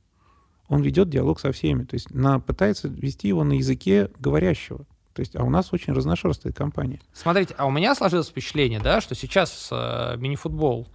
Он 0.68 0.82
ведет 0.82 1.10
диалог 1.10 1.39
со 1.39 1.52
всеми, 1.52 1.84
то 1.84 1.93
есть 1.93 2.12
на, 2.12 2.39
пытается 2.39 2.88
вести 2.88 3.28
его 3.28 3.43
на 3.43 3.54
языке 3.54 4.10
говорящего. 4.18 4.88
То 5.16 5.22
есть, 5.22 5.34
а 5.38 5.43
у 5.43 5.49
нас 5.49 5.72
очень 5.72 5.93
разношерстная 5.93 6.51
компания. 6.51 6.99
Смотрите, 7.13 7.55
а 7.57 7.66
у 7.66 7.72
меня 7.72 7.95
сложилось 7.95 8.28
впечатление, 8.28 8.82
да, 8.82 8.99
что 8.99 9.16
сейчас 9.16 9.70
э, 9.72 10.18
мини-футбол 10.18 10.89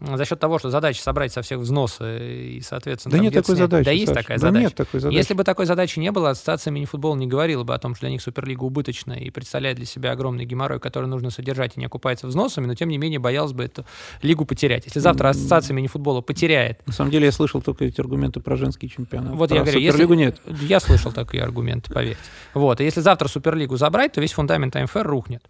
за 0.00 0.24
счет 0.24 0.38
того, 0.38 0.58
что 0.58 0.70
задача 0.70 1.00
собрать 1.00 1.32
со 1.32 1.42
всех 1.42 1.60
взносы 1.60 2.56
и, 2.56 2.60
соответственно... 2.60 3.16
Да 3.16 3.22
нет 3.22 3.32
такой 3.32 3.56
задачи, 3.56 3.84
Да 3.84 3.90
есть 3.90 4.08
Саша. 4.08 4.20
такая 4.20 4.38
да 4.38 4.46
задача. 4.48 4.62
нет 4.64 4.74
такой 4.74 5.00
задачи. 5.00 5.16
Если 5.16 5.34
бы 5.34 5.44
такой 5.44 5.66
задачи 5.66 5.98
не 5.98 6.10
было, 6.10 6.30
ассоциация 6.30 6.70
мини-футбола 6.72 7.16
не 7.16 7.26
говорила 7.26 7.64
бы 7.64 7.74
о 7.74 7.78
том, 7.78 7.94
что 7.94 8.02
для 8.02 8.10
них 8.10 8.20
Суперлига 8.22 8.64
убыточная 8.64 9.18
и 9.18 9.30
представляет 9.30 9.76
для 9.76 9.86
себя 9.86 10.12
огромный 10.12 10.44
геморрой, 10.44 10.80
который 10.80 11.06
нужно 11.06 11.30
содержать 11.30 11.76
и 11.76 11.80
не 11.80 11.86
окупается 11.86 12.26
взносами, 12.26 12.66
но 12.66 12.74
тем 12.74 12.88
не 12.88 12.98
менее 12.98 13.18
боялась 13.18 13.52
бы 13.52 13.64
эту 13.64 13.86
лигу 14.22 14.44
потерять. 14.44 14.84
Если 14.84 14.98
завтра 14.98 15.28
ассоциация 15.28 15.74
мини-футбола 15.74 16.20
потеряет... 16.20 16.86
На 16.86 16.92
самом 16.92 17.10
деле 17.10 17.26
я 17.26 17.32
слышал 17.32 17.62
только 17.62 17.84
эти 17.84 18.00
аргументы 18.00 18.40
про 18.40 18.56
женский 18.56 18.90
чемпионат. 18.90 19.34
Вот 19.34 19.48
про 19.48 19.56
я 19.56 19.62
говорю, 19.62 19.80
Суперлигу 19.80 20.14
если... 20.14 20.24
нет. 20.24 20.40
Я 20.62 20.80
слышал 20.80 21.12
такие 21.12 21.42
аргументы, 21.42 21.92
поверьте. 21.92 22.20
Вот, 22.52 22.80
и 22.80 22.84
если 22.84 23.00
завтра 23.00 23.28
Суперлигу 23.28 23.76
забрать, 23.76 24.12
то 24.12 24.20
весь 24.20 24.32
фундамент 24.32 24.76
АМФР 24.76 25.06
рухнет. 25.06 25.42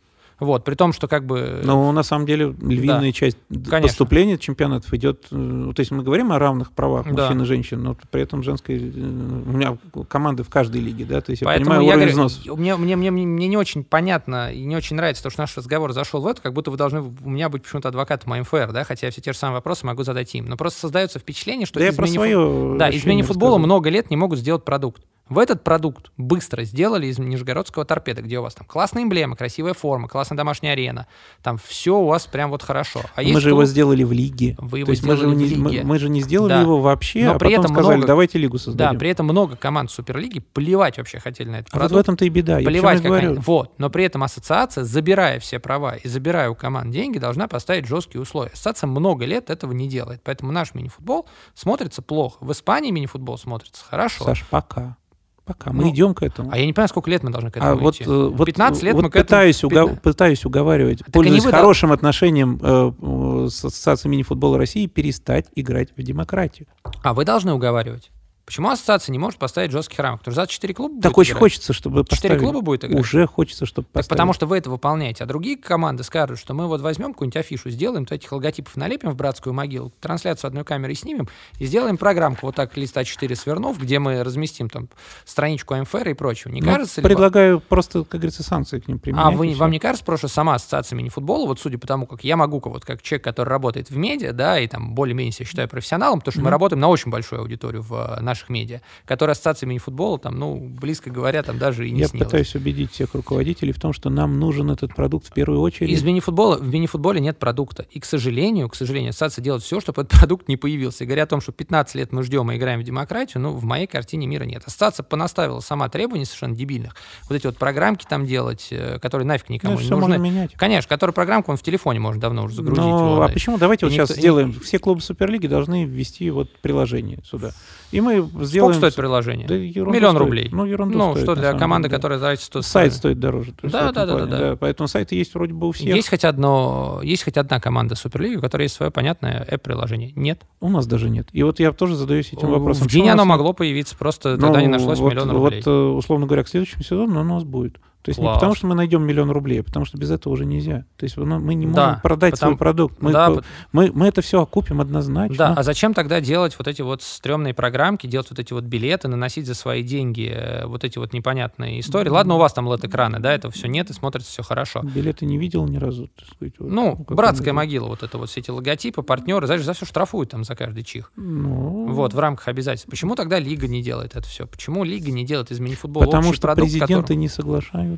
Вот, 0.45 0.64
при 0.64 0.74
том, 0.74 0.92
что 0.92 1.09
как 1.09 1.26
бы... 1.26 1.61
Но 1.64 1.90
на 1.92 2.03
самом 2.03 2.26
деле 2.26 2.55
львиная 2.61 3.01
да, 3.01 3.12
часть 3.12 3.38
конечно. 3.49 3.80
поступления 3.82 4.38
чемпионатов 4.38 4.92
идет... 4.95 5.26
Э, 5.30 5.72
то 5.74 5.80
есть 5.80 5.90
мы 5.90 6.03
говорим 6.03 6.32
о 6.32 6.38
равных 6.38 6.72
правах 6.72 7.07
да. 7.07 7.22
мужчин 7.22 7.42
и 7.42 7.45
женщин, 7.45 7.82
но 7.82 7.97
при 8.11 8.22
этом 8.22 8.42
женской... 8.42 8.76
Э, 8.76 8.80
у 8.80 9.53
меня 9.53 9.76
команды 10.09 10.42
в 10.42 10.51
каждой 10.51 10.80
лиге, 10.80 11.05
да, 11.05 11.20
то 11.20 11.30
есть 11.30 11.42
Поэтому 11.42 11.74
я 11.74 11.78
понимаю 11.78 11.82
я 11.82 11.97
уровень 11.97 12.14
говорю, 12.14 12.28
взносов. 12.28 12.59
Мне, 12.59 12.76
мне, 12.76 12.97
мне, 12.97 13.11
мне 13.11 13.49
не 13.49 13.57
очень 13.57 13.84
понятно 13.84 14.53
и 14.53 14.64
не 14.64 14.76
очень 14.76 14.97
нравится 14.97 15.22
то, 15.22 15.30
что 15.30 15.40
наш 15.40 15.57
разговор 15.57 15.92
зашел 15.92 16.20
в 16.20 16.26
это, 16.26 16.40
как 16.40 16.53
будто 16.53 16.70
вы 16.70 16.76
должны 16.76 17.01
у 17.01 17.30
меня 17.30 17.49
быть 17.49 17.62
почему-то 17.62 17.88
адвокатом 17.88 18.32
АМФР, 18.32 18.72
да, 18.72 18.84
хотя 18.84 19.07
я 19.07 19.11
все 19.11 19.20
те 19.20 19.32
же 19.32 19.38
самые 19.38 19.57
вопросы 19.57 19.86
могу 19.86 20.03
задать 20.03 20.34
им. 20.34 20.47
Но 20.47 20.57
просто 20.57 20.80
создается 20.80 21.18
впечатление, 21.18 21.66
что 21.66 21.78
да 21.80 21.88
из, 21.88 21.99
мини... 21.99 22.78
да, 22.78 22.88
из 22.88 23.05
мини-футбола 23.05 23.59
много 23.59 23.90
лет 23.90 24.11
не 24.11 24.16
могут 24.16 24.38
сделать 24.38 24.64
продукт. 24.64 25.03
Вы 25.30 25.42
этот 25.42 25.64
продукт 25.64 26.10
быстро 26.18 26.64
сделали 26.64 27.06
из 27.06 27.18
Нижегородского 27.18 27.86
торпеда, 27.86 28.20
где 28.20 28.38
у 28.38 28.42
вас 28.42 28.54
там 28.54 28.66
классная 28.66 29.04
эмблема, 29.04 29.36
красивая 29.36 29.72
форма, 29.72 30.06
классная 30.06 30.36
домашняя 30.36 30.72
арена. 30.72 31.06
Там 31.42 31.56
все 31.56 31.96
у 31.98 32.06
вас 32.06 32.26
прям 32.26 32.50
вот 32.50 32.62
хорошо. 32.62 33.00
А 33.14 33.22
мы 33.22 33.40
же 33.40 33.48
клуб... 33.48 33.60
его 33.60 33.64
сделали 33.64 34.04
в 34.04 34.12
лиге. 34.12 34.54
Вы 34.58 34.80
его 34.80 34.86
То 34.86 34.90
есть 34.90 35.02
мы 35.02 35.16
же, 35.16 35.26
не, 35.26 35.56
мы, 35.56 35.80
мы 35.82 35.98
же 35.98 36.10
не 36.10 36.20
сделали 36.20 36.50
да. 36.50 36.60
его 36.60 36.78
вообще, 36.78 37.24
Но 37.24 37.34
а 37.34 37.38
при 37.38 37.48
потом 37.48 37.64
этом 37.64 37.74
сказали, 37.74 37.96
много, 37.96 38.06
давайте 38.06 38.38
лигу 38.38 38.58
создадим. 38.58 38.92
Да, 38.92 38.98
при 38.98 39.08
этом 39.08 39.24
много 39.24 39.56
команд 39.56 39.90
Суперлиги 39.90 40.40
плевать 40.40 40.98
вообще 40.98 41.18
хотели 41.20 41.48
на 41.48 41.56
это. 41.60 41.68
А 41.72 41.78
вот 41.78 41.90
в 41.90 41.96
этом-то 41.96 42.26
и 42.26 42.28
беда. 42.28 42.58
Плевать, 42.58 42.98
как 42.98 43.06
говорю. 43.06 43.30
Они, 43.30 43.38
вот. 43.38 43.72
Но 43.78 43.88
при 43.88 44.04
этом 44.04 44.22
ассоциация, 44.24 44.84
забирая 44.84 45.40
все 45.40 45.58
права 45.58 45.96
и 45.96 46.06
забирая 46.06 46.50
у 46.50 46.54
команд 46.54 46.90
деньги, 46.90 47.16
должна 47.16 47.48
поставить 47.48 47.86
жесткие 47.86 48.20
условия. 48.20 48.50
Ассоциация 48.52 48.88
много 48.88 49.24
лет 49.24 49.48
этого 49.48 49.72
не 49.72 49.88
делает. 49.88 50.20
Поэтому 50.22 50.52
наш 50.52 50.74
мини-футбол 50.74 51.26
смотрится 51.54 52.02
плохо. 52.02 52.36
В 52.44 52.52
Испании 52.52 52.90
мини-футбол 52.90 53.38
смотрится 53.38 53.82
хорошо. 53.86 54.24
Саш, 54.24 54.44
пока. 54.50 54.98
Пока. 55.45 55.72
Мы 55.72 55.84
ну, 55.84 55.90
идем 55.90 56.14
к 56.14 56.22
этому. 56.22 56.51
А 56.51 56.57
я 56.57 56.64
не 56.64 56.72
понимаю, 56.72 56.88
сколько 56.88 57.11
лет 57.11 57.22
мы 57.22 57.30
должны 57.30 57.51
к 57.51 57.57
а 57.59 57.72
этому 57.72 57.86
а 57.86 57.90
идти. 57.90 58.05
Вот, 58.05 58.47
15 58.47 58.82
лет 58.82 58.95
вот 58.95 59.03
мы 59.03 59.11
к 59.11 59.12
пытаюсь 59.12 59.62
этому... 59.62 59.84
Угов... 59.86 60.01
Пытаюсь 60.01 60.45
уговаривать, 60.45 61.01
так 61.01 61.12
пользуясь 61.12 61.45
хорошим 61.45 61.90
дал... 61.90 61.97
отношением 61.97 62.59
э, 62.62 63.49
с 63.51 63.64
Ассоциацией 63.64 64.11
мини-футбола 64.12 64.57
России, 64.57 64.86
перестать 64.86 65.47
играть 65.55 65.90
в 65.97 66.03
демократию. 66.03 66.66
А 67.03 67.12
вы 67.12 67.26
должны 67.26 67.53
уговаривать. 67.53 68.11
Почему 68.47 68.68
ассоциация 68.68 69.12
не 69.12 69.18
может 69.18 69.38
поставить 69.38 69.70
жестких 69.70 69.99
рамок? 69.99 70.20
Потому 70.20 70.34
что 70.34 70.42
за 70.42 70.47
4 70.47 70.74
клуба 70.74 71.03
Так 71.03 71.16
очень 71.16 71.30
играть. 71.30 71.40
хочется, 71.40 71.72
чтобы 71.72 72.05
4 72.05 72.09
поставили. 72.11 72.38
клуба 72.38 72.61
будет 72.61 72.84
играть? 72.84 73.01
Уже 73.01 73.26
хочется, 73.26 73.64
чтобы 73.64 73.86
поставили. 73.86 74.03
Так 74.03 74.11
потому 74.11 74.32
что 74.34 74.47
вы 74.47 74.59
это 74.59 74.68
выполняете. 74.68 75.24
А 75.24 75.26
другие 75.26 75.57
команды 75.57 76.03
скажут, 76.05 76.38
что 76.38 76.53
мы 76.53 76.66
вот 76.66 76.82
возьмем 76.82 77.14
какую-нибудь 77.14 77.38
афишу, 77.38 77.70
сделаем, 77.70 78.05
то 78.05 78.14
этих 78.14 78.30
логотипов 78.32 78.76
налепим 78.76 79.11
в 79.11 79.16
братскую 79.16 79.55
могилу, 79.55 79.92
трансляцию 80.01 80.49
одной 80.49 80.64
камеры 80.64 80.95
снимем 80.95 81.28
и 81.59 81.64
сделаем 81.64 81.97
программку 81.97 82.47
вот 82.47 82.55
так 82.55 82.76
листа 82.76 83.03
4 83.03 83.34
свернув, 83.34 83.80
где 83.80 83.99
мы 83.99 84.22
разместим 84.22 84.68
там 84.68 84.88
страничку 85.24 85.74
МФР 85.76 86.11
и 86.11 86.14
прочего. 86.14 86.53
Не 86.53 86.61
ну, 86.61 86.70
кажется 86.70 87.01
Предлагаю 87.01 87.57
ли... 87.57 87.62
просто, 87.66 88.05
как 88.05 88.20
говорится, 88.20 88.42
санкции 88.42 88.78
к 88.78 88.88
ним 88.88 88.99
применять. 88.99 89.26
А 89.26 89.30
вы, 89.30 89.55
вам 89.55 89.70
не 89.70 89.78
кажется 89.78 90.05
просто, 90.05 90.28
сама 90.28 90.57
ассоциация 90.57 90.97
мини-футбола, 90.97 91.47
вот 91.47 91.61
судя 91.61 91.78
по 91.78 91.86
тому, 91.86 92.07
как 92.07 92.24
я 92.24 92.36
могу, 92.36 92.61
вот 92.62 92.84
как 92.84 93.01
человек, 93.01 93.24
который 93.24 93.49
работает 93.49 93.88
в 93.88 93.97
медиа, 93.97 94.32
да, 94.32 94.59
и 94.59 94.66
там 94.66 94.95
более-менее 94.95 95.32
себя 95.32 95.47
считаю 95.47 95.68
профессионалом, 95.68 96.18
потому 96.18 96.32
что 96.32 96.40
mm-hmm. 96.40 96.45
мы 96.45 96.51
работаем 96.51 96.80
на 96.80 96.88
очень 96.88 97.11
большую 97.11 97.40
аудиторию 97.40 97.82
в 97.82 97.95
э, 97.95 98.20
наших 98.35 98.49
медиа, 98.49 98.80
которая 99.07 99.32
ассоциация 99.32 99.68
мини-футбола, 99.68 100.18
там, 100.18 100.39
ну, 100.39 100.57
близко 100.57 101.11
говоря, 101.11 101.43
там 101.43 101.59
даже 101.59 101.89
и 101.89 101.93
не 101.93 102.01
Я 102.01 102.09
снилась. 102.09 102.26
пытаюсь 102.26 102.55
убедить 102.55 102.93
всех 102.93 103.14
руководителей 103.14 103.72
в 103.72 103.80
том, 103.80 103.93
что 103.93 104.11
нам 104.11 104.39
нужен 104.41 104.70
этот 104.70 104.95
продукт 104.95 105.28
в 105.28 105.32
первую 105.32 105.61
очередь. 105.61 105.91
Из 105.91 106.03
мини-футбола, 106.03 106.57
в 106.57 106.66
мини-футболе 106.66 107.20
нет 107.20 107.39
продукта. 107.39 107.87
И, 107.91 108.01
к 108.01 108.05
сожалению, 108.05 108.68
к 108.68 108.74
сожалению, 108.74 109.11
ассоциация 109.11 109.43
делает 109.43 109.62
все, 109.62 109.80
чтобы 109.80 110.03
этот 110.03 110.18
продукт 110.18 110.49
не 110.49 110.57
появился. 110.57 111.05
И 111.05 111.07
говоря 111.07 111.22
о 111.22 111.26
том, 111.26 111.41
что 111.41 111.53
15 111.53 111.95
лет 111.95 112.12
мы 112.12 112.22
ждем 112.24 112.51
и 112.51 112.57
играем 112.57 112.80
в 112.80 112.82
демократию, 112.82 113.41
ну, 113.43 113.51
в 113.53 113.64
моей 113.64 113.87
картине 113.87 114.26
мира 114.26 114.45
нет. 114.45 114.64
Ассоциация 114.66 115.05
понаставила 115.05 115.61
сама 115.61 115.89
требований 115.89 116.24
совершенно 116.24 116.57
дебильных. 116.57 116.97
Вот 117.28 117.37
эти 117.37 117.47
вот 117.47 117.57
программки 117.57 118.05
там 118.09 118.26
делать, 118.26 118.68
э, 118.70 118.99
которые 118.99 119.26
нафиг 119.26 119.49
никому 119.49 119.74
ну, 119.76 119.80
не 119.80 119.91
нужны. 119.91 120.18
менять. 120.18 120.55
Конечно, 120.55 120.89
который 120.89 121.12
программку 121.12 121.53
он 121.53 121.57
в 121.57 121.62
телефоне 121.62 122.01
можно 122.01 122.20
давно 122.20 122.45
уже 122.45 122.57
загрузить. 122.57 122.85
Ну, 122.85 123.22
а 123.22 123.28
почему? 123.28 123.59
Давайте 123.59 123.87
и 123.87 123.89
вот 123.89 123.93
никто, 123.93 124.07
сейчас 124.07 124.18
сделаем. 124.18 124.53
Все 124.61 124.78
клубы 124.78 125.01
Суперлиги 125.01 125.47
должны 125.47 125.85
ввести 125.85 126.30
вот 126.30 126.51
приложение 126.59 127.20
сюда. 127.24 127.53
И 127.93 128.01
мы 128.01 128.23
сделаем... 128.42 128.74
Сколько 128.74 128.90
стоит 128.90 128.94
приложение? 128.96 129.46
Да 129.46 129.56
Миллион 129.56 129.92
стоит. 129.92 130.14
рублей. 130.14 130.48
Ну, 130.52 130.64
ерунду 130.64 130.98
Ну, 130.98 131.10
стоит, 131.12 131.24
что 131.24 131.34
для 131.34 131.52
команды, 131.54 131.88
деле, 131.88 131.96
которая 131.96 132.18
тратит 132.18 132.42
100 132.42 132.62
Сайт 132.62 132.92
стоит 132.92 133.20
дороже. 133.20 133.52
Да, 133.62 133.92
да, 133.92 134.06
да, 134.06 134.26
да, 134.26 134.26
да. 134.26 134.56
Поэтому 134.56 134.88
сайты 134.88 135.14
есть 135.14 135.34
вроде 135.34 135.52
бы 135.52 135.68
у 135.68 135.72
всех. 135.72 135.94
Есть 135.94 136.08
хоть, 136.08 136.24
одно, 136.24 137.00
есть 137.02 137.24
хоть 137.24 137.36
одна 137.36 137.60
команда 137.60 137.94
Суперлиги, 137.94 138.36
у 138.36 138.40
которой 138.40 138.62
есть 138.62 138.74
свое 138.74 138.90
понятное 138.90 139.46
app-приложение? 139.50 140.12
Нет. 140.14 140.42
У 140.60 140.68
нас 140.68 140.86
даже 140.86 141.10
нет. 141.10 141.28
И 141.32 141.42
вот 141.42 141.60
я 141.60 141.72
тоже 141.72 141.96
задаюсь 141.96 142.32
этим 142.32 142.50
вопросом. 142.50 142.86
В 142.86 142.90
день 142.90 143.08
оно 143.08 143.24
могло 143.24 143.52
появиться, 143.52 143.96
просто 143.96 144.36
ну, 144.36 144.46
тогда 144.46 144.62
не 144.62 144.68
нашлось 144.68 145.00
миллиона 145.00 145.32
рублей. 145.32 145.62
Вот, 145.64 145.70
э, 145.70 145.70
условно 145.70 146.26
говоря, 146.26 146.44
к 146.44 146.48
следующему 146.48 146.82
сезону 146.82 147.20
оно 147.20 147.32
у 147.32 147.34
нас 147.36 147.44
будет. 147.44 147.78
То 148.05 148.11
есть 148.11 148.20
Класс. 148.20 148.34
не 148.34 148.38
потому, 148.38 148.55
что 148.55 148.66
мы 148.66 148.74
найдем 148.74 149.02
миллион 149.02 149.30
рублей, 149.30 149.61
а 149.61 149.64
потому 149.64 149.86
что 149.86 149.96
без 149.96 150.11
этого 150.11 150.34
уже 150.34 150.44
нельзя. 150.44 150.84
То 150.98 151.05
есть 151.05 151.16
ну, 151.16 151.24
мы 151.24 151.55
не 151.55 151.64
можем 151.64 151.74
да, 151.74 152.00
продать 152.02 152.32
потому, 152.32 152.50
свой 152.50 152.59
продукт. 152.59 153.00
Мы, 153.00 153.12
да, 153.12 153.32
мы, 153.72 153.90
мы 153.94 154.09
это 154.09 154.20
все 154.20 154.42
окупим 154.42 154.82
однозначно. 154.82 155.36
Да, 155.36 155.55
а 155.55 155.62
зачем 155.62 155.94
тогда 155.94 156.20
делать 156.20 156.55
вот 156.59 156.68
эти 156.68 156.82
вот 156.82 157.00
стрёмные 157.00 157.55
программки, 157.55 158.07
делать 158.07 158.28
вот 158.28 158.38
эти 158.38 158.52
вот 158.52 158.64
билеты, 158.64 159.09
наносить 159.09 159.46
за 159.46 159.55
свои 159.55 159.82
деньги 159.82 160.30
э, 160.30 160.66
вот 160.66 160.84
эти 160.84 160.98
вот 160.98 161.14
непонятные 161.14 161.80
истории? 161.80 162.11
Ладно, 162.11 162.34
у 162.34 162.38
вас 162.38 162.52
там 162.52 162.68
LED-экраны, 162.68 163.20
да, 163.20 163.32
этого 163.32 163.50
все 163.50 163.68
нет, 163.68 163.88
и 163.88 163.94
смотрится 163.94 164.30
все 164.30 164.42
хорошо. 164.42 164.82
Билеты 164.82 165.24
не 165.24 165.38
видел 165.38 165.66
ни 165.66 165.78
разу, 165.78 166.11
так 166.14 166.28
сказать. 166.28 166.55
Вот, 166.59 166.70
ну, 166.70 167.07
братская 167.09 167.55
могила, 167.55 167.86
вот 167.86 168.02
это 168.02 168.18
вот 168.18 168.28
все 168.28 168.40
эти 168.40 168.50
логотипы, 168.50 169.00
партнеры, 169.00 169.46
знаешь, 169.46 169.64
за 169.64 169.72
все 169.72 169.86
штрафуют 169.86 170.28
там 170.28 170.44
за 170.44 170.55
каждый 170.55 170.84
чих. 170.84 171.11
Ну... 171.16 171.86
Вот, 171.86 172.12
в 172.12 172.18
рамках 172.18 172.48
обязательств. 172.48 172.90
Почему 172.90 173.14
тогда 173.14 173.38
Лига 173.38 173.66
не 173.66 173.82
делает 173.82 174.14
это 174.14 174.28
все? 174.28 174.46
Почему 174.46 174.84
Лига 174.84 175.11
не 175.11 175.24
делает 175.24 175.50
из 175.50 175.59
мини-футбола 175.59 176.05
Потому 176.05 176.34
что 176.34 176.55
президенты 176.55 176.96
которым... 176.96 177.20
не 177.20 177.28
соглашаются. 177.28 177.93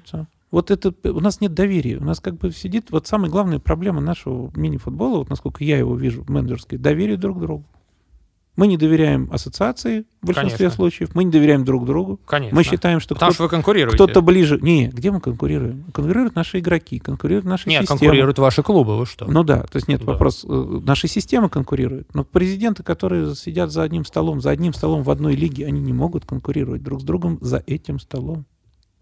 Вот 0.51 0.70
это 0.70 0.94
у 1.05 1.20
нас 1.20 1.40
нет 1.40 1.55
доверия. 1.55 1.99
У 1.99 2.05
нас 2.05 2.20
как 2.20 2.36
бы 2.36 2.51
сидит 2.53 2.90
вот 2.90 3.07
самая 3.07 3.30
главная 3.30 3.59
проблема 3.59 4.01
нашего 4.01 4.51
мини-футбола, 4.55 5.18
вот 5.18 5.28
насколько 5.28 5.64
я 5.64 5.76
его 5.78 5.97
вижу, 5.97 6.24
менеджерской, 6.28 6.78
доверие 6.78 7.16
друг 7.16 7.40
другу. 7.40 7.64
Мы 8.57 8.68
не 8.68 8.78
доверяем 8.78 9.28
ассоциации 9.30 10.07
в 10.22 10.28
большинстве 10.28 10.57
Конечно. 10.57 10.76
случаев, 10.76 11.14
мы 11.14 11.24
не 11.24 11.30
доверяем 11.30 11.64
друг 11.64 11.84
другу. 11.84 12.18
Конечно. 12.24 12.57
Мы 12.57 12.64
считаем, 12.64 13.01
что 13.01 13.14
Потому 13.14 13.32
кто-то, 13.32 13.34
что 13.34 13.42
вы 13.42 13.49
конкурируете. 13.51 13.97
кто-то 13.97 14.22
ближе... 14.22 14.59
Не, 14.62 14.88
где 14.88 15.11
мы 15.11 15.20
конкурируем? 15.20 15.84
Конкурируют 15.92 16.34
наши 16.34 16.61
игроки, 16.61 16.99
конкурируют 16.99 17.44
наши 17.44 17.68
нет, 17.68 17.82
системы. 17.82 18.01
конкурируют 18.01 18.38
ваши 18.38 18.62
клубы, 18.62 18.97
вы 18.97 19.05
что? 19.05 19.26
Ну 19.26 19.44
да, 19.44 19.61
то 19.64 19.76
есть 19.76 19.88
нет, 19.88 20.01
да. 20.01 20.12
вопрос, 20.12 20.47
э, 20.49 20.80
наши 20.86 21.07
системы 21.07 21.51
конкурируют, 21.51 22.14
но 22.14 22.24
президенты, 22.24 22.82
которые 22.82 23.34
сидят 23.34 23.70
за 23.72 23.82
одним 23.82 24.07
столом, 24.07 24.40
за 24.40 24.51
одним 24.51 24.72
столом 24.72 25.03
в 25.03 25.11
одной 25.11 25.34
лиге, 25.36 25.66
они 25.66 25.80
не 25.80 25.92
могут 25.92 26.24
конкурировать 26.24 26.82
друг 26.82 27.03
с 27.03 27.05
другом 27.05 27.36
за 27.42 27.62
этим 27.66 27.99
столом. 27.99 28.47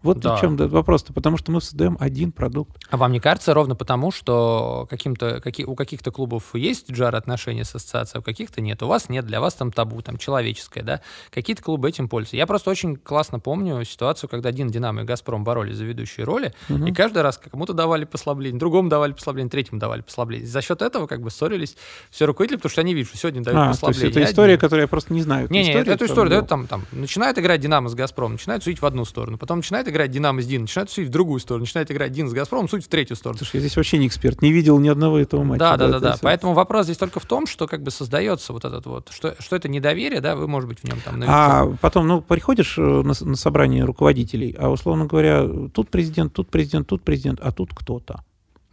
Вот 0.05 0.19
да. 0.19 0.35
в 0.35 0.41
чем 0.41 0.55
вопрос-то, 0.55 1.13
потому 1.13 1.37
что 1.37 1.51
мы 1.51 1.61
создаем 1.61 1.97
один 1.99 2.31
продукт. 2.31 2.77
А 2.89 2.97
вам 2.97 3.11
не 3.11 3.19
кажется 3.19 3.53
ровно 3.53 3.75
потому, 3.75 4.11
что 4.11 4.85
каким-то, 4.89 5.41
какие, 5.41 5.65
у 5.65 5.75
каких-то 5.75 6.11
клубов 6.11 6.53
есть 6.53 6.91
джар 6.91 7.15
отношения 7.15 7.65
с 7.65 7.73
ассоциацией, 7.73 8.19
а 8.19 8.21
у 8.21 8.23
каких-то 8.23 8.61
нет? 8.61 8.83
У 8.83 8.87
вас 8.87 9.09
нет, 9.09 9.25
для 9.25 9.41
вас 9.41 9.55
там 9.55 9.71
табу, 9.71 10.01
там 10.01 10.17
человеческое, 10.17 10.83
да? 10.83 11.01
Какие-то 11.31 11.63
клубы 11.63 11.89
этим 11.89 12.07
пользуются. 12.07 12.37
Я 12.37 12.45
просто 12.45 12.69
очень 12.69 12.97
классно 12.97 13.39
помню 13.39 13.83
ситуацию, 13.83 14.29
когда 14.29 14.49
один 14.49 14.67
«Динамо» 14.67 15.01
и 15.01 15.05
«Газпром» 15.05 15.43
боролись 15.43 15.75
за 15.77 15.85
ведущие 15.85 16.23
роли, 16.23 16.53
угу. 16.69 16.85
и 16.85 16.91
каждый 16.91 17.23
раз 17.23 17.37
кому-то 17.37 17.73
давали 17.73 18.05
послабление, 18.05 18.59
другому 18.59 18.89
давали 18.89 19.13
послабление, 19.13 19.49
третьему 19.49 19.79
давали 19.79 20.01
послабление. 20.01 20.47
За 20.47 20.61
счет 20.61 20.83
этого 20.83 21.07
как 21.07 21.21
бы 21.21 21.31
ссорились 21.31 21.75
все 22.11 22.25
руководители, 22.25 22.57
потому 22.57 22.71
что 22.71 22.81
они 22.81 22.93
видят, 22.93 23.09
что 23.09 23.17
сегодня 23.17 23.41
дают 23.41 23.57
а, 23.57 23.67
послабление. 23.69 24.01
То 24.01 24.05
есть 24.05 24.17
это 24.17 24.31
история, 24.31 24.57
которую 24.57 24.83
я 24.83 24.87
просто 24.87 25.13
не 25.13 25.23
знаю. 25.23 25.47
Не, 25.49 25.63
не, 25.63 25.71
эту 25.71 26.05
историю 26.05 26.29
дают 26.29 26.47
там, 26.47 26.67
там, 26.67 26.85
начинает 26.91 27.39
играть 27.39 27.59
«Динамо» 27.59 27.89
с 27.89 27.95
«Газпром», 27.95 28.33
начинает 28.33 28.63
судить 28.63 28.81
в 28.81 28.85
одну 28.85 29.03
сторону, 29.05 29.37
потом 29.37 29.57
начинает 29.57 29.87
играть 29.87 29.94
«Динамо» 30.07 30.41
с 30.41 30.45
«Дин», 30.45 30.61
начинает 30.61 30.89
судить 30.89 31.09
в 31.09 31.11
другую 31.11 31.39
сторону, 31.39 31.63
начинает 31.63 31.91
играть 31.91 32.11
Дин 32.11 32.29
с 32.29 32.33
«Газпромом», 32.33 32.69
суть 32.69 32.85
в 32.85 32.87
третью 32.87 33.15
сторону. 33.15 33.37
Слушай, 33.37 33.55
я 33.55 33.59
здесь 33.61 33.75
вообще 33.75 33.97
не 33.97 34.07
эксперт, 34.07 34.41
не 34.41 34.51
видел 34.51 34.79
ни 34.79 34.89
одного 34.89 35.19
этого 35.19 35.43
матча. 35.43 35.59
Да, 35.59 35.77
да, 35.77 35.87
да, 35.87 35.99
да. 35.99 36.17
Поэтому 36.21 36.53
вопрос 36.53 36.85
здесь 36.85 36.97
только 36.97 37.19
в 37.19 37.25
том, 37.25 37.47
что 37.47 37.67
как 37.67 37.81
бы 37.83 37.91
создается 37.91 38.53
вот 38.53 38.65
этот 38.65 38.85
вот, 38.85 39.09
что, 39.11 39.35
что 39.39 39.55
это 39.55 39.67
недоверие, 39.67 40.21
да, 40.21 40.35
вы, 40.35 40.47
может 40.47 40.69
быть, 40.69 40.79
в 40.79 40.83
нем 40.83 40.99
там... 41.03 41.19
Наверху. 41.19 41.33
А 41.37 41.77
потом, 41.81 42.07
ну, 42.07 42.21
приходишь 42.21 42.77
э, 42.77 42.81
на, 42.81 43.13
на 43.19 43.35
собрание 43.35 43.83
руководителей, 43.83 44.55
а, 44.57 44.69
условно 44.69 45.05
говоря, 45.05 45.47
тут 45.73 45.89
президент, 45.89 46.33
тут 46.33 46.49
президент, 46.49 46.87
тут 46.87 47.01
президент, 47.03 47.39
а 47.41 47.51
тут 47.51 47.71
кто-то. 47.73 48.23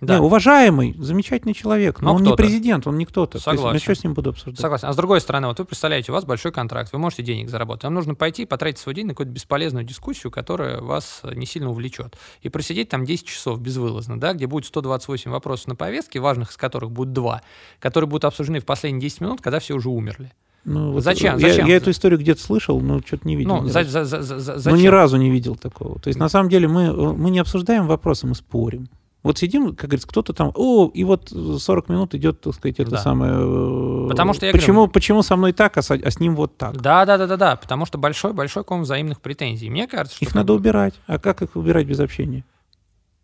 Да. 0.02 0.16
Не, 0.16 0.20
уважаемый, 0.20 0.96
замечательный 0.98 1.54
человек, 1.54 2.00
но, 2.00 2.08
но 2.08 2.16
он 2.16 2.22
не 2.24 2.34
президент, 2.34 2.88
он 2.88 2.98
не 2.98 3.06
кто-то. 3.06 3.38
Согласен. 3.38 3.74
Есть, 3.74 3.86
ну, 3.86 3.94
что 3.94 4.00
с 4.00 4.04
ним 4.04 4.14
буду 4.14 4.30
обсуждать? 4.30 4.58
Согласен. 4.58 4.88
А 4.88 4.92
с 4.92 4.96
другой 4.96 5.20
стороны, 5.20 5.46
вот 5.46 5.60
вы 5.60 5.64
представляете, 5.64 6.10
у 6.10 6.14
вас 6.16 6.24
большой 6.24 6.50
контракт, 6.50 6.92
вы 6.92 6.98
можете 6.98 7.22
денег 7.22 7.48
заработать. 7.48 7.84
Вам 7.84 7.94
нужно 7.94 8.16
пойти 8.16 8.44
потратить 8.44 8.80
свой 8.80 8.96
день 8.96 9.06
на 9.06 9.12
какую-то 9.12 9.30
бесполезную 9.30 9.84
дискуссию, 9.84 10.32
которая 10.32 10.80
вас 10.80 11.22
не 11.36 11.46
сильно 11.46 11.70
увлечет. 11.70 12.16
И 12.40 12.48
просидеть 12.48 12.88
там 12.88 13.04
10 13.04 13.24
часов 13.24 13.60
безвылазно, 13.60 14.18
да, 14.18 14.32
где 14.32 14.48
будет 14.48 14.66
128 14.66 15.30
вопросов 15.30 15.68
на 15.68 15.76
повестке, 15.76 16.18
важных 16.18 16.50
из 16.50 16.56
которых 16.56 16.90
будет 16.90 17.12
два, 17.12 17.42
которые 17.78 18.10
будут 18.10 18.24
обсуждены 18.24 18.58
в 18.58 18.64
последние 18.64 19.02
10 19.02 19.20
минут, 19.20 19.40
когда 19.40 19.60
все 19.60 19.74
уже 19.74 19.88
умерли. 19.88 20.32
Ну, 20.64 20.98
зачем? 20.98 21.34
Вот, 21.34 21.42
зачем? 21.42 21.66
Я, 21.66 21.74
я 21.74 21.76
эту 21.76 21.92
историю 21.92 22.18
где-то 22.18 22.42
слышал, 22.42 22.80
но 22.80 23.00
что-то 23.00 23.28
не 23.28 23.36
видел. 23.36 23.62
Ну, 23.62 23.68
за, 23.68 23.84
за, 23.84 24.04
за, 24.04 24.20
за, 24.22 24.40
зачем? 24.40 24.72
Ну, 24.72 24.82
ни 24.82 24.88
разу 24.88 25.16
не 25.16 25.30
видел 25.30 25.54
такого. 25.54 26.00
То 26.00 26.08
есть, 26.08 26.18
на 26.18 26.28
самом 26.28 26.48
деле, 26.48 26.66
мы, 26.66 27.14
мы 27.14 27.30
не 27.30 27.38
обсуждаем 27.38 27.86
вопросы, 27.86 28.26
мы 28.26 28.34
спорим. 28.34 28.88
Вот 29.22 29.38
сидим, 29.38 29.76
как 29.76 29.90
говорится, 29.90 30.08
кто-то 30.08 30.32
там, 30.32 30.50
о, 30.54 30.90
и 30.92 31.04
вот 31.04 31.30
40 31.30 31.88
минут 31.88 32.14
идет, 32.14 32.40
так 32.40 32.54
сказать, 32.54 32.80
это 32.80 32.92
да. 32.92 32.98
самое... 32.98 34.08
Потому 34.08 34.34
что 34.34 34.46
я 34.46 34.52
почему, 34.52 34.80
говорю, 34.80 34.92
почему 34.92 35.22
со 35.22 35.36
мной 35.36 35.52
так, 35.52 35.76
а, 35.76 35.82
с, 35.82 35.92
а 35.92 36.10
с 36.10 36.18
ним 36.18 36.34
вот 36.34 36.56
так? 36.56 36.80
Да, 36.80 37.04
да, 37.04 37.18
да, 37.18 37.28
да, 37.28 37.36
да, 37.36 37.56
потому 37.56 37.86
что 37.86 37.98
большой-большой 37.98 38.64
ком 38.64 38.82
взаимных 38.82 39.20
претензий. 39.20 39.70
Мне 39.70 39.86
кажется, 39.86 40.16
что... 40.16 40.24
Их 40.24 40.34
надо 40.34 40.52
убирать. 40.54 40.94
А 41.06 41.20
как 41.20 41.42
их 41.42 41.54
убирать 41.54 41.86
без 41.86 42.00
общения? 42.00 42.44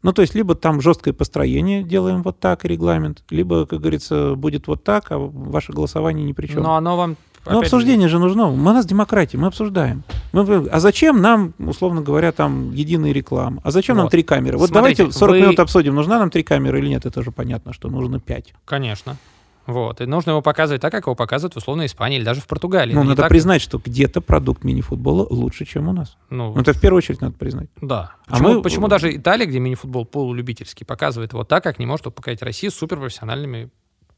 Ну, 0.02 0.12
то 0.12 0.22
есть, 0.22 0.36
либо 0.36 0.54
там 0.54 0.80
жесткое 0.80 1.12
построение 1.12 1.82
делаем 1.82 2.22
вот 2.22 2.38
так, 2.38 2.64
регламент, 2.64 3.24
либо, 3.30 3.66
как 3.66 3.80
говорится, 3.80 4.36
будет 4.36 4.68
вот 4.68 4.84
так, 4.84 5.10
а 5.10 5.18
ваше 5.18 5.72
голосование 5.72 6.24
ни 6.24 6.32
при 6.32 6.46
чем. 6.46 6.62
Но 6.62 6.76
оно 6.76 6.96
вам 6.96 7.16
ну, 7.46 7.60
обсуждение 7.60 8.08
же 8.08 8.18
нужно. 8.18 8.48
У 8.48 8.56
нас 8.56 8.86
демократия, 8.86 9.38
мы 9.38 9.46
обсуждаем. 9.48 10.02
Мы, 10.32 10.66
а 10.68 10.80
зачем 10.80 11.20
нам, 11.20 11.54
условно 11.58 12.00
говоря, 12.02 12.32
там 12.32 12.72
единая 12.72 13.12
реклама? 13.12 13.60
А 13.64 13.70
зачем 13.70 13.96
вот. 13.96 14.02
нам 14.02 14.10
три 14.10 14.22
камеры? 14.22 14.58
Вот 14.58 14.70
Смотрите, 14.70 15.04
давайте 15.04 15.18
40 15.18 15.34
вы... 15.34 15.40
минут 15.42 15.60
обсудим, 15.60 15.94
нужна 15.94 16.18
нам 16.18 16.30
три 16.30 16.42
камеры 16.42 16.78
или 16.78 16.88
нет. 16.88 17.06
Это 17.06 17.22
же 17.22 17.30
понятно, 17.30 17.72
что 17.72 17.88
нужно 17.88 18.20
пять. 18.20 18.54
Конечно. 18.64 19.16
Вот. 19.66 20.00
И 20.00 20.06
нужно 20.06 20.30
его 20.30 20.40
показывать 20.40 20.80
так, 20.80 20.90
как 20.90 21.04
его 21.06 21.14
показывают 21.14 21.52
в 21.52 21.58
условной 21.58 21.86
Испании 21.86 22.16
или 22.16 22.24
даже 22.24 22.40
в 22.40 22.46
Португалии. 22.46 22.94
Ну, 22.94 23.02
надо 23.02 23.22
так- 23.22 23.28
признать, 23.28 23.60
что 23.60 23.78
где-то 23.78 24.22
продукт 24.22 24.64
мини-футбола 24.64 25.26
лучше, 25.28 25.66
чем 25.66 25.88
у 25.88 25.92
нас. 25.92 26.16
Ну, 26.30 26.54
Ну, 26.54 26.60
это 26.62 26.72
в 26.72 26.80
первую 26.80 26.98
очередь 26.98 27.20
надо 27.20 27.34
признать. 27.34 27.68
да. 27.82 28.12
А 28.26 28.30
Почему, 28.32 28.54
мы- 28.54 28.62
почему 28.62 28.88
даже 28.88 29.14
Италия, 29.14 29.44
где 29.44 29.58
мини-футбол 29.58 30.06
полулюбительский, 30.06 30.86
показывает 30.86 31.34
его 31.34 31.44
так, 31.44 31.62
как 31.64 31.78
не 31.78 31.84
может 31.84 32.06
показать 32.14 32.40
Россия 32.40 32.70
с 32.70 32.74
суперпрофессиональными 32.76 33.68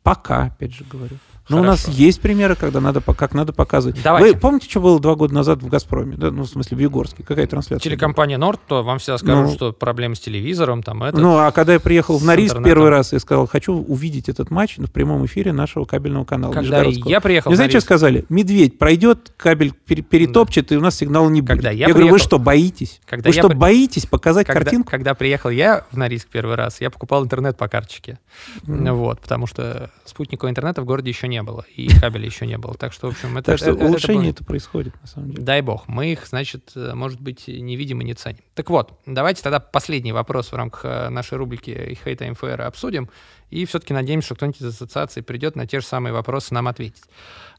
Пока, 0.02 0.44
опять 0.44 0.72
же 0.74 0.84
говорю. 0.90 1.16
Но 1.48 1.60
у 1.62 1.64
нас 1.64 1.82
Хорошо. 1.82 1.98
есть 2.00 2.20
примеры, 2.20 2.54
когда 2.54 2.78
надо, 2.80 3.00
как 3.00 3.34
надо 3.34 3.52
показывать. 3.52 4.00
Давайте. 4.04 4.34
Вы 4.34 4.40
помните, 4.40 4.70
что 4.70 4.80
было 4.80 5.00
два 5.00 5.16
года 5.16 5.34
назад 5.34 5.64
в 5.64 5.66
«Газпроме»? 5.68 6.16
Да? 6.16 6.30
Ну, 6.30 6.44
в 6.44 6.46
смысле, 6.48 6.76
в 6.76 6.80
Югорске. 6.80 7.24
Какая 7.24 7.44
трансляция? 7.48 7.82
Телекомпания 7.90 8.38
Норд, 8.38 8.60
то 8.68 8.84
вам 8.84 9.00
всегда 9.00 9.18
скажут, 9.18 9.46
Ну. 9.46 9.52
что 9.52 9.72
проблемы 9.72 10.14
с 10.14 10.20
телевизором, 10.20 10.84
там 10.84 11.02
это. 11.02 11.18
Ну, 11.18 11.38
а 11.38 11.50
когда 11.50 11.72
я 11.72 11.80
приехал 11.80 12.18
в 12.18 12.24
Норильск 12.24 12.52
интернетом. 12.52 12.70
первый 12.72 12.90
раз, 12.90 13.12
я 13.12 13.18
сказал, 13.18 13.48
хочу 13.48 13.74
увидеть 13.74 14.28
этот 14.28 14.50
матч 14.52 14.78
в 14.78 14.92
прямом 14.92 15.26
эфире 15.26 15.52
нашего 15.52 15.86
кабельного 15.86 16.24
канала. 16.24 16.52
когда 16.52 16.82
я 16.84 17.20
приехал 17.20 17.50
Мне 17.50 17.56
знаете, 17.56 17.78
что 17.80 17.84
сказали? 17.84 18.24
Медведь 18.28 18.78
пройдет, 18.78 19.32
кабель 19.36 19.72
пере- 19.72 20.02
перетопчет, 20.04 20.70
и 20.70 20.76
у 20.76 20.80
нас 20.80 20.94
сигнала 20.98 21.28
не 21.28 21.40
будет. 21.40 21.48
Когда 21.56 21.70
я 21.72 21.88
говорю, 21.88 22.04
вы 22.06 22.10
приехал- 22.12 22.26
что, 22.26 22.38
боитесь? 22.38 23.00
Когда 23.06 23.28
вы 23.28 23.34
я 23.34 23.42
что, 23.42 23.48
при- 23.48 23.56
боитесь 23.56 24.06
показать 24.06 24.46
когда, 24.46 24.60
картинку? 24.62 24.88
когда 24.88 25.14
приехал 25.14 25.50
я 25.50 25.84
в 25.90 25.96
Норильск 25.96 26.28
первый 26.28 26.54
раз, 26.54 26.80
я 26.80 26.90
покупал 26.90 27.24
интернет 27.24 27.56
по 27.56 27.66
карточке. 27.66 28.20
Мгм. 28.62 28.94
Вот, 28.94 29.20
потому 29.20 29.48
что 29.48 29.89
спутникового 30.04 30.50
интернета 30.50 30.82
в 30.82 30.84
городе 30.84 31.10
еще 31.10 31.28
не 31.28 31.42
было, 31.42 31.64
и 31.74 31.88
кабеля 32.00 32.26
еще 32.26 32.46
не 32.46 32.58
было. 32.58 32.74
Так 32.74 32.92
что, 32.92 33.08
в 33.08 33.10
общем, 33.10 33.36
это... 33.38 33.52
Так 33.52 33.58
что 33.58 33.74
улучшение 33.74 34.30
это 34.30 34.44
происходит, 34.44 34.94
на 35.00 35.06
самом 35.06 35.30
деле. 35.30 35.42
Дай 35.42 35.60
бог, 35.60 35.88
мы 35.88 36.12
их, 36.12 36.26
значит, 36.26 36.72
может 36.74 37.20
быть, 37.20 37.48
не 37.48 37.76
видим 37.76 38.00
и 38.00 38.04
не 38.04 38.14
ценим. 38.14 38.40
Так 38.54 38.70
вот, 38.70 38.98
давайте 39.06 39.42
тогда 39.42 39.60
последний 39.60 40.12
вопрос 40.12 40.52
в 40.52 40.54
рамках 40.54 40.84
э, 40.84 41.08
нашей 41.08 41.38
рубрики 41.38 41.98
«Хейта 42.04 42.26
МФР» 42.30 42.62
обсудим, 42.62 43.08
и 43.50 43.64
все-таки 43.64 43.94
надеемся, 43.94 44.26
что 44.26 44.34
кто-нибудь 44.36 44.60
из 44.60 44.66
ассоциации 44.66 45.20
придет 45.20 45.56
на 45.56 45.66
те 45.66 45.80
же 45.80 45.86
самые 45.86 46.12
вопросы 46.12 46.54
нам 46.54 46.68
ответить. 46.68 47.04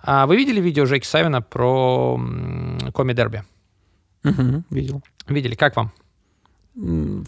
А 0.01 0.25
вы 0.25 0.35
видели 0.37 0.59
видео 0.59 0.85
Жеки 0.85 1.05
Савина 1.05 1.41
про 1.41 2.19
коми-дерби? 2.93 3.43
Мгм, 4.23 4.65
видел. 4.69 5.01
Видели? 5.27 5.55
Как 5.55 5.75
вам? 5.75 5.91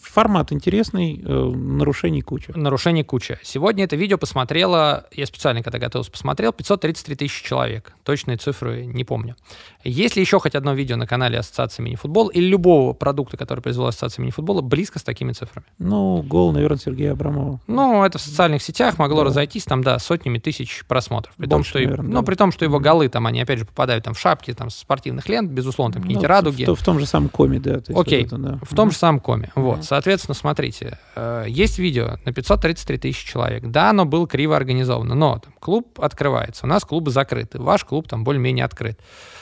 Формат 0.01 0.53
интересный, 0.53 1.21
э, 1.23 1.27
нарушений 1.27 2.21
куча. 2.21 2.53
Нарушений 2.57 3.03
куча. 3.03 3.39
Сегодня 3.43 3.83
это 3.83 3.97
видео 3.97 4.17
посмотрело, 4.17 5.05
я 5.11 5.25
специально 5.25 5.61
когда 5.61 5.79
готовился 5.79 6.11
посмотрел, 6.11 6.53
533 6.53 7.15
тысячи 7.17 7.43
человек. 7.45 7.93
Точные 8.03 8.37
цифры 8.37 8.85
не 8.85 9.03
помню. 9.03 9.35
Есть 9.83 10.15
ли 10.15 10.21
еще 10.21 10.39
хоть 10.39 10.55
одно 10.55 10.73
видео 10.73 10.95
на 10.95 11.05
канале 11.07 11.37
Ассоциации 11.39 11.83
Минифутбол 11.83 12.29
или 12.29 12.45
любого 12.45 12.93
продукта, 12.93 13.35
который 13.35 13.59
произвела 13.59 13.89
Ассоциация 13.89 14.23
Минифутбола, 14.23 14.61
близко 14.61 14.99
с 14.99 15.03
такими 15.03 15.33
цифрами? 15.33 15.65
Ну, 15.77 16.21
гол, 16.23 16.53
наверное, 16.53 16.77
Сергея 16.77 17.11
Абрамова. 17.11 17.59
Ну, 17.67 18.03
это 18.05 18.19
в 18.19 18.21
социальных 18.21 18.63
сетях 18.63 18.97
могло 18.97 19.19
Да. 19.19 19.25
разойтись 19.25 19.65
там, 19.65 19.83
да, 19.83 19.99
сотнями 19.99 20.37
тысяч 20.37 20.85
просмотров. 20.87 21.35
При 21.35 21.47
том, 21.47 21.59
Больше, 21.59 21.69
что, 21.71 21.79
и- 21.79 21.85
наверное, 21.85 22.09
ну, 22.13 22.19
да. 22.21 22.25
при 22.25 22.35
том, 22.35 22.53
что 22.53 22.63
его 22.63 22.79
голы 22.79 23.09
там, 23.09 23.27
они 23.27 23.41
опять 23.41 23.59
же 23.59 23.65
попадают 23.65 24.05
там 24.05 24.13
в 24.13 24.19
шапки, 24.19 24.53
там, 24.53 24.69
с 24.69 24.75
спортивных 24.77 25.27
лент, 25.27 25.51
безусловно, 25.51 25.93
там 25.95 26.03
какие-нибудь 26.03 26.23
Ну, 26.23 26.29
радуги. 26.29 26.63
В, 26.65 26.75
в 26.75 26.83
том 26.85 26.97
же 26.99 27.05
самом 27.05 27.27
коме, 27.27 27.59
да. 27.59 27.81
Окей, 27.93 28.23
это, 28.23 28.37
да. 28.37 28.59
В 28.61 28.73
том 28.73 28.89
же 28.89 28.95
самом 28.97 29.19
коме. 29.19 29.32
Вот, 29.55 29.75
Мгм. 29.77 29.83
соответственно, 29.83 30.35
смотрите, 30.35 30.97
э, 31.15 31.45
есть 31.47 31.79
видео 31.79 32.17
на 32.25 32.33
533 32.33 32.97
тысячи 32.97 33.25
человек. 33.27 33.63
Да, 33.65 33.89
оно 33.91 34.05
было 34.05 34.27
криво 34.27 34.55
организовано, 34.55 35.15
но 35.15 35.39
там, 35.39 35.53
клуб 35.59 35.99
открывается, 36.01 36.65
у 36.65 36.69
нас 36.69 36.83
клубы 36.83 37.11
закрыты, 37.11 37.59
ваш 37.61 37.83
клуб 37.85 38.07
там 38.07 38.23
более-менее 38.23 38.65
открыт. 38.65 38.99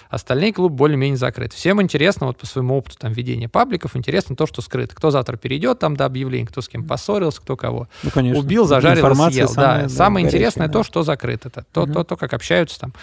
Остальные 0.10 0.52
клубы 0.52 0.76
более-менее 0.76 1.16
закрыты. 1.16 1.56
Всем 1.56 1.82
интересно, 1.82 2.28
вот 2.28 2.38
по 2.38 2.46
своему 2.46 2.78
опыту 2.78 2.98
там 3.00 3.14
ведения 3.14 3.48
пабликов, 3.48 3.96
интересно 3.96 4.36
то, 4.36 4.46
что 4.46 4.62
скрыто. 4.62 4.94
Кто 4.94 5.10
завтра 5.10 5.38
перейдет 5.38 5.80
там 5.80 5.96
до 5.96 6.04
объявлений, 6.06 6.46
кто 6.46 6.60
с 6.62 6.68
кем 6.68 6.86
поссорился, 6.86 7.40
кто 7.42 7.56
кого. 7.56 7.88
Ну, 8.04 8.10
конечно. 8.12 8.40
Убил, 8.40 8.66
зажарил, 8.66 8.98
Информация 9.06 9.34
съел. 9.34 9.48
самая, 9.48 9.78
да, 9.78 9.84
да, 9.84 9.90
самое 9.90 10.24
горячая, 10.26 10.40
интересное 10.42 10.68
да. 10.68 10.74
то, 10.74 10.84
что 10.84 11.04
закрыто. 11.04 11.48
Это 11.48 11.64
то, 11.72 11.84
Мгм. 11.84 11.94
то, 11.94 12.04
то, 12.04 12.18
как 12.18 12.34
общаются 12.34 12.78
там. 12.82 12.94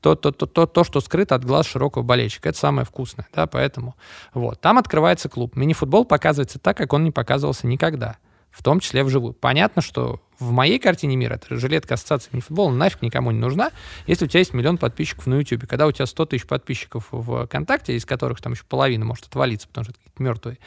То, 0.00 0.14
то, 0.14 0.30
то, 0.30 0.46
то, 0.46 0.66
то, 0.66 0.84
что 0.84 1.00
скрыто 1.00 1.34
от 1.34 1.44
глаз 1.44 1.66
широкого 1.66 2.02
болельщика. 2.02 2.48
Это 2.48 2.58
самое 2.58 2.84
вкусное, 2.84 3.26
да, 3.34 3.46
поэтому 3.46 3.96
вот. 4.32 4.60
Там 4.60 4.78
открывается 4.78 5.28
клуб. 5.28 5.56
Мини-футбол 5.56 6.04
показывается 6.04 6.58
так, 6.58 6.76
как 6.76 6.92
он 6.92 7.04
не 7.04 7.10
показывался 7.10 7.66
никогда, 7.66 8.16
в 8.50 8.62
том 8.62 8.80
числе 8.80 9.04
вживую. 9.04 9.34
Понятно, 9.34 9.82
что 9.82 10.20
в 10.38 10.52
моей 10.52 10.78
картине 10.78 11.16
мира 11.16 11.34
эта 11.34 11.56
жилетка 11.56 11.94
ассоциации 11.94 12.30
мини-футбола 12.32 12.70
нафиг 12.70 13.02
никому 13.02 13.30
не 13.32 13.38
нужна, 13.38 13.72
если 14.06 14.24
у 14.24 14.28
тебя 14.28 14.38
есть 14.38 14.54
миллион 14.54 14.78
подписчиков 14.78 15.26
на 15.26 15.34
YouTube. 15.34 15.66
Когда 15.66 15.86
у 15.86 15.92
тебя 15.92 16.06
100 16.06 16.26
тысяч 16.26 16.46
подписчиков 16.46 17.08
в 17.10 17.46
ВКонтакте, 17.46 17.96
из 17.96 18.04
которых 18.04 18.40
там 18.40 18.52
еще 18.52 18.62
половина 18.68 19.04
может 19.04 19.26
отвалиться, 19.26 19.66
потому 19.68 19.84
что 19.84 19.92
это 19.92 20.00
какие-то 20.00 20.22
мертвые 20.22 20.58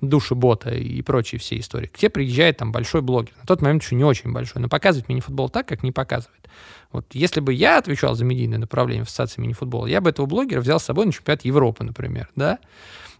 души 0.00 0.34
бота 0.34 0.70
и 0.70 1.02
прочие 1.02 1.38
все 1.38 1.58
истории. 1.58 1.86
К 1.88 1.98
тебе 1.98 2.10
приезжает 2.10 2.56
там 2.56 2.72
большой 2.72 3.02
блогер. 3.02 3.34
На 3.40 3.46
тот 3.46 3.60
момент 3.60 3.82
еще 3.82 3.96
не 3.96 4.04
очень 4.04 4.32
большой, 4.32 4.62
но 4.62 4.68
показывает 4.68 5.08
мини-футбол 5.08 5.50
так, 5.50 5.68
как 5.68 5.82
не 5.82 5.92
показывает. 5.92 6.48
Вот 6.90 7.06
если 7.12 7.40
бы 7.40 7.52
я 7.52 7.76
отвечал 7.76 8.14
за 8.14 8.24
медийное 8.24 8.58
направление 8.58 9.04
в 9.04 9.08
ассоциации 9.08 9.42
мини-футбола, 9.42 9.86
я 9.86 10.00
бы 10.00 10.08
этого 10.08 10.24
блогера 10.24 10.60
взял 10.60 10.80
с 10.80 10.84
собой 10.84 11.04
на 11.04 11.12
чемпионат 11.12 11.44
Европы, 11.44 11.84
например, 11.84 12.30
да? 12.34 12.58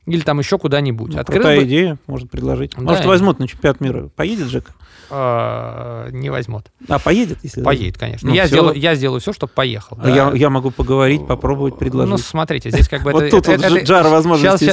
Или 0.09 0.21
там 0.23 0.39
еще 0.39 0.59
куда-нибудь. 0.59 1.15
Ну, 1.15 1.21
Открыл 1.21 1.41
крутая 1.41 1.61
бы- 1.61 1.65
идея, 1.67 1.99
может 2.07 2.31
предложить. 2.31 2.73
Да, 2.77 2.83
Может, 2.83 3.05
возьмут 3.05 3.39
на 3.39 3.47
чемпионат 3.47 3.81
мира. 3.81 4.09
Поедет 4.17 4.49
Жека? 4.49 4.73
А, 5.11 6.09
не 6.11 6.31
возьмут. 6.31 6.67
А, 6.89 6.99
поедет, 6.99 7.39
если... 7.43 7.63
Поедет, 7.63 7.99
конечно. 7.99 8.29
Ну, 8.29 8.35
я, 8.35 8.47
сделаю, 8.47 8.77
я 8.77 8.95
сделаю 8.95 9.21
все, 9.21 9.33
чтобы 9.33 9.53
поехал. 9.55 9.97
А 10.01 10.05
да. 10.05 10.15
Я, 10.15 10.33
я 10.35 10.51
могу 10.51 10.71
поговорить, 10.71 11.27
попробовать, 11.27 11.79
предложить. 11.79 12.11
Ну, 12.11 12.19
смотрите, 12.19 12.71
здесь 12.71 12.89
как 12.89 13.03
бы... 13.03 13.13
Вот 13.19 13.23
это- 13.23 13.37
тут 13.37 13.49
это- 13.49 13.69
вот 13.69 13.79
это- 13.79 13.87
жар 13.87 14.07
возможностей 14.09 14.67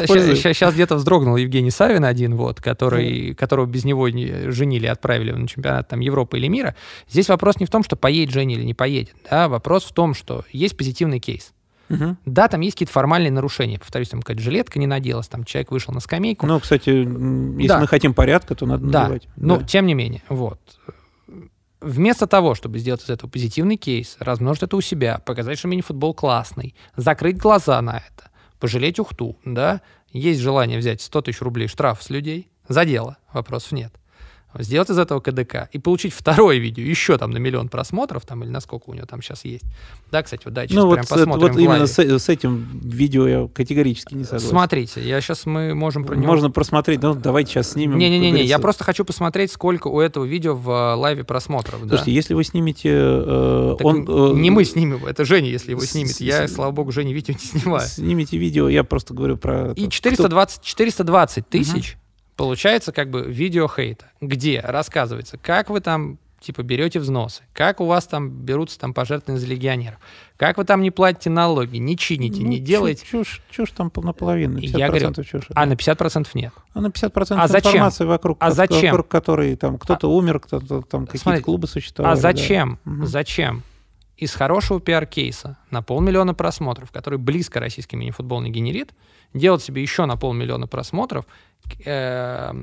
Сейчас, 0.54 0.74
где-то 0.74 0.96
вздрогнул 0.96 1.36
Евгений 1.38 1.72
Савин 1.72 2.04
один, 2.06 2.36
вот, 2.36 2.62
который, 2.62 3.34
которого 3.34 3.66
без 3.66 3.86
него 3.86 4.10
не- 4.10 4.52
женили, 4.52 4.88
отправили 4.88 5.32
на 5.32 5.48
чемпионат 5.48 5.88
там, 5.88 6.00
Европы 6.00 6.38
или 6.38 6.48
мира. 6.48 6.76
Здесь 7.10 7.30
вопрос 7.30 7.60
не 7.60 7.66
в 7.66 7.70
том, 7.70 7.84
что 7.84 7.96
поедет 7.96 8.34
Женя 8.34 8.56
или 8.56 8.64
не 8.64 8.74
поедет. 8.74 9.16
Да? 9.30 9.48
Вопрос 9.48 9.84
в 9.86 9.94
том, 9.94 10.14
что 10.14 10.44
есть 10.52 10.78
позитивный 10.78 11.20
кейс. 11.20 11.54
Мгм. 11.90 12.18
Да, 12.26 12.48
там 12.48 12.62
есть 12.62 12.76
какие-то 12.76 12.94
формальные 12.94 13.32
нарушения. 13.32 13.78
Повторюсь, 13.80 14.10
там 14.10 14.22
какая-то 14.22 14.42
жилетка 14.42 14.80
не 14.80 14.88
наделась, 14.88 15.28
там 15.28 15.44
человек 15.44 15.72
вышел 15.72 15.94
на 15.94 16.00
скамейку. 16.00 16.46
Ну, 16.48 16.60
кстати, 16.60 16.90
если 16.90 17.68
Да. 17.68 17.80
мы 17.80 17.88
хотим 17.88 18.14
порядка, 18.14 18.56
то 18.56 18.66
надо 18.66 18.86
да, 18.88 19.02
надевать. 19.04 19.28
но 19.36 19.58
Да. 19.58 19.64
тем 19.66 19.86
не 19.86 19.94
менее, 19.94 20.24
вот. 20.30 20.60
Вместо 21.82 22.26
того, 22.26 22.56
чтобы 22.56 22.80
сделать 22.80 23.04
из 23.04 23.10
этого 23.10 23.30
позитивный 23.30 23.78
кейс, 23.78 24.18
размножить 24.20 24.64
это 24.64 24.76
у 24.76 24.82
себя, 24.82 25.20
показать, 25.20 25.60
что 25.60 25.68
мини-футбол 25.68 26.16
классный, 26.16 26.74
закрыть 26.96 27.38
глаза 27.38 27.80
на 27.82 27.98
это, 27.98 28.32
пожалеть 28.60 28.98
ухту, 28.98 29.38
да, 29.46 29.82
есть 30.12 30.40
желание 30.40 30.80
взять 30.80 31.02
100 31.02 31.22
тысяч 31.24 31.42
рублей 31.42 31.68
штраф 31.68 32.02
с 32.02 32.10
людей, 32.10 32.50
за 32.68 32.86
дело, 32.86 33.18
вопросов 33.34 33.74
нет. 33.74 33.94
Сделать 34.60 34.90
из 34.90 34.98
этого 34.98 35.20
КДК 35.20 35.70
и 35.72 35.80
получить 35.80 36.14
второе 36.14 36.58
видео, 36.58 36.84
еще 36.84 37.18
там 37.18 37.32
на 37.32 37.38
миллион 37.38 37.68
просмотров, 37.70 38.26
там, 38.26 38.44
или 38.44 38.50
на 38.50 38.60
сколько 38.62 38.90
у 38.90 38.94
него 38.94 39.06
там 39.06 39.22
сейчас 39.22 39.44
есть. 39.46 39.66
Да, 40.12 40.24
кстати, 40.24 40.44
вот 40.46 40.54
давайте 40.54 40.74
Ну, 40.76 40.82
сейчас 40.82 40.86
вот, 40.86 40.94
прям 40.96 41.06
с- 41.06 41.10
посмотрим 41.10 41.48
вот 41.48 41.56
в 41.56 41.60
именно 41.60 41.88
с, 41.88 42.00
с 42.00 42.30
этим 42.30 42.80
видео 42.84 43.28
я 43.28 43.48
категорически 43.48 44.14
не 44.14 44.24
согласен. 44.24 44.48
Смотрите, 44.48 45.02
я 45.08 45.20
сейчас 45.22 45.46
мы 45.46 45.74
можем 45.76 46.06
про 46.06 46.16
него 46.16 46.28
Можно 46.28 46.50
просмотреть, 46.52 47.02
ну, 47.02 47.14
давайте 47.16 47.52
сейчас 47.52 47.72
снимем. 47.72 47.98
Не-не-не, 47.98 48.44
я 48.44 48.60
просто 48.60 48.84
хочу 48.84 49.04
посмотреть, 49.06 49.52
сколько 49.52 49.88
у 49.88 50.00
этого 50.00 50.24
видео 50.26 50.56
в 50.56 50.70
э, 50.70 50.94
лайве 50.96 51.24
просмотров. 51.24 51.82
да. 51.84 51.90
Слушайте, 51.90 52.14
если 52.14 52.34
вы 52.34 52.44
снимете... 52.44 52.90
э, 52.94 53.76
Так 53.78 53.86
он, 53.86 54.06
э, 54.08 54.34
не 54.40 54.52
мы 54.52 54.64
снимем, 54.66 55.06
это 55.06 55.26
Женя, 55.26 55.50
если 55.50 55.72
его 55.72 55.82
снимет. 55.86 56.20
Я, 56.22 56.48
слава 56.48 56.72
богу, 56.72 56.92
Жене 56.92 57.14
видео 57.14 57.34
не 57.34 57.60
снимаю. 57.60 57.88
Снимите 57.88 58.38
видео, 58.38 58.70
я 58.70 58.84
просто 58.84 59.14
говорю 59.14 59.38
про... 59.38 59.72
И 59.74 59.86
то, 59.86 59.92
420, 59.92 60.62
420 60.62 61.48
тысяч 61.50 61.98
получается 62.36 62.92
как 62.92 63.10
бы 63.10 63.22
видео 63.24 63.68
хейта, 63.68 64.06
где 64.22 64.60
рассказывается, 64.62 65.38
как 65.38 65.70
вы 65.70 65.80
там 65.82 66.18
типа 66.42 66.62
берете 66.62 67.00
взносы, 67.00 67.42
как 67.54 67.82
у 67.82 67.86
вас 67.86 68.06
там 68.06 68.30
берутся 68.30 68.78
там 68.80 68.94
пожертвования 68.94 69.40
за 69.42 69.48
легионеров, 69.48 69.98
как 70.38 70.58
вы 70.58 70.64
там 70.66 70.82
не 70.84 70.92
платите 70.92 71.32
налоги, 71.32 71.78
не 71.78 71.98
чините, 71.98 72.42
Ну, 72.44 72.50
не 72.50 72.60
делаете. 72.60 73.04
Чушь, 73.10 73.42
чушь 73.50 73.72
там 73.72 73.90
пол- 73.90 74.04
наполовину, 74.04 74.60
50% 74.60 74.78
Я 74.78 74.88
говорю, 74.90 75.24
чушь. 75.24 75.46
А 75.56 75.66
на 75.66 75.74
50% 75.74 76.28
нет. 76.36 76.54
А 76.74 76.82
на 76.82 76.88
50% 76.92 77.38
А 77.40 77.48
зачем? 77.48 77.72
информации 77.72 78.06
вокруг, 78.06 78.38
А 78.40 78.52
зачем? 78.52 78.92
вокруг 78.92 79.08
которой 79.08 79.56
там 79.56 79.80
кто-то 79.80 80.08
умер, 80.12 80.40
кто-то 80.42 80.82
там 80.84 81.08
какие-то 81.08 81.42
клубы 81.42 81.68
существовали. 81.68 82.14
А 82.14 82.16
да. 82.16 82.22
зачем? 82.22 82.80
Мгм. 82.86 83.06
Зачем? 83.08 83.64
Из 84.18 84.34
хорошего 84.34 84.80
пиар-кейса 84.80 85.58
на 85.72 85.82
полмиллиона 85.82 86.34
просмотров, 86.34 86.92
который 86.92 87.20
близко 87.20 87.60
российский 87.60 87.98
мини-футбол 87.98 88.42
не 88.42 88.50
генерит, 88.50 88.94
делать 89.34 89.62
себе 89.62 89.82
еще 89.82 90.06
на 90.06 90.16
полмиллиона 90.16 90.68
просмотров 90.68 91.26
э, 91.84 92.54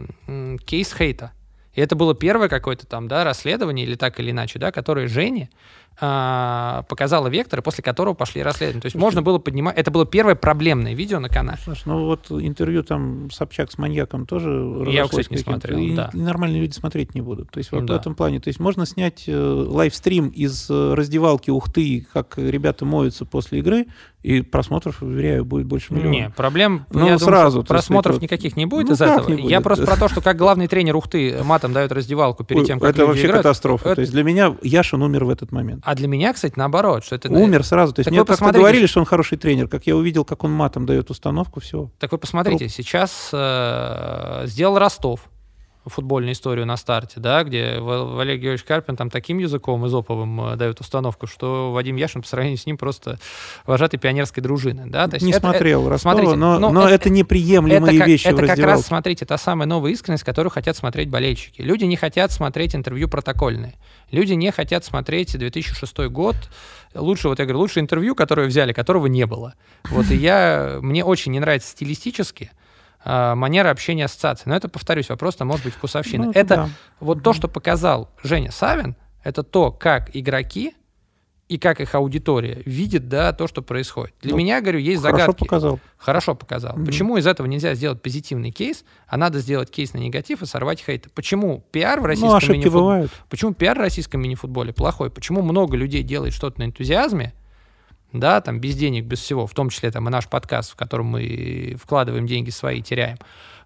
кейс 0.64 0.94
хейта. 0.94 1.32
И 1.74 1.80
это 1.80 1.96
было 1.96 2.14
первое 2.14 2.48
какое-то 2.48 2.86
там, 2.86 3.09
да, 3.09 3.24
расследование, 3.24 3.86
или 3.86 3.94
так 3.94 4.20
или 4.20 4.30
иначе, 4.30 4.59
да, 4.59 4.72
которое 4.72 5.09
Жене 5.09 5.50
показала 5.97 7.28
вектор, 7.28 7.61
и 7.61 7.62
после 7.62 7.82
которого 7.84 8.14
пошли 8.14 8.43
расследования. 8.43 8.80
То 8.80 8.86
есть 8.86 8.97
можно 8.97 9.22
было 9.22 9.38
поднимать... 9.38 9.76
Это 9.76 9.90
было 9.90 10.07
первое 10.07 10.34
проблемное 10.34 10.95
видео 10.95 11.20
на 11.20 11.28
канале. 11.28 11.59
Слушай, 11.62 11.82
ну 11.86 12.05
вот 12.07 12.26
интервью 12.30 12.82
там 12.82 13.30
Собчак 13.30 13.70
с 13.70 13.78
маньяком 13.78 14.26
тоже 14.26 14.84
Я, 14.90 15.07
кстати, 15.07 15.28
не 15.30 15.38
смотрел, 15.38 15.78
и, 15.78 15.95
да. 15.95 16.11
и 16.12 16.18
нормальные 16.18 16.61
люди 16.62 16.72
смотреть 16.74 17.14
не 17.14 17.20
будут. 17.20 17.51
То 17.51 17.59
есть 17.59 17.72
вот 17.72 17.84
Да. 17.84 17.95
в 17.95 17.97
этом 18.01 18.14
плане. 18.14 18.40
То 18.40 18.49
есть 18.49 18.61
можно 18.61 18.86
снять 18.86 19.24
э, 19.26 19.36
лайвстрим 19.36 20.28
из 20.28 20.68
э, 20.70 20.95
раздевалки 20.95 21.51
Ухты, 21.51 22.07
как 22.12 22.36
ребята 22.38 22.84
моются 22.84 23.24
после 23.24 23.61
игры, 23.61 23.86
и 24.22 24.40
просмотров, 24.40 25.03
уверяю, 25.03 25.45
будет 25.45 25.66
больше 25.66 25.93
миллиона. 25.93 26.11
Не, 26.12 26.30
проблем, 26.30 26.86
Ну, 26.90 27.01
я 27.01 27.05
думаю, 27.05 27.18
сразу, 27.18 27.59
так 27.62 27.68
просмотров 27.68 28.14
вот. 28.16 28.22
никаких 28.22 28.57
не 28.57 28.66
будет 28.66 28.86
Ну, 28.88 28.95
из 28.95 29.01
этого. 29.01 29.28
не 29.28 29.49
Я 29.49 29.57
будет? 29.59 29.62
просто 29.64 29.84
про 29.84 29.97
то, 29.97 30.09
что 30.09 30.20
как 30.20 30.36
главный 30.36 30.68
тренер 30.68 30.95
Ухты 30.97 31.43
матом 31.43 31.72
дает 31.72 31.90
раздевалку 31.90 32.45
перед 32.45 32.61
Ой, 32.61 32.66
тем, 32.66 32.78
как 32.80 32.90
это 32.90 33.05
вообще 33.07 33.22
играют. 33.26 33.43
катастрофа. 33.43 33.86
Это- 33.86 33.95
То 33.97 34.01
есть 34.03 34.12
для 34.12 34.22
меня 34.22 34.55
Яшин 34.62 35.03
умер 35.03 35.24
в 35.24 35.30
этот 35.30 35.51
момент. 35.51 35.82
А 35.93 35.95
для 35.95 36.09
меня, 36.09 36.32
кстати, 36.32 36.55
наоборот, 36.57 37.05
что 37.05 37.16
это... 37.16 37.30
Умер 37.30 37.64
сразу. 37.64 37.93
То 37.93 38.01
есть 38.01 38.07
Так 38.07 38.14
мне 38.14 38.24
как-то 38.24 38.51
говорили, 38.51 38.86
что 38.86 39.01
он 39.01 39.05
хороший 39.05 39.36
тренер. 39.36 39.68
Как 39.68 39.86
я 39.86 39.95
увидел, 39.95 40.24
как 40.24 40.43
он 40.43 40.51
матом 40.51 40.86
дает 40.86 41.11
установку, 41.11 41.61
все. 41.61 41.90
Так 41.99 42.12
вы 42.12 42.16
посмотрите, 42.16 42.70
сейчас 42.70 43.28
э, 43.30 44.45
сделал 44.47 44.78
Ростов 44.78 45.28
футбольную 45.87 46.33
историю 46.33 46.64
на 46.66 46.76
старте, 46.76 47.18
да, 47.18 47.43
где 47.45 47.78
Ва- 47.80 48.05
Валерий 48.05 48.39
Георгиевич 48.39 48.62
Карпин 48.64 48.97
там 48.97 49.11
таким 49.11 49.39
языком 49.39 49.87
изоповым 49.87 50.41
э, 50.53 50.57
дает 50.57 50.80
установку, 50.80 51.26
что 51.26 51.72
Вадим 51.72 51.97
Яшин 51.97 52.22
по 52.22 52.28
сравнению 52.28 52.59
с 52.59 52.66
ним 52.66 52.78
просто 52.78 53.18
вожатый 53.67 53.99
пионерской 53.99 54.42
дружины, 54.42 54.84
да, 54.87 55.09
то 55.09 55.14
есть 55.17 55.26
Не 55.26 55.33
это- 55.33 55.41
смотрел 55.41 55.88
Ростова, 55.88 56.14
смотрите, 56.14 56.37
но, 56.37 56.59
ну, 56.59 56.71
но 56.71 56.84
это- 56.84 56.95
это, 56.95 57.11
неприемлемые 57.11 57.91
это 57.92 57.99
как, 57.99 58.07
вещи 58.07 58.29
в 58.29 58.38
это 58.38 58.46
как 58.46 58.59
раз, 58.59 58.87
смотрите, 58.87 59.25
та 59.25 59.37
самая 59.38 59.67
новая 59.67 59.91
искренность, 59.92 60.25
которую 60.25 60.50
хотят 60.53 60.76
смотреть 60.76 61.09
болельщики. 61.11 61.61
Люди 61.63 61.84
не 61.84 61.96
хотят 61.96 62.30
смотреть 62.33 62.75
интервью 62.76 63.09
протокольные. 63.09 63.75
Люди 64.11 64.34
не 64.34 64.50
хотят 64.53 64.84
смотреть 64.84 65.37
2006 65.37 66.09
год. 66.11 66.37
Лучше, 66.95 67.29
вот 67.29 67.38
я 67.38 67.45
говорю, 67.46 67.61
лучшее 67.61 67.83
интервью, 67.83 68.14
которое 68.14 68.46
взяли, 68.46 68.72
которого 68.72 69.07
не 69.07 69.25
было. 69.26 69.54
Вот 69.91 70.11
и 70.11 70.17
я, 70.17 70.79
мне 70.83 71.03
очень 71.04 71.33
не 71.33 71.41
нравится 71.41 71.71
стилистически 71.71 72.50
а, 73.04 73.34
манера 73.34 73.70
общения 73.70 74.04
ассоциации. 74.04 74.49
Но 74.49 74.54
это, 74.57 74.68
повторюсь, 74.68 75.08
вопрос, 75.08 75.37
там 75.37 75.49
может 75.49 75.64
быть 75.64 75.74
вкусовщина. 75.74 76.26
Ну, 76.26 76.33
это 76.33 76.57
да. 76.57 76.68
вот 77.00 77.22
то, 77.22 77.33
что 77.33 77.49
показал 77.49 78.11
Женя 78.22 78.50
Савин, 78.50 78.96
это 79.24 79.42
то, 79.42 79.70
как 79.70 80.14
игроки 80.14 80.74
и 81.49 81.58
как 81.58 81.80
их 81.83 81.95
аудитория 81.95 82.62
видит, 82.64 83.08
да, 83.08 83.33
то, 83.34 83.46
что 83.46 83.61
происходит. 83.61 84.14
Для 84.22 84.30
Ну, 84.30 84.38
меня, 84.38 84.61
говорю, 84.62 84.79
есть 84.79 85.03
Хорошо 85.03 85.18
загадки. 85.18 85.41
показал. 85.41 85.80
Хорошо 85.99 86.34
показал. 86.34 86.76
Мгм. 86.76 86.87
Почему 86.87 87.16
из 87.18 87.26
этого 87.26 87.46
нельзя 87.46 87.74
сделать 87.74 88.00
позитивный 88.00 88.50
кейс, 88.53 88.84
а 89.07 89.18
надо 89.18 89.38
сделать 89.41 89.70
кейс 89.70 89.92
на 89.92 89.99
негатив 89.99 90.41
и 90.42 90.46
сорвать 90.46 90.80
хейт? 90.80 91.12
Почему 91.12 91.62
пиар 91.70 92.00
в 92.00 92.07
российском 92.07 92.41
Ну, 92.42 92.53
мини-футболе-. 92.54 93.08
Почему 93.29 93.53
пиар 93.53 93.76
в 93.76 93.80
российском 93.83 94.22
мини-футболе 94.22 94.72
плохой? 94.72 95.11
Почему 95.11 95.42
много 95.42 95.76
людей 95.76 96.03
делает 96.03 96.33
что-то 96.33 96.61
на 96.61 96.64
энтузиазме, 96.64 97.34
да, 98.13 98.41
там, 98.41 98.61
без 98.61 98.76
денег, 98.76 99.05
без 99.05 99.21
всего, 99.21 99.47
в 99.47 99.55
том 99.55 99.71
числе 99.71 99.91
там 99.91 100.09
и 100.09 100.11
наш 100.11 100.29
подкаст, 100.29 100.72
в 100.72 100.76
котором 100.76 101.07
мы 101.07 101.76
вкладываем 101.83 102.26
деньги 102.26 102.51
свои, 102.51 102.83
теряем, 102.83 103.18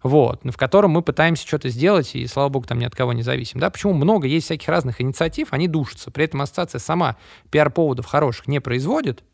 вот, 0.03 0.41
в 0.45 0.57
котором 0.57 0.93
мы 0.93 1.03
пытаемся 1.03 1.47
что-то 1.47 1.69
сделать, 1.69 2.15
и, 2.15 2.27
слава 2.27 2.49
богу, 2.49 2.67
там 2.67 2.79
ни 2.79 2.85
от 2.85 2.95
кого 2.95 3.13
не 3.13 3.23
зависим, 3.23 3.61
да, 3.61 3.71
почему 3.71 3.93
много 3.93 4.27
есть 4.27 4.47
всяких 4.47 4.69
разных 4.69 5.01
инициатив, 5.01 5.49
они 5.53 5.69
душатся, 5.69 6.11
при 6.11 6.25
этом 6.25 6.43
ассоциация 6.43 6.79
сама 6.79 7.17
пиар-поводов 7.51 8.07
хороших 8.07 8.49
не 8.49 8.61
производит, 8.61 9.25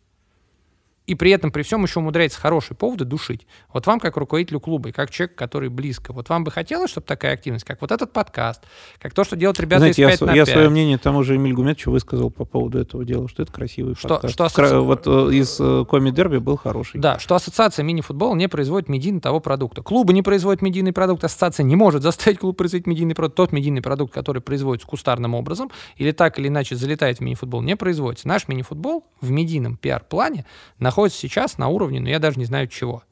и 1.07 1.15
при 1.15 1.31
этом, 1.33 1.51
при 1.51 1.63
всем 1.63 1.83
еще 1.83 1.99
умудряется 2.01 2.41
хорошие 2.41 2.77
поводы 2.77 3.05
душить. 3.05 3.47
Вот 3.73 3.87
вам, 3.87 3.99
как 3.99 4.17
руководителю 4.17 4.61
клуба, 4.61 4.91
и 4.91 4.93
как 4.93 5.11
человек, 5.11 5.35
который 5.37 5.69
близко, 5.69 6.13
вот 6.13 6.29
вам 6.29 6.45
бы 6.45 6.51
хотелось, 6.51 6.91
чтобы 6.91 7.07
такая 7.07 7.35
активность, 7.35 7.65
как 7.65 7.81
вот 7.81 7.91
этот 7.91 8.13
подкаст, 8.13 8.63
как 9.01 9.13
то, 9.13 9.25
что 9.25 9.35
делают 9.37 9.59
ребята 9.59 9.81
Знаете, 9.81 10.03
из 10.03 10.05
я, 10.05 10.09
5 10.11 10.19
св- 10.19 10.27
на 10.31 10.35
я 10.35 10.45
5. 10.45 10.53
свое 10.55 10.69
мнение 10.69 10.99
тому 10.99 11.23
же 11.25 11.37
Эмиль 11.37 11.55
Гуметовичу 11.55 11.91
высказал 11.91 12.31
по 12.31 12.45
поводу 12.45 12.79
этого 12.79 13.05
дела, 13.05 13.29
что 13.29 13.43
это 13.43 13.53
красивый 13.53 13.95
Что- 13.97 14.09
подкаст. 14.09 14.35
что 14.35 14.45
асоци- 14.45 14.81
Вот 14.81 15.07
э, 15.07 15.35
из 15.35 15.59
э, 15.61 15.85
Коми 15.89 16.11
Дерби 16.11 16.39
был 16.39 16.57
хороший. 16.57 17.01
Да, 17.01 17.19
что 17.19 17.35
ассоциация 17.35 17.83
мини-футбола 17.83 18.35
не 18.37 18.49
производит 18.49 18.89
медийный 18.89 19.21
того 19.21 19.41
продукта. 19.41 19.83
Клубы 19.83 20.13
не 20.13 20.23
производят 20.23 20.63
медийный 20.63 20.93
продукт, 20.93 21.25
ассоциация 21.25 21.65
не 21.65 21.75
может 21.77 22.03
заставить 22.03 22.39
клуб 22.39 22.57
производить 22.57 22.87
медийный 22.87 23.15
продукт. 23.15 23.37
Тот 23.37 23.53
медийный 23.53 23.83
продукт, 23.83 24.15
который 24.15 24.41
производится 24.41 24.87
кустарным 24.87 25.35
образом 25.35 25.71
или 25.97 26.13
так 26.13 26.39
или 26.39 26.49
иначе 26.49 26.77
залетает 26.77 27.19
в 27.19 27.21
мини-футбол, 27.23 27.63
не 27.63 27.75
производится. 27.77 28.29
Наш 28.29 28.47
мини-футбол 28.47 29.05
в 29.21 29.31
медийном 29.31 29.77
пиар-плане 29.77 30.45
находится 30.93 31.19
сейчас 31.21 31.57
на 31.59 31.69
уровне, 31.69 32.01
ну 32.01 32.09
я 32.09 32.19
даже 32.19 32.39
не 32.39 32.45
знаю 32.45 32.69
чего. 32.69 33.03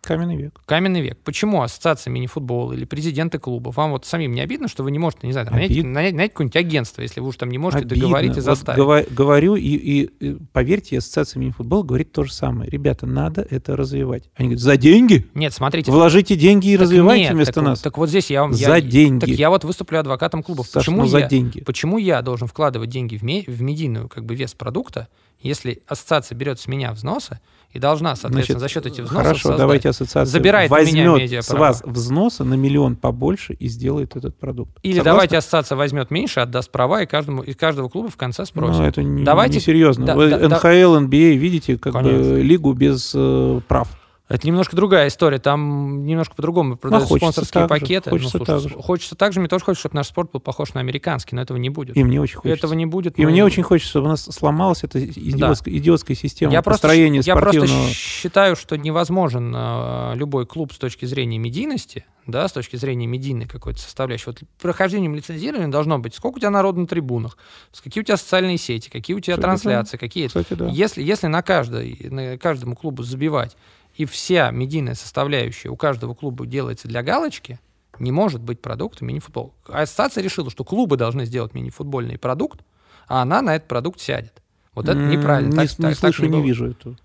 Каменный 0.00 0.36
век. 0.36 0.60
Каменный 0.66 1.00
век. 1.00 1.18
Почему 1.24 1.62
ассоциация 1.62 2.12
мини-футбола 2.12 2.74
или 2.74 2.84
президенты 2.84 3.40
клуба? 3.40 3.70
Вам 3.70 3.90
вот 3.90 4.06
самим 4.06 4.30
не 4.32 4.40
обидно, 4.40 4.68
что 4.68 4.84
вы 4.84 4.92
не 4.92 5.00
можете, 5.00 5.26
не 5.26 5.32
знаю, 5.32 5.48
там, 5.48 5.56
нанять, 5.56 5.70
нанять- 5.84 6.14
нанять 6.14 6.30
какое-нибудь 6.30 6.54
агентство, 6.56 7.02
если 7.02 7.18
вы 7.18 7.26
уж 7.26 7.36
там 7.36 7.50
не 7.50 7.58
можете 7.58 7.82
Обидно. 7.84 8.02
договорить 8.04 8.30
и 8.30 8.34
Вот 8.36 8.44
заставить? 8.44 8.78
гова- 8.78 9.04
говорю, 9.10 9.56
и, 9.56 9.62
и, 9.62 10.02
и 10.20 10.36
поверьте, 10.52 10.98
ассоциация 10.98 11.40
мини-футбола 11.40 11.82
говорит 11.82 12.12
то 12.12 12.22
же 12.22 12.32
самое. 12.32 12.70
Ребята, 12.70 13.04
надо 13.06 13.44
это 13.50 13.76
развивать. 13.76 14.30
Они 14.36 14.50
говорят, 14.50 14.62
за 14.62 14.76
деньги? 14.76 15.26
Нет, 15.34 15.52
смотрите. 15.52 15.90
Вложите 15.90 16.36
деньги 16.36 16.68
и 16.68 16.76
так 16.76 16.82
развивайте 16.82 17.24
нет, 17.24 17.32
вместо 17.34 17.54
так, 17.54 17.64
нас. 17.64 17.80
Так 17.80 17.98
вот 17.98 18.08
здесь 18.08 18.30
я 18.30 18.42
вам... 18.42 18.54
За 18.54 18.76
я- 18.76 18.80
деньги. 18.80 19.20
Так 19.26 19.28
я 19.30 19.50
вот 19.50 19.64
выступлю 19.64 19.98
адвокатом 19.98 20.44
клубов. 20.44 20.68
Саш, 20.68 20.84
Почему 20.84 21.02
ну 21.02 21.08
за 21.08 21.18
я, 21.18 21.26
деньги. 21.28 21.62
Почему 21.62 21.98
я 21.98 22.22
должен 22.22 22.46
вкладывать 22.46 22.90
деньги 22.90 23.16
в, 23.16 23.22
ме- 23.24 23.42
в 23.44 23.60
медийную 23.60 24.08
как 24.08 24.24
бы 24.24 24.36
вес 24.36 24.54
продукта, 24.54 25.08
если 25.46 25.82
ассоциация 25.86 26.36
берет 26.36 26.58
с 26.60 26.66
меня 26.66 26.92
взносы 26.92 27.40
и 27.72 27.78
должна, 27.78 28.16
соответственно, 28.16 28.58
за 28.60 28.68
счет 28.68 28.86
этих 28.86 29.04
взносов 29.04 29.22
Хорошо, 29.26 29.40
создать- 29.42 29.58
давайте 29.58 29.88
ассоциация 29.90 30.30
забирает 30.32 30.70
у 30.70 30.74
меня 30.74 30.82
возьмет 31.12 31.44
с 31.44 31.50
вас 31.50 31.82
взносы 31.84 32.44
на 32.44 32.54
миллион 32.54 32.96
побольше 32.96 33.52
и 33.54 33.68
сделает 33.68 34.16
этот 34.16 34.38
продукт. 34.38 34.78
Или 34.82 34.92
Согласны? 34.94 35.10
давайте 35.12 35.36
ассоциация 35.36 35.76
возьмет 35.76 36.10
меньше, 36.10 36.40
отдаст 36.40 36.70
права, 36.70 37.02
и 37.02 37.06
каждому 37.06 37.42
из 37.42 37.56
каждого 37.56 37.88
клуба 37.88 38.08
в 38.10 38.16
конце 38.16 38.46
спросит. 38.46 38.78
Ну, 38.80 38.86
это 38.86 39.02
не, 39.02 39.24
Давайте- 39.24 39.54
не 39.56 39.60
серьезно. 39.60 40.06
да- 40.06 40.14
Вы 40.16 40.30
да- 40.30 40.38
да- 40.38 40.56
НХЛ, 40.56 40.96
NBA, 41.06 41.34
видите, 41.36 41.76
как 41.76 41.92
Конечно. 41.92 42.18
бы 42.34 42.40
лигу 42.42 42.72
без 42.72 43.12
э, 43.14 43.60
прав. 43.68 43.88
Это 44.28 44.44
немножко 44.44 44.74
другая 44.74 45.06
история. 45.06 45.38
Там 45.38 46.04
немножко 46.04 46.34
по-другому 46.34 46.76
продаются 46.76 47.08
хочется 47.08 47.32
спонсорские 47.44 47.62
же, 47.62 47.68
пакеты. 47.68 48.10
хочется 48.10 48.30
слушай, 48.38 48.46
так 48.46 48.60
же. 48.60 48.68
хочется 48.70 49.14
так 49.14 49.32
же. 49.32 49.38
Мне 49.38 49.48
тоже 49.48 49.64
хочется, 49.64 49.82
чтобы 49.82 49.94
наш 49.94 50.08
спорт 50.08 50.32
был 50.32 50.40
похож 50.40 50.74
на 50.74 50.80
американский, 50.80 51.36
но 51.36 51.42
этого 51.42 51.56
не 51.58 51.70
будет. 51.70 51.96
И 51.96 52.02
мне 52.02 52.20
очень 52.20 52.36
хочется. 52.38 52.58
Этого 52.58 52.74
не 52.74 52.86
будет. 52.86 53.16
И 53.18 53.24
мы- 53.24 53.30
мне 53.30 53.44
очень 53.44 53.62
хочется, 53.62 53.88
чтобы 53.90 54.06
у 54.06 54.08
нас 54.08 54.24
сломалась 54.24 54.82
эта 54.82 54.98
идиотская, 55.04 55.72
идиотская 55.76 56.16
система 56.16 56.52
я 56.52 56.60
просто, 56.62 56.88
построения 56.88 57.22
щ- 57.22 57.26
я 57.28 57.36
просто 57.36 57.60
спортивного. 57.60 57.90
считаю, 57.90 58.56
что 58.56 58.76
невозможен 58.76 59.54
э, 59.56 60.12
любой 60.16 60.44
клуб 60.46 60.72
с 60.72 60.78
точки 60.78 61.04
зрения 61.04 61.38
медийности, 61.38 62.04
да, 62.26 62.48
с 62.48 62.52
точки 62.52 62.74
зрения 62.74 63.06
медийной 63.06 63.46
какой-то 63.46 63.78
составляющей. 63.78 64.24
Вот 64.26 64.40
прохождением 64.60 65.14
лицензирования 65.14 65.68
должно 65.68 66.00
быть, 66.00 66.16
сколько 66.16 66.38
у 66.38 66.40
тебя 66.40 66.50
народу 66.50 66.80
на 66.80 66.88
трибунах, 66.88 67.38
какие 67.80 68.02
у 68.02 68.04
тебя 68.04 68.16
социальные 68.16 68.58
сети, 68.58 68.90
какие 68.90 69.14
у 69.16 69.20
тебя 69.20 69.34
Кстати, 69.34 69.44
трансляции, 69.46 69.96
какие... 69.98 70.26
Кстати, 70.26 70.54
да. 70.54 70.66
Если, 70.66 71.00
если 71.04 71.28
на, 71.28 71.42
каждой, 71.42 71.96
на 72.10 72.36
каждому 72.38 72.74
клубу 72.74 73.04
забивать, 73.04 73.56
и 73.96 74.04
вся 74.04 74.50
медийная 74.50 74.94
составляющая 74.94 75.68
у 75.70 75.76
каждого 75.76 76.14
клуба 76.14 76.46
делается 76.46 76.88
для 76.88 77.02
галочки, 77.02 77.58
не 77.98 78.12
может 78.12 78.42
быть 78.42 78.60
продуктом 78.60 79.08
мини-футбол. 79.08 79.54
А 79.68 79.82
Ассоциация 79.82 80.22
решила, 80.22 80.50
что 80.50 80.64
клубы 80.64 80.96
должны 80.96 81.24
сделать 81.24 81.54
мини-футбольный 81.54 82.18
продукт, 82.18 82.60
а 83.08 83.22
она 83.22 83.40
на 83.40 83.56
этот 83.56 83.68
продукт 83.68 84.00
сядет. 84.00 84.42
Вот 84.74 84.88
это 84.88 84.98
неправильно. 84.98 85.50
Не, 85.50 85.56
Так- 85.56 85.78
не 85.78 85.84
так- 85.84 85.90
так 85.92 85.98
слышу 85.98 86.22
и 86.24 86.26
не 86.26 86.32
бывает. 86.32 86.46
вижу 86.46 86.66
этого. 86.66 86.96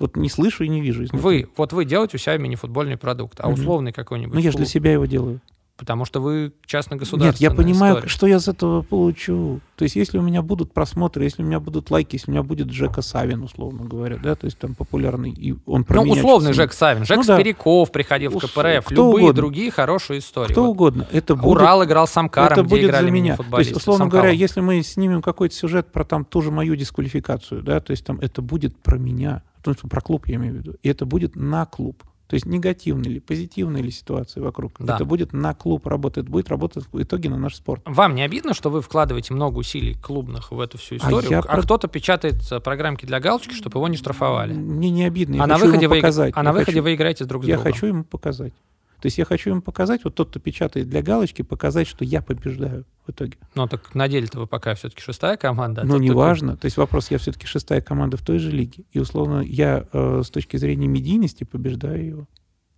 Вот 0.00 0.16
не 0.16 0.28
слышу 0.28 0.64
и 0.64 0.68
не 0.68 0.80
вижу. 0.80 1.04
изнутри. 1.04 1.20
Вы, 1.20 1.48
вот 1.56 1.72
вы 1.72 1.84
делаете 1.84 2.16
у 2.16 2.18
себя 2.18 2.36
мини-футбольный 2.38 2.96
продукт, 2.96 3.38
а 3.40 3.48
условный 3.48 3.92
какой-нибудь 3.92 4.34
Ну, 4.34 4.40
я 4.40 4.50
же 4.50 4.56
для 4.56 4.66
себя 4.66 4.90
его 4.92 5.06
делаю. 5.06 5.40
Потому 5.82 6.04
что 6.04 6.20
вы 6.20 6.42
Нет, 6.44 6.52
частно-государственная 6.64 7.50
я 7.50 7.56
понимаю, 7.56 7.94
история. 7.96 8.08
что 8.08 8.26
я 8.28 8.38
с 8.38 8.46
этого 8.46 8.82
получу. 8.82 9.58
То 9.74 9.82
есть, 9.82 9.96
если 9.96 10.16
у 10.18 10.22
меня 10.22 10.40
будут 10.42 10.72
просмотры, 10.72 11.24
если 11.24 11.42
у 11.42 11.44
меня 11.44 11.58
будут 11.58 11.90
лайки, 11.90 12.14
если 12.14 12.30
у 12.30 12.34
меня 12.34 12.44
будет 12.44 12.68
Джека 12.68 13.02
Савин, 13.02 13.42
условно 13.42 13.84
говоря, 13.84 14.16
да, 14.22 14.36
то 14.36 14.44
есть 14.44 14.58
там 14.58 14.76
популярный, 14.76 15.30
и 15.30 15.56
он 15.66 15.82
про 15.82 15.96
Ну, 16.04 16.12
условный 16.12 16.50
чуть-чуть- 16.50 16.56
Жек 16.56 16.72
Савин, 16.72 17.04
Жек 17.04 17.16
Ну 17.16 17.24
да. 17.24 17.34
Спиряков 17.34 17.90
приходил 17.90 18.30
в 18.30 18.36
Ус- 18.36 18.44
КПРФ, 18.44 18.84
кто 18.84 18.94
любые 18.94 19.24
угодно. 19.24 19.32
другие 19.34 19.70
хорошие 19.72 20.20
истории. 20.20 20.52
Кто 20.52 20.62
Вот 20.66 20.70
угодно. 20.70 21.08
Это 21.10 21.34
будет, 21.34 21.46
Урал 21.56 21.84
играл 21.84 22.06
с 22.06 22.16
Амкаром, 22.16 22.52
это 22.52 22.62
будет 22.62 22.84
играли 22.84 23.06
за 23.06 23.10
меня. 23.10 23.36
То 23.36 23.58
есть, 23.58 23.72
условно 23.74 24.06
говоря, 24.06 24.30
если 24.30 24.60
мы 24.60 24.80
снимем 24.82 25.20
какой-то 25.20 25.54
сюжет 25.56 25.90
про 25.90 26.04
там 26.04 26.24
ту 26.24 26.42
же 26.42 26.52
мою 26.52 26.76
дисквалификацию, 26.76 27.62
да, 27.62 27.80
то 27.80 27.90
есть 27.90 28.04
там 28.06 28.18
это 28.20 28.40
будет 28.40 28.76
про 28.78 28.98
меня, 28.98 29.42
то 29.64 29.72
есть 29.72 29.80
про 29.82 30.00
клуб 30.00 30.26
я 30.28 30.36
имею 30.36 30.54
в 30.54 30.56
виду, 30.58 30.74
и 30.82 30.88
это 30.88 31.06
будет 31.06 31.34
на 31.34 31.66
клуб. 31.66 32.02
То 32.28 32.34
есть 32.34 32.46
негативная 32.46 33.10
или 33.10 33.18
позитивная 33.18 33.82
ли 33.82 33.90
ситуация 33.90 34.42
вокруг. 34.42 34.72
Да. 34.78 34.94
Это 34.96 35.04
будет 35.04 35.32
на 35.34 35.52
клуб 35.54 35.86
работать, 35.86 36.26
будет 36.28 36.48
работать 36.48 36.84
в 36.90 37.02
итоге 37.02 37.28
на 37.28 37.36
наш 37.36 37.56
спорт. 37.56 37.82
Вам 37.84 38.14
не 38.14 38.22
обидно, 38.22 38.54
что 38.54 38.70
вы 38.70 38.80
вкладываете 38.80 39.34
много 39.34 39.58
усилий 39.58 39.94
клубных 39.94 40.50
в 40.50 40.58
эту 40.58 40.78
всю 40.78 40.94
А 40.94 40.98
историю, 40.98 41.30
я 41.30 41.38
а, 41.40 41.42
про- 41.42 41.62
кто-то 41.62 41.88
печатает 41.88 42.36
э, 42.50 42.60
программки 42.60 43.04
для 43.04 43.20
галочки, 43.20 43.52
чтобы 43.52 43.78
его 43.78 43.88
не 43.88 43.96
штрафовали? 43.98 44.54
Мне 44.54 44.88
не 44.90 45.04
обидно, 45.04 45.34
я 45.36 45.42
А 45.44 45.46
на 45.46 45.58
выходе, 45.58 45.88
вы, 45.88 45.96
показать. 45.96 46.32
а 46.34 46.42
на 46.42 46.48
Я 46.48 46.52
выходе 46.54 46.72
хочу- 46.72 46.82
вы 46.84 46.94
играете 46.94 47.24
друг 47.26 47.44
с 47.44 47.46
Я 47.46 47.56
другом. 47.56 47.72
хочу 47.72 47.86
ему 47.86 48.04
показать. 48.04 48.54
То 49.02 49.06
есть 49.06 49.18
я 49.18 49.24
хочу 49.24 49.50
ему 49.50 49.60
показать, 49.62 50.04
вот 50.04 50.14
тот, 50.14 50.30
кто 50.30 50.38
печатает 50.38 50.88
для 50.88 51.02
галочки, 51.02 51.42
показать, 51.42 51.88
что 51.88 52.04
я 52.04 52.22
побеждаю 52.22 52.84
в 53.04 53.10
итоге. 53.10 53.36
Ну, 53.56 53.66
так 53.66 53.94
на 53.96 54.06
деле-то 54.08 54.38
вы 54.38 54.46
пока 54.46 54.74
все-таки 54.76 55.02
шестая 55.02 55.36
команда. 55.36 55.82
а 55.82 55.84
кто- 55.96 56.04
неважно. 56.04 56.56
То 56.56 56.66
есть 56.66 56.76
вопрос, 56.76 57.10
я 57.10 57.18
все-таки 57.18 57.46
шестая 57.46 57.80
команда 57.80 58.16
в 58.16 58.22
той 58.22 58.38
же 58.38 58.52
лиге. 58.52 58.84
И, 58.92 59.00
условно, 59.00 59.40
я 59.40 59.86
э, 59.92 60.22
с 60.24 60.30
точки 60.30 60.56
зрения 60.56 60.86
медийности 60.86 61.42
побеждаю 61.44 62.06
его. 62.06 62.22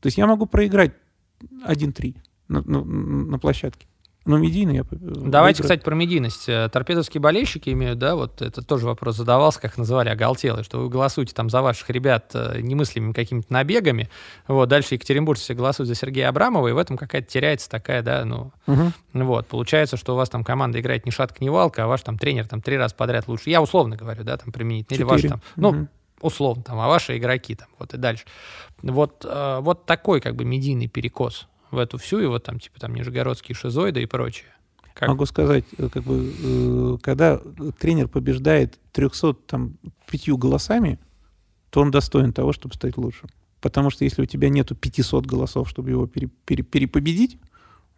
То 0.00 0.06
есть 0.06 0.16
я 0.16 0.26
могу 0.26 0.46
проиграть 0.46 0.92
1-3 1.66 2.16
на, 2.48 2.62
на- 2.62 2.84
на 2.84 3.38
площадке. 3.38 3.86
Но 4.24 4.38
медийно 4.38 4.70
я 4.70 4.80
поб- 4.82 4.96
Давайте, 5.28 5.62
выиграю. 5.62 5.78
кстати, 5.78 5.80
про 5.84 5.94
медийность. 5.94 6.48
Э, 6.48 6.68
Торпедовские 6.72 7.20
болельщики 7.20 7.68
имеют, 7.70 7.98
да, 7.98 8.16
вот 8.16 8.40
это 8.40 8.62
тоже 8.62 8.86
вопрос 8.86 9.16
задавался, 9.16 9.60
как 9.60 9.76
называли, 9.76 10.08
оголтелый, 10.08 10.64
что 10.64 10.80
вы 10.80 10.88
голосуете 10.88 11.34
там 11.34 11.50
за 11.50 11.60
ваших 11.60 11.90
ребят 11.90 12.30
э, 12.34 12.60
немыслимыми 12.60 13.12
какими-то 13.12 13.52
набегами, 13.52 14.08
вот, 14.48 14.68
дальше 14.70 14.94
екатеринбуржцы 14.94 15.52
голосуют 15.52 15.88
за 15.88 15.94
Сергея 15.94 16.30
Абрамова, 16.30 16.68
и 16.68 16.72
в 16.72 16.78
этом 16.78 16.96
какая-то 16.96 17.28
теряется 17.28 17.68
такая, 17.68 18.00
да, 18.02 18.24
ну, 18.24 18.50
Мгм. 18.66 18.92
вот, 19.12 19.46
получается, 19.46 19.96
что 19.98 20.14
у 20.14 20.16
вас 20.16 20.30
там 20.30 20.42
команда 20.42 20.80
играет 20.80 21.04
ни 21.04 21.10
шатка, 21.10 21.44
ни 21.44 21.50
валка, 21.50 21.84
а 21.84 21.86
ваш 21.86 22.00
там 22.00 22.16
тренер 22.16 22.46
там 22.48 22.62
три 22.62 22.78
раза 22.78 22.94
подряд 22.94 23.28
лучше. 23.28 23.50
Я 23.50 23.60
условно 23.60 23.96
говорю, 23.96 24.24
да, 24.24 24.38
там 24.38 24.52
применительно, 24.52 24.96
или 24.96 25.02
ваш 25.04 25.20
там, 25.22 25.42
ну, 25.56 25.72
Мгм. 25.72 25.88
условно, 26.22 26.62
там, 26.62 26.80
а 26.80 26.88
ваши 26.88 27.18
игроки 27.18 27.54
там, 27.56 27.68
вот 27.78 27.92
и 27.92 27.98
дальше. 27.98 28.24
Вот, 28.80 29.24
э, 29.28 29.58
вот 29.60 29.84
такой 29.84 30.20
как 30.22 30.34
бы 30.34 30.44
медийный 30.46 30.86
перекос 30.88 31.46
в 31.74 31.78
эту 31.78 31.98
всю, 31.98 32.20
и 32.20 32.26
вот 32.26 32.44
там, 32.44 32.58
типа, 32.58 32.80
там, 32.80 32.94
нижегородские 32.94 33.54
шизоиды 33.54 34.02
и 34.02 34.06
прочее. 34.06 34.48
Как? 34.94 35.08
Могу 35.08 35.26
сказать, 35.26 35.64
э, 35.76 35.88
как 35.88 36.04
бы, 36.04 36.32
э, 36.42 36.96
когда 37.02 37.40
тренер 37.78 38.08
побеждает 38.08 38.78
305 38.92 40.36
голосами, 40.36 40.98
то 41.70 41.80
он 41.80 41.90
достоин 41.90 42.32
того, 42.32 42.52
чтобы 42.52 42.74
стать 42.74 42.96
лучшим. 42.96 43.28
Потому 43.60 43.90
что 43.90 44.04
если 44.04 44.22
у 44.22 44.26
тебя 44.26 44.48
нету 44.48 44.76
500 44.76 45.26
голосов, 45.26 45.68
чтобы 45.68 45.90
его 45.90 46.06
пере, 46.06 46.28
пере, 46.44 46.62
перепобедить, 46.62 47.38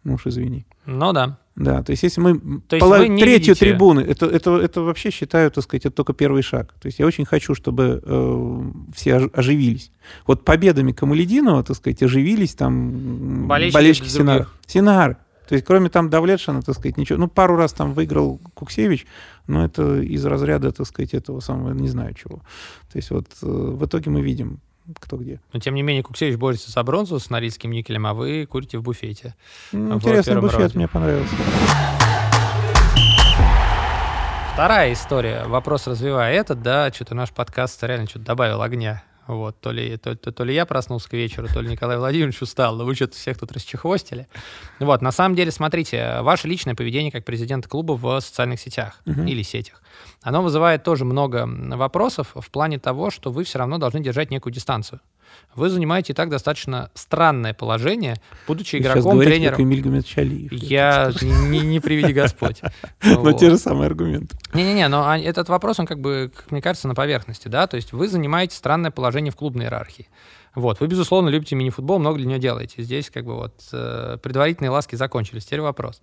ну 0.03 0.15
уж 0.15 0.25
извини. 0.25 0.65
Ну 0.85 1.13
да. 1.13 1.37
Да, 1.57 1.81
то 1.81 1.89
есть 1.89 2.03
если 2.03 2.21
мы 2.21 2.61
то 2.67 2.77
пола- 2.77 2.99
третью 2.99 3.25
видите... 3.25 3.55
трибуны, 3.55 4.01
это, 4.01 4.27
это, 4.27 4.57
это 4.57 4.81
вообще 4.81 5.09
считаю, 5.09 5.49
так 5.49 5.63
сказать, 5.63 5.87
это 5.87 5.95
только 5.95 6.13
первый 6.13 6.43
шаг. 6.43 6.75
То 6.79 6.85
есть 6.85 6.99
я 6.99 7.07
очень 7.07 7.25
хочу, 7.25 7.55
чтобы 7.55 7.99
э, 8.05 8.61
все 8.93 9.15
оживились. 9.33 9.91
Вот 10.27 10.45
победами 10.45 10.91
Камалединова, 10.91 11.63
так 11.63 11.75
сказать, 11.75 12.03
оживились 12.03 12.53
там 12.53 13.47
болельщики, 13.47 13.73
болельщики 13.73 14.07
Синар. 14.07 14.47
Синар. 14.67 15.17
То 15.49 15.55
есть 15.55 15.65
кроме 15.65 15.89
там 15.89 16.11
Давлетшина, 16.11 16.61
так 16.61 16.75
сказать, 16.75 16.95
ничего. 16.95 17.17
Ну, 17.17 17.27
пару 17.27 17.55
раз 17.55 17.73
там 17.73 17.93
выиграл 17.93 18.39
Куксевич, 18.53 19.07
но 19.47 19.65
это 19.65 19.99
из 19.99 20.23
разряда, 20.25 20.71
так 20.71 20.85
сказать, 20.85 21.15
этого 21.15 21.39
самого, 21.39 21.73
не 21.73 21.87
знаю 21.87 22.13
чего. 22.13 22.43
То 22.91 22.97
есть 22.97 23.09
вот 23.09 23.25
э, 23.41 23.47
в 23.47 23.83
итоге 23.83 24.11
мы 24.11 24.21
видим, 24.21 24.59
кто 24.99 25.17
где. 25.17 25.39
Но 25.53 25.59
тем 25.59 25.75
не 25.75 25.81
менее 25.81 26.03
Куксевич 26.03 26.37
борется 26.37 26.71
за 26.71 26.83
бронзу 26.83 27.19
с 27.19 27.29
норильским 27.29 27.71
никелем, 27.71 28.05
а 28.05 28.13
вы 28.13 28.45
курите 28.45 28.77
в 28.77 28.83
буфете. 28.83 29.35
интересный 29.71 30.39
буфет, 30.41 30.59
раунде. 30.59 30.77
мне 30.77 30.87
понравился. 30.87 31.35
Вторая 34.53 34.91
история. 34.93 35.43
Вопрос 35.45 35.85
развивая 35.85 36.33
этот, 36.33 36.63
да, 36.63 36.91
что-то 36.91 37.13
наш 37.13 37.31
подкаст 37.31 37.83
реально 37.83 38.07
что-то 38.07 38.25
добавил 38.25 38.61
огня. 38.61 39.03
Вот, 39.27 39.59
то 39.59 39.71
ли, 39.71 39.97
то, 39.97 40.15
то, 40.15 40.31
то 40.31 40.43
ли 40.45 40.53
я 40.53 40.65
проснулся 40.65 41.09
к 41.09 41.13
вечеру, 41.13 41.47
то 41.53 41.59
ли 41.59 41.69
Николай 41.69 41.97
Владимирович 41.97 42.41
устал, 42.41 42.77
но 42.77 42.85
вы 42.85 42.95
что-то 42.95 43.17
всех 43.17 43.37
тут 43.37 43.51
расчехвостили. 43.51 44.27
Вот, 44.79 45.01
на 45.01 45.11
самом 45.11 45.35
деле, 45.35 45.51
смотрите, 45.51 46.21
ваше 46.21 46.47
личное 46.47 46.75
поведение 46.75 47.11
как 47.11 47.25
президента 47.25 47.67
клуба 47.67 47.93
в 47.93 48.21
социальных 48.21 48.61
сетях 48.61 49.01
угу. 49.05 49.23
или 49.23 49.41
сетях, 49.41 49.83
оно 50.27 50.43
вызывает 50.43 50.83
тоже 50.83 51.05
много 51.05 51.47
вопросов 51.47 52.33
в 52.35 52.51
плане 52.51 52.79
того, 52.79 53.11
что 53.11 53.31
вы 53.31 53.45
все 53.45 53.59
равно 53.59 53.77
должны 53.77 54.01
держать 54.01 54.29
некую 54.29 54.51
дистанцию. 54.51 54.99
Вы 55.55 55.69
занимаете 55.69 56.11
и 56.11 56.15
так 56.17 56.29
достаточно 56.29 56.91
странное 56.95 57.53
положение, 57.53 58.15
будучи 58.45 58.75
игроком, 58.75 59.21
тренером. 59.21 59.55
Я 60.51 61.13
не, 61.21 61.61
не 61.61 61.79
приведи 61.79 62.11
Господь. 62.11 62.61
Но 63.01 63.31
те 63.31 63.49
же 63.49 63.57
самые 63.57 63.87
аргументы. 63.87 64.37
Не-не-не, 64.53 64.89
но 64.89 65.15
этот 65.15 65.47
вопрос, 65.47 65.79
он 65.79 65.85
как 65.85 66.01
бы, 66.01 66.29
как 66.35 66.51
мне 66.51 66.61
кажется, 66.61 66.89
на 66.89 66.95
поверхности, 66.95 67.47
да, 67.47 67.65
то 67.65 67.77
есть 67.77 67.93
вы 67.93 68.09
занимаете 68.09 68.57
странное 68.57 68.91
положение 68.91 69.31
в 69.31 69.37
клубной 69.37 69.65
иерархии. 69.65 70.09
Вот, 70.55 70.81
вы, 70.81 70.87
безусловно, 70.87 71.29
любите 71.29 71.55
мини-футбол, 71.55 71.99
много 71.99 72.17
для 72.17 72.27
него 72.27 72.39
делаете. 72.39 72.81
Здесь 72.81 73.09
как 73.09 73.23
бы 73.23 73.35
вот 73.35 73.53
э, 73.71 74.17
предварительные 74.21 74.71
ласки 74.71 74.95
закончились. 74.95 75.45
Теперь 75.45 75.61
вопрос. 75.61 76.01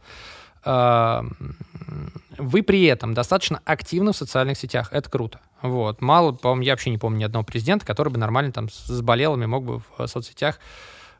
Вы 0.65 2.63
при 2.63 2.85
этом 2.85 3.15
достаточно 3.15 3.61
активны 3.65 4.13
в 4.13 4.17
социальных 4.17 4.59
сетях. 4.59 4.89
Это 4.93 5.09
круто. 5.09 5.41
Вот. 5.63 6.01
Мало, 6.01 6.33
по-моему, 6.33 6.63
я 6.63 6.73
вообще 6.73 6.91
не 6.91 6.99
помню 6.99 7.21
ни 7.21 7.25
одного 7.25 7.45
президента, 7.45 7.87
который 7.87 8.09
бы 8.09 8.19
нормально 8.19 8.53
там 8.53 8.69
с 8.69 9.01
болелами 9.03 9.47
мог 9.47 9.65
бы 9.65 9.79
в 9.79 10.07
соцсетях 10.07 10.59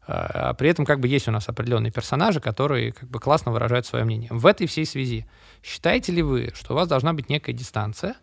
а 0.07 0.53
при 0.55 0.69
этом 0.69 0.85
как 0.85 1.01
бы 1.01 1.09
есть 1.09 1.29
у 1.29 1.31
нас 1.31 1.49
определенные 1.49 1.91
персонажи, 1.91 2.41
которые 2.41 2.93
как 2.93 3.09
бы 3.09 3.19
классно 3.19 3.53
выражают 3.53 3.87
свое 3.87 4.05
мнение. 4.05 4.31
В 4.31 4.47
этой 4.47 4.67
всей 4.67 4.85
связи 4.85 5.27
считаете 5.63 6.13
ли 6.13 6.23
вы, 6.23 6.53
что 6.55 6.75
у 6.75 6.77
вас 6.77 6.89
должна 6.89 7.15
быть 7.15 7.31
некая 7.31 7.53
дистанция, 7.53 8.15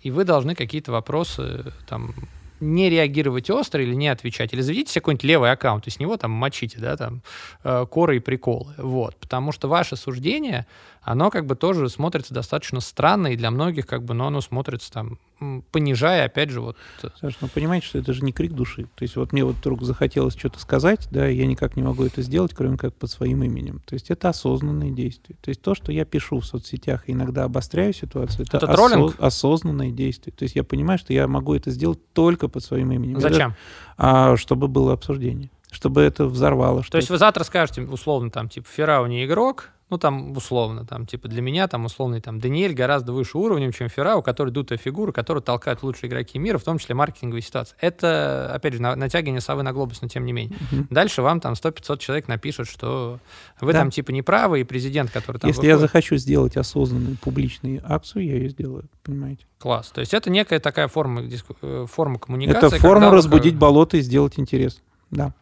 и 0.00 0.10
вы 0.10 0.24
должны 0.24 0.54
какие-то 0.54 0.90
вопросы 0.90 1.72
там 1.88 2.14
не 2.60 2.90
реагировать 2.90 3.50
остро 3.50 3.82
или 3.82 3.94
не 3.94 4.08
отвечать. 4.08 4.52
Или 4.52 4.60
заведите 4.60 4.92
себе 4.92 5.00
какой-нибудь 5.00 5.24
левый 5.24 5.52
аккаунт, 5.52 5.86
и 5.86 5.90
с 5.90 5.98
него 5.98 6.16
там 6.16 6.30
мочите, 6.30 6.78
да, 6.78 6.96
там, 6.96 7.22
э, 7.64 7.86
коры 7.90 8.16
и 8.16 8.20
приколы. 8.20 8.74
Вот. 8.76 9.16
Потому 9.16 9.52
что 9.52 9.68
ваше 9.68 9.96
суждение, 9.96 10.66
оно 11.02 11.30
как 11.30 11.46
бы 11.46 11.54
тоже 11.54 11.88
смотрится 11.88 12.34
достаточно 12.34 12.80
странно, 12.80 13.28
и 13.28 13.36
для 13.36 13.50
многих 13.50 13.86
как 13.86 14.04
бы, 14.04 14.14
но 14.14 14.26
оно 14.26 14.40
смотрится 14.40 14.92
там, 14.92 15.18
понижая, 15.70 16.26
опять 16.26 16.50
же, 16.50 16.60
вот... 16.60 16.76
Э, 17.02 17.08
Саша, 17.20 17.36
ну 17.40 17.48
понимаете, 17.48 17.86
что 17.86 17.98
это 17.98 18.12
же 18.12 18.24
не 18.24 18.32
крик 18.32 18.52
души. 18.52 18.84
То 18.96 19.02
есть 19.02 19.16
вот 19.16 19.32
мне 19.32 19.44
вот 19.44 19.56
вдруг 19.56 19.82
захотелось 19.82 20.36
что-то 20.36 20.58
сказать, 20.58 21.08
да, 21.10 21.28
и 21.28 21.36
я 21.36 21.46
никак 21.46 21.76
не 21.76 21.82
могу 21.82 22.04
это 22.04 22.22
сделать, 22.22 22.54
кроме 22.54 22.76
как 22.76 22.94
под 22.94 23.10
своим 23.10 23.42
именем. 23.42 23.80
То 23.86 23.94
есть 23.94 24.10
это 24.10 24.30
осознанные 24.30 24.90
действия. 24.90 25.36
То 25.40 25.50
есть 25.50 25.62
то, 25.62 25.74
что 25.74 25.92
я 25.92 26.04
пишу 26.04 26.40
в 26.40 26.46
соцсетях 26.46 27.08
и 27.08 27.12
иногда 27.12 27.44
обостряю 27.44 27.92
ситуацию, 27.92 28.46
это, 28.46 28.58
это 28.58 28.66
осо- 28.66 29.14
осознанные 29.18 29.92
действия. 29.92 30.32
То 30.32 30.42
есть 30.42 30.56
я 30.56 30.64
понимаю, 30.64 30.98
что 30.98 31.12
я 31.12 31.28
могу 31.28 31.54
это 31.54 31.70
сделать 31.70 32.00
только 32.12 32.48
под 32.48 32.64
своим 32.64 32.92
именем. 32.92 33.20
Зачем? 33.20 33.54
А, 33.96 34.36
чтобы 34.36 34.68
было 34.68 34.92
обсуждение 34.92 35.50
чтобы 35.70 36.00
это 36.00 36.24
взорвало. 36.24 36.82
То 36.82 36.96
есть 36.96 37.10
вы 37.10 37.18
завтра 37.18 37.44
скажете, 37.44 37.82
условно, 37.82 38.30
там, 38.30 38.48
типа, 38.48 38.66
Феррау 38.70 39.04
не 39.04 39.26
игрок, 39.26 39.68
ну, 39.90 39.96
там, 39.96 40.32
условно, 40.36 40.84
там, 40.84 41.06
типа, 41.06 41.28
для 41.28 41.40
меня, 41.40 41.66
там, 41.66 41.86
условный, 41.86 42.20
там, 42.20 42.40
Даниэль 42.40 42.74
гораздо 42.74 43.12
выше 43.12 43.38
уровнем, 43.38 43.72
чем 43.72 43.88
Феррау, 43.88 44.22
который 44.22 44.50
дутая 44.50 44.78
фигура, 44.78 45.12
который 45.12 45.42
толкает 45.42 45.82
лучшие 45.82 46.08
игроки 46.10 46.38
мира, 46.38 46.58
в 46.58 46.64
том 46.64 46.78
числе 46.78 46.94
маркетинговые 46.94 47.42
ситуации. 47.42 47.74
Это, 47.80 48.52
опять 48.52 48.74
же, 48.74 48.82
натягивание 48.82 49.40
совы 49.40 49.62
на 49.62 49.72
глобус, 49.72 50.02
но 50.02 50.08
тем 50.08 50.26
не 50.26 50.32
менее. 50.32 50.58
Угу. 50.72 50.86
Дальше 50.90 51.22
вам 51.22 51.40
там 51.40 51.54
100-500 51.54 51.98
человек 51.98 52.28
напишут, 52.28 52.68
что 52.68 53.18
вы 53.60 53.72
да. 53.72 53.80
там, 53.80 53.90
типа, 53.90 54.10
неправы, 54.10 54.60
и 54.60 54.64
президент, 54.64 55.10
который 55.10 55.38
там 55.38 55.48
Если 55.48 55.60
выходит... 55.60 55.74
я 55.74 55.78
захочу 55.78 56.16
сделать 56.16 56.56
осознанную 56.56 57.16
публичную 57.16 57.80
акцию, 57.84 58.26
я 58.26 58.34
ее 58.34 58.50
сделаю, 58.50 58.84
понимаете? 59.02 59.46
Класс. 59.58 59.90
То 59.90 60.00
есть 60.00 60.12
это 60.12 60.28
некая 60.30 60.60
такая 60.60 60.88
форма, 60.88 61.22
э, 61.62 61.86
форма 61.90 62.18
коммуникации. 62.18 62.76
Это 62.76 62.78
форма 62.78 63.10
разбудить 63.10 63.54
вы... 63.54 63.58
болото 63.58 63.96
и 63.96 64.02
сделать 64.02 64.38
интерес. 64.38 64.82
Да. 65.10 65.32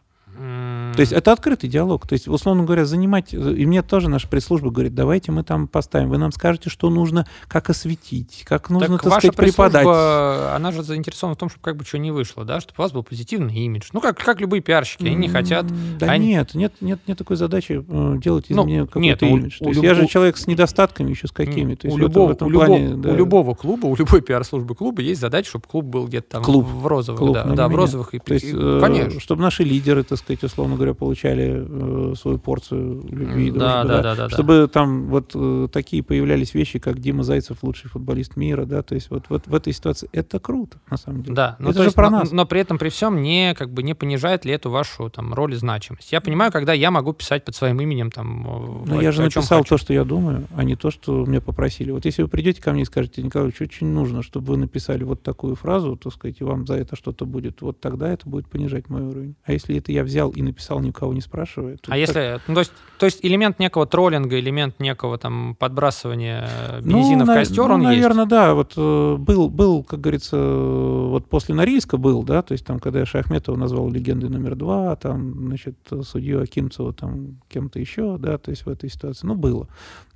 То 0.97 1.01
есть 1.01 1.13
это 1.13 1.31
открытый 1.31 1.69
диалог. 1.69 2.07
То 2.07 2.13
есть, 2.13 2.27
условно 2.27 2.63
говоря, 2.63 2.85
занимать... 2.85 3.33
И 3.33 3.65
мне 3.65 3.81
тоже 3.81 4.09
наша 4.09 4.27
пресс-служба 4.27 4.71
говорит, 4.71 4.95
давайте 4.95 5.31
мы 5.31 5.43
там 5.43 5.67
поставим, 5.67 6.09
вы 6.09 6.17
нам 6.17 6.31
скажете, 6.31 6.69
что 6.69 6.89
нужно, 6.89 7.27
как 7.47 7.69
осветить, 7.69 8.43
как 8.45 8.69
нужно, 8.69 8.97
так, 8.97 9.03
так 9.03 9.11
ваша 9.11 9.27
сказать, 9.27 9.35
преподать. 9.35 9.85
она 9.85 10.71
же 10.71 10.83
заинтересована 10.83 11.35
в 11.35 11.39
том, 11.39 11.49
чтобы 11.49 11.63
как 11.63 11.77
бы 11.77 11.85
что 11.85 11.97
не 11.97 12.11
вышло, 12.11 12.43
да, 12.43 12.59
чтобы 12.59 12.75
у 12.79 12.81
вас 12.81 12.91
был 12.91 13.03
позитивный 13.03 13.53
имидж. 13.53 13.89
Ну, 13.93 14.01
как, 14.01 14.17
как 14.17 14.41
любые 14.41 14.61
пиарщики, 14.61 15.05
они 15.05 15.15
не 15.15 15.29
хотят... 15.29 15.65
Да 15.97 16.07
они... 16.07 16.27
нет, 16.27 16.53
нет, 16.53 16.73
нет, 16.81 16.99
нет 17.07 17.17
такой 17.17 17.37
задачи 17.37 17.83
э, 17.87 18.17
делать 18.17 18.49
из 18.49 18.55
ну, 18.55 18.65
меня 18.65 18.85
какой-то 18.85 19.25
имидж. 19.25 19.57
У, 19.59 19.65
То 19.65 19.69
есть 19.69 19.77
люб... 19.77 19.85
я 19.85 19.93
же 19.95 20.07
человек 20.07 20.37
с 20.37 20.47
недостатками 20.47 21.11
еще 21.11 21.27
с 21.27 21.31
какими. 21.31 21.75
То 21.75 21.87
есть 21.87 21.97
у, 21.97 21.99
любого, 21.99 22.33
у, 22.33 22.35
плане, 22.35 22.87
любого, 22.87 22.97
да. 22.97 23.09
у 23.11 23.15
любого 23.15 23.55
клуба, 23.55 23.85
у 23.87 23.95
любой 23.95 24.21
пиар-службы 24.21 24.75
клуба 24.75 25.01
есть 25.01 25.21
задача, 25.21 25.49
чтобы 25.49 25.65
клуб 25.67 25.85
был 25.85 26.07
где-то 26.07 26.29
там 26.29 26.43
клуб. 26.43 26.65
в 26.65 26.87
розовых. 26.87 27.19
Клуб, 27.19 27.33
да, 27.33 27.43
да 27.45 27.67
в 27.67 27.75
розовых. 27.75 28.13
И, 28.13 28.19
То 28.19 28.33
есть, 28.33 28.45
и, 28.45 28.79
конечно. 28.81 29.19
Чтобы 29.19 29.41
наши 29.41 29.63
лидеры, 29.63 30.03
так 30.03 30.17
сказать, 30.17 30.43
условно 30.43 30.75
говоря, 30.75 30.86
получали 30.93 31.65
э, 32.11 32.15
свою 32.15 32.39
порцию 32.39 33.05
любви 33.09 33.47
и 33.47 33.51
дружбы. 33.51 33.59
Да, 33.59 33.83
да, 33.83 34.01
да, 34.01 34.15
да, 34.15 34.29
чтобы 34.29 34.53
да. 34.61 34.67
там 34.67 35.07
вот 35.07 35.31
э, 35.35 35.67
такие 35.71 36.03
появлялись 36.03 36.53
вещи, 36.53 36.79
как 36.79 36.99
Дима 36.99 37.23
Зайцев, 37.23 37.57
лучший 37.61 37.89
футболист 37.89 38.35
мира, 38.35 38.65
да, 38.65 38.81
то 38.81 38.95
есть 38.95 39.09
вот, 39.09 39.25
вот 39.29 39.47
в 39.47 39.55
этой 39.55 39.73
ситуации 39.73 40.09
это 40.11 40.39
круто, 40.39 40.77
на 40.89 40.97
самом 40.97 41.23
деле. 41.23 41.35
Да, 41.35 41.55
ну, 41.59 41.69
это 41.69 41.79
же 41.79 41.85
есть, 41.85 41.95
про 41.95 42.09
но, 42.09 42.19
нас. 42.19 42.31
Но 42.31 42.45
при 42.45 42.61
этом, 42.61 42.77
при 42.77 42.89
всем, 42.89 43.21
не, 43.21 43.53
как 43.55 43.71
бы, 43.71 43.83
не 43.83 43.93
понижает 43.93 44.45
ли 44.45 44.53
эту 44.53 44.69
вашу 44.69 45.09
там 45.09 45.33
роль 45.33 45.53
и 45.53 45.57
значимость. 45.57 46.11
Я 46.11 46.21
понимаю, 46.21 46.51
когда 46.51 46.73
я 46.73 46.91
могу 46.91 47.13
писать 47.13 47.45
под 47.45 47.55
своим 47.55 47.79
именем 47.81 48.11
там... 48.11 48.43
Но 48.43 48.83
ну, 48.85 49.01
я 49.01 49.11
же 49.11 49.21
написал 49.21 49.63
то, 49.63 49.77
что 49.77 49.93
я 49.93 50.03
думаю, 50.03 50.47
а 50.55 50.63
не 50.63 50.75
то, 50.75 50.91
что 50.91 51.25
меня 51.25 51.41
попросили. 51.41 51.91
Вот 51.91 52.05
если 52.05 52.21
вы 52.21 52.27
придете 52.27 52.61
ко 52.61 52.71
мне 52.71 52.83
и 52.83 52.85
скажете, 52.85 53.21
Николай, 53.21 53.51
что 53.51 53.63
очень 53.63 53.87
нужно, 53.87 54.23
чтобы 54.23 54.47
вы 54.47 54.57
написали 54.57 55.03
вот 55.03 55.23
такую 55.23 55.55
фразу, 55.55 55.95
то 55.95 56.09
сказать, 56.09 56.37
и 56.39 56.43
вам 56.43 56.65
за 56.65 56.75
это 56.75 56.95
что-то 56.95 57.25
будет, 57.25 57.61
вот 57.61 57.79
тогда 57.79 58.09
это 58.09 58.27
будет 58.27 58.47
понижать 58.47 58.89
мой 58.89 59.01
уровень. 59.01 59.35
А 59.43 59.53
если 59.53 59.77
это 59.77 59.91
я 59.91 60.03
взял 60.03 60.31
и 60.31 60.41
написал, 60.41 60.76
никого 60.79 61.13
не 61.13 61.21
спрашивая, 61.21 61.77
а 61.87 61.97
если, 61.97 62.39
ну, 62.47 62.53
то, 62.55 62.59
есть, 62.59 62.71
то 62.97 63.05
есть 63.05 63.19
элемент 63.23 63.59
некого 63.59 63.85
троллинга, 63.85 64.39
элемент 64.39 64.79
некого 64.79 65.17
там 65.17 65.55
подбрасывания 65.55 66.47
бензина 66.81 67.25
ну, 67.25 67.31
в 67.31 67.35
костер, 67.35 67.67
на, 67.67 67.73
он 67.75 67.81
ну, 67.81 67.87
наверное, 67.87 68.23
есть? 68.23 68.29
да. 68.29 68.53
Вот 68.53 68.73
э, 68.75 69.15
был, 69.17 69.49
был, 69.49 69.83
как 69.83 70.01
говорится, 70.01 70.37
вот 70.37 71.27
после 71.29 71.55
Норильска 71.55 71.97
был, 71.97 72.23
да, 72.23 72.41
то 72.41 72.53
есть 72.53 72.65
там, 72.65 72.79
когда 72.79 72.99
я 72.99 73.05
Шахметова 73.05 73.55
назвал 73.55 73.89
легендой 73.89 74.29
номер 74.29 74.55
два, 74.55 74.95
там, 74.95 75.47
значит, 75.47 75.77
судью 76.03 76.41
Акимцева 76.41 76.93
там 76.93 77.39
кем-то 77.49 77.79
еще, 77.79 78.17
да, 78.17 78.37
то 78.37 78.51
есть 78.51 78.65
в 78.65 78.69
этой 78.69 78.89
ситуации, 78.89 79.25
ну, 79.27 79.35
было. 79.35 79.67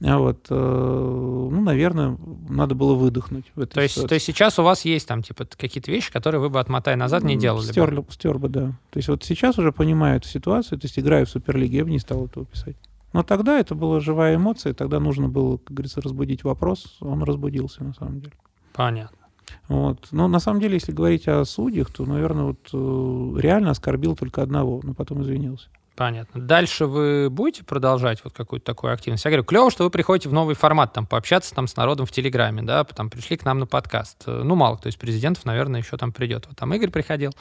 А 0.03 0.17
вот, 0.17 0.47
э, 0.49 0.55
ну, 0.55 1.61
наверное, 1.61 2.17
надо 2.49 2.75
было 2.75 2.95
выдохнуть 2.95 3.45
в 3.55 3.61
этой 3.61 3.73
то 3.73 3.81
есть, 3.81 4.07
то 4.07 4.13
есть 4.13 4.25
сейчас 4.25 4.57
у 4.59 4.63
вас 4.63 4.85
есть 4.85 5.07
там, 5.07 5.21
типа, 5.21 5.45
какие-то 5.45 5.91
вещи, 5.91 6.11
которые 6.11 6.41
вы 6.41 6.49
бы, 6.49 6.59
отмотая 6.59 6.95
назад, 6.95 7.23
не 7.23 7.37
делали 7.37 7.65
стер, 7.65 8.01
бы? 8.01 8.05
Стер 8.09 8.37
бы, 8.37 8.49
да. 8.49 8.73
То 8.89 8.97
есть 8.97 9.09
вот 9.09 9.23
сейчас 9.23 9.57
уже 9.59 9.71
понимаю 9.71 10.17
эту 10.17 10.27
ситуацию, 10.51 10.79
то 10.79 10.85
есть 10.85 10.99
играю 10.99 11.25
в 11.25 11.29
Суперлиге, 11.29 11.77
я 11.77 11.85
бы 11.85 11.91
не 11.91 11.99
стал 11.99 12.25
этого 12.25 12.45
писать. 12.45 12.75
Но 13.13 13.23
тогда 13.23 13.59
это 13.59 13.75
была 13.75 13.99
живая 13.99 14.35
эмоция, 14.35 14.73
тогда 14.73 14.99
нужно 14.99 15.27
было, 15.27 15.57
как 15.57 15.71
говорится, 15.71 16.01
разбудить 16.01 16.43
вопрос, 16.43 16.97
он 17.01 17.23
разбудился 17.23 17.83
на 17.83 17.93
самом 17.93 18.21
деле. 18.21 18.33
Понятно. 18.73 19.17
Вот. 19.67 20.07
Но 20.11 20.27
на 20.27 20.39
самом 20.39 20.61
деле, 20.61 20.75
если 20.75 20.93
говорить 20.93 21.27
о 21.27 21.43
судьях, 21.43 21.91
то, 21.91 22.05
наверное, 22.05 22.45
вот 22.45 22.69
э, 22.71 23.39
реально 23.41 23.71
оскорбил 23.71 24.15
только 24.15 24.41
одного, 24.41 24.79
но 24.83 24.93
потом 24.93 25.23
извинился. 25.23 25.69
Понятно. 25.95 26.41
Дальше 26.41 26.85
вы 26.85 27.29
будете 27.29 27.63
продолжать 27.63 28.23
вот 28.23 28.33
какую-то 28.33 28.65
такую 28.65 28.93
активность? 28.93 29.25
Я 29.25 29.31
говорю, 29.31 29.43
клево, 29.43 29.69
что 29.69 29.83
вы 29.83 29.89
приходите 29.89 30.29
в 30.29 30.33
новый 30.33 30.55
формат, 30.55 30.93
там, 30.93 31.05
пообщаться 31.05 31.53
там 31.53 31.67
с 31.67 31.75
народом 31.75 32.05
в 32.05 32.11
Телеграме, 32.11 32.63
да, 32.63 32.83
там, 32.85 33.09
пришли 33.09 33.35
к 33.37 33.43
нам 33.45 33.59
на 33.59 33.67
подкаст. 33.67 34.23
Ну, 34.25 34.55
мало 34.55 34.77
кто 34.77 34.87
из 34.89 34.95
президентов, 34.95 35.45
наверное, 35.45 35.81
еще 35.81 35.97
там 35.97 36.11
придет. 36.11 36.47
Вот 36.47 36.57
там 36.57 36.73
Игорь 36.73 36.89
приходил 36.89 37.31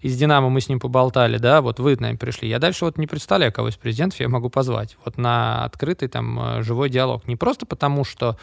из 0.00 0.16
«Динамо», 0.16 0.50
мы 0.50 0.60
с 0.60 0.68
ним 0.68 0.80
поболтали, 0.80 1.38
да, 1.38 1.62
вот 1.62 1.80
вы, 1.80 1.96
наверное, 1.96 2.18
пришли. 2.18 2.48
Я 2.48 2.58
дальше 2.58 2.84
вот 2.84 2.98
не 2.98 3.06
представляю, 3.06 3.52
кого 3.52 3.68
из 3.68 3.76
президентов 3.76 4.20
я 4.20 4.28
могу 4.28 4.50
позвать 4.50 4.96
вот 5.04 5.16
на 5.16 5.64
открытый 5.64 6.08
там 6.08 6.58
э, 6.58 6.62
живой 6.62 6.90
диалог. 6.90 7.26
Не 7.26 7.36
просто 7.36 7.64
потому, 7.64 8.04
что 8.04 8.36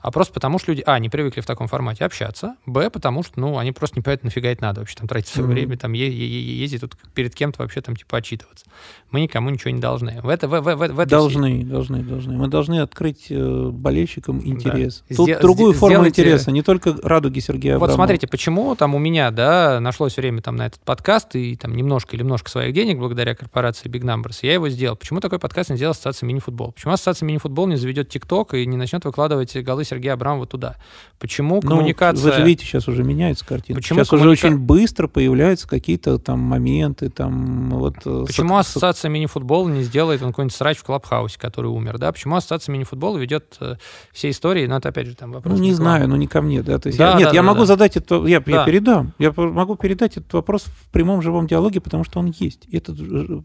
а 0.00 0.10
просто 0.10 0.32
потому, 0.32 0.58
что 0.58 0.72
люди, 0.72 0.82
а, 0.86 0.98
не 0.98 1.08
привыкли 1.08 1.40
в 1.40 1.46
таком 1.46 1.68
формате 1.68 2.04
общаться, 2.04 2.56
б, 2.66 2.90
потому 2.90 3.22
что, 3.22 3.38
ну, 3.38 3.58
они 3.58 3.72
просто 3.72 3.98
не 3.98 4.02
понимают, 4.02 4.24
нафига 4.24 4.48
это 4.48 4.62
надо 4.62 4.80
вообще, 4.80 4.96
там, 4.96 5.08
тратить 5.08 5.28
свое 5.28 5.48
mm-hmm. 5.48 5.52
время, 5.52 5.76
там, 5.76 5.92
е- 5.92 6.10
е- 6.10 6.58
ездить 6.58 6.80
тут 6.80 6.96
перед 7.14 7.34
кем-то 7.34 7.62
вообще, 7.62 7.80
там, 7.80 7.96
типа, 7.96 8.18
отчитываться. 8.18 8.66
Мы 9.10 9.20
никому 9.20 9.50
ничего 9.50 9.70
не 9.70 9.80
должны. 9.80 10.20
В 10.22 10.28
это, 10.28 10.48
в, 10.48 10.60
в, 10.60 10.76
в, 10.76 10.88
в 10.88 11.06
должны, 11.06 11.54
всей... 11.54 11.64
должны, 11.64 12.02
должны. 12.02 12.36
Мы 12.36 12.48
должны 12.48 12.80
открыть 12.80 13.26
э, 13.30 13.70
болельщикам 13.70 14.40
интерес. 14.44 15.04
Да. 15.08 15.16
Тут 15.16 15.28
Сдел- 15.28 15.40
другую 15.40 15.74
форму 15.74 15.96
сделайте... 15.96 16.22
интереса, 16.22 16.50
не 16.50 16.62
только 16.62 16.96
радуги 17.02 17.40
Сергея 17.40 17.78
Вот 17.78 17.92
смотрите, 17.92 18.26
почему 18.26 18.74
там 18.76 18.94
у 18.94 18.98
меня, 18.98 19.30
да, 19.30 19.80
нашлось 19.80 20.16
время 20.16 20.40
там 20.42 20.56
на 20.56 20.66
этот 20.66 20.80
подкаст 20.80 21.36
и 21.36 21.56
там 21.56 21.76
немножко 21.76 22.16
или 22.16 22.22
немножко 22.22 22.50
своих 22.50 22.74
денег 22.74 22.98
благодаря 22.98 23.34
корпорации 23.34 23.90
Big 23.90 24.02
Numbers, 24.02 24.38
я 24.42 24.54
его 24.54 24.68
сделал. 24.68 24.96
Почему 24.96 25.20
такой 25.20 25.38
подкаст 25.38 25.70
не 25.70 25.76
сделал 25.76 25.92
ассоциация 25.92 26.26
мини-футбол? 26.26 26.72
Почему 26.72 26.92
ассоциация 26.92 27.26
мини-футбол 27.26 27.66
не 27.66 27.76
заведет 27.76 28.08
ТикТок 28.08 28.54
и 28.54 28.64
не 28.64 28.76
начнет 28.76 29.04
выкладывать 29.04 29.56
голы 29.56 29.84
Сергея 29.90 30.14
Абрамова 30.14 30.46
туда? 30.46 30.76
Почему 31.18 31.60
ну, 31.62 31.68
коммуникация... 31.68 32.30
Вы 32.30 32.38
же 32.38 32.44
видите, 32.44 32.64
сейчас 32.66 32.88
уже 32.88 33.02
меняется 33.02 33.44
картина. 33.44 33.78
Почему 33.78 33.98
сейчас 33.98 34.08
коммуника... 34.08 34.32
уже 34.32 34.46
очень 34.46 34.58
быстро 34.58 35.06
появляются 35.06 35.68
какие-то 35.68 36.18
там 36.18 36.40
моменты, 36.40 37.10
там 37.10 37.70
вот... 37.70 37.96
Э, 38.06 38.24
Почему 38.26 38.54
с... 38.56 38.60
ассоциация 38.60 39.10
мини-футбола 39.10 39.68
не 39.68 39.82
сделает 39.82 40.22
он 40.22 40.28
какой-нибудь 40.28 40.56
срач 40.56 40.78
в 40.78 40.84
Клабхаусе, 40.84 41.38
который 41.38 41.66
умер, 41.66 41.98
да? 41.98 42.10
Почему 42.12 42.36
ассоциация 42.36 42.72
мини-футбола 42.72 43.18
ведет 43.18 43.56
э, 43.60 43.74
все 44.12 44.30
истории? 44.30 44.66
Ну, 44.66 44.76
это 44.76 44.88
опять 44.88 45.08
же 45.08 45.14
там 45.14 45.32
вопрос. 45.32 45.58
Ну, 45.58 45.62
не 45.62 45.74
знаю, 45.74 46.08
но 46.08 46.16
не 46.16 46.26
ко 46.26 46.40
мне, 46.40 46.62
да? 46.62 46.78
То 46.78 46.86
есть 46.86 46.98
да, 46.98 47.10
я, 47.10 47.18
нет, 47.18 47.28
да, 47.28 47.34
я 47.34 47.42
да, 47.42 47.46
могу 47.48 47.60
да. 47.60 47.66
задать 47.66 47.96
это, 47.96 48.26
я, 48.26 48.40
да. 48.40 48.52
я 48.52 48.64
передам, 48.64 49.12
я 49.18 49.32
могу 49.36 49.76
передать 49.76 50.16
этот 50.16 50.32
вопрос 50.32 50.62
в 50.62 50.90
прямом 50.90 51.20
живом 51.20 51.46
диалоге, 51.46 51.80
потому 51.80 52.04
что 52.04 52.20
он 52.20 52.32
есть. 52.38 52.66
Это, 52.72 52.94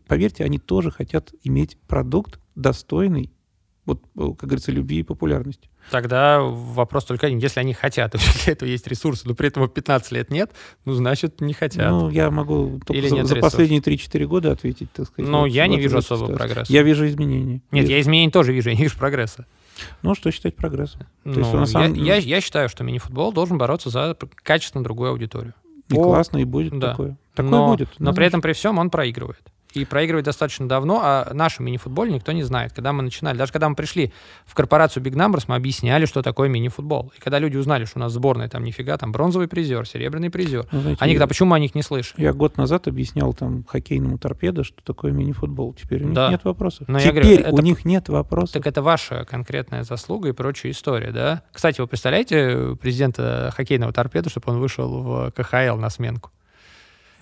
поверьте, 0.08 0.46
они 0.46 0.60
тоже 0.60 0.92
хотят 0.92 1.34
иметь 1.44 1.78
продукт 1.88 2.40
достойный 2.56 3.32
вот, 3.86 4.02
э, 4.16 4.28
как 4.38 4.50
говорится, 4.50 4.72
любви 4.72 5.00
и 5.00 5.04
популярности. 5.04 5.70
Тогда 5.92 6.42
вопрос 6.42 7.06
только 7.06 7.28
один. 7.28 7.40
Если 7.40 7.60
они 7.60 7.74
хотят, 7.74 8.16
и 8.16 8.18
для 8.18 8.54
этого 8.54 8.68
есть 8.68 8.88
ресурсы, 8.88 9.28
но 9.28 9.36
при 9.36 9.48
этом 9.48 9.68
15 9.68 10.12
лет 10.12 10.32
нет, 10.32 10.52
ну, 10.86 10.94
значит, 10.94 11.42
не 11.42 11.54
хотят. 11.54 11.90
Ну, 11.90 12.10
я 12.10 12.32
могу 12.32 12.80
только 12.86 12.94
Или 12.94 13.08
за, 13.08 13.16
нет 13.16 13.28
за 13.28 13.36
последние 13.36 13.82
3-4 13.82 14.26
года 14.26 14.52
ответить, 14.52 14.92
так 14.92 15.08
сказать. 15.08 15.30
Ну, 15.30 15.42
вот, 15.42 15.46
я 15.48 15.68
не 15.68 15.78
вижу 15.78 15.98
особого 15.98 16.28
ситуации. 16.28 16.48
прогресса. 16.48 16.74
Я 16.74 16.84
вижу 16.84 17.08
изменения. 17.08 17.62
Нет, 17.72 17.84
вижу. 17.84 17.92
я 17.92 18.02
изменений 18.02 18.32
тоже 18.32 18.54
вижу, 18.54 18.70
я 18.72 18.76
не 18.76 18.84
вижу 18.84 18.98
прогресса. 18.98 19.46
Ну, 20.02 20.16
что 20.16 20.32
считать 20.32 20.56
прогрессом? 20.56 21.02
Ну, 21.26 21.40
есть, 21.40 21.72
самом... 21.72 21.94
я, 21.96 22.16
я, 22.16 22.16
я 22.16 22.42
считаю, 22.42 22.70
что 22.70 22.86
мини-футбол 22.86 23.34
должен 23.34 23.58
бороться 23.58 23.90
за 23.90 24.16
качественно 24.36 24.84
другую 24.84 25.12
аудиторию. 25.12 25.54
И 25.90 25.96
По... 25.96 26.04
классно, 26.04 26.38
и 26.38 26.46
будет 26.46 26.80
да. 26.80 26.92
такое. 26.92 27.18
Такое 27.36 27.52
но, 27.52 27.68
будет. 27.68 27.90
Но 28.00 28.14
при 28.14 28.26
этом, 28.26 28.42
при 28.42 28.54
всем, 28.54 28.78
он 28.78 28.90
проигрывает 28.90 29.42
и 29.76 29.86
проигрывает 29.86 30.26
достаточно 30.26 30.68
давно, 30.68 31.02
а 31.04 31.34
нашу 31.34 31.64
мини-футбол 31.64 32.06
никто 32.06 32.32
не 32.32 32.44
знает. 32.44 32.74
Когда 32.74 32.94
мы 32.94 33.04
начинали, 33.04 33.38
даже 33.38 33.52
когда 33.52 33.70
мы 33.70 33.76
пришли 33.76 34.14
в 34.46 34.54
корпорацию 34.54 35.04
Big 35.04 35.14
Numbers, 35.14 35.46
мы 35.48 35.56
объясняли, 35.56 36.06
что 36.06 36.22
такое 36.22 36.50
мини-футбол. 36.50 37.12
И 37.18 37.22
когда 37.22 37.40
люди 37.40 37.58
узнали, 37.58 37.86
что 37.86 38.00
у 38.00 38.02
нас 38.02 38.14
сборная 38.14 38.50
там 38.50 38.64
нифига, 38.64 38.98
там 38.98 39.12
бронзовый 39.12 39.48
призер, 39.48 39.88
серебряный 39.88 40.30
призер, 40.30 40.66
ну, 40.72 40.82
знаете, 40.82 41.04
они 41.04 41.14
говорят, 41.14 41.28
а 41.28 41.30
почему 41.30 41.50
мы 41.50 41.58
о 41.58 41.60
них 41.60 41.76
не 41.76 41.84
слышали? 41.84 42.22
Я 42.22 42.34
год 42.34 42.58
назад 42.58 42.88
объяснял 42.88 43.34
там 43.34 43.64
хоккейному 43.64 44.18
торпедо, 44.18 44.64
что 44.64 44.82
такое 44.84 45.12
мини-футбол. 45.12 45.74
Теперь 45.74 46.04
у 46.04 46.06
них 46.06 46.16
да. 46.16 46.30
нет 46.30 46.44
вопросов. 46.44 46.88
Но 46.88 47.00
Теперь 47.00 47.14
говорю, 47.14 47.54
у 47.54 47.58
это, 47.58 47.64
них 47.64 47.86
нет 47.86 48.10
вопросов. 48.10 48.54
Так 48.54 48.68
это 48.68 48.82
ваша 48.82 49.26
конкретная 49.26 49.84
заслуга 49.84 50.30
и 50.30 50.32
прочая 50.32 50.72
история, 50.72 51.12
да? 51.12 51.44
Кстати, 51.52 51.82
вы 51.82 51.88
представляете 51.88 52.78
президента 52.80 53.52
хоккейного 53.56 53.94
торпеда, 53.94 54.30
чтобы 54.30 54.52
он 54.52 54.60
вышел 54.60 55.02
в 55.02 55.32
КХЛ 55.32 55.78
на 55.78 55.90
сменку? 55.90 56.32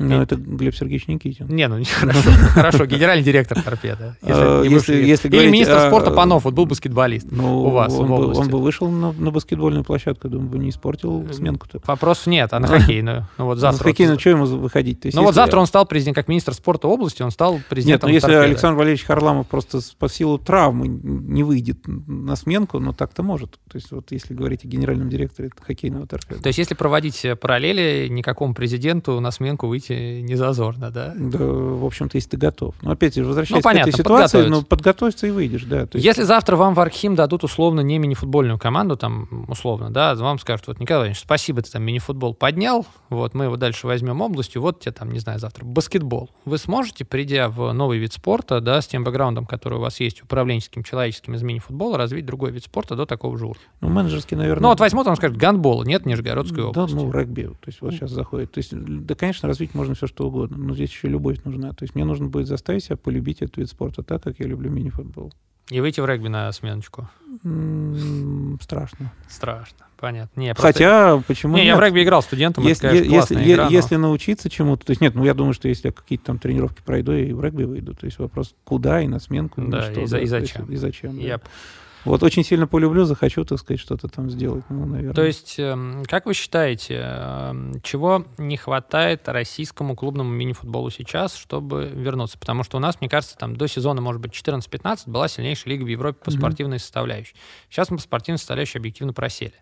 Ну, 0.10 0.22
это 0.22 0.36
Глеб 0.36 0.76
Сергеевич 0.76 1.08
Никитин. 1.08 1.48
Не, 1.48 1.68
ну 1.68 1.84
хорошо, 2.00 2.32
хорошо, 2.54 2.86
генеральный 2.86 3.24
директор 3.24 3.62
торпеда. 3.62 4.18
Или 4.22 5.50
министр 5.50 5.88
спорта 5.88 6.12
Панов, 6.12 6.46
вот 6.46 6.54
был 6.54 6.66
баскетболист 6.66 7.28
ну, 7.32 7.64
у 7.66 7.70
вас 7.70 7.94
Он 7.94 8.50
бы 8.50 8.62
вышел 8.62 8.90
на 8.90 9.32
баскетбольную 9.32 9.84
площадку, 9.84 10.30
думаю, 10.30 10.50
бы 10.50 10.60
не 10.60 10.70
испортил 10.70 11.26
сменку-то. 11.32 11.82
Вопросов 11.86 12.28
нет, 12.28 12.54
а 12.54 12.60
на 12.60 12.68
хоккейную? 12.80 13.28
Ну 13.38 13.46
вот 13.46 13.58
завтра. 13.58 13.84
На 13.84 13.90
хоккейную, 13.90 14.20
что 14.20 14.30
ему 14.30 14.46
выходить? 14.46 15.14
Ну 15.14 15.24
вот 15.24 15.36
завтра 15.36 15.60
он 15.60 15.68
стал 15.68 15.86
президентом, 15.86 16.22
как 16.22 16.28
министр 16.28 16.54
спорта 16.54 16.88
области, 16.88 17.22
он 17.22 17.32
стал 17.32 17.60
президентом 17.70 18.10
Нет, 18.10 18.24
ну 18.24 18.30
если 18.30 18.46
Александр 18.46 18.78
Валерьевич 18.78 19.06
Харламов 19.06 19.48
просто 19.48 19.80
по 19.98 20.10
силу 20.10 20.38
травмы 20.38 20.88
не 20.88 21.44
выйдет 21.44 21.80
на 21.86 22.36
сменку, 22.36 22.80
ну 22.80 22.94
так-то 22.94 23.24
может. 23.24 23.52
То 23.70 23.76
есть 23.76 23.92
вот 23.92 24.12
если 24.12 24.34
говорить 24.34 24.66
о 24.66 24.68
генеральном 24.68 25.10
директоре 25.10 25.50
хоккейного 25.60 26.08
торпеда. 26.08 26.42
То 26.42 26.48
есть 26.48 26.60
если 26.60 26.76
проводить 26.76 27.26
параллели, 27.40 28.08
никакому 28.10 28.54
президенту 28.54 29.20
на 29.20 29.32
сменку 29.32 29.68
выйти 29.68 29.93
выйти 29.94 30.22
не 30.22 30.36
зазорно, 30.36 30.92
да? 30.92 31.14
Да, 31.16 31.38
в 31.40 31.86
общем-то, 31.86 32.18
если 32.18 32.30
ты 32.30 32.38
готов. 32.38 32.76
Но 32.82 32.92
опять 32.92 33.16
же, 33.16 33.24
возвращаясь 33.24 33.64
ну, 33.64 33.70
понятно, 33.70 33.92
к 33.92 33.96
этой 33.96 34.04
ситуации, 34.04 34.48
ну, 34.48 34.64
подготовиться 34.64 35.28
и 35.28 35.32
выйдешь, 35.32 35.64
да. 35.64 35.82
есть... 35.94 36.06
Если 36.06 36.24
завтра 36.24 36.56
вам 36.56 36.74
в 36.74 36.80
Архим 36.80 37.16
дадут 37.16 37.44
условно 37.44 37.82
не 37.82 37.98
мини-футбольную 37.98 38.60
команду, 38.60 38.98
там, 38.98 39.46
условно, 39.48 39.90
да, 39.90 40.16
вам 40.16 40.40
скажут, 40.40 40.68
вот, 40.68 40.80
Николай 40.80 41.04
Иванович, 41.04 41.22
спасибо, 41.22 41.62
ты 41.62 41.72
там 41.72 41.84
мини-футбол 41.84 42.34
поднял, 42.34 42.86
вот, 43.10 43.34
мы 43.34 43.46
его 43.46 43.58
дальше 43.58 43.88
возьмем 43.88 44.22
областью, 44.22 44.62
вот 44.62 44.80
тебе 44.80 44.92
там, 44.92 45.12
не 45.12 45.20
знаю, 45.20 45.40
завтра 45.40 45.66
баскетбол. 45.66 46.30
Вы 46.46 46.58
сможете, 46.58 47.06
придя 47.06 47.50
в 47.50 47.72
новый 47.74 47.98
вид 47.98 48.14
спорта, 48.14 48.62
да, 48.62 48.82
с 48.82 48.88
тем 48.88 49.04
бэкграундом, 49.04 49.46
который 49.46 49.78
у 49.78 49.82
вас 49.82 50.00
есть, 50.00 50.24
управленческим, 50.24 50.84
человеческим 50.84 51.36
из 51.36 51.44
мини-футбола, 51.44 51.98
развить 51.98 52.26
другой 52.26 52.52
вид 52.52 52.64
спорта 52.64 52.96
до 52.96 53.06
такого 53.06 53.38
же 53.38 53.46
уровня? 53.46 53.64
Ну, 53.82 53.90
менеджерский, 53.90 54.36
наверное... 54.38 54.64
Ну, 54.64 54.68
вот 54.70 54.80
возьмут, 54.80 55.08
он 55.08 55.16
скажет, 55.16 55.38
гандбол, 55.38 55.84
нет, 55.84 56.06
Нижегородской 56.06 56.64
области. 56.64 56.96
Да, 56.96 57.02
ну, 57.02 57.12
регби, 57.12 57.44
то 57.44 57.68
есть 57.68 57.82
вот 57.82 57.94
сейчас 57.94 58.12
заходит. 58.12 58.52
То 58.52 58.60
есть, 58.60 58.72
да, 58.74 59.16
конечно, 59.16 59.48
развить 59.48 59.73
можно 59.74 59.96
все, 59.96 60.08
что 60.08 60.28
угодно, 60.28 60.58
но 60.58 60.74
здесь 60.74 60.90
еще 60.92 61.08
любовь 61.08 61.44
нужна. 61.44 61.72
То 61.74 61.84
есть 61.84 61.96
мне 61.96 62.06
нужно 62.06 62.28
будет 62.28 62.48
заставить 62.48 62.84
себя 62.84 62.98
полюбить 62.98 63.42
этот 63.42 63.58
вид 63.58 63.70
спорта 63.70 64.04
так, 64.04 64.24
как 64.24 64.40
я 64.40 64.46
люблю 64.48 64.70
мини-футбол. 64.70 65.34
И 65.70 65.80
выйти 65.80 66.02
в 66.02 66.06
регби 66.06 66.28
на 66.28 66.52
сменочку? 66.52 67.10
М-м, 67.44 68.60
страшно. 68.62 69.14
Страшно, 69.30 69.86
понятно. 69.98 70.40
Не, 70.40 70.54
просто... 70.54 70.74
Хотя, 70.74 71.24
почему 71.26 71.56
Не, 71.56 71.62
нет? 71.62 71.68
я 71.70 71.76
в 71.78 71.80
регби 71.80 72.04
играл 72.04 72.22
студентом, 72.22 72.66
если, 72.68 72.90
это, 72.90 72.98
конечно, 72.98 73.34
если, 73.34 73.54
игра, 73.54 73.66
но... 73.66 73.72
если 73.72 73.96
научиться 73.96 74.50
чему-то, 74.50 74.86
то 74.86 74.92
есть 74.92 75.02
нет, 75.02 75.16
ну 75.16 75.24
я 75.24 75.34
думаю, 75.34 75.54
что 75.54 75.70
если 75.70 75.88
я 75.88 75.94
какие-то 75.94 76.26
там 76.26 76.38
тренировки 76.38 76.82
пройду, 76.84 77.14
я 77.14 77.26
и 77.26 77.32
в 77.32 77.42
регби 77.42 77.64
выйду. 77.64 77.96
То 77.96 78.06
есть 78.06 78.20
вопрос, 78.20 78.56
куда 78.66 79.02
и 79.02 79.08
на 79.08 79.20
сменку, 79.20 79.62
да, 79.62 79.90
и, 79.90 79.92
что, 79.92 80.02
и, 80.02 80.08
да, 80.08 80.20
и 80.20 80.26
зачем. 80.26 80.66
И 80.66 80.76
зачем, 80.76 81.20
да. 81.20 81.40
Вот 82.06 82.22
очень 82.22 82.44
сильно 82.44 82.68
полюблю, 82.68 83.06
захочу, 83.06 83.46
так 83.46 83.60
сказать, 83.60 83.80
что-то 83.80 84.08
там 84.10 84.30
сделать, 84.30 84.66
ну, 84.70 84.86
наверное. 84.86 85.14
То 85.14 85.24
есть, 85.24 85.58
эм, 85.58 86.04
как 86.06 86.26
вы 86.26 86.34
считаете, 86.34 87.00
эм, 87.02 87.80
чего 87.82 88.26
не 88.38 88.58
хватает 88.58 89.28
российскому 89.30 89.96
клубному 89.96 90.30
мини-футболу 90.30 90.90
сейчас, 90.90 91.36
чтобы 91.36 91.90
вернуться? 91.94 92.38
Потому 92.38 92.64
что 92.64 92.78
у 92.78 92.80
нас, 92.82 93.00
мне 93.00 93.10
кажется, 93.10 93.38
там 93.38 93.56
до 93.56 93.68
сезона, 93.68 94.02
может 94.02 94.22
быть, 94.22 94.34
14-15 94.34 95.10
была 95.10 95.28
сильнейшая 95.28 95.74
лига 95.74 95.84
в 95.84 95.88
Европе 95.88 96.20
по 96.24 96.32
спортивной 96.32 96.78
mm-hmm. 96.78 96.82
составляющей. 96.82 97.36
Сейчас 97.70 97.90
мы 97.90 97.98
по 97.98 98.04
спортивной 98.04 98.38
составляющей 98.38 98.80
объективно 98.80 99.14
просели. 99.14 99.56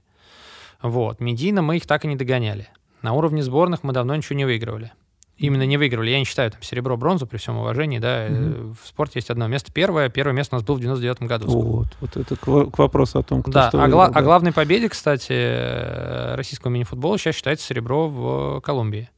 Вот. 0.82 1.20
Медийно 1.20 1.62
мы 1.62 1.78
их 1.78 1.86
так 1.86 2.06
и 2.06 2.08
не 2.08 2.16
догоняли. 2.16 2.68
На 3.04 3.14
уровне 3.14 3.44
сборных 3.44 3.84
мы 3.84 3.94
давно 3.94 4.16
ничего 4.16 4.36
не 4.36 4.46
выигрывали 4.46 4.92
именно 5.38 5.64
не 5.64 5.78
выигрывали. 5.78 6.12
Я 6.12 6.20
не 6.20 6.26
считаю 6.26 6.52
там 6.52 6.62
серебро, 6.62 6.98
бронзу, 6.98 7.26
при 7.26 7.38
всем 7.38 7.58
уважении, 7.58 8.00
да. 8.00 8.28
Mm-hmm. 8.28 8.76
В 8.82 8.88
спорте 8.88 9.14
есть 9.16 9.30
одно 9.30 9.48
место 9.48 9.72
первое. 9.72 10.10
Первое 10.10 10.34
место 10.34 10.56
у 10.56 10.58
нас 10.58 10.66
было 10.66 10.76
в 10.76 10.80
99 10.80 11.24
году. 11.24 11.48
Вот, 11.48 11.88
вот 12.00 12.18
это 12.18 12.36
к, 12.36 12.72
к 12.72 12.78
вопросу 12.78 13.20
о 13.20 13.24
том, 13.24 13.42
кто 13.42 13.52
да, 13.52 13.70
что 13.70 13.80
а, 13.80 13.82
выиграл, 13.82 14.00
гла- 14.00 14.10
да. 14.10 14.20
а 14.20 14.22
главной 14.24 14.52
победе, 14.54 14.90
кстати, 14.90 15.34
э, 15.34 16.36
российского 16.36 16.72
мини-футбола 16.72 17.18
сейчас 17.18 17.36
считается 17.36 17.66
серебро 17.66 18.08
в 18.08 18.62
Колумбии. 18.62 19.10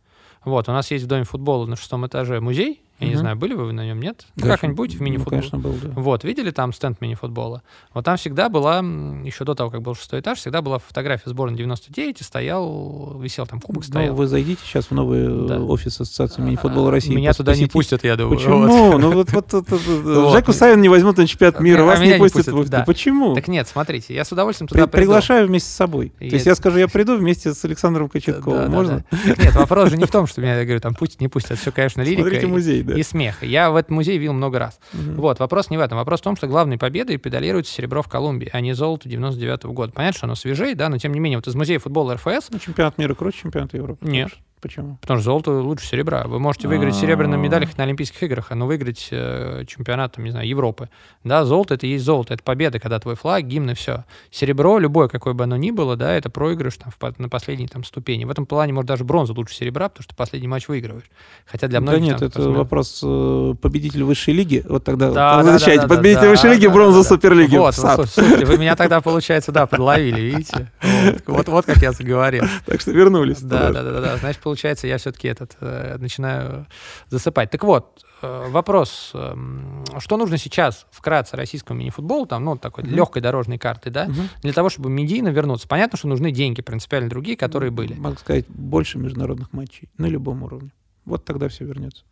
Вот, 0.45 0.68
у 0.68 0.72
нас 0.72 0.91
есть 0.91 1.06
в 1.06 1.07
Доме 1.07 1.23
футбола 1.23 1.65
на 1.65 1.76
шестом 1.76 2.06
этаже 2.06 2.41
музей, 2.41 2.81
я 2.99 3.07
угу. 3.07 3.13
не 3.15 3.19
знаю, 3.19 3.35
были 3.35 3.53
вы 3.53 3.73
на 3.73 3.85
нем, 3.85 3.99
нет? 3.99 4.25
Ну, 4.35 4.45
как-нибудь 4.45 4.95
в 4.95 5.01
мини-футбол? 5.01 5.39
Ну, 5.41 5.49
конечно, 5.49 5.57
был, 5.57 5.73
да. 5.81 5.89
Вот, 5.99 6.23
видели 6.23 6.51
там 6.51 6.71
стенд 6.73 7.01
мини-футбола? 7.01 7.63
Вот 7.93 8.05
там 8.05 8.17
всегда 8.17 8.49
была, 8.49 8.79
еще 8.79 9.45
до 9.45 9.55
того, 9.55 9.69
как 9.69 9.81
был 9.81 9.95
шестой 9.95 10.19
этаж, 10.19 10.37
всегда 10.37 10.61
была 10.61 10.79
фотография 10.79 11.29
сборной 11.29 11.57
99, 11.57 12.21
и 12.21 12.23
стоял, 12.23 13.19
висел 13.19 13.47
там 13.47 13.59
кубок, 13.59 13.83
стоял. 13.83 14.09
Ну, 14.09 14.15
вы 14.15 14.27
зайдите 14.27 14.61
сейчас 14.63 14.85
в 14.85 14.91
новый 14.91 15.47
да. 15.47 15.59
офис 15.59 15.99
Ассоциации 15.99 16.41
мини-футбола 16.41 16.91
России. 16.91 17.13
Меня 17.13 17.33
туда 17.33 17.55
не 17.55 17.65
пустят, 17.65 18.03
я 18.03 18.15
думаю. 18.15 18.37
Почему? 18.37 18.67
Вот. 18.67 18.97
Ну, 18.99 19.11
вот, 19.11 19.31
вот, 19.31 19.53
вот, 19.53 19.69
вот. 19.69 20.31
Жеку 20.33 20.53
Савин 20.53 20.81
не 20.81 20.89
возьмут 20.89 21.17
на 21.17 21.27
чемпионат 21.27 21.59
мира, 21.59 21.81
а 21.81 21.85
вас 21.85 21.99
не 21.99 22.17
пустят. 22.17 22.47
Не 22.47 22.53
пустят 22.53 22.71
да. 22.71 22.83
Почему? 22.85 23.33
Так 23.35 23.47
нет, 23.47 23.67
смотрите, 23.67 24.13
я 24.13 24.23
с 24.23 24.31
удовольствием 24.31 24.67
туда 24.67 24.87
При, 24.87 25.01
Приглашаю 25.01 25.47
вместе 25.47 25.69
с 25.69 25.73
собой. 25.73 26.09
То 26.19 26.25
есть 26.25 26.45
я 26.45 26.55
скажу, 26.55 26.77
я 26.77 26.87
приду 26.87 27.17
вместе 27.17 27.53
с 27.53 27.65
Александром 27.65 28.07
Кочетковым, 28.07 28.71
можно? 28.71 29.03
Нет, 29.11 29.55
вопрос 29.55 29.89
же 29.89 29.97
не 29.97 30.05
в 30.05 30.11
том, 30.11 30.27
что 30.27 30.41
меня, 30.41 30.57
я 30.57 30.63
говорю, 30.63 30.79
там 30.79 30.93
пустят, 30.93 31.21
не 31.21 31.27
пустят, 31.27 31.59
все, 31.59 31.71
конечно, 31.71 32.01
лирика 32.01 32.23
Смотрите 32.23 32.47
музей, 32.47 32.83
да. 32.83 32.92
И 32.97 33.03
смех. 33.03 33.43
Я 33.43 33.71
в 33.71 33.75
этом 33.75 33.95
музее 33.95 34.17
видел 34.17 34.33
много 34.33 34.59
раз. 34.59 34.79
Угу. 34.93 35.21
Вот, 35.21 35.39
вопрос 35.39 35.69
не 35.69 35.77
в 35.77 35.81
этом. 35.81 35.97
Вопрос 35.97 36.21
в 36.21 36.23
том, 36.23 36.35
что 36.35 36.47
главной 36.47 36.77
победой 36.77 37.17
педалируется 37.17 37.73
серебро 37.73 38.01
в 38.01 38.07
Колумбии, 38.07 38.49
а 38.51 38.61
не 38.61 38.73
золото 38.73 39.09
99 39.09 39.65
-го 39.65 39.73
года. 39.73 39.93
Понятно, 39.93 40.17
что 40.17 40.25
оно 40.27 40.35
свежее, 40.35 40.75
да, 40.75 40.89
но 40.89 40.97
тем 40.97 41.13
не 41.13 41.19
менее, 41.19 41.37
вот 41.37 41.47
из 41.47 41.55
музея 41.55 41.79
футбола 41.79 42.15
РФС... 42.15 42.49
Ну, 42.51 42.59
чемпионат 42.59 42.97
мира 42.97 43.13
круче 43.13 43.39
чемпионата 43.43 43.77
Европы. 43.77 44.05
Нет. 44.05 44.31
Почему? 44.64 44.98
Потому 45.02 45.19
что 45.19 45.26
золото 45.26 45.52
лучше 45.52 45.85
серебра. 45.85 46.23
Вы 46.23 46.40
можете 46.40 46.69
выиграть 46.69 46.95
серебряную 46.95 47.38
медаль 47.38 47.68
на 47.76 47.84
Олимпийских 47.84 48.23
играх, 48.23 48.48
а 48.49 48.56
но 48.56 48.65
выиграть 48.65 49.10
э, 49.11 49.65
чемпионат, 49.68 50.14
там, 50.14 50.23
не 50.23 50.31
знаю, 50.31 50.48
Европы. 50.48 50.88
Да, 51.26 51.44
золото 51.44 51.73
это 51.73 51.85
и 51.85 51.90
есть 51.90 52.06
золото, 52.06 52.34
это 52.34 52.44
победа, 52.44 52.80
когда 52.80 52.98
твой 52.98 53.15
флаг, 53.15 53.44
гимн 53.44 53.72
и 53.72 53.73
все. 53.73 54.06
Серебро, 54.31 54.80
любое, 54.80 55.10
какое 55.10 55.34
бы 55.34 55.44
оно 55.44 55.57
ни 55.57 55.72
было, 55.72 55.98
да, 55.98 56.14
это 56.14 56.30
проигрыш 56.30 56.77
там, 56.77 56.94
в, 56.98 57.19
на 57.19 57.27
последней 57.27 57.68
там 57.68 57.84
ступени. 57.84 58.23
В 58.23 58.31
этом 58.31 58.45
плане, 58.45 58.72
может, 58.72 58.88
даже 58.88 59.03
бронза 59.03 59.34
лучше 59.34 59.53
серебра, 59.53 59.90
потому 59.90 60.06
что 60.06 60.15
последний 60.15 60.48
матч 60.48 60.69
выигрываешь. 60.69 61.10
Хотя 61.45 61.68
для 61.68 61.81
многих... 61.81 61.99
Да 61.99 62.06
нет, 62.06 62.19
там, 62.19 62.27
это 62.30 62.40
размер... 62.40 62.57
вопрос 62.57 63.02
э, 63.03 63.56
победителя 63.61 64.06
высшей 64.06 64.34
лиги. 64.34 64.64
Вот 64.65 64.85
тогда 64.85 65.10
Да, 65.10 65.14
да, 65.14 65.38
возвращайте 65.40 65.81
да, 65.81 65.88
да, 65.88 65.95
победителя 65.98 66.22
да, 66.22 66.30
высшей 66.30 66.52
лиги, 66.52 66.68
да, 66.68 66.73
бронза 66.73 66.99
да, 66.99 67.03
да. 67.03 67.10
суперлиги. 67.10 67.57
Вот, 67.57 67.76
ну, 67.77 68.06
слушайте, 68.06 68.45
вы 68.45 68.57
меня 68.57 68.77
тогда, 68.77 69.02
получается, 69.02 69.52
да, 69.52 69.65
подловили, 69.65 70.22
видите? 70.22 70.72
Вот, 71.03 71.48
вот, 71.48 71.48
вот 71.49 71.65
как 71.65 71.77
я 71.77 71.91
заговорил. 71.91 72.45
Так 72.65 72.80
что 72.80 72.91
вернулись. 72.91 73.41
Да, 73.41 73.72
да, 73.72 73.84
да, 73.84 73.91
да, 73.91 74.02
да. 74.02 74.18
Значит, 74.18 74.41
получается, 74.53 74.85
я 74.88 74.97
все-таки 74.99 75.27
этот 75.27 75.57
э, 75.61 75.97
начинаю 75.97 76.67
засыпать. 77.09 77.49
Так 77.49 77.63
вот, 77.63 78.05
э, 78.21 78.47
вопрос: 78.49 79.11
эм, 79.15 79.84
что 79.97 80.15
нужно 80.17 80.38
сейчас 80.38 80.85
вкратце 80.91 81.35
российскому 81.35 81.80
мини-футболу, 81.80 82.27
там, 82.27 82.45
ну, 82.45 82.55
такой 82.55 82.84
Мгм. 82.84 82.93
легкой 82.93 83.21
дорожной 83.23 83.57
карты, 83.57 83.89
да, 83.89 84.05
Мгм. 84.05 84.30
для 84.43 84.53
того, 84.53 84.69
чтобы 84.69 84.91
медийно 84.91 85.30
вернуться. 85.30 85.67
Понятно, 85.67 85.97
что 85.97 86.07
нужны 86.07 86.31
деньги, 86.31 86.61
принципиально 86.61 87.09
другие, 87.09 87.35
которые 87.35 87.71
были. 87.71 87.95
Могу 87.95 88.17
сказать, 88.17 88.45
больше 88.47 88.99
международных 88.99 89.51
матчей 89.53 89.89
на 89.97 90.05
любом 90.05 90.43
уровне. 90.43 90.71
Вот 91.05 91.25
тогда 91.25 91.47
все 91.47 91.65
вернется. 91.65 92.03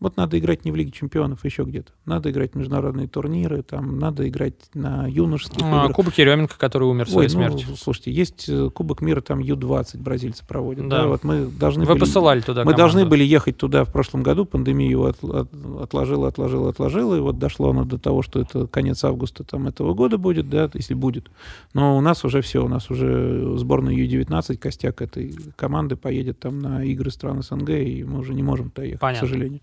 Вот 0.00 0.16
надо 0.16 0.38
играть 0.38 0.64
не 0.64 0.70
в 0.70 0.76
Лиге 0.76 0.92
чемпионов, 0.92 1.44
еще 1.44 1.64
где-то. 1.64 1.90
Надо 2.04 2.30
играть 2.30 2.52
в 2.52 2.54
международные 2.56 3.08
турниры, 3.08 3.62
там 3.64 3.98
надо 3.98 4.28
играть 4.28 4.54
на 4.72 5.08
юношеских 5.08 5.60
А, 5.64 5.82
играх. 5.84 5.96
Кубок 5.96 6.16
Еременко, 6.18 6.56
который 6.56 6.84
умер 6.84 7.06
Ой, 7.08 7.28
своей 7.28 7.28
ну, 7.28 7.34
смертью. 7.34 7.76
слушайте, 7.76 8.12
есть 8.12 8.48
э, 8.48 8.70
Кубок 8.72 9.00
мира, 9.00 9.20
там 9.20 9.40
Ю-20 9.40 9.98
бразильцы 10.00 10.46
проводят. 10.46 10.86
Да. 10.88 11.02
Да. 11.02 11.08
вот 11.08 11.24
мы 11.24 11.46
должны 11.46 11.84
Вы 11.84 11.94
были- 11.94 12.00
посылали 12.00 12.40
туда 12.40 12.64
Мы 12.64 12.74
должны 12.74 13.00
команду. 13.00 13.10
были 13.10 13.24
ехать 13.24 13.56
туда 13.56 13.84
в 13.84 13.92
прошлом 13.92 14.22
году, 14.22 14.44
пандемия 14.44 14.88
его 14.88 15.06
от- 15.06 15.24
от- 15.24 15.50
отложила, 15.82 16.28
отложила, 16.28 16.70
отложила, 16.70 17.16
и 17.16 17.20
вот 17.20 17.40
дошло 17.40 17.70
оно 17.70 17.84
до 17.84 17.98
того, 17.98 18.22
что 18.22 18.40
это 18.40 18.68
конец 18.68 19.02
августа 19.02 19.42
там 19.42 19.66
этого 19.66 19.94
года 19.94 20.16
будет, 20.16 20.48
да, 20.48 20.70
если 20.74 20.94
будет. 20.94 21.28
Но 21.74 21.98
у 21.98 22.00
нас 22.00 22.24
уже 22.24 22.40
все, 22.40 22.64
у 22.64 22.68
нас 22.68 22.88
уже 22.88 23.56
сборная 23.58 23.94
Ю-19, 23.94 24.58
костяк 24.58 25.02
этой 25.02 25.34
команды 25.56 25.96
поедет 25.96 26.38
там 26.38 26.60
на 26.60 26.84
игры 26.84 27.10
стран 27.10 27.42
СНГ, 27.42 27.70
и 27.70 28.04
мы 28.04 28.20
уже 28.20 28.32
не 28.32 28.44
можем 28.44 28.70
туда 28.70 28.84
ехать, 28.86 29.00
Понятно. 29.00 29.26
к 29.26 29.28
сожалению. 29.28 29.60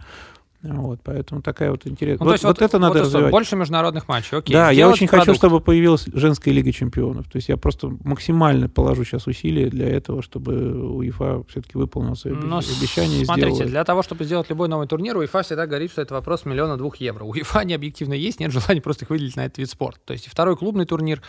Вот, 0.74 1.00
поэтому 1.04 1.42
такая 1.42 1.72
вот 1.72 1.86
интересная. 1.88 2.26
Ну, 2.26 2.26
вот, 2.26 2.30
то 2.32 2.34
есть 2.34 2.44
вот 2.44 2.62
это 2.62 2.80
надо 2.80 2.94
вот 2.94 3.00
и 3.00 3.06
развивать. 3.06 3.32
Больше 3.32 3.56
международных 3.56 4.08
матчей, 4.08 4.38
окей. 4.38 4.54
Да, 4.54 4.70
я 4.70 4.74
Сделать 4.74 4.96
очень 4.96 5.08
хочу, 5.08 5.24
продукт. 5.26 5.38
чтобы 5.38 5.60
появилась 5.62 6.06
женская 6.14 6.52
лига 6.52 6.72
чемпионов. 6.72 7.26
То 7.30 7.38
есть 7.38 7.50
я 7.50 7.58
просто 7.58 7.92
максимально 8.04 8.70
положу 8.70 9.04
сейчас 9.04 9.28
усилия 9.28 9.68
для 9.70 9.88
этого, 9.90 10.22
чтобы 10.22 10.54
УЕФА 10.96 11.44
все-таки 11.50 11.78
выполнил 11.78 12.16
свои 12.16 12.34
Но 12.34 12.58
обе- 12.58 12.68
обещания 12.78 13.26
смотрите, 13.26 13.56
сделал. 13.56 13.70
для 13.70 13.84
того, 13.84 14.02
чтобы 14.04 14.24
сделать 14.26 14.50
любой 14.50 14.68
новый 14.68 14.88
турнир, 14.88 15.18
УЕФА 15.18 15.44
всегда 15.44 15.68
говорит, 15.68 15.92
что 15.92 16.02
это 16.02 16.14
вопрос 16.14 16.46
миллиона 16.46 16.78
двух 16.78 16.98
евро. 16.98 17.24
У 17.24 17.30
УЕФА 17.32 17.64
не 17.66 17.74
объективно 17.74 18.14
есть, 18.14 18.40
нет 18.40 18.52
желания 18.52 18.82
просто 18.82 19.06
их 19.06 19.10
выделить 19.10 19.36
на 19.36 19.46
этот 19.46 19.58
вид 19.60 19.70
спорта. 19.70 20.00
То 20.06 20.14
есть 20.14 20.28
второй 20.28 20.56
клубный 20.58 20.86
турнир 20.86 21.22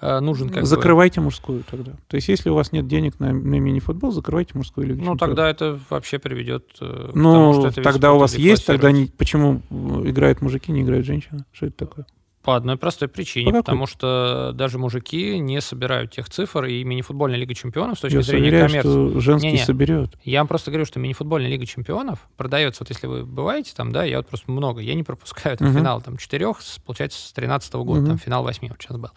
э, 0.00 0.20
нужен 0.20 0.48
как 0.50 0.60
бы- 0.62 0.66
Закрывайте 0.66 1.20
мужскую 1.20 1.62
тогда. 1.70 1.92
То 2.08 2.16
есть 2.16 2.28
если 2.28 2.50
у 2.50 2.54
вас 2.54 2.72
нет 2.72 2.86
денег 2.86 3.18
на, 3.20 3.32
на 3.32 3.56
мини-футбол, 3.58 4.12
закрывайте 4.12 4.52
мужскую 4.54 4.86
лигу 4.86 4.98
Ну, 5.00 5.12
чемпионов. 5.12 5.20
тогда 5.20 5.50
это 5.50 5.78
вообще 5.90 6.18
приведет 6.18 6.64
э, 6.80 7.10
к 7.12 7.14
Ну, 7.14 7.32
тому, 7.32 7.54
что 7.54 7.66
это 7.68 7.82
тогда 7.82 8.12
у 8.12 8.18
вас 8.18 8.34
есть, 8.36 8.66
тогда 8.66 8.83
деклассируется. 8.88 9.14
не, 9.14 9.60
почему 9.70 10.08
играют 10.08 10.42
мужики, 10.42 10.72
не 10.72 10.82
играют 10.82 11.06
женщины? 11.06 11.44
Что 11.52 11.66
это 11.66 11.76
такое? 11.76 12.06
По 12.44 12.56
одной 12.56 12.76
простой 12.76 13.08
причине, 13.08 13.50
По 13.52 13.58
потому 13.62 13.86
что 13.86 14.52
даже 14.54 14.78
мужики 14.78 15.38
не 15.38 15.60
собирают 15.62 16.10
тех 16.12 16.28
цифр, 16.28 16.66
и 16.66 16.84
мини-футбольная 16.84 17.38
лига 17.38 17.54
чемпионов 17.54 17.96
с 17.96 18.02
точки 18.02 18.16
Я 18.16 18.22
зрения 18.22 18.48
уверяю, 18.48 18.66
коммерции. 18.66 18.88
что 19.10 19.20
женский 19.20 19.46
Не-не. 19.52 19.64
соберет. 19.64 20.10
Я 20.24 20.40
вам 20.40 20.48
просто 20.48 20.70
говорю, 20.70 20.84
что 20.84 21.00
мини-футбольная 21.00 21.48
лига 21.50 21.64
чемпионов 21.64 22.28
продается, 22.36 22.82
вот 22.84 22.90
если 22.90 23.06
вы 23.06 23.24
бываете 23.24 23.72
там, 23.74 23.92
да, 23.92 24.04
я 24.04 24.18
вот 24.18 24.28
просто 24.28 24.50
много, 24.52 24.82
я 24.82 24.94
не 24.94 25.02
пропускаю 25.02 25.56
там 25.56 25.68
Мгм. 25.68 25.78
финал 25.78 26.02
там 26.02 26.18
четырех, 26.18 26.58
получается, 26.84 27.18
с 27.26 27.32
13 27.32 27.82
года, 27.82 28.00
Мгм. 28.00 28.08
там 28.10 28.18
финал 28.18 28.42
восьми 28.42 28.68
вот 28.68 28.76
сейчас 28.82 28.98
был. 28.98 29.08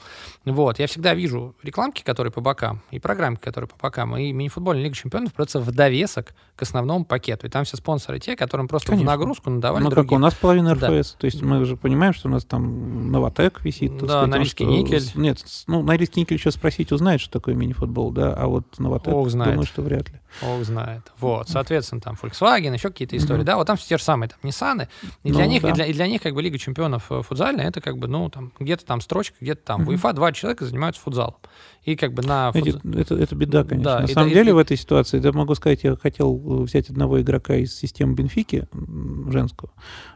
Вот, 0.45 0.80
я 0.80 0.88
всегда 0.88 1.14
вижу 1.14 1.54
рекламки, 1.64 2.04
которые 2.04 2.32
по 2.32 2.40
бокам, 2.40 2.82
и 2.91 2.99
программки, 2.99 3.41
которые 3.41 3.68
по 3.68 3.76
бокам, 3.82 4.16
и 4.16 4.32
мини-футбольная 4.32 4.84
лига 4.86 4.95
чемпионов 4.95 5.34
просто 5.34 5.60
в 5.60 5.70
довесок 5.72 6.34
к 6.56 6.62
основному 6.62 7.04
пакету. 7.04 7.45
И 7.48 7.49
там 7.49 7.66
все 7.66 7.76
спонсоры 7.76 8.20
те, 8.20 8.38
которым 8.38 8.70
просто 8.70 8.91
Конечно. 8.94 9.12
в 9.12 9.14
нагрузку 9.18 9.49
надавали 9.49 9.84
Ну, 9.84 9.91
как 9.91 10.12
у 10.14 10.18
нас 10.18 10.34
половина 10.34 10.76
Да. 10.78 10.90
РФС. 10.90 11.14
То 11.20 11.26
есть 11.26 11.41
мы 11.41 11.66
же 11.66 11.76
понимаем, 11.76 12.14
что 12.14 12.30
у 12.30 12.32
нас 12.32 12.45
там 12.45 13.12
Новотек 13.18 13.64
висит. 13.64 13.91
Да, 13.94 13.98
сказать, 14.07 14.23
он 14.23 14.30
Норильский 14.30 14.65
что- 14.65 14.76
никель. 14.76 15.02
с- 15.02 15.15
Нет, 15.15 15.44
ну, 15.68 15.81
Норильский 15.84 16.22
никель 16.22 16.38
еще 16.38 16.52
спросить, 16.52 16.91
узнает, 16.91 17.19
что 17.22 17.31
такое 17.34 17.56
мини-футбол, 17.56 18.11
да, 18.11 18.34
а 18.34 18.48
вот 18.48 18.77
Новотек, 18.80 19.14
Ох, 19.14 19.30
знает. 19.30 19.52
думаю, 19.53 19.65
что 19.68 19.81
вряд 19.81 20.10
ли. 20.10 20.19
Бог 20.41 20.64
знает. 20.64 21.02
Вот, 21.20 21.49
соответственно, 21.49 22.02
там 22.02 22.16
Volkswagen, 22.22 22.74
еще 22.74 22.90
какие-то 22.90 23.16
истории, 23.18 23.38
Мгм. 23.40 23.45
да, 23.45 23.56
вот 23.58 23.68
там 23.68 23.78
все 23.78 23.88
те 23.90 23.98
же 23.98 24.04
самые, 24.04 24.30
там, 24.30 24.40
Ниссаны, 24.44 24.88
и 25.24 25.32
для 25.32 25.45
Ну, 25.45 25.49
них, 25.52 25.62
да. 25.64 25.70
и, 25.70 25.74
для, 25.74 25.86
и 25.86 25.94
для 25.94 26.08
них, 26.08 26.22
как 26.22 26.34
бы, 26.34 26.41
Лига 26.41 26.58
чемпионов 26.58 27.12
э, 27.12 27.22
футзальная, 27.22 27.68
это, 27.68 27.82
как 27.82 27.98
бы, 27.98 28.08
ну, 28.08 28.30
там, 28.30 28.52
где-то 28.60 28.86
там 28.86 29.02
строчка, 29.02 29.36
где-то 29.41 29.62
там. 29.64 29.78
В 29.82 29.84
Мгм. 29.84 29.90
УЕФА 29.91 30.14
два 30.14 30.32
человека 30.32 30.66
занимаются 30.66 31.02
футзалом. 31.02 31.36
И, 31.84 31.95
как 31.95 32.14
бы, 32.14 32.22
на 32.22 32.52
футз- 32.54 32.99
это, 32.99 33.16
это 33.16 33.36
беда, 33.36 33.64
конечно. 33.64 33.91
Да, 33.94 33.99
На 34.02 34.06
и 34.06 34.14
самом 34.14 34.28
да, 34.28 34.32
и- 34.32 34.36
деле 34.36 34.49
и- 34.49 34.54
в 34.54 34.58
этой 34.58 34.76
ситуации, 34.78 35.24
я 35.24 35.32
могу 35.32 35.56
сказать, 35.56 35.84
я 35.84 35.95
хотел 35.95 36.36
э, 36.36 36.64
взять 36.64 36.90
одного 36.90 37.22
игрока 37.22 37.56
из 37.56 37.74
системы 37.78 38.14
Бенфики, 38.14 38.68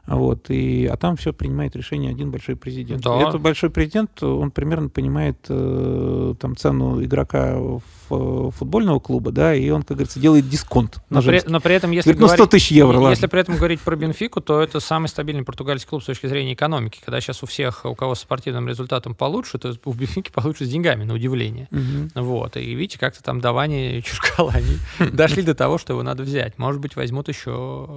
а 0.06 0.16
вот, 0.16 0.50
и, 0.50 0.86
а 0.88 0.98
там 0.98 1.16
все 1.16 1.34
принимает 1.34 1.76
решение 1.76 2.12
один 2.12 2.32
большой 2.32 2.56
президент. 2.56 3.04
Да. 3.04 3.18
И 3.20 3.24
этот 3.24 3.42
большой 3.42 3.70
президент, 3.70 4.22
он 4.24 4.52
примерно 4.52 4.90
понимает 4.90 5.38
э, 5.50 6.34
там 6.40 6.56
цену 6.56 7.04
игрока 7.04 7.58
в, 7.58 7.82
футбольного 8.52 9.00
клуба, 9.00 9.32
да, 9.32 9.54
и 9.56 9.70
он, 9.70 9.82
как 9.84 9.98
говорится, 9.98 10.20
делает 10.20 10.48
дисконт 10.50 10.98
на 11.10 11.22
но, 11.22 11.28
при, 11.28 11.42
но 11.46 11.60
при 11.60 11.76
этом, 11.76 11.92
если 11.92 12.10
Говорит, 12.12 12.22
ну 12.22 12.28
100 12.28 12.36
говорить- 12.36 12.52
тысяч 12.52 12.72
евро, 12.72 12.98
ладно. 12.98 13.10
Если 13.10 13.28
при 13.28 13.40
этом 13.40 13.56
говорить 13.58 13.80
про 13.82 13.96
Бенфику, 13.96 14.42
то 14.42 14.62
это 14.62 14.80
самый 14.80 15.08
стабильный 15.08 15.44
португальский 15.44 15.88
клуб 15.90 16.04
с 16.04 16.06
точки 16.06 16.28
зрения 16.28 16.54
экономики. 16.54 17.00
Когда 17.04 17.22
сейчас 17.22 17.44
у 17.44 17.46
всех, 17.46 17.86
у 17.86 17.96
кого 17.96 18.16
с 18.16 18.20
спортивным 18.22 18.68
результатом 18.68 19.16
получше, 19.16 19.58
то 19.58 19.74
у 19.86 19.94
Бенфики 19.94 20.32
получше 20.32 20.66
с 20.66 20.70
деньгами, 20.70 21.04
на 21.04 21.14
удивление. 21.14 21.68
Мгм. 21.72 22.12
Вот, 22.16 22.58
и 22.58 22.74
видите, 22.76 23.00
как-то 23.00 23.24
там 23.24 23.40
Давани 23.42 23.98
и 24.00 24.04
Чуркала, 24.04 24.52
они 24.54 24.78
дошли 25.12 25.44
до 25.44 25.56
того, 25.56 25.78
что 25.78 25.94
его 25.94 26.04
надо 26.04 26.24
взять. 26.24 26.58
Может 26.58 26.82
быть, 26.82 26.96
возьмут 26.96 27.28
еще 27.28 27.88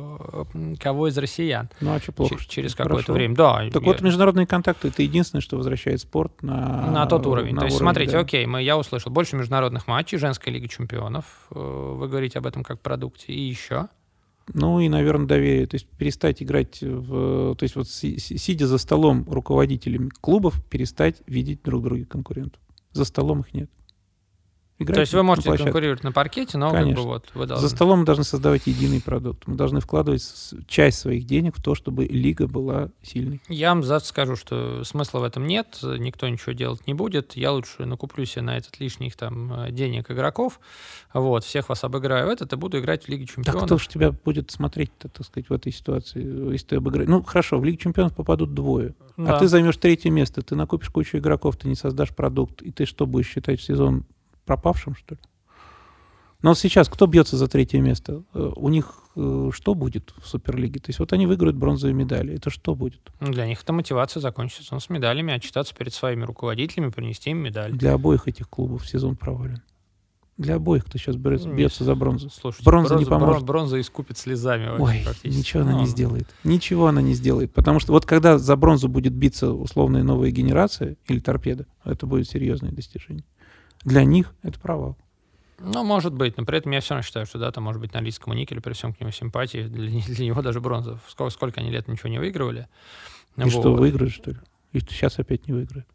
э, 0.55 0.74
кого 0.81 1.09
из 1.09 1.19
россиян 1.19 1.69
Ну, 1.81 1.95
а 1.95 2.01
что 2.01 2.12
плохо? 2.12 2.36
че- 2.36 2.49
через 2.49 2.74
какое-то 2.74 3.12
время. 3.12 3.35
Да, 3.35 3.69
Так 3.73 3.82
вот, 3.82 4.01
международные 4.01 4.47
контакты 4.47 4.89
это 4.89 5.03
единственное, 5.03 5.43
что 5.43 5.57
возвращает 5.57 6.01
спорт 6.01 6.43
на, 6.43 6.91
на 6.91 7.07
тот 7.07 7.27
уровень. 7.27 7.57
То 7.57 7.65
есть, 7.65 7.77
смотрите, 7.78 8.16
окей, 8.19 8.47
я 8.62 8.77
услышал 8.78 9.11
больше 9.11 9.36
международных 9.36 9.86
матчей, 9.86 10.03
женской 10.12 10.52
лиги 10.52 10.66
чемпионов. 10.66 11.47
э, 11.51 11.59
Вы 11.59 12.09
говорите 12.09 12.39
об 12.39 12.47
этом 12.47 12.62
как 12.62 12.81
продукте. 12.81 13.32
И 13.32 13.40
еще. 13.40 13.89
Ну 14.52 14.78
и, 14.81 14.89
наверное, 14.89 15.26
доверие. 15.26 15.66
То 15.66 15.76
есть 15.76 15.89
перестать 15.89 16.43
играть 16.43 16.82
в... 16.82 17.55
То 17.56 17.62
есть 17.62 17.76
вот 17.76 17.89
си- 17.89 18.18
си- 18.18 18.36
сидя 18.36 18.66
за 18.66 18.76
столом 18.78 19.24
руководителями 19.31 20.10
клубов, 20.20 20.62
перестать 20.68 21.22
видеть 21.26 21.62
друг 21.62 21.82
друга 21.82 22.05
конкурентов. 22.05 22.60
За 22.93 23.05
столом 23.05 23.40
их 23.40 23.55
нет. 23.55 23.70
Играйте 24.76 24.94
То 24.94 25.01
есть 25.02 25.14
вы 25.14 25.22
можете 25.22 25.48
площадке. 25.48 25.70
конкурировать 25.70 26.02
на 26.02 26.10
паркете, 26.10 26.59
но 26.59 26.70
как 26.70 26.80
бы 26.80 26.84
Конечно. 26.84 27.05
вот 27.05 27.30
вы 27.34 27.42
За 27.42 27.46
должны... 27.46 27.68
столом 27.68 27.98
мы 28.01 28.05
должны 28.05 28.24
создавать 28.24 28.66
единый 28.66 29.01
продукт. 29.01 29.46
Мы 29.46 29.55
должны 29.55 29.80
вкладывать 29.80 30.24
часть 30.66 30.98
своих 30.98 31.26
денег 31.26 31.56
в 31.56 31.62
то, 31.62 31.76
чтобы 31.76 32.06
лига 32.06 32.48
была 32.48 32.90
сильной. 33.01 33.40
Я 33.48 33.68
вам 33.68 33.84
завтра 33.84 34.09
скажу, 34.09 34.34
что 34.34 34.82
смысла 34.82 35.20
в 35.20 35.22
этом 35.22 35.46
нет, 35.46 35.78
никто 35.82 36.28
ничего 36.28 36.52
делать 36.52 36.86
не 36.88 36.94
будет. 36.94 37.36
Я 37.36 37.52
лучше 37.52 37.84
накуплю 37.86 38.24
себе 38.24 38.42
на 38.42 38.56
этот 38.56 38.80
лишних 38.80 39.16
там 39.16 39.52
э, 39.52 39.70
денег 39.70 40.10
игроков, 40.10 40.59
вот, 41.12 41.44
всех 41.44 41.68
вас 41.68 41.84
обыграю 41.84 42.26
в 42.26 42.30
этот 42.30 42.52
и 42.52 42.56
буду 42.56 42.80
играть 42.80 43.05
в 43.05 43.09
Лиге 43.09 43.26
Так 43.26 43.36
Чемпионов. 43.36 43.64
кто 43.66 43.78
же 43.78 43.88
тебя 43.88 44.10
будет 44.10 44.51
смотреть-то, 44.51 45.09
так 45.09 45.24
сказать, 45.24 45.48
в 45.48 45.52
этой 45.52 45.72
ситуации, 45.72 46.52
если 46.52 46.66
ты 46.66 46.76
обыграешь? 46.76 47.09
Ну, 47.09 47.22
хорошо, 47.22 47.60
в 47.60 47.64
Лигу 47.64 47.78
чемпионов 47.78 48.16
попадут 48.16 48.55
двое. 48.55 48.94
Да. 49.16 49.36
А 49.36 49.38
ты 49.38 49.46
займешь 49.46 49.76
третье 49.76 50.10
место, 50.10 50.42
ты 50.42 50.56
накупишь 50.56 50.90
кучу 50.90 51.18
игроков, 51.18 51.56
ты 51.56 51.68
не 51.68 51.76
создашь 51.76 52.10
продукт, 52.10 52.60
и 52.62 52.72
ты 52.72 52.86
что, 52.86 53.06
будешь 53.06 53.28
считать 53.28 53.60
сезон 53.60 54.05
пропавшим, 54.44 54.94
что 54.94 55.14
ли? 55.14 55.20
Но 56.42 56.54
сейчас 56.54 56.88
кто 56.90 57.06
бьется 57.06 57.36
за 57.38 57.48
третье 57.48 57.80
место? 57.80 58.22
Э, 58.34 58.52
У 58.56 58.68
них 58.68 58.92
э, 59.16 59.50
что 59.54 59.74
будет 59.74 60.12
в 60.22 60.26
Суперлиге? 60.28 60.78
То 60.78 60.90
есть 60.90 60.98
вот 60.98 61.12
они 61.14 61.26
выиграют 61.26 61.56
бронзовые 61.56 61.94
медали. 61.94 62.34
Это 62.34 62.50
что 62.50 62.74
будет? 62.74 63.00
Ну, 63.20 63.32
Для 63.32 63.46
них 63.46 63.62
это 63.62 63.72
мотивация 63.72 64.20
закончится 64.20 64.62
сезон 64.62 64.80
с 64.80 64.90
медалями, 64.90 65.32
отчитаться 65.32 65.74
перед 65.74 65.94
своими 65.94 66.24
руководителями, 66.24 66.90
принести 66.90 67.30
им 67.30 67.38
медаль. 67.38 67.72
Для 67.72 67.94
обоих 67.94 68.28
этих 68.28 68.50
клубов 68.50 68.86
сезон 68.86 69.16
провален. 69.16 69.62
Для 70.36 70.56
обоих, 70.56 70.84
кто 70.84 70.98
сейчас 70.98 71.14
бьется, 71.16 71.48
бьется 71.48 71.84
за 71.84 71.94
бронзу. 71.94 72.28
Слушайте, 72.28 72.64
Бронза 72.64 72.96
не 72.96 73.04
брон- 73.04 73.20
поможет. 73.20 73.44
Бронза 73.44 73.80
искупит 73.80 74.18
слезами 74.18 74.68
Ой, 74.80 75.04
ничего 75.22 75.62
она 75.62 75.72
Ну, 75.72 75.80
не 75.82 75.86
сделает. 75.86 76.26
Ничего 76.42 76.88
она 76.88 77.00
не 77.00 77.14
сделает. 77.14 77.54
Потому 77.54 77.78
что 77.78 77.92
вот 77.92 78.04
когда 78.04 78.36
за 78.36 78.56
бронзу 78.56 78.88
будет 78.88 79.12
биться 79.14 79.52
условная 79.52 80.02
новая 80.02 80.32
генерация 80.32 80.96
или 81.06 81.20
торпеда, 81.20 81.66
это 81.84 82.06
будет 82.06 82.28
серьезное 82.28 82.72
достижение. 82.72 83.24
Для 83.85 84.05
них 84.05 84.35
это 84.43 84.59
провал. 84.59 84.97
Ну, 85.61 85.85
может 85.85 86.12
быть, 86.12 86.36
но 86.36 86.44
при 86.44 86.59
этом 86.59 86.73
я 86.73 86.81
все 86.81 86.94
равно 86.94 87.02
считаю, 87.02 87.27
что 87.27 87.39
да, 87.39 87.51
там 87.51 87.65
может 87.65 87.81
быть 87.81 87.94
Норильскому 87.94 88.35
никелю, 88.35 88.61
при 88.61 88.73
всем 88.73 88.93
к 88.93 89.01
нему 89.01 89.12
симпатии, 89.12 89.62
для, 89.69 90.01
для 90.01 90.27
него 90.27 90.43
даже 90.43 90.61
бронза. 90.61 90.98
Сколько, 91.09 91.32
сколько 91.32 91.61
они 91.61 91.70
лет 91.70 91.89
ничего 91.89 92.09
не 92.09 92.19
выигрывали. 92.19 92.69
И 93.36 93.48
что, 93.48 93.70
Вот. 93.73 93.81
выиграют, 93.81 94.12
что 94.12 94.32
ли? 94.32 94.36
И 94.73 94.81
сейчас 94.81 95.19
опять 95.19 95.47
не 95.47 95.55
выиграют. 95.55 95.86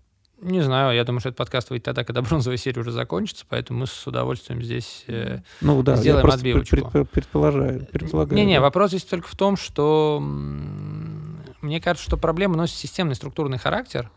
Не 0.42 0.62
знаю, 0.62 0.96
я 0.96 1.04
думаю, 1.04 1.20
что 1.20 1.30
этот 1.30 1.38
подкаст 1.38 1.70
выйдет 1.70 1.86
тогда, 1.86 2.04
когда 2.04 2.22
бронзовая 2.28 2.58
серия 2.58 2.82
уже 2.82 2.92
закончится, 2.92 3.46
поэтому 3.48 3.80
мы 3.80 3.88
с 3.88 4.08
удовольствием 4.08 4.62
здесь 4.62 5.04
э, 5.08 5.40
ну, 5.62 5.84
да, 5.84 5.98
сделаем 5.98 6.26
я 6.26 6.34
отбивочку. 6.34 6.90
Пред, 6.90 7.10
предполагаю, 7.10 7.86
предполагаю. 7.92 8.38
Не-не, 8.38 8.56
да. 8.56 8.62
вопрос 8.62 8.92
здесь 8.92 9.04
только 9.04 9.28
в 9.28 9.36
том, 9.36 9.58
что 9.58 10.20
мне 10.22 11.82
кажется, 11.82 12.08
что 12.08 12.18
проблема 12.18 12.56
носит 12.56 12.78
системный 12.78 13.16
структурный 13.16 13.58
характер, 13.58 14.10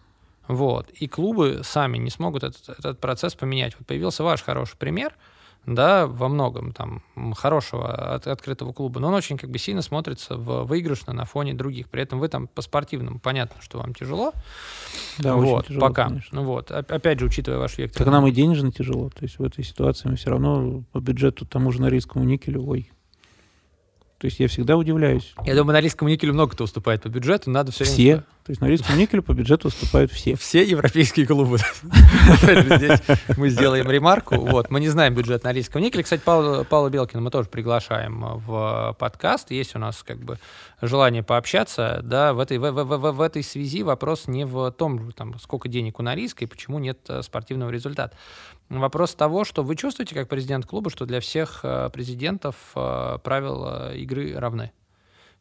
вот, 0.49 0.91
и 0.91 1.07
клубы 1.07 1.61
сами 1.63 1.99
не 1.99 2.11
смогут 2.11 2.45
этот, 2.45 2.79
этот 2.79 3.01
процесс 3.01 3.35
поменять. 3.35 3.75
Вот 3.79 3.87
появился 3.87 4.25
ваш 4.25 4.43
хороший 4.43 4.77
пример– 4.77 5.15
да, 5.67 6.07
во 6.07 6.29
многом 6.29 6.73
там 6.73 7.03
хорошего 7.37 8.15
от, 8.15 8.27
открытого 8.27 8.73
клуба, 8.73 9.01
но 9.01 9.09
он 9.09 9.15
очень 9.15 9.39
как 9.39 9.51
бы 9.51 9.59
сильно 9.59 9.83
смотрится 9.83 10.37
в 10.37 10.65
выигрышно 10.65 11.13
на 11.13 11.25
фоне 11.25 11.55
других. 11.55 11.89
При 11.89 12.03
этом 12.03 12.19
вы 12.19 12.29
там 12.29 12.49
по 12.49 12.63
спортивному 12.63 13.21
понятно, 13.21 13.61
что 13.63 13.79
вам 13.79 13.95
тяжело. 13.95 14.33
Да, 15.19 15.37
вот, 15.37 15.61
очень 15.61 15.69
тяжело, 15.69 15.89
пока. 15.89 16.09
конечно. 16.09 16.41
Ну 16.41 16.47
вот, 16.47 16.71
опять 16.71 17.21
же, 17.21 17.27
учитывая 17.27 17.59
ваш 17.59 17.79
вектор. 17.79 18.05
Так 18.05 18.13
нам 18.13 18.27
и 18.27 18.33
денежно 18.33 18.73
тяжело. 18.73 19.11
То 19.11 19.23
есть 19.23 19.39
в 19.39 19.45
этой 19.45 19.65
ситуации 19.65 20.09
мы 20.09 20.17
все 20.17 20.31
равно 20.31 20.83
по 20.93 20.99
бюджету 20.99 21.47
тому 21.47 21.71
же 21.71 21.81
Норильскому 21.81 22.25
никелю, 22.25 22.67
ой, 22.67 22.91
то 24.19 24.27
есть 24.27 24.39
я 24.39 24.47
всегда 24.47 24.77
удивляюсь. 24.77 25.35
Я 25.45 25.57
думаю, 25.57 25.75
Норильскому 25.75 26.09
никелю 26.09 26.33
много 26.33 26.53
кто 26.53 26.63
уступает 26.63 27.03
по 27.03 27.09
бюджету, 27.09 27.51
надо 27.51 27.73
все 27.73 27.83
Все. 27.83 28.23
То 28.45 28.51
есть 28.51 28.61
Норильскому 28.61 28.99
никелю 28.99 29.23
по 29.23 29.33
бюджету 29.35 29.69
уступают 29.69 30.11
все. 30.11 30.35
Все 30.35 30.65
европейские 30.65 31.27
клубы. 31.27 31.59
Здесь 31.59 33.01
мы 33.37 33.51
сделаем 33.51 33.89
ремарку. 33.89 34.35
Вот, 34.35 34.69
мы 34.69 34.81
не 34.81 34.89
знаем 34.89 35.15
бюджет 35.15 35.45
Норильского 35.45 35.81
никеля. 35.81 36.03
Кстати, 36.03 36.23
Павла, 36.25 36.65
Павла 36.65 36.91
Белкина 36.91 37.23
мы 37.23 37.31
тоже 37.31 37.49
приглашаем 37.49 38.41
в 38.45 38.97
подкаст. 38.99 39.53
Есть 39.53 39.77
у 39.77 39.79
нас 39.79 40.03
как 40.03 40.19
бы 40.19 40.39
желание 40.81 41.23
пообщаться. 41.23 42.01
Да, 42.03 42.35
в 42.35 42.41
этой, 42.41 42.59
в, 42.59 42.69
в, 42.69 42.85
в, 42.85 43.13
в 43.13 43.21
этой 43.21 43.45
связи 43.45 43.85
вопрос 43.85 44.27
не 44.27 44.45
в 44.45 44.73
том, 44.73 45.13
там, 45.13 45.39
сколько 45.39 45.69
денег 45.69 46.01
у 46.01 46.03
Норильска 46.03 46.45
и 46.45 46.49
почему 46.49 46.81
нет 46.81 46.99
э, 47.09 47.23
спортивного 47.23 47.71
результата. 47.71 48.17
Вопрос 48.69 49.15
того, 49.15 49.45
что 49.45 49.63
вы 49.63 49.77
чувствуете 49.77 50.17
как 50.17 50.29
президент 50.29 50.67
клуба, 50.67 50.91
что 50.91 51.07
для 51.07 51.21
всех 51.21 51.61
э, 51.63 51.91
президентов 51.93 52.57
э, 52.75 53.19
правила 53.23 53.95
игры 53.95 54.35
равны. 54.37 54.73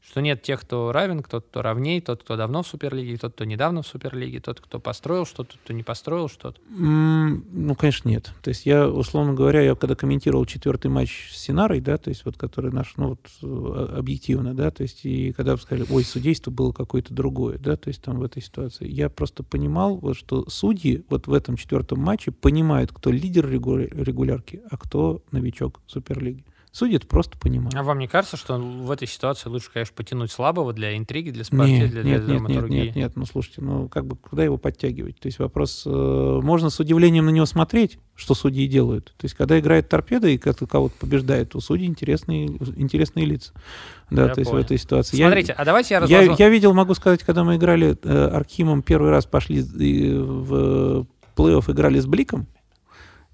Что 0.04 0.20
нет 0.22 0.42
тех, 0.42 0.62
кто 0.62 0.92
равен, 0.92 1.22
кто 1.22 1.42
кто 1.42 1.62
равней, 1.62 2.02
тот, 2.02 2.24
кто 2.24 2.36
давно 2.36 2.64
в 2.64 2.68
Суперлиге, 2.68 3.18
тот, 3.18 3.34
кто 3.34 3.46
недавно 3.46 3.84
в 3.84 3.88
Суперлиге, 3.88 4.40
тот, 4.40 4.60
кто 4.60 4.80
построил 4.80 5.26
что-то, 5.26 5.56
кто 5.64 5.74
не 5.74 5.84
построил 5.84 6.28
что-то. 6.28 6.60
Mm, 6.72 7.44
ну, 7.52 7.76
конечно, 7.76 8.10
нет. 8.10 8.32
То 8.42 8.50
есть 8.50 8.66
я, 8.66 8.88
условно 8.88 9.34
говоря, 9.34 9.62
я 9.62 9.76
когда 9.76 9.96
комментировал 9.96 10.46
четвертый 10.46 10.90
матч 10.90 11.30
с 11.32 11.38
Синарой, 11.38 11.82
да, 11.82 11.98
то 11.98 12.10
есть 12.10 12.26
вот 12.26 12.38
который 12.38 12.72
наш, 12.72 12.94
ну 12.98 13.10
вот 13.10 13.20
э, 13.44 13.96
объективно, 13.98 14.56
да, 14.56 14.72
то 14.72 14.82
есть 14.84 15.06
и 15.06 15.34
когда 15.34 15.56
сказали, 15.58 15.86
ой, 15.90 16.04
судейство 16.04 16.50
было 16.50 16.72
какое-то 16.72 17.14
другое, 17.14 17.60
да, 17.60 17.76
то 17.78 17.90
есть 17.90 18.02
там 18.02 18.18
в 18.18 18.24
этой 18.24 18.42
ситуации, 18.42 18.88
я 18.90 19.10
просто 19.10 19.44
понимал, 19.44 19.98
вот, 19.98 20.18
что 20.18 20.50
судьи 20.50 21.06
вот 21.10 21.28
в 21.28 21.34
этом 21.34 21.58
четвертом 21.58 22.00
матче 22.00 22.32
понимают, 22.32 22.92
кто 22.92 23.12
лидер 23.12 23.48
регулярки, 23.48 24.62
а 24.70 24.78
кто 24.78 25.22
новичок 25.32 25.82
Суперлиги. 25.86 26.44
Судьи 26.74 26.96
это 26.96 27.06
просто 27.06 27.38
понимают. 27.38 27.76
А 27.76 27.84
вам 27.84 28.00
не 28.00 28.08
кажется, 28.08 28.38
что 28.38 28.58
в 28.58 28.90
этой 28.92 29.06
ситуации 29.06 29.50
лучше, 29.50 29.70
конечно, 29.74 29.94
потянуть 29.94 30.32
слабого 30.32 30.72
для 30.72 30.98
интриги, 30.98 31.30
для 31.30 31.44
спортивной, 31.44 31.90
для, 31.90 32.04
нет, 32.04 32.26
для 32.26 32.40
нет, 32.40 32.48
нет, 32.48 32.70
нет, 32.70 32.96
нет, 32.96 33.12
ну 33.16 33.26
слушайте, 33.26 33.62
ну 33.62 33.90
как 33.90 34.06
бы 34.06 34.16
куда 34.16 34.46
его 34.46 34.58
подтягивать? 34.58 35.20
То 35.20 35.28
есть 35.28 35.40
вопрос, 35.40 35.84
э, 35.86 35.90
можно 36.42 36.70
с 36.70 36.80
удивлением 36.80 37.26
на 37.26 37.32
него 37.32 37.46
смотреть, 37.46 38.00
что 38.16 38.36
судьи 38.36 38.68
делают. 38.68 39.14
То 39.18 39.26
есть 39.26 39.36
когда 39.36 39.60
играет 39.60 39.90
торпеда 39.90 40.30
и 40.30 40.38
кого-то 40.38 40.96
побеждает, 40.98 41.56
у 41.56 41.60
судей 41.60 41.88
интересные, 41.88 42.48
интересные 42.78 43.26
лица. 43.26 43.52
Да, 44.10 44.28
я 44.28 44.34
то 44.34 44.40
есть 44.40 44.50
понял. 44.50 44.64
в 44.64 44.66
этой 44.66 44.78
ситуации. 44.78 45.18
Смотрите, 45.18 45.54
я, 45.58 45.62
а 45.62 45.66
давайте 45.66 45.94
я 45.94 46.00
разложу... 46.00 46.32
Я, 46.32 46.36
я 46.38 46.50
видел, 46.50 46.74
могу 46.74 46.94
сказать, 46.94 47.22
когда 47.24 47.44
мы 47.44 47.58
играли 47.58 47.98
э, 48.02 48.28
Архимом, 48.28 48.82
первый 48.82 49.10
раз 49.10 49.26
пошли 49.26 49.62
в 49.62 51.06
плей-офф 51.36 51.72
играли 51.72 52.00
с 52.00 52.06
Бликом, 52.06 52.48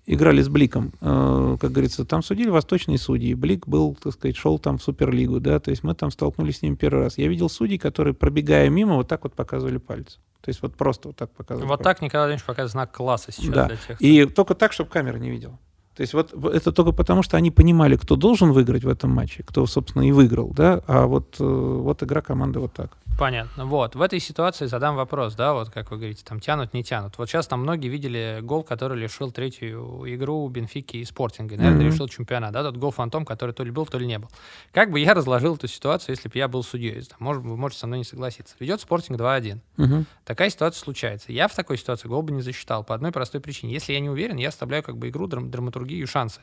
играли 0.08 0.42
с 0.42 0.50
Бликом, 0.50 0.92
э, 1.02 1.58
как 1.62 1.72
говорится, 1.72 2.06
там 2.06 2.24
судили 2.24 2.50
восточные 2.50 2.98
судьи. 2.98 3.34
Блик 3.36 3.68
был, 3.68 3.96
так 4.02 4.14
сказать, 4.14 4.36
шел 4.38 4.58
там 4.58 4.78
в 4.80 4.84
Суперлигу, 4.84 5.40
да, 5.40 5.60
то 5.60 5.70
есть 5.70 5.84
мы 5.84 5.94
там 5.94 6.10
столкнулись 6.10 6.60
с 6.60 6.62
ним 6.64 6.76
первый 6.78 7.04
раз. 7.04 7.18
Я 7.18 7.28
видел 7.28 7.50
судей, 7.50 7.78
которые, 7.78 8.14
пробегая 8.14 8.70
мимо, 8.70 8.96
вот 8.96 9.08
так 9.08 9.24
вот 9.24 9.34
показывали 9.34 9.78
пальцы. 9.78 10.18
То 10.42 10.50
есть 10.50 10.62
вот 10.62 10.76
просто 10.76 11.10
вот 11.10 11.18
так 11.18 11.30
показывали. 11.32 11.68
Вот 11.68 11.80
пальцы. 11.80 11.84
так 11.84 12.02
Николай 12.02 12.28
Владимирович 12.28 12.46
показывает 12.46 12.72
знак 12.72 12.92
класса 12.94 13.32
сейчас 13.34 13.54
Да. 13.54 13.68
для 13.68 13.76
тех. 13.76 14.02
И 14.02 14.26
только 14.26 14.56
так, 14.56 14.72
чтобы 14.72 14.90
камера 14.90 15.18
не 15.18 15.30
видела. 15.30 15.60
То 15.98 16.02
есть 16.02 16.14
вот 16.14 16.32
это 16.46 16.72
только 16.72 16.92
потому, 16.92 17.24
что 17.24 17.38
они 17.38 17.50
понимали, 17.52 17.96
кто 17.98 18.16
должен 18.16 18.52
выиграть 18.52 18.84
в 18.84 18.90
этом 18.90 19.10
матче, 19.12 19.44
кто, 19.44 19.66
собственно, 19.66 20.08
и 20.08 20.12
выиграл, 20.12 20.50
да, 20.54 20.82
а 20.88 21.08
вот, 21.08 21.36
э, 21.40 21.44
вот 21.44 22.04
игра 22.04 22.22
команды 22.22 22.60
вот 22.60 22.72
так. 22.74 22.92
Понятно. 23.20 23.66
Вот. 23.66 23.96
В 23.96 24.02
этой 24.04 24.20
ситуации 24.20 24.68
задам 24.68 24.96
вопрос, 24.96 25.34
да, 25.34 25.54
вот 25.54 25.72
как 25.72 25.90
вы 25.90 25.98
говорите, 25.98 26.24
там 26.24 26.40
тянут, 26.40 26.76
не 26.76 26.84
тянут. 26.84 27.18
Вот 27.18 27.28
сейчас 27.28 27.48
там 27.48 27.62
многие 27.62 27.88
видели 27.88 28.42
гол, 28.44 28.62
который 28.62 28.96
лишил 28.96 29.32
третью 29.32 30.04
игру 30.06 30.48
Бенфики 30.50 30.98
и 30.98 31.04
Спортинга. 31.04 31.56
И, 31.56 31.58
наверное, 31.58 31.82
Мгм. 31.86 31.94
решил 31.94 32.08
чемпионат, 32.08 32.52
да, 32.54 32.62
тот 32.62 32.78
гол 32.78 32.92
фантом, 32.92 33.26
который 33.26 33.56
то 33.56 33.64
ли 33.64 33.72
был, 33.72 33.88
то 33.88 33.98
ли 33.98 34.06
не 34.06 34.20
был. 34.20 34.30
Как 34.72 34.92
бы 34.92 35.00
я 35.00 35.16
разложил 35.16 35.56
эту 35.56 35.68
ситуацию, 35.68 36.14
если 36.16 36.30
бы 36.30 36.38
я 36.38 36.48
был 36.48 36.62
судьей? 36.62 37.02
Там, 37.02 37.18
может, 37.22 37.42
вы 37.42 37.58
можете 37.58 37.80
со 37.82 37.88
мной 37.88 37.98
не 37.98 38.06
согласиться. 38.06 38.54
Ведет 38.60 38.82
Спортинг 38.82 39.18
2-1. 39.20 39.62
Мгм. 39.78 40.06
Такая 40.24 40.52
ситуация 40.52 40.80
случается. 40.80 41.32
Я 41.32 41.48
в 41.48 41.56
такой 41.56 41.80
ситуации 41.80 42.08
гол 42.08 42.22
бы 42.22 42.32
не 42.34 42.44
засчитал 42.44 42.84
по 42.84 42.94
одной 42.94 43.12
простой 43.12 43.42
причине. 43.42 43.74
Если 43.74 43.94
я 43.94 44.00
не 44.00 44.12
уверен, 44.12 44.38
я 44.38 44.50
оставляю 44.50 44.84
как 44.84 44.96
бы 44.96 45.10
игру, 45.10 45.26
драм- 45.26 45.50
драматургию 45.50 45.87
и 45.96 46.06
шансы. 46.06 46.42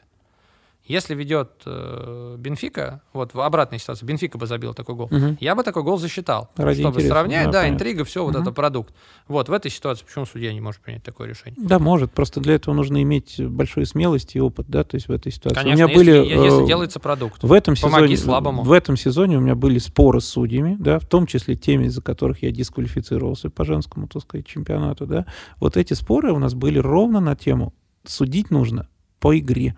Если 0.86 1.14
ведет 1.14 1.62
э, 1.64 2.36
Бенфика, 2.38 3.00
вот 3.14 3.32
в 3.32 3.40
обратной 3.40 3.78
ситуации, 3.78 4.04
Бенфика 4.04 4.36
бы 4.36 4.46
забил 4.46 4.74
такой 4.74 4.94
гол, 4.94 5.08
Мгм. 5.10 5.38
я 5.40 5.54
бы 5.54 5.62
такой 5.62 5.82
гол 5.82 5.96
засчитал. 5.96 6.50
Ради 6.56 6.82
чтобы 6.82 6.96
интереса, 6.96 7.14
сравнять, 7.14 7.46
да, 7.46 7.52
да, 7.52 7.58
понятно. 7.60 7.74
интрига, 7.74 8.04
все, 8.04 8.22
вот 8.22 8.34
Мгм. 8.34 8.42
это 8.42 8.52
продукт. 8.52 8.94
Вот 9.26 9.48
в 9.48 9.52
этой 9.54 9.70
ситуации 9.70 10.04
почему 10.04 10.26
судья 10.26 10.52
не 10.52 10.60
может 10.60 10.82
принять 10.82 11.02
такое 11.02 11.28
решение? 11.28 11.58
Да, 11.58 11.78
может. 11.78 12.12
Просто 12.12 12.40
для 12.40 12.56
этого 12.56 12.74
нужно 12.74 13.02
иметь 13.02 13.40
большую 13.42 13.86
смелость 13.86 14.36
и 14.36 14.40
опыт, 14.42 14.66
да, 14.68 14.84
то 14.84 14.96
есть 14.96 15.08
в 15.08 15.12
этой 15.12 15.32
ситуации. 15.32 15.54
Конечно, 15.62 15.84
у 15.86 15.88
меня 15.88 15.96
были 15.96 16.10
если, 16.10 16.44
если 16.44 16.64
э, 16.64 16.66
делается 16.66 17.00
продукт. 17.00 17.42
в 17.42 17.50
этом 17.50 17.76
помоги 17.80 18.14
сезоне, 18.14 18.16
слабому. 18.18 18.62
в 18.62 18.70
этом 18.70 18.98
сезоне 18.98 19.38
у 19.38 19.40
меня 19.40 19.54
были 19.54 19.78
споры 19.78 20.20
с 20.20 20.26
судьями, 20.26 20.76
да, 20.78 20.98
в 20.98 21.06
том 21.06 21.26
числе 21.26 21.56
теми, 21.56 21.86
из-за 21.86 22.02
которых 22.02 22.42
я 22.42 22.50
дисквалифицировался 22.50 23.48
по 23.48 23.64
женскому, 23.64 24.06
так 24.06 24.20
сказать, 24.20 24.46
чемпионату, 24.46 25.06
да. 25.06 25.24
Вот 25.60 25.78
эти 25.78 25.94
споры 25.94 26.30
у 26.32 26.38
нас 26.38 26.52
были 26.52 26.78
ровно 26.78 27.20
на 27.20 27.36
тему 27.36 27.72
судить 28.06 28.50
нужно 28.50 28.86
по 29.24 29.38
игре, 29.38 29.74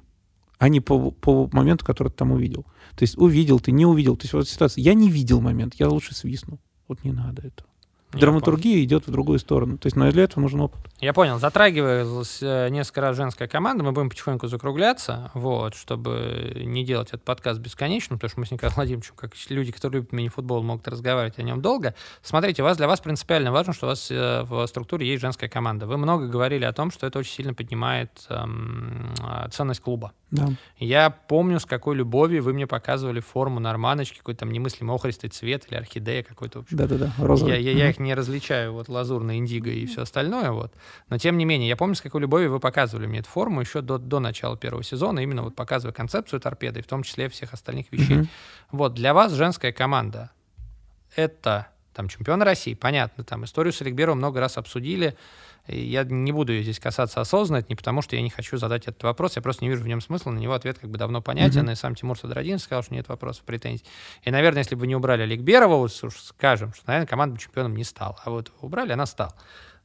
а 0.58 0.68
не 0.68 0.80
по, 0.80 1.12
по 1.12 1.48
моменту, 1.52 1.84
который 1.84 2.08
ты 2.08 2.16
там 2.16 2.32
увидел. 2.32 2.64
То 2.96 3.04
есть 3.04 3.16
увидел 3.16 3.60
ты, 3.60 3.70
не 3.70 3.86
увидел. 3.86 4.16
То 4.16 4.24
есть 4.24 4.32
вот 4.32 4.48
ситуация, 4.48 4.82
я 4.82 4.92
не 4.92 5.08
видел 5.08 5.40
момент, 5.40 5.76
я 5.76 5.88
лучше 5.88 6.16
свистну. 6.16 6.58
Вот 6.88 7.04
не 7.04 7.12
надо 7.12 7.42
этого. 7.46 7.68
Драматургия 8.12 8.82
идет 8.82 9.06
в 9.06 9.12
другую 9.12 9.38
сторону. 9.38 9.78
То 9.78 9.86
есть, 9.86 9.94
но 9.94 10.10
для 10.10 10.24
этого 10.24 10.40
нужен 10.42 10.62
опыт. 10.62 10.80
Я 11.00 11.12
понял. 11.12 11.38
Затрагивалась 11.38 12.38
э, 12.40 12.70
несколько 12.70 13.02
раз 13.02 13.16
женская 13.16 13.46
команда. 13.48 13.84
Мы 13.84 13.92
будем 13.92 14.08
потихоньку 14.08 14.48
закругляться, 14.48 15.30
вот, 15.34 15.74
чтобы 15.74 16.54
не 16.56 16.86
делать 16.86 17.08
этот 17.08 17.22
подкаст 17.22 17.60
бесконечным, 17.60 18.18
потому 18.18 18.30
что 18.30 18.40
мы 18.40 18.46
с 18.46 18.50
Николаем 18.50 18.76
Владимировичем, 18.76 19.14
как 19.14 19.32
люди, 19.50 19.72
которые 19.72 20.00
любят 20.00 20.12
мини-футбол, 20.12 20.62
могут 20.62 20.88
разговаривать 20.88 21.38
о 21.38 21.42
нем 21.42 21.60
долго. 21.60 21.94
Смотрите, 22.22 22.62
у 22.62 22.64
вас, 22.64 22.78
для 22.78 22.88
вас 22.88 23.00
принципиально 23.00 23.52
важно, 23.52 23.74
что 23.74 23.86
у 23.86 23.88
вас 23.90 24.10
э, 24.10 24.42
в 24.44 24.66
структуре 24.66 25.06
есть 25.06 25.20
женская 25.20 25.50
команда. 25.50 25.86
Вы 25.86 25.98
много 25.98 26.28
говорили 26.28 26.64
о 26.64 26.72
том, 26.72 26.90
что 26.90 27.06
это 27.06 27.18
очень 27.18 27.32
сильно 27.32 27.52
поднимает 27.52 28.10
эм, 28.30 29.12
ценность 29.50 29.80
клуба. 29.80 30.12
Да. 30.30 30.48
Я 30.78 31.10
помню, 31.10 31.60
с 31.60 31.66
какой 31.66 31.94
любовью 31.94 32.42
вы 32.42 32.52
мне 32.52 32.66
показывали 32.66 33.20
форму 33.20 33.60
норманочки, 33.60 34.18
какой-то 34.18 34.40
там 34.40 34.50
немыслимо 34.50 34.94
охристый 34.94 35.30
цвет 35.30 35.66
или 35.68 35.76
орхидея 35.76 36.22
какой-то. 36.22 36.64
Да-да-да, 36.70 37.12
розовый. 37.18 37.62
Я, 37.62 37.72
я, 37.72 37.78
я 37.78 37.90
их 37.90 37.98
не 37.98 38.14
различаю, 38.14 38.72
вот 38.72 38.88
лазурно, 38.88 39.36
индиго 39.36 39.70
и 39.70 39.86
все 39.86 40.02
остальное, 40.02 40.50
вот. 40.50 40.72
Но 41.08 41.18
тем 41.18 41.38
не 41.38 41.44
менее, 41.44 41.68
я 41.68 41.76
помню, 41.76 41.94
с 41.94 42.00
какой 42.00 42.20
любовью 42.20 42.50
вы 42.50 42.60
показывали 42.60 43.06
мне 43.06 43.20
эту 43.20 43.28
форму 43.28 43.60
еще 43.60 43.80
до, 43.80 43.98
до 43.98 44.20
начала 44.20 44.56
первого 44.56 44.82
сезона, 44.82 45.20
именно 45.20 45.42
вот 45.42 45.54
показывая 45.54 45.92
концепцию 45.94 46.40
торпеды, 46.40 46.80
и 46.80 46.82
в 46.82 46.86
том 46.86 47.02
числе 47.02 47.28
всех 47.28 47.52
остальных 47.52 47.90
вещей. 47.92 48.16
Мгм. 48.16 48.28
Вот, 48.72 48.94
для 48.94 49.14
вас 49.14 49.32
женская 49.32 49.72
команда— 49.72 50.30
это 51.16 51.68
там 51.94 52.08
чемпион 52.08 52.42
России, 52.42 52.74
понятно, 52.74 53.24
там 53.24 53.44
историю 53.44 53.72
с 53.72 53.80
Олегбером 53.80 54.18
много 54.18 54.38
раз 54.38 54.58
обсудили, 54.58 55.16
я 55.66 56.04
не 56.04 56.30
буду 56.30 56.52
ее 56.52 56.62
здесь 56.62 56.78
касаться 56.78 57.20
осознанно, 57.20 57.60
это 57.60 57.68
не 57.70 57.74
потому, 57.74 58.02
что 58.02 58.14
я 58.16 58.22
не 58.22 58.28
хочу 58.28 58.58
задать 58.58 58.82
этот 58.86 59.02
вопрос, 59.02 59.36
я 59.36 59.42
просто 59.42 59.64
не 59.64 59.70
вижу 59.70 59.82
в 59.82 59.88
нем 59.88 60.00
смысла, 60.02 60.30
на 60.30 60.38
него 60.38 60.52
ответ 60.52 60.78
как 60.78 60.90
бы 60.90 60.98
давно 60.98 61.22
понятен, 61.22 61.62
Мгм. 61.62 61.72
и 61.72 61.74
сам 61.74 61.94
Тимур 61.94 62.18
Садрадин 62.18 62.58
сказал, 62.58 62.82
что 62.82 62.94
нет 62.94 63.08
вопросов, 63.08 63.44
претензий. 63.44 63.84
И, 64.22 64.30
наверное, 64.30 64.60
если 64.60 64.74
бы 64.74 64.86
не 64.86 64.94
убрали 64.94 65.22
Олегберова, 65.22 65.76
вот 65.76 65.98
уж 66.04 66.16
скажем, 66.20 66.74
что, 66.74 66.84
наверное, 66.86 67.08
команда 67.08 67.34
бы 67.34 67.40
чемпионом 67.40 67.74
не 67.74 67.84
стала, 67.84 68.16
а 68.24 68.30
вот 68.30 68.52
убрали, 68.60 68.92
она 68.92 69.06
стала. 69.06 69.34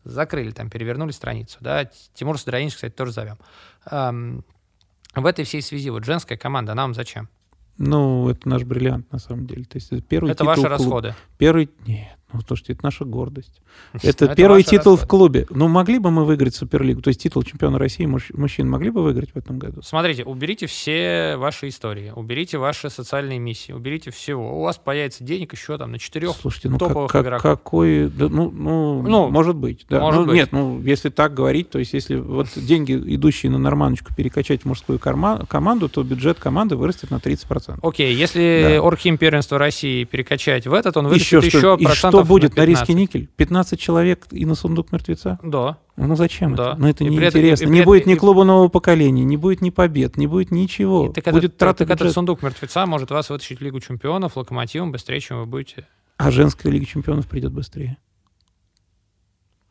Закрыли 0.03 0.51
там, 0.51 0.69
перевернули 0.69 1.11
страницу, 1.11 1.57
да, 1.61 1.89
Тимур 2.13 2.39
Садрадин, 2.39 2.69
кстати, 2.69 2.93
тоже 2.93 3.11
зовем. 3.11 3.37
В 3.85 5.25
этой 5.25 5.45
всей 5.45 5.61
связи 5.61 5.89
вот 5.89 6.05
женская 6.05 6.37
команда, 6.37 6.71
она 6.71 6.83
вам 6.83 6.93
зачем? 6.93 7.29
Ну, 7.77 8.29
это 8.29 8.47
наш 8.47 8.63
бриллиант, 8.63 9.11
на 9.11 9.19
самом 9.19 9.47
деле. 9.47 9.65
То 9.65 9.77
есть 9.77 9.91
это 9.91 10.01
первый 10.01 10.31
это 10.31 10.43
ваши 10.43 10.67
расходы. 10.67 11.15
Первый... 11.37 11.69
Нет, 11.85 12.17
Ну, 12.33 12.39
слушайте, 12.47 12.73
это 12.73 12.81
наша 12.83 13.05
гордость. 13.05 13.61
Ну, 13.93 13.99
Это 14.03 14.33
первый 14.35 14.63
титул 14.63 14.95
в 14.95 15.01
расходы. 15.01 15.07
клубе. 15.09 15.47
Ну, 15.49 15.67
могли 15.67 15.99
бы 15.99 16.11
мы 16.11 16.23
выиграть 16.25 16.55
Суперлигу? 16.55 17.01
То 17.01 17.09
есть 17.09 17.21
титул 17.21 17.43
чемпиона 17.43 17.77
России 17.77 18.05
муж- 18.05 18.31
мужчин 18.33 18.69
могли 18.69 18.89
бы 18.89 19.01
выиграть 19.03 19.31
в 19.31 19.37
этом 19.37 19.59
году? 19.59 19.81
Смотрите, 19.81 20.23
уберите 20.23 20.65
все 20.67 21.35
ваши 21.37 21.67
истории, 21.69 22.11
уберите 22.15 22.57
ваши 22.57 22.89
социальные 22.89 23.39
миссии, 23.39 23.71
уберите 23.73 24.11
всего. 24.11 24.59
У 24.59 24.63
вас 24.63 24.77
появится 24.77 25.23
денег 25.23 25.53
еще 25.53 25.77
там 25.77 25.91
на 25.91 25.99
четырех 25.99 26.35
Слушайте, 26.35 26.69
ну 26.69 26.77
топовых 26.77 27.11
как, 27.11 27.23
игроков. 27.25 27.41
какой... 27.43 28.09
да, 28.09 28.29
ну, 28.29 28.49
ну, 28.51 29.01
Ну, 29.01 29.29
может 29.29 29.55
быть. 29.55 29.85
Да. 29.89 29.99
может 29.99 30.21
Ну, 30.21 30.25
быть. 30.27 30.35
Нет, 30.35 30.51
ну, 30.51 30.81
если 30.81 31.09
так 31.09 31.33
говорить, 31.33 31.69
то 31.69 31.79
есть 31.79 31.93
если 31.93 32.15
вот 32.17 32.47
деньги, 32.55 32.93
идущие 32.93 33.51
на 33.51 33.57
норманочку, 33.57 34.13
перекачать 34.15 34.61
в 34.61 34.65
мужскую 34.65 34.99
корма- 34.99 35.45
команду, 35.47 35.89
то 35.89 36.03
бюджет 36.03 36.39
команды 36.39 36.75
вырастет 36.75 37.11
на 37.11 37.15
30%. 37.15 37.79
Окей, 37.81 38.13
если 38.13 38.75
Да. 38.75 38.81
Оргхим 38.83 39.17
первенства 39.17 39.57
России 39.57 40.03
перекачать 40.05 40.67
в 40.67 40.73
этот, 40.73 40.95
он 40.97 41.07
вырастет 41.07 41.43
Еще 41.43 41.57
еще, 41.57 41.77
и 41.79 41.83
процентов 41.85 42.20
что 42.23 42.33
будет 42.33 42.55
на, 42.55 42.61
на 42.63 42.65
риске 42.65 42.87
15. 42.87 42.95
никель? 42.95 43.27
15 43.35 43.79
человек 43.79 44.27
и 44.31 44.45
на 44.45 44.55
сундук 44.55 44.91
мертвеца? 44.91 45.39
Да. 45.43 45.77
Ну 45.97 46.15
зачем 46.15 46.55
Да. 46.55 46.71
это? 46.71 46.81
Ну 46.81 46.87
это 46.87 47.03
неинтересно. 47.03 47.65
Не 47.67 47.83
будет 47.83 48.05
ни 48.05 48.15
клуба 48.15 48.43
нового 48.43 48.67
поколения, 48.69 49.23
не 49.23 49.37
будет 49.37 49.61
ни 49.61 49.69
побед, 49.69 50.17
не 50.17 50.27
будет 50.27 50.51
ничего. 50.51 51.07
И 51.07 51.09
так 51.09 51.27
этот, 51.27 51.33
будет 51.33 51.57
трата 51.57 51.85
так 51.85 51.91
этот 51.99 52.13
сундук 52.13 52.41
мертвеца 52.41 52.85
может 52.85 53.11
вас 53.11 53.29
вытащить 53.29 53.59
в 53.59 53.63
Лигу 53.63 53.79
чемпионов 53.79 54.37
локомотивом 54.37 54.91
быстрее, 54.91 55.19
чем 55.19 55.39
вы 55.39 55.45
будете. 55.45 55.87
А 56.17 56.31
женская 56.31 56.69
Лига 56.69 56.85
чемпионов 56.85 57.27
придет 57.27 57.51
быстрее. 57.51 57.97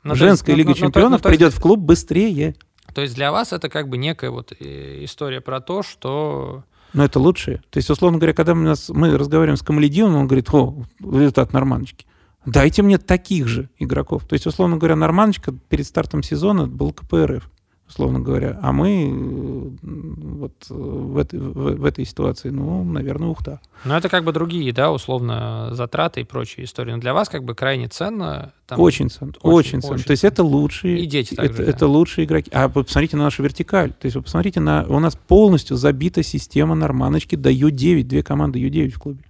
Ну, 0.02 0.10
то 0.10 0.14
есть- 0.14 0.20
женская 0.20 0.52
ну, 0.52 0.58
Лига 0.58 0.70
ну, 0.70 0.74
ну, 0.74 0.74
то- 0.74 0.80
чемпионов 0.80 1.12
ну, 1.12 1.22
то 1.22 1.28
есть- 1.28 1.38
придет 1.38 1.54
в 1.54 1.60
клуб 1.60 1.80
быстрее. 1.80 2.54
То 2.94 3.02
есть 3.02 3.14
для 3.14 3.30
вас 3.30 3.52
это 3.52 3.68
как 3.68 3.88
бы 3.88 3.98
некая 3.98 4.30
вот 4.30 4.52
э, 4.58 5.04
история 5.04 5.40
про 5.40 5.60
то, 5.60 5.82
что... 5.82 6.64
Но 6.92 7.04
это 7.04 7.20
лучшее. 7.20 7.58
То 7.70 7.78
есть, 7.78 7.88
условно 7.88 8.18
говоря, 8.18 8.32
когда 8.34 8.52
мы, 8.52 8.64
нас, 8.64 8.88
мы 8.88 9.16
разговариваем 9.16 9.56
с 9.56 9.62
Камаледином, 9.62 10.16
он 10.16 10.26
говорит, 10.26 10.52
о, 10.52 10.82
результат 10.98 11.52
норманочки. 11.52 12.04
Дайте 12.46 12.82
мне 12.82 12.98
таких 12.98 13.48
же 13.48 13.68
игроков. 13.78 14.24
То 14.24 14.34
есть, 14.34 14.46
условно 14.46 14.76
говоря, 14.76 14.96
норманочка 14.96 15.52
перед 15.68 15.86
стартом 15.86 16.22
сезона 16.22 16.66
был 16.66 16.92
КПРФ, 16.92 17.50
условно 17.86 18.20
говоря. 18.20 18.58
А 18.62 18.72
мы 18.72 19.10
э, 19.10 19.78
вот 19.82 20.54
э, 20.70 20.74
в 20.74 21.18
этой, 21.18 21.38
в, 21.38 21.76
в 21.76 21.84
этой 21.84 22.06
ситуации, 22.06 22.48
ну, 22.48 22.82
наверное, 22.82 23.28
Ухта. 23.28 23.60
Ну, 23.84 23.94
это 23.94 24.08
как 24.08 24.24
бы 24.24 24.32
другие, 24.32 24.72
да, 24.72 24.90
условно, 24.90 25.68
затраты 25.72 26.22
и 26.22 26.24
прочие 26.24 26.64
истории. 26.64 26.92
Но 26.92 26.98
для 26.98 27.12
вас 27.12 27.28
как 27.28 27.44
бы 27.44 27.54
крайне 27.54 27.88
ценно... 27.88 28.52
там, 28.66 28.80
очень 28.80 29.10
ценно, 29.10 29.32
очень, 29.42 29.52
очень, 29.52 29.82
ценно. 29.82 29.94
очень 29.94 30.04
То 30.04 30.10
есть 30.12 30.24
это 30.24 30.42
лучшие, 30.42 31.00
И 31.00 31.06
дети 31.06 31.34
это, 31.34 31.42
также, 31.42 31.64
да. 31.64 31.70
это 31.70 31.86
лучшие 31.88 32.24
игроки. 32.24 32.50
А 32.54 32.68
вы 32.68 32.84
посмотрите 32.84 33.18
на 33.18 33.24
нашу 33.24 33.42
вертикаль. 33.42 33.92
То 33.92 34.06
есть 34.06 34.16
вы 34.16 34.22
посмотрите 34.22 34.60
на, 34.60 34.86
у 34.88 34.98
нас 34.98 35.14
полностью 35.14 35.76
забита 35.76 36.22
система 36.22 36.74
норманочки 36.74 37.36
до 37.36 37.50
Ю-9, 37.50 38.04
две 38.04 38.22
команды 38.22 38.58
Ю-9 38.60 38.90
в 38.90 38.98
клубе. 38.98 39.24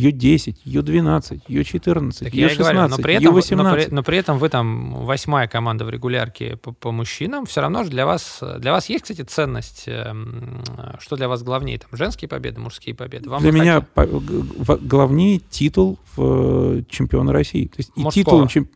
Ю-10, 0.00 0.56
Ю-12, 0.64 1.42
Ю-14, 1.48 2.24
Так 2.24 2.34
я 2.34 2.50
и 2.50 2.56
говорю, 2.56 2.78
но 2.80 2.86
Ю-16, 2.96 3.02
при, 3.02 3.14
этом, 3.14 3.34
вы- 3.34 3.42
но, 3.50 3.62
Ю-18. 3.70 3.74
при, 3.86 3.94
но 3.94 4.02
при 4.02 4.18
этом 4.18 4.38
вы 4.38 4.48
там 4.48 5.04
восьмая 5.04 5.46
команда 5.48 5.84
в 5.84 5.90
регулярке 5.90 6.56
по, 6.56 6.72
по 6.72 6.90
мужчинам, 6.92 7.44
все 7.46 7.60
равно 7.60 7.84
же 7.84 7.90
для 7.90 8.06
вас, 8.06 8.42
для 8.58 8.72
вас 8.72 8.88
есть, 8.88 9.02
кстати, 9.04 9.22
ценность, 9.22 9.84
эм, 9.86 10.62
что 11.00 11.16
для 11.16 11.28
вас 11.28 11.42
главнее, 11.42 11.78
там, 11.78 11.88
женские 11.92 12.28
победы, 12.28 12.60
мужские 12.60 12.94
победы? 12.94 13.28
Вам 13.28 13.42
Для 13.42 13.52
меня 13.52 13.84
в- 13.94 14.78
главнее 14.80 15.40
титул 15.50 15.98
в 16.16 16.78
э, 16.78 16.82
чемпиона 16.88 17.32
России. 17.32 17.66
То 17.66 17.74
есть 17.78 17.90
и 17.96 18.02
титул, 18.10 18.46
чем- 18.48 18.68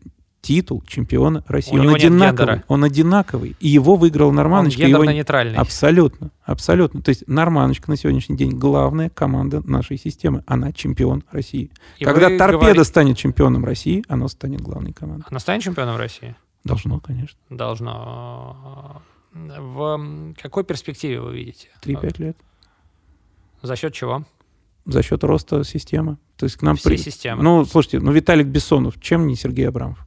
титул 0.45 0.83
чемпиона 0.87 1.43
России. 1.49 1.73
У 1.77 1.81
он, 1.81 1.95
одинаковый, 1.95 2.63
он 2.69 2.85
одинаковый. 2.85 3.57
И 3.61 3.69
его 3.69 3.97
выиграл 3.97 4.29
он 4.29 4.35
Норманочка. 4.35 4.83
его. 4.87 5.03
Абсолютно, 5.59 6.31
абсолютно. 6.45 7.01
То 7.01 7.09
есть 7.09 7.27
Норманочка 7.27 7.91
на 7.91 7.97
сегодняшний 7.97 8.37
день 8.37 8.51
главная 8.51 9.09
команда 9.09 9.63
нашей 9.69 9.97
системы. 9.99 10.45
Она 10.47 10.73
чемпион 10.73 11.25
России. 11.31 11.71
И 11.99 12.05
Когда 12.05 12.29
Торпеда 12.29 12.59
говорите- 12.59 12.85
станет 12.85 13.17
чемпионом 13.17 13.65
России, 13.65 14.05
оно 14.07 14.29
станет 14.29 14.61
главной 14.61 14.93
командой. 14.93 15.25
Она 15.31 15.41
станет 15.41 15.63
чемпионом 15.63 15.97
России? 15.97 16.37
Должно, 16.63 17.01
конечно. 17.01 17.39
Должно. 17.49 19.03
В 19.33 20.35
какой 20.41 20.65
перспективе 20.65 21.21
вы 21.21 21.35
видите? 21.37 21.69
3-5 21.83 22.19
лет. 22.19 22.37
За 23.63 23.77
счет 23.77 23.95
чего? 23.95 24.25
За 24.85 25.03
счет 25.03 25.25
роста 25.25 25.65
системы. 25.65 26.19
То 26.37 26.45
есть 26.45 26.57
к 26.57 26.63
нам... 26.63 26.77
Всей 26.77 26.91
при- 26.91 26.97
системы. 26.99 27.43
Ну, 27.43 27.65
слушайте, 27.65 28.01
ну 28.01 28.13
Виталик 28.13 28.47
Бессонов, 28.47 29.01
чем 29.01 29.27
не 29.27 29.37
Сергей 29.37 29.69
Абрамов? 29.69 30.07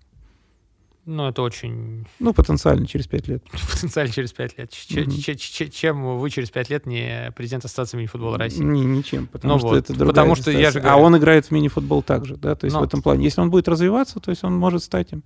Ну, 1.10 1.30
это 1.30 1.42
очень 1.42 2.06
Ну, 2.20 2.34
потенциально 2.34 2.86
через 2.86 3.08
5 3.08 3.28
лет. 3.30 3.44
потенциально 3.72 4.12
через 4.12 4.34
пять 4.34 4.58
лет. 4.58 4.70
Ч- 4.72 5.02
Мгм. 5.02 5.12
ч- 5.12 5.38
ч- 5.38 5.70
Чем 5.70 6.18
вы 6.20 6.30
через 6.30 6.50
пять 6.52 6.70
лет 6.70 6.86
не 6.86 7.32
президент 7.36 7.64
Ассоциации 7.64 7.96
мини-футбола 7.98 8.38
России? 8.38 8.62
Ни- 8.62 8.82
ничем, 8.84 9.26
потому 9.28 9.54
Ну 9.54 9.60
что 9.60 9.68
вот, 9.70 9.78
это 9.78 9.94
другая 9.94 10.10
потому 10.10 10.36
что 10.36 10.52
я 10.52 10.70
же. 10.70 10.82
А 10.82 10.98
он 10.98 11.18
играет 11.18 11.46
в 11.46 11.52
мини-футбол 11.52 12.04
также, 12.04 12.36
да, 12.36 12.56
то 12.56 12.66
есть 12.66 12.74
Ну. 12.76 12.82
в 12.82 12.84
этом 12.84 13.02
плане. 13.02 13.24
Если 13.24 13.40
он 13.40 13.50
будет 13.50 13.70
развиваться, 13.70 14.20
то 14.20 14.32
есть 14.32 14.44
он 14.44 14.54
может 14.54 14.84
стать 14.84 15.14
им. 15.14 15.24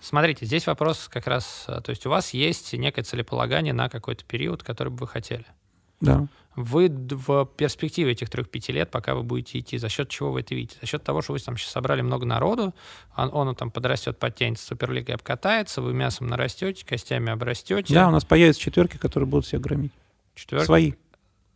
Смотрите, 0.00 0.46
здесь 0.46 0.66
вопрос 0.66 1.08
как 1.12 1.26
раз, 1.26 1.64
э, 1.68 1.80
то 1.82 1.90
есть 1.90 2.06
у 2.06 2.10
вас 2.10 2.32
есть 2.32 2.72
некое 2.72 3.02
целеполагание 3.02 3.74
на 3.74 3.88
какой-то 3.90 4.24
период, 4.24 4.62
который 4.62 4.88
бы 4.90 4.96
вы 5.00 5.08
хотели. 5.08 5.44
Да. 6.00 6.26
Вы 6.56 6.88
в 6.88 7.46
перспективе 7.56 8.12
этих 8.12 8.30
трех-пяти 8.30 8.72
лет, 8.72 8.90
пока 8.90 9.14
вы 9.14 9.22
будете 9.22 9.60
идти, 9.60 9.78
за 9.78 9.88
счет 9.88 10.08
чего 10.08 10.32
вы 10.32 10.40
это 10.40 10.56
видите? 10.56 10.76
За 10.80 10.88
счет 10.88 11.04
того, 11.04 11.22
что 11.22 11.32
вы 11.32 11.38
там 11.38 11.56
сейчас 11.56 11.70
собрали 11.70 12.00
много 12.00 12.26
народу, 12.26 12.74
он, 13.16 13.30
он 13.32 13.54
там 13.54 13.70
подрастет, 13.70 14.18
подтянется, 14.18 14.66
Суперлигой 14.66 15.14
обкатается, 15.14 15.80
вы 15.82 15.94
мясом 15.94 16.26
нарастете, 16.26 16.84
костями 16.84 17.30
обрастете. 17.30 17.94
Да, 17.94 18.08
у 18.08 18.10
нас 18.10 18.24
появятся 18.24 18.60
четверки, 18.60 18.96
которые 18.96 19.28
будут 19.28 19.46
всех 19.46 19.60
громить. 19.60 19.92
четверки, 20.34 20.66
Свои 20.66 20.92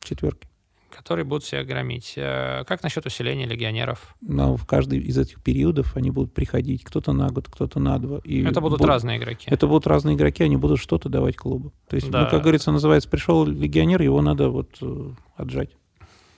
четверки. 0.01 0.52
Которые 0.95 1.25
будут 1.25 1.45
себя 1.45 1.65
громить. 1.65 2.15
Э, 2.17 2.65
Как 2.67 2.83
насчет 2.83 3.05
усиления 3.07 3.47
легионеров? 3.47 4.15
Но 4.21 4.57
в 4.57 4.67
каждый 4.67 4.99
из 5.01 5.17
этих 5.19 5.43
периодов 5.43 5.97
они 5.97 6.11
будут 6.11 6.33
приходить. 6.35 6.85
Кто-то 6.85 7.13
на 7.13 7.29
год, 7.31 7.49
кто-то 7.49 7.81
на 7.81 7.99
два. 7.99 8.19
И 8.25 8.43
Это 8.45 8.61
будут 8.61 8.79
буд- 8.81 8.89
разные 8.89 9.19
игроки. 9.19 9.47
Это 9.51 9.67
будут 9.67 9.87
разные 9.87 10.15
игроки, 10.17 10.43
они 10.45 10.57
будут 10.57 10.79
что-то 10.79 11.09
давать 11.09 11.37
клубу. 11.37 11.73
То 11.89 11.97
есть, 11.97 12.11
Да. 12.11 12.25
ну, 12.25 12.31
как 12.31 12.43
говорится, 12.43 12.71
называется, 12.73 13.09
пришел 13.09 13.45
легионер, 13.47 14.03
его 14.03 14.21
надо 14.23 14.49
вот 14.51 14.77
э, 14.81 15.11
отжать. 15.37 15.71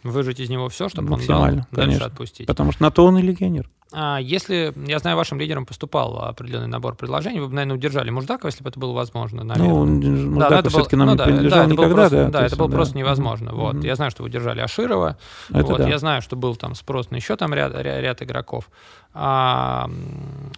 Выжать 0.04 0.38
из 0.38 0.50
него 0.50 0.68
все, 0.68 0.88
чтобы 0.90 1.06
он 1.06 1.10
дал, 1.12 1.18
Максимально, 1.40 1.66
дальше 1.72 1.88
конечно. 1.88 2.06
отпустить. 2.06 2.46
Потому 2.46 2.72
что 2.72 2.82
на 2.82 2.90
то 2.90 3.06
он 3.06 3.18
и 3.18 3.22
легионер. 3.22 3.68
А 3.96 4.18
если, 4.18 4.74
я 4.86 4.98
знаю, 4.98 5.16
вашим 5.16 5.38
лидерам 5.38 5.64
поступал 5.66 6.18
определенный 6.24 6.66
набор 6.66 6.94
предложений, 6.96 7.40
вы 7.40 7.48
бы, 7.48 7.54
наверное, 7.54 7.76
удержали 7.76 8.10
Муждакова, 8.10 8.48
если 8.48 8.62
бы 8.62 8.68
это 8.70 8.78
было 8.78 8.92
возможно, 8.92 9.44
наверное. 9.44 9.70
Ну, 9.70 9.76
он, 9.80 10.38
Да, 10.38 10.58
это 10.58 10.68
все-таки 10.68 10.96
нам 10.96 11.06
ну 11.06 11.12
не 11.12 11.18
да, 11.18 11.24
принадлежал 11.24 11.58
да, 11.58 11.64
это 11.64 11.72
никогда. 11.72 11.94
просто, 11.94 12.16
да, 12.16 12.24
да, 12.30 12.38
то 12.40 12.44
это 12.44 12.56
было 12.56 12.68
да. 12.68 12.76
просто 12.76 12.98
невозможно. 12.98 13.52
Мгм. 13.52 13.60
Вот. 13.60 13.84
Я 13.84 13.94
знаю, 13.94 14.10
что 14.10 14.24
вы 14.24 14.30
держали 14.30 14.60
Аширова. 14.60 15.16
Это 15.50 15.64
вот. 15.64 15.78
да. 15.78 15.88
Я 15.88 15.98
знаю, 15.98 16.22
что 16.22 16.36
был 16.36 16.56
там 16.56 16.74
спрос 16.74 17.10
на 17.10 17.16
еще 17.16 17.36
там 17.36 17.54
ряд, 17.54 17.72
ря- 17.72 18.00
ряд 18.00 18.20
игроков. 18.20 18.68
А, 19.14 19.88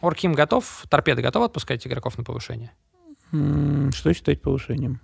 Орким 0.01 0.32
готов, 0.32 0.85
Торпеда 0.89 1.23
готов 1.23 1.44
отпускать 1.44 1.86
игроков 1.86 2.16
на 2.18 2.24
повышение? 2.24 2.73
Что 3.31 4.12
считать 4.14 4.40
повышением? 4.40 5.01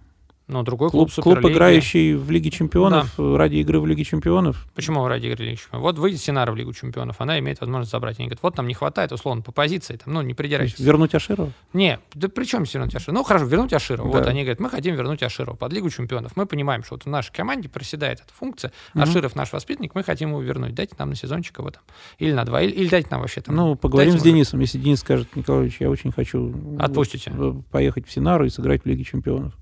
Ну, 0.53 0.63
другой 0.63 0.91
клуб, 0.91 1.11
Клуб, 1.13 1.25
клуб, 1.41 1.51
играющий 1.51 2.15
в 2.15 2.31
Лиге 2.31 2.51
Чемпионов, 2.51 3.19
э, 3.19 3.37
ради 3.37 3.57
игры 3.57 3.81
в 3.81 3.87
Лиге 3.87 4.05
Чемпионов. 4.05 4.67
Почему 4.75 5.07
ради 5.09 5.27
игры 5.27 5.45
Лиги 5.47 5.57
Чемпионов? 5.57 5.83
Вот 5.83 5.99
выйдет 5.99 6.21
Синара 6.21 6.53
в 6.53 6.57
Лигу 6.57 6.73
Чемпионов, 6.75 7.17
она 7.21 7.39
имеет 7.39 7.61
возможность 7.61 7.91
забрать. 7.91 8.19
Они 8.19 8.29
говорят, 8.29 8.43
вот 8.43 8.57
нам 8.59 8.69
не 8.69 8.75
хватает, 8.75 9.13
условно, 9.13 9.43
по 9.43 9.51
позиции, 9.53 9.97
там, 9.97 10.13
ну, 10.15 10.21
не 10.23 10.35
придирайтесь. 10.35 10.79
вернуть 10.79 11.15
Аширова? 11.15 11.51
Не, 11.73 11.99
да 12.15 12.29
при 12.29 12.45
чем 12.45 12.65
вернуть 12.65 12.95
Аширова? 12.95 13.19
Ну, 13.19 13.25
хорошо, 13.25 13.47
вернуть 13.47 13.73
Аширова. 13.73 14.07
Вот 14.09 14.25
Да. 14.25 14.31
они 14.31 14.43
говорят, 14.43 14.61
мы 14.61 14.69
хотим 14.69 14.95
вернуть 14.95 15.23
Аширова 15.23 15.57
под 15.57 15.73
Лигу 15.73 15.89
Чемпионов. 15.89 16.37
Мы 16.37 16.45
понимаем, 16.47 16.85
что 16.85 16.95
вот 16.97 17.05
в 17.05 17.09
нашей 17.09 17.33
команде 17.33 17.69
проседает 17.71 18.21
эта 18.21 18.33
функция. 18.35 18.73
Мгм. 18.95 19.03
Аширов 19.05 19.35
наш 19.35 19.53
воспитанник, 19.53 19.95
мы 19.95 20.03
хотим 20.03 20.31
его 20.31 20.43
вернуть. 20.43 20.75
Дайте 20.75 20.95
нам 20.99 21.09
на 21.11 21.15
сезончик 21.17 21.59
его 21.59 21.71
там. 21.71 21.83
Или 22.19 22.33
на 22.33 22.45
два, 22.45 22.61
или, 22.61 22.73
или 22.73 22.89
дайте 22.89 23.09
нам 23.11 23.21
вообще 23.21 23.41
там. 23.41 23.55
Ну, 23.57 23.75
поговорим 23.77 24.11
дайте 24.13 24.21
с 24.21 24.25
Денисом. 24.25 24.61
Если 24.61 24.79
Денис 24.79 25.01
скажет, 25.01 25.35
Николаевич, 25.35 25.77
я 25.81 25.89
очень 25.91 26.13
хочу 26.13 26.55
Отпустите. 26.79 27.31
вот, 27.31 27.57
э, 27.57 27.63
поехать 27.71 28.07
в 28.07 28.13
Синару 28.13 28.45
и 28.45 28.51
сыграть 28.51 28.83
в 28.83 28.87
Лиге 28.87 29.05
Чемпионов. 29.05 29.53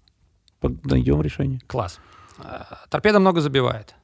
Найдем 0.63 1.23
решение. 1.23 1.61
Класс. 1.67 1.99
А, 2.39 2.67
Торпеда 2.89 3.21
много 3.21 3.41
забивает. 3.41 3.95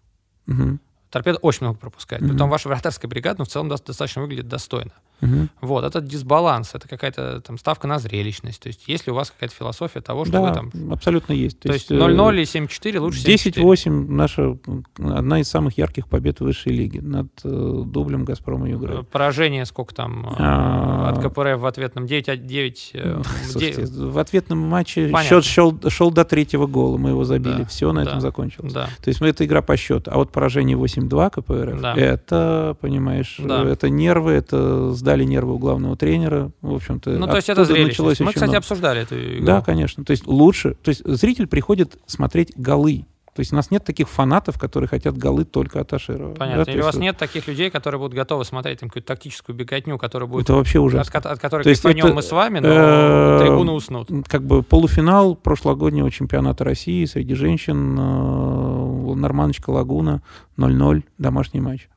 Мгм. 0.47 0.81
Торпеда 1.11 1.39
очень 1.39 1.67
много 1.67 1.79
пропускает. 1.79 2.23
Мгм. 2.23 2.33
Потом 2.33 2.51
ваша 2.51 2.69
вратарская 2.69 3.09
бригада, 3.09 3.37
ну, 3.41 3.45
в 3.45 3.49
целом, 3.49 3.69
дост- 3.69 3.87
достаточно 3.87 4.23
выглядит 4.23 4.49
достойно. 4.49 4.93
Мгм. 5.21 5.49
Вот, 5.61 5.85
это 5.85 6.01
дисбаланс, 6.01 6.75
это 6.75 6.89
какая-то 6.89 7.41
там 7.41 7.59
ставка 7.59 7.87
на 7.87 7.99
зрелищность. 7.99 8.61
То 8.63 8.67
есть, 8.69 8.85
если 8.87 9.11
у 9.11 9.15
вас 9.15 9.31
какая-то 9.31 9.55
философия 9.55 10.01
того, 10.01 10.25
что 10.25 10.33
Да, 10.33 10.41
вы 10.43 10.53
там... 10.55 10.93
абсолютно 10.93 11.33
есть. 11.33 11.59
То 11.61 11.73
есть 11.73 11.91
э, 11.91 11.95
0-0 11.95 12.39
и 12.41 12.43
7-4 12.43 12.99
лучше 13.01 13.27
7-4. 13.27 13.63
10-8 13.63 13.91
наша 14.11 14.59
одна 14.99 15.41
из 15.41 15.49
самых 15.49 15.79
ярких 15.79 16.09
побед 16.09 16.41
в 16.41 16.45
высшей 16.45 16.73
лиге 16.73 17.01
над 17.01 17.29
э, 17.45 17.83
дублем 17.87 18.25
Газпрома 18.25 18.67
Э, 18.67 18.71
Югра. 18.71 19.03
Поражение 19.03 19.65
сколько 19.67 19.95
там 19.95 20.27
э, 20.27 20.35
А. 20.39 21.11
от 21.11 21.23
КПРФ 21.23 21.61
в 21.61 21.67
ответном 21.67 22.05
9-9. 22.05 22.91
э, 22.95 23.23
Слушайте, 23.51 23.87
в 23.87 24.19
ответном 24.19 24.59
матче 24.59 25.09
Понятно. 25.09 25.29
счет 25.29 25.45
шел, 25.45 25.79
шел 25.89 26.11
до 26.11 26.25
третьего 26.25 26.67
гола, 26.67 26.97
мы 26.99 27.11
его 27.11 27.25
забили, 27.25 27.59
Да, 27.59 27.65
все 27.65 27.93
на 27.93 28.05
да, 28.05 28.11
этом 28.11 28.21
закончилось. 28.21 28.73
Да. 28.73 28.87
То 29.03 29.09
есть 29.09 29.21
ну, 29.21 29.27
это 29.27 29.45
игра 29.45 29.63
по 29.63 29.77
счету. 29.77 30.11
А 30.13 30.17
вот 30.19 30.31
поражение 30.33 30.77
8-2 30.77 31.31
КПРФ, 31.31 31.81
Да. 31.81 31.95
это, 31.95 32.77
понимаешь, 32.81 33.37
Да. 33.43 33.63
э, 33.65 33.69
это 33.73 33.89
нервы, 33.89 34.33
это 34.33 34.93
сдали 35.07 35.23
нервы 35.23 35.55
у 35.55 35.59
главного 35.59 35.97
тренера. 35.97 36.51
В 36.63 36.75
общем-то, 36.75 37.11
Ну, 37.11 37.29
то 37.29 37.37
есть 37.37 37.49
это 37.49 37.61
началось 37.61 38.19
Мы, 38.19 38.27
кстати, 38.33 38.43
много. 38.45 38.59
обсуждали 38.59 39.03
эту 39.03 39.15
игру. 39.37 39.47
Да, 39.47 39.61
конечно. 39.63 40.05
То 40.05 40.11
есть 40.11 40.27
лучше. 40.27 40.75
То 40.83 40.89
есть 40.89 41.03
зритель 41.07 41.47
приходит 41.47 41.97
смотреть 42.07 42.53
голы. 42.57 43.07
То 43.37 43.41
есть 43.41 43.53
у 43.53 43.57
нас 43.57 43.71
нет 43.71 43.85
таких 43.85 44.09
фанатов, 44.09 44.59
которые 44.59 44.89
хотят 44.89 45.17
голы 45.17 45.45
только 45.45 45.81
от 45.81 45.93
Аширова. 45.93 46.35
Понятно. 46.35 46.65
Да, 46.65 46.73
Или 46.73 46.81
у 46.81 46.85
вас 46.85 46.97
нет 46.97 47.19
таких 47.19 47.47
людей, 47.47 47.71
которые 47.71 48.01
будут 48.01 48.15
готовы 48.15 48.45
смотреть 48.45 48.81
там 48.81 48.89
какую-то 48.89 49.07
тактическую 49.09 49.55
беготню, 49.55 49.97
которая 49.99 50.27
будет... 50.29 50.45
Это 50.45 50.55
вообще 50.55 50.79
От, 50.81 50.85
ужасно. 50.87 51.21
ко- 51.21 51.31
от 51.31 51.39
которой 51.39 51.63
То 51.63 51.69
есть 51.69 51.85
это, 51.85 52.15
мы 52.15 52.23
с 52.23 52.33
вами, 52.33 52.59
но 52.61 52.69
э, 52.69 53.39
трибуны 53.43 53.73
уснут. 53.73 54.09
Как 54.27 54.43
бы 54.43 54.63
полуфинал 54.65 55.37
прошлогоднего 55.37 56.11
чемпионата 56.11 56.65
России 56.65 57.05
среди 57.05 57.35
женщин 57.35 57.97
э, 57.97 59.15
Норманочка 59.15 59.71
Лагуна 59.71 60.23
0-0, 60.57 61.05
домашний 61.19 61.61
матч. 61.61 61.89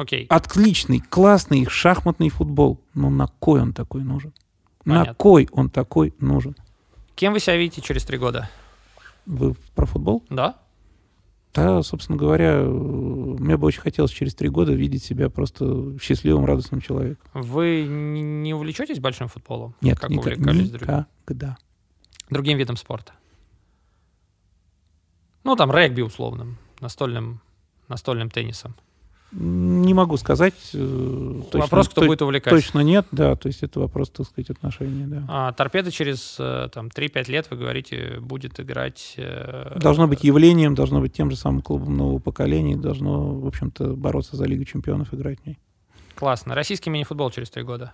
Окей. 0.00 0.26
Отличный, 0.30 1.00
классный 1.00 1.66
шахматный 1.66 2.30
футбол. 2.30 2.80
Но 2.94 3.10
на 3.10 3.26
кой 3.26 3.60
он 3.60 3.72
такой 3.72 4.02
нужен? 4.02 4.32
На 4.84 5.00
Понятно. 5.00 5.14
кой 5.14 5.48
он 5.52 5.68
такой 5.68 6.14
нужен? 6.20 6.56
Кем 7.14 7.34
вы 7.34 7.40
себя 7.40 7.56
видите 7.56 7.82
через 7.82 8.04
три 8.04 8.16
года? 8.16 8.48
Вы 9.26 9.54
про 9.74 9.84
футбол? 9.84 10.24
Да? 10.30 10.56
Да, 11.52 11.82
собственно 11.82 12.16
говоря, 12.16 12.62
мне 12.62 13.56
бы 13.56 13.66
очень 13.66 13.80
хотелось 13.82 14.10
через 14.12 14.34
три 14.34 14.48
года 14.48 14.72
видеть 14.72 15.02
себя 15.02 15.28
просто 15.28 15.98
счастливым, 16.00 16.44
радостным 16.46 16.80
человеком. 16.80 17.28
Вы 17.34 17.84
не 17.86 18.54
увлечетесь 18.54 19.00
большим 19.00 19.28
футболом? 19.28 19.74
Нет, 19.80 19.98
как 19.98 20.10
ника- 20.10 20.18
увлекались 20.20 20.70
другим, 20.70 21.06
никогда. 21.24 21.58
другим 22.30 22.56
видом 22.56 22.76
спорта? 22.76 23.12
Ну, 25.44 25.56
там, 25.56 25.72
регби 25.72 26.02
условным, 26.02 26.56
настольным, 26.80 27.40
настольным 27.88 28.30
теннисом. 28.30 28.74
Не 29.32 29.94
могу 29.94 30.16
сказать. 30.16 30.54
э, 30.74 31.42
точно- 31.50 31.60
Вопрос, 31.60 31.88
кто 31.88 32.00
то- 32.00 32.06
будет 32.08 32.20
увлекать. 32.22 32.52
Точно 32.52 32.80
нет, 32.80 33.06
да, 33.12 33.36
то 33.36 33.46
есть 33.46 33.62
это 33.62 33.78
вопрос, 33.78 34.10
так 34.10 34.26
сказать, 34.26 34.50
отношений, 34.50 35.04
да. 35.06 35.24
А 35.28 35.52
торпеда 35.52 35.92
через 35.92 36.36
э, 36.40 36.68
там, 36.72 36.88
3-5 36.88 37.28
лет, 37.28 37.46
вы 37.50 37.56
говорите, 37.56 38.18
будет 38.20 38.58
играть... 38.58 39.14
э, 39.16 39.78
Должно 39.78 40.08
быть 40.08 40.24
явлением, 40.24 40.74
должно 40.74 41.00
быть 41.00 41.12
тем 41.12 41.30
же 41.30 41.36
самым 41.36 41.62
клубом 41.62 41.96
нового 41.96 42.18
поколения, 42.18 42.76
должно, 42.76 43.34
в 43.38 43.46
общем-то, 43.46 43.94
бороться 43.94 44.36
за 44.36 44.46
Лигу 44.46 44.64
чемпионов, 44.64 45.14
играть 45.14 45.38
в 45.40 45.46
ней. 45.46 45.58
Классно. 46.16 46.54
Российский 46.56 46.90
мини-футбол 46.90 47.30
через 47.30 47.50
три 47.50 47.62
года. 47.62 47.92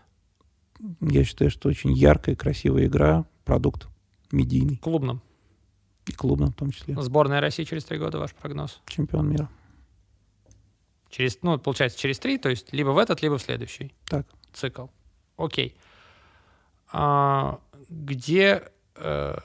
Я 1.00 1.22
считаю, 1.24 1.50
что 1.50 1.68
очень 1.68 1.92
яркая, 1.92 2.34
красивая 2.34 2.86
игра, 2.86 3.24
продукт 3.44 3.88
медийный 4.32 4.76
Клубным. 4.78 5.20
и 6.06 6.12
клубным 6.12 6.48
в 6.50 6.54
том 6.54 6.70
числе. 6.70 7.00
Сборная 7.00 7.40
России 7.40 7.64
через 7.64 7.84
три 7.84 7.98
года, 7.98 8.18
ваш 8.18 8.32
прогноз? 8.34 8.80
Чемпион 8.86 9.28
мира. 9.30 9.48
Через, 11.16 11.38
ну, 11.40 11.59
получается, 11.59 11.98
через 11.98 12.18
три, 12.18 12.36
то 12.36 12.51
есть 12.51 12.74
либо 12.74 12.90
в 12.90 12.98
этот, 12.98 13.22
либо 13.22 13.38
в 13.38 13.43
следующий 13.43 13.94
Так. 14.05 14.26
цикл. 14.52 14.88
Окей. 15.38 15.74
А, 16.93 17.59
где... 17.88 18.64
э, 18.97 19.38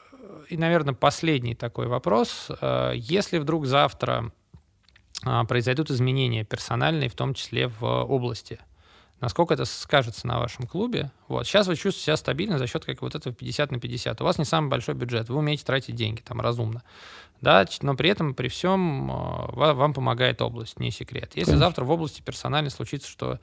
и, 0.50 0.58
наверное, 0.58 0.94
последний 0.94 1.56
такой 1.56 1.88
вопрос. 1.88 2.48
Э, 2.60 2.92
если 2.96 3.38
вдруг 3.38 3.68
завтра 3.68 4.34
а, 5.24 5.46
произойдут 5.46 5.92
изменения 5.92 6.44
персональные, 6.44 7.08
в 7.08 7.16
том 7.16 7.34
числе 7.34 7.68
в 7.68 7.86
области, 7.86 8.60
насколько 9.22 9.54
это 9.54 9.64
скажется 9.64 10.28
на 10.28 10.40
вашем 10.40 10.68
клубе? 10.68 11.10
Вот. 11.30 11.48
Сейчас 11.48 11.68
вы 11.68 11.76
чувствуете 11.76 12.02
себя 12.02 12.18
стабильно 12.18 12.58
за 12.58 12.68
счет 12.68 12.84
как 12.84 13.02
вот 13.02 13.16
этого 13.16 13.34
50 13.34 13.72
на 13.72 13.80
50. 13.80 14.20
У 14.20 14.24
вас 14.26 14.38
не 14.40 14.46
самый 14.46 14.68
большой 14.68 14.96
бюджет, 14.96 15.30
вы 15.30 15.38
умеете 15.38 15.64
тратить 15.64 15.96
деньги 15.96 16.20
там 16.20 16.42
разумно. 16.42 16.84
Да, 17.42 17.66
но 17.82 17.96
при 17.96 18.10
этом, 18.10 18.34
при 18.36 18.48
всем, 18.48 19.08
ва- 19.08 19.74
вам 19.74 19.94
помогает 19.94 20.42
область, 20.42 20.80
не 20.80 20.92
секрет. 20.92 21.32
Если 21.36 21.52
Конечно. 21.52 21.66
завтра 21.66 21.86
в 21.86 21.92
области 21.92 22.22
персонально 22.22 22.70
случится, 22.70 23.10
что 23.10 23.40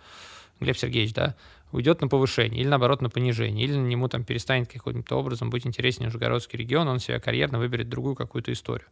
Глеб 0.60 0.76
Сергеевич, 0.76 1.14
да, 1.14 1.34
уйдет 1.72 2.00
на 2.00 2.08
повышение 2.08 2.60
или 2.60 2.68
наоборот 2.68 3.02
на 3.02 3.10
понижение, 3.10 3.64
или 3.66 3.74
ему 3.74 4.08
там 4.08 4.24
перестанет 4.24 4.68
каким-то 4.72 5.16
образом 5.16 5.50
быть 5.50 5.66
интереснее 5.66 6.06
Нижегородский 6.06 6.58
регион, 6.58 6.88
он 6.88 6.98
себя 6.98 7.20
карьерно 7.20 7.58
выберет 7.58 7.88
другую 7.88 8.14
какую-то 8.14 8.52
историю. 8.52 8.88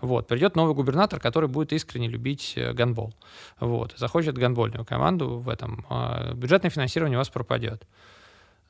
Вот. 0.00 0.26
Придет 0.28 0.54
новый 0.54 0.74
губернатор, 0.74 1.20
который 1.20 1.48
будет 1.48 1.72
искренне 1.72 2.08
любить 2.08 2.52
э, 2.56 2.72
гандбол. 2.72 3.14
Вот. 3.60 3.94
Захочет 3.96 4.36
гандбольную 4.36 4.84
команду 4.84 5.38
в 5.38 5.48
этом. 5.48 5.86
а, 5.88 6.34
Бюджетное 6.34 6.70
финансирование 6.70 7.16
у 7.16 7.20
вас 7.20 7.30
пропадет. 7.30 7.86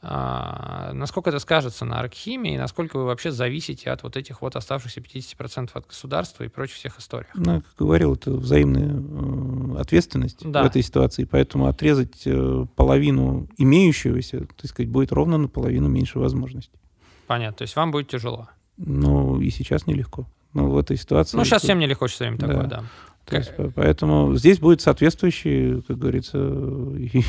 А, 0.01 0.93
насколько 0.93 1.31
это 1.31 1.41
скажется 1.41 1.85
на 1.85 1.99
Аркхиме 1.99 2.55
и 2.55 2.59
насколько 2.59 2.99
вы 2.99 3.05
вообще 3.05 3.33
зависите 3.33 3.91
от 3.91 4.05
вот 4.05 4.17
этих 4.17 4.43
вот 4.43 4.55
оставшихся 4.55 5.01
50% 5.01 5.71
от 5.75 5.87
государства 5.89 6.45
и 6.45 6.49
прочих 6.49 6.77
всех 6.77 6.99
историй? 7.01 7.27
Ну, 7.35 7.61
как 7.63 7.75
говорил, 7.77 8.15
это 8.15 8.31
взаимная 8.31 8.95
э, 8.95 9.81
ответственность 9.81 10.39
Да. 10.49 10.63
в 10.63 10.67
этой 10.67 10.83
ситуации, 10.83 11.25
поэтому 11.25 11.67
отрезать 11.67 12.23
э, 12.27 12.67
половину 12.77 13.49
имеющегося, 13.57 14.47
так 14.57 14.67
сказать, 14.71 14.89
будет 14.89 15.11
ровно 15.11 15.37
наполовину 15.37 15.89
меньше 15.89 16.21
возможностей. 16.21 16.79
Понятно. 17.27 17.59
То 17.59 17.63
есть 17.63 17.75
вам 17.75 17.91
будет 17.91 18.09
тяжело. 18.09 18.49
Ну, 18.77 19.41
и 19.41 19.51
сейчас 19.51 19.87
нелегко. 19.89 20.27
Но 20.55 20.71
в 20.71 20.79
этой 20.79 20.97
ситуации... 20.97 21.37
Ну, 21.37 21.45
сейчас 21.45 21.63
всем 21.63 21.79
нелегко 21.81 22.07
сейчас 22.07 22.21
время 22.21 22.39
такое, 22.39 22.63
Да. 22.63 22.67
да. 22.69 22.85
То 23.31 23.37
есть, 23.37 23.57
по- 23.57 23.71
поэтому 23.71 24.35
здесь 24.37 24.59
будет 24.59 24.81
соответствующие, 24.81 25.83
как 25.83 25.99
говорится, 25.99 26.39
и, 26.99 27.23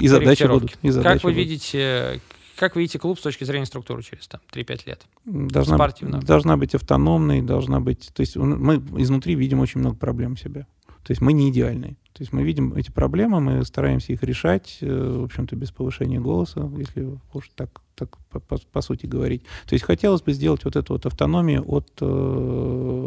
и 0.00 0.08
задачи 0.08 0.44
будут. 0.44 0.76
И 0.82 0.90
задачи 0.90 1.14
Как 1.14 1.24
вы 1.24 1.30
будут. 1.30 1.44
видите, 1.44 2.20
как 2.56 2.76
видите 2.76 2.98
клуб 2.98 3.18
с 3.18 3.22
точки 3.22 3.44
зрения 3.44 3.66
структуры 3.66 4.02
через 4.02 4.28
там 4.28 4.40
3-5 4.52 4.80
лет? 4.86 5.02
Должна, 5.24 5.76
спортивно? 5.76 6.20
должна 6.20 6.56
быть 6.56 6.74
автономной, 6.74 7.42
должна 7.42 7.80
быть... 7.80 8.10
То 8.14 8.20
есть 8.20 8.36
мы 8.36 8.76
изнутри 9.00 9.34
видим 9.34 9.60
очень 9.60 9.80
много 9.80 9.96
проблем 9.96 10.36
себя. 10.36 10.66
То 11.04 11.10
есть 11.10 11.20
мы 11.20 11.32
не 11.32 11.50
идеальные. 11.50 11.96
То 12.12 12.20
есть 12.22 12.32
мы 12.32 12.42
видим 12.42 12.74
эти 12.74 12.90
проблемы, 12.90 13.40
мы 13.40 13.64
стараемся 13.64 14.12
их 14.12 14.22
решать, 14.22 14.78
э, 14.82 15.18
в 15.20 15.24
общем-то, 15.24 15.56
без 15.56 15.70
повышения 15.70 16.20
голоса, 16.20 16.70
если 16.76 17.18
уж 17.32 17.50
так, 17.56 17.80
так 17.94 18.18
по, 18.30 18.38
по- 18.38 18.58
по 18.58 18.80
сути 18.82 19.06
говорить. 19.06 19.42
То 19.66 19.74
есть 19.74 19.84
хотелось 19.84 20.20
бы 20.22 20.32
сделать 20.32 20.64
вот 20.64 20.76
эту 20.76 20.92
вот 20.92 21.06
автономию 21.06 21.64
от, 21.66 21.88
э, 22.00 22.04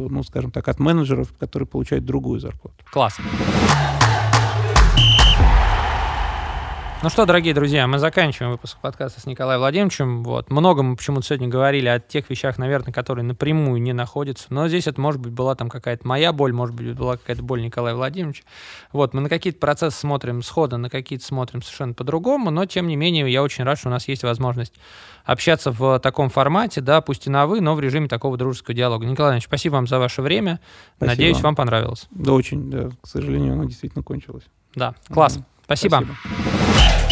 ну, 0.10 0.24
скажем 0.24 0.52
так, 0.52 0.68
от 0.68 0.80
менеджеров, 0.80 1.34
которые 1.38 1.68
получают 1.68 2.04
другую 2.06 2.40
зарплату. 2.40 2.84
Классно. 2.92 3.26
Ну 7.06 7.10
что, 7.12 7.28
дорогие 7.28 7.54
друзья, 7.54 7.86
мы 7.86 8.00
заканчиваем 8.00 8.52
выпуск 8.52 8.80
подкаста 8.82 9.22
с 9.22 9.28
Николаем 9.28 9.60
Владимировичем. 9.60 10.24
Вот. 10.24 10.50
Много 10.50 10.82
мы 10.82 10.96
почему-то 10.96 11.24
сегодня 11.24 11.48
говорили 11.48 11.88
о 11.88 12.00
тех 12.00 12.28
вещах, 12.32 12.58
наверное, 12.58 12.92
которые 12.92 13.24
напрямую 13.24 13.80
не 13.80 13.94
находятся. 13.94 14.48
Но 14.50 14.68
здесь 14.68 14.88
это, 14.88 15.00
может 15.00 15.22
быть, 15.22 15.32
была 15.32 15.54
там 15.54 15.70
какая-то 15.70 16.08
моя 16.08 16.34
боль, 16.34 16.52
может 16.52 16.74
быть, 16.74 16.96
была 16.96 17.18
какая-то 17.18 17.44
боль 17.44 17.62
Николая 17.62 17.94
Владимировича. 17.94 18.42
Вот. 18.92 19.14
Мы 19.14 19.22
на 19.22 19.30
какие-то 19.30 19.60
процессы 19.60 20.00
смотрим 20.00 20.42
схода, 20.42 20.78
на 20.78 20.90
какие-то 20.90 21.24
смотрим 21.24 21.62
совершенно 21.62 21.94
по-другому, 21.94 22.50
но, 22.50 22.66
тем 22.66 22.88
не 22.88 22.96
менее, 22.96 23.32
я 23.32 23.44
очень 23.44 23.66
рад, 23.66 23.78
что 23.78 23.90
у 23.90 23.92
нас 23.92 24.08
есть 24.08 24.24
возможность 24.24 24.74
общаться 25.26 25.72
в 25.72 26.00
таком 26.00 26.32
формате, 26.32 26.82
да, 26.82 27.02
пусть 27.02 27.28
и 27.28 27.30
на 27.30 27.46
«вы», 27.46 27.62
но 27.62 27.76
в 27.76 27.80
режиме 27.80 28.08
такого 28.08 28.36
дружеского 28.36 28.74
диалога. 28.74 29.06
Николай 29.06 29.30
Иванович, 29.30 29.46
спасибо 29.46 29.76
вам 29.76 29.86
за 29.86 30.00
ваше 30.00 30.24
время. 30.24 30.60
Спасибо 30.98 31.12
Надеюсь, 31.12 31.42
вам. 31.42 31.56
понравилось. 31.56 32.08
Да, 32.10 32.34
очень, 32.34 32.72
да. 32.72 32.90
К 33.00 33.08
сожалению, 33.08 33.54
оно 33.54 33.66
действительно 33.66 34.04
кончилось. 34.04 34.46
Да, 34.74 34.96
класс. 35.10 35.36
Мгм. 35.36 35.46
Спасибо. 35.66 35.98
Спасибо. 35.98 37.05